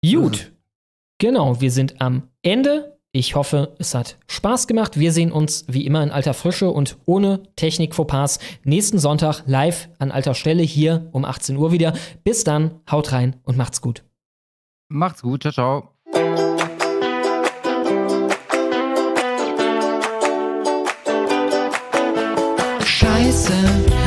[0.05, 0.53] Gut.
[1.19, 2.99] Genau, wir sind am Ende.
[3.13, 4.99] Ich hoffe, es hat Spaß gemacht.
[4.99, 10.11] Wir sehen uns wie immer in alter Frische und ohne Technik-Fauxpas nächsten Sonntag live an
[10.11, 11.93] alter Stelle hier um 18 Uhr wieder.
[12.25, 14.03] Bis dann, haut rein und macht's gut.
[14.89, 15.93] Macht's gut, ciao, ciao.
[23.33, 23.53] Scheiße,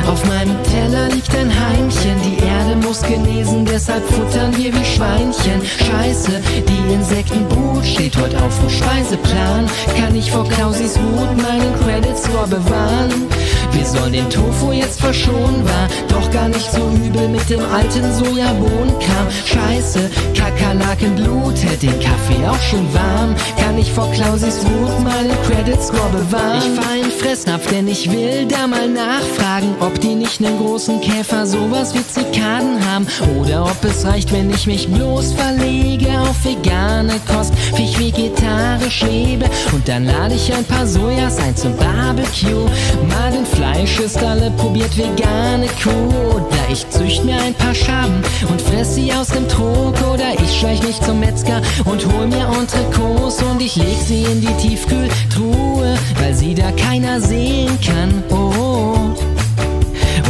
[0.06, 2.14] auf meinem Teller liegt ein Heimchen.
[2.22, 5.60] Die Erde muss genesen, deshalb futtern wir wie Schweinchen.
[5.64, 9.66] Scheiße, die Insektenbrut steht heute auf dem Speiseplan.
[9.98, 13.26] Kann ich vor Klausis Wut meinen Credit Score bewahren?
[13.72, 18.12] Wir sollen den Tofu jetzt verschonen, war doch gar nicht so übel mit dem alten
[18.14, 19.26] Sojabohnenkram.
[19.44, 23.34] Scheiße, Kakerlakenblut hält den Kaffee auch schon warm.
[23.58, 26.58] Kann ich vor Klausis Wut meinen Credit Score bewahren?
[26.58, 31.00] Ich fahr in Fressnapf, denn ich will da mal nachfragen, ob die nicht einen großen
[31.00, 33.06] Käfer sowas wie Zikaden haben.
[33.38, 39.02] Oder ob es reicht, wenn ich mich bloß verlege auf vegane Kost, wie ich vegetarisch
[39.02, 39.46] lebe.
[39.72, 42.66] Und dann lade ich ein paar Sojas ein zum Barbecue.
[43.08, 43.65] Mal den Fleisch
[44.06, 46.36] ist alle probiert vegane Kuh.
[46.36, 49.94] Oder ich zücht mir ein paar Schaben und fress sie aus dem Trog.
[50.12, 54.40] Oder ich schleich mich zum Metzger und hol mir Entrecôtes und ich leg sie in
[54.40, 58.22] die Tiefkühltruhe, weil sie da keiner sehen kann.
[58.30, 58.94] Oh.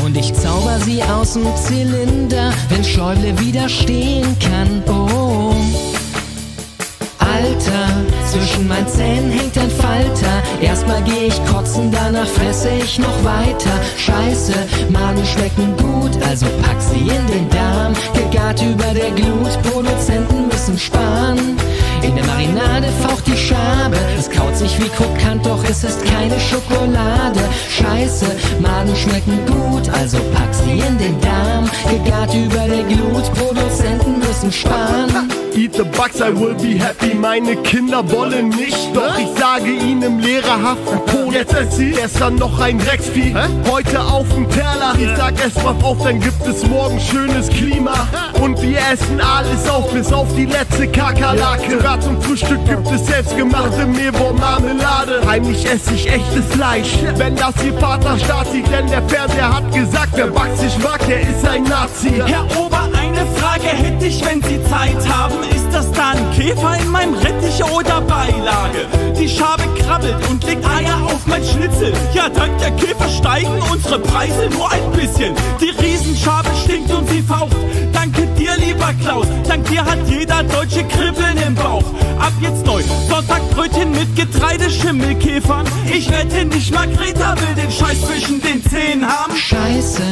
[0.04, 4.82] Und ich zauber sie aus dem Zylinder, wenn Schäuble widerstehen kann.
[4.88, 5.35] Oh.
[8.36, 10.42] Zwischen meinen Zähnen hängt ein Falter.
[10.60, 13.70] Erstmal geh ich kotzen, danach fresse ich noch weiter.
[13.96, 14.52] Scheiße,
[14.90, 17.94] Magen schmecken gut, also pack sie in den Darm.
[18.14, 21.56] Gegart über der Glut, Produzenten müssen sparen.
[22.02, 23.96] In der Marinade faucht die Schabe.
[24.18, 27.40] Es kaut sich wie krokant, doch es ist keine Schokolade.
[27.70, 28.26] Scheiße,
[28.60, 31.68] Magen schmecken gut, also pack sie in den Darm.
[31.88, 35.45] Gegart über der Glut, Produzenten müssen sparen.
[35.56, 37.14] Eat the bugs, I will be happy.
[37.14, 41.32] Meine Kinder wollen nicht, doch ich sage ihnen lehrerhaften Po.
[41.32, 43.34] Jetzt ess sie gestern noch ein Drecksvieh,
[43.66, 44.94] heute auf dem Teller.
[44.98, 48.06] Ich sag es mal auf, dann gibt es morgen schönes Klima.
[48.38, 51.70] Und wir essen alles auf, bis auf die letzte Kakerlake.
[51.70, 55.22] Sogar zum Frühstück gibt es selbstgemachte Mehlwurm-Marmelade.
[55.26, 58.70] Heimlich esse ich echtes Fleisch, wenn das ihr Vaterstaat sieht.
[58.70, 62.22] Denn der Fernseher hat gesagt, wer Bugs nicht mag, der ist ein Nazi.
[62.26, 65.45] Herr Ober, eine Frage hätte ich, wenn Sie Zeit haben.
[65.54, 68.86] Ist das da ein Käfer in meinem Rettich oder Beilage?
[69.18, 71.92] Die Schabe krabbelt und legt Eier auf mein Schnitzel.
[72.14, 75.34] Ja, dank der Käfer steigen unsere Preise nur ein bisschen.
[75.60, 77.56] Die Riesenschabe stinkt und sie faucht.
[77.92, 79.26] Danke dir, lieber Klaus.
[79.48, 81.84] Dank dir hat jeder Deutsche Kribbeln im Bauch.
[82.18, 82.82] Ab jetzt neu.
[83.08, 85.66] Sonntagbrötchen mit Getreideschimmelkäfern.
[85.92, 89.36] Ich wette nicht mal Greta will den Scheiß zwischen den Zähnen haben.
[89.36, 90.02] Scheiße,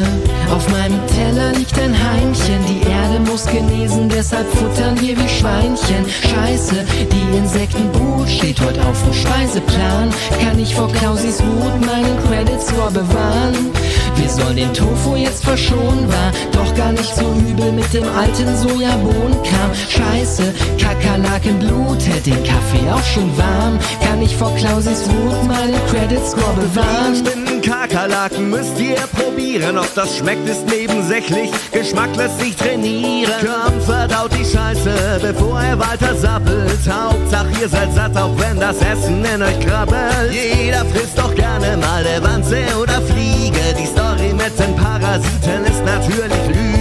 [0.50, 2.60] auf meinem Teller liegt ein Heimchen.
[2.68, 6.04] Die Erde muss genesen deshalb futtern wir wie Schweinchen.
[6.08, 10.10] Scheiße, die Insektenbrut steht heute auf dem Speiseplan.
[10.42, 13.70] Kann ich vor Klausis Wut meinen Credit Score bewahren?
[14.16, 18.56] Wir sollen den Tofu jetzt verschonen, war doch gar nicht so übel mit dem alten
[18.56, 19.70] Sojabohnenkram.
[19.88, 23.63] Scheiße, Kakerlakenblut hält den Kaffee auch schon warm.
[24.02, 27.16] Kann ich vor Klausis Wut meinen Credit Score bewahren?
[27.16, 29.78] Spinnen, Kakerlaken müsst ihr probieren.
[29.78, 31.50] Ob das schmeckt, ist nebensächlich.
[31.72, 33.32] Geschmack lässt sich trainieren.
[33.40, 36.78] Komm, verdaut die Scheiße, bevor er weiter sappelt.
[36.90, 40.32] Hauptsache ihr seid satt, auch wenn das Essen in euch krabbelt.
[40.32, 43.74] Jeder frisst doch gerne mal der Wanze oder Fliege.
[43.78, 46.73] Die Story mit den Parasiten ist natürlich Lüge.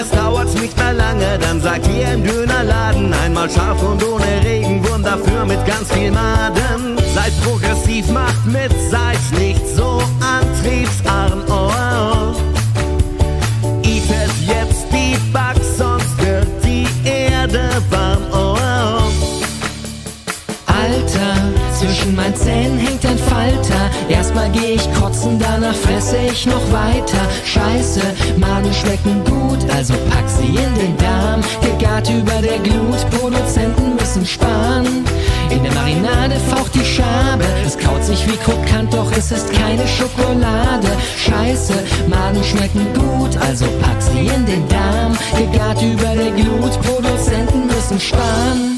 [0.00, 5.02] Es dauert nicht mehr lange, dann sagt ihr im Dönerladen einmal scharf und ohne Regenwurm,
[5.02, 6.96] dafür mit ganz viel Maden.
[7.16, 11.42] Seid progressiv, macht mit, seid nicht so antriebsarm.
[11.48, 12.34] Oh, oh.
[13.82, 18.22] Eatet jetzt die Bugs, sonst wird die Erde warm.
[18.30, 19.10] Oh, oh.
[20.66, 21.34] Alter,
[21.76, 23.87] zwischen meinen Zähnen hängt ein Falter.
[24.38, 27.18] Erstmal geh ich kotzen, danach fresse ich noch weiter.
[27.44, 28.00] Scheiße,
[28.36, 31.40] Maden schmecken gut, also pack sie in den Darm.
[31.60, 35.04] Gegart über der Glut, Produzenten müssen sparen.
[35.50, 37.44] In der Marinade faucht die Schabe.
[37.66, 40.88] Es kaut sich wie Krokant, doch es ist keine Schokolade.
[41.16, 41.74] Scheiße,
[42.06, 45.18] Maden schmecken gut, also pack sie in den Darm.
[45.36, 48.77] Gegart über der Glut, Produzenten müssen sparen.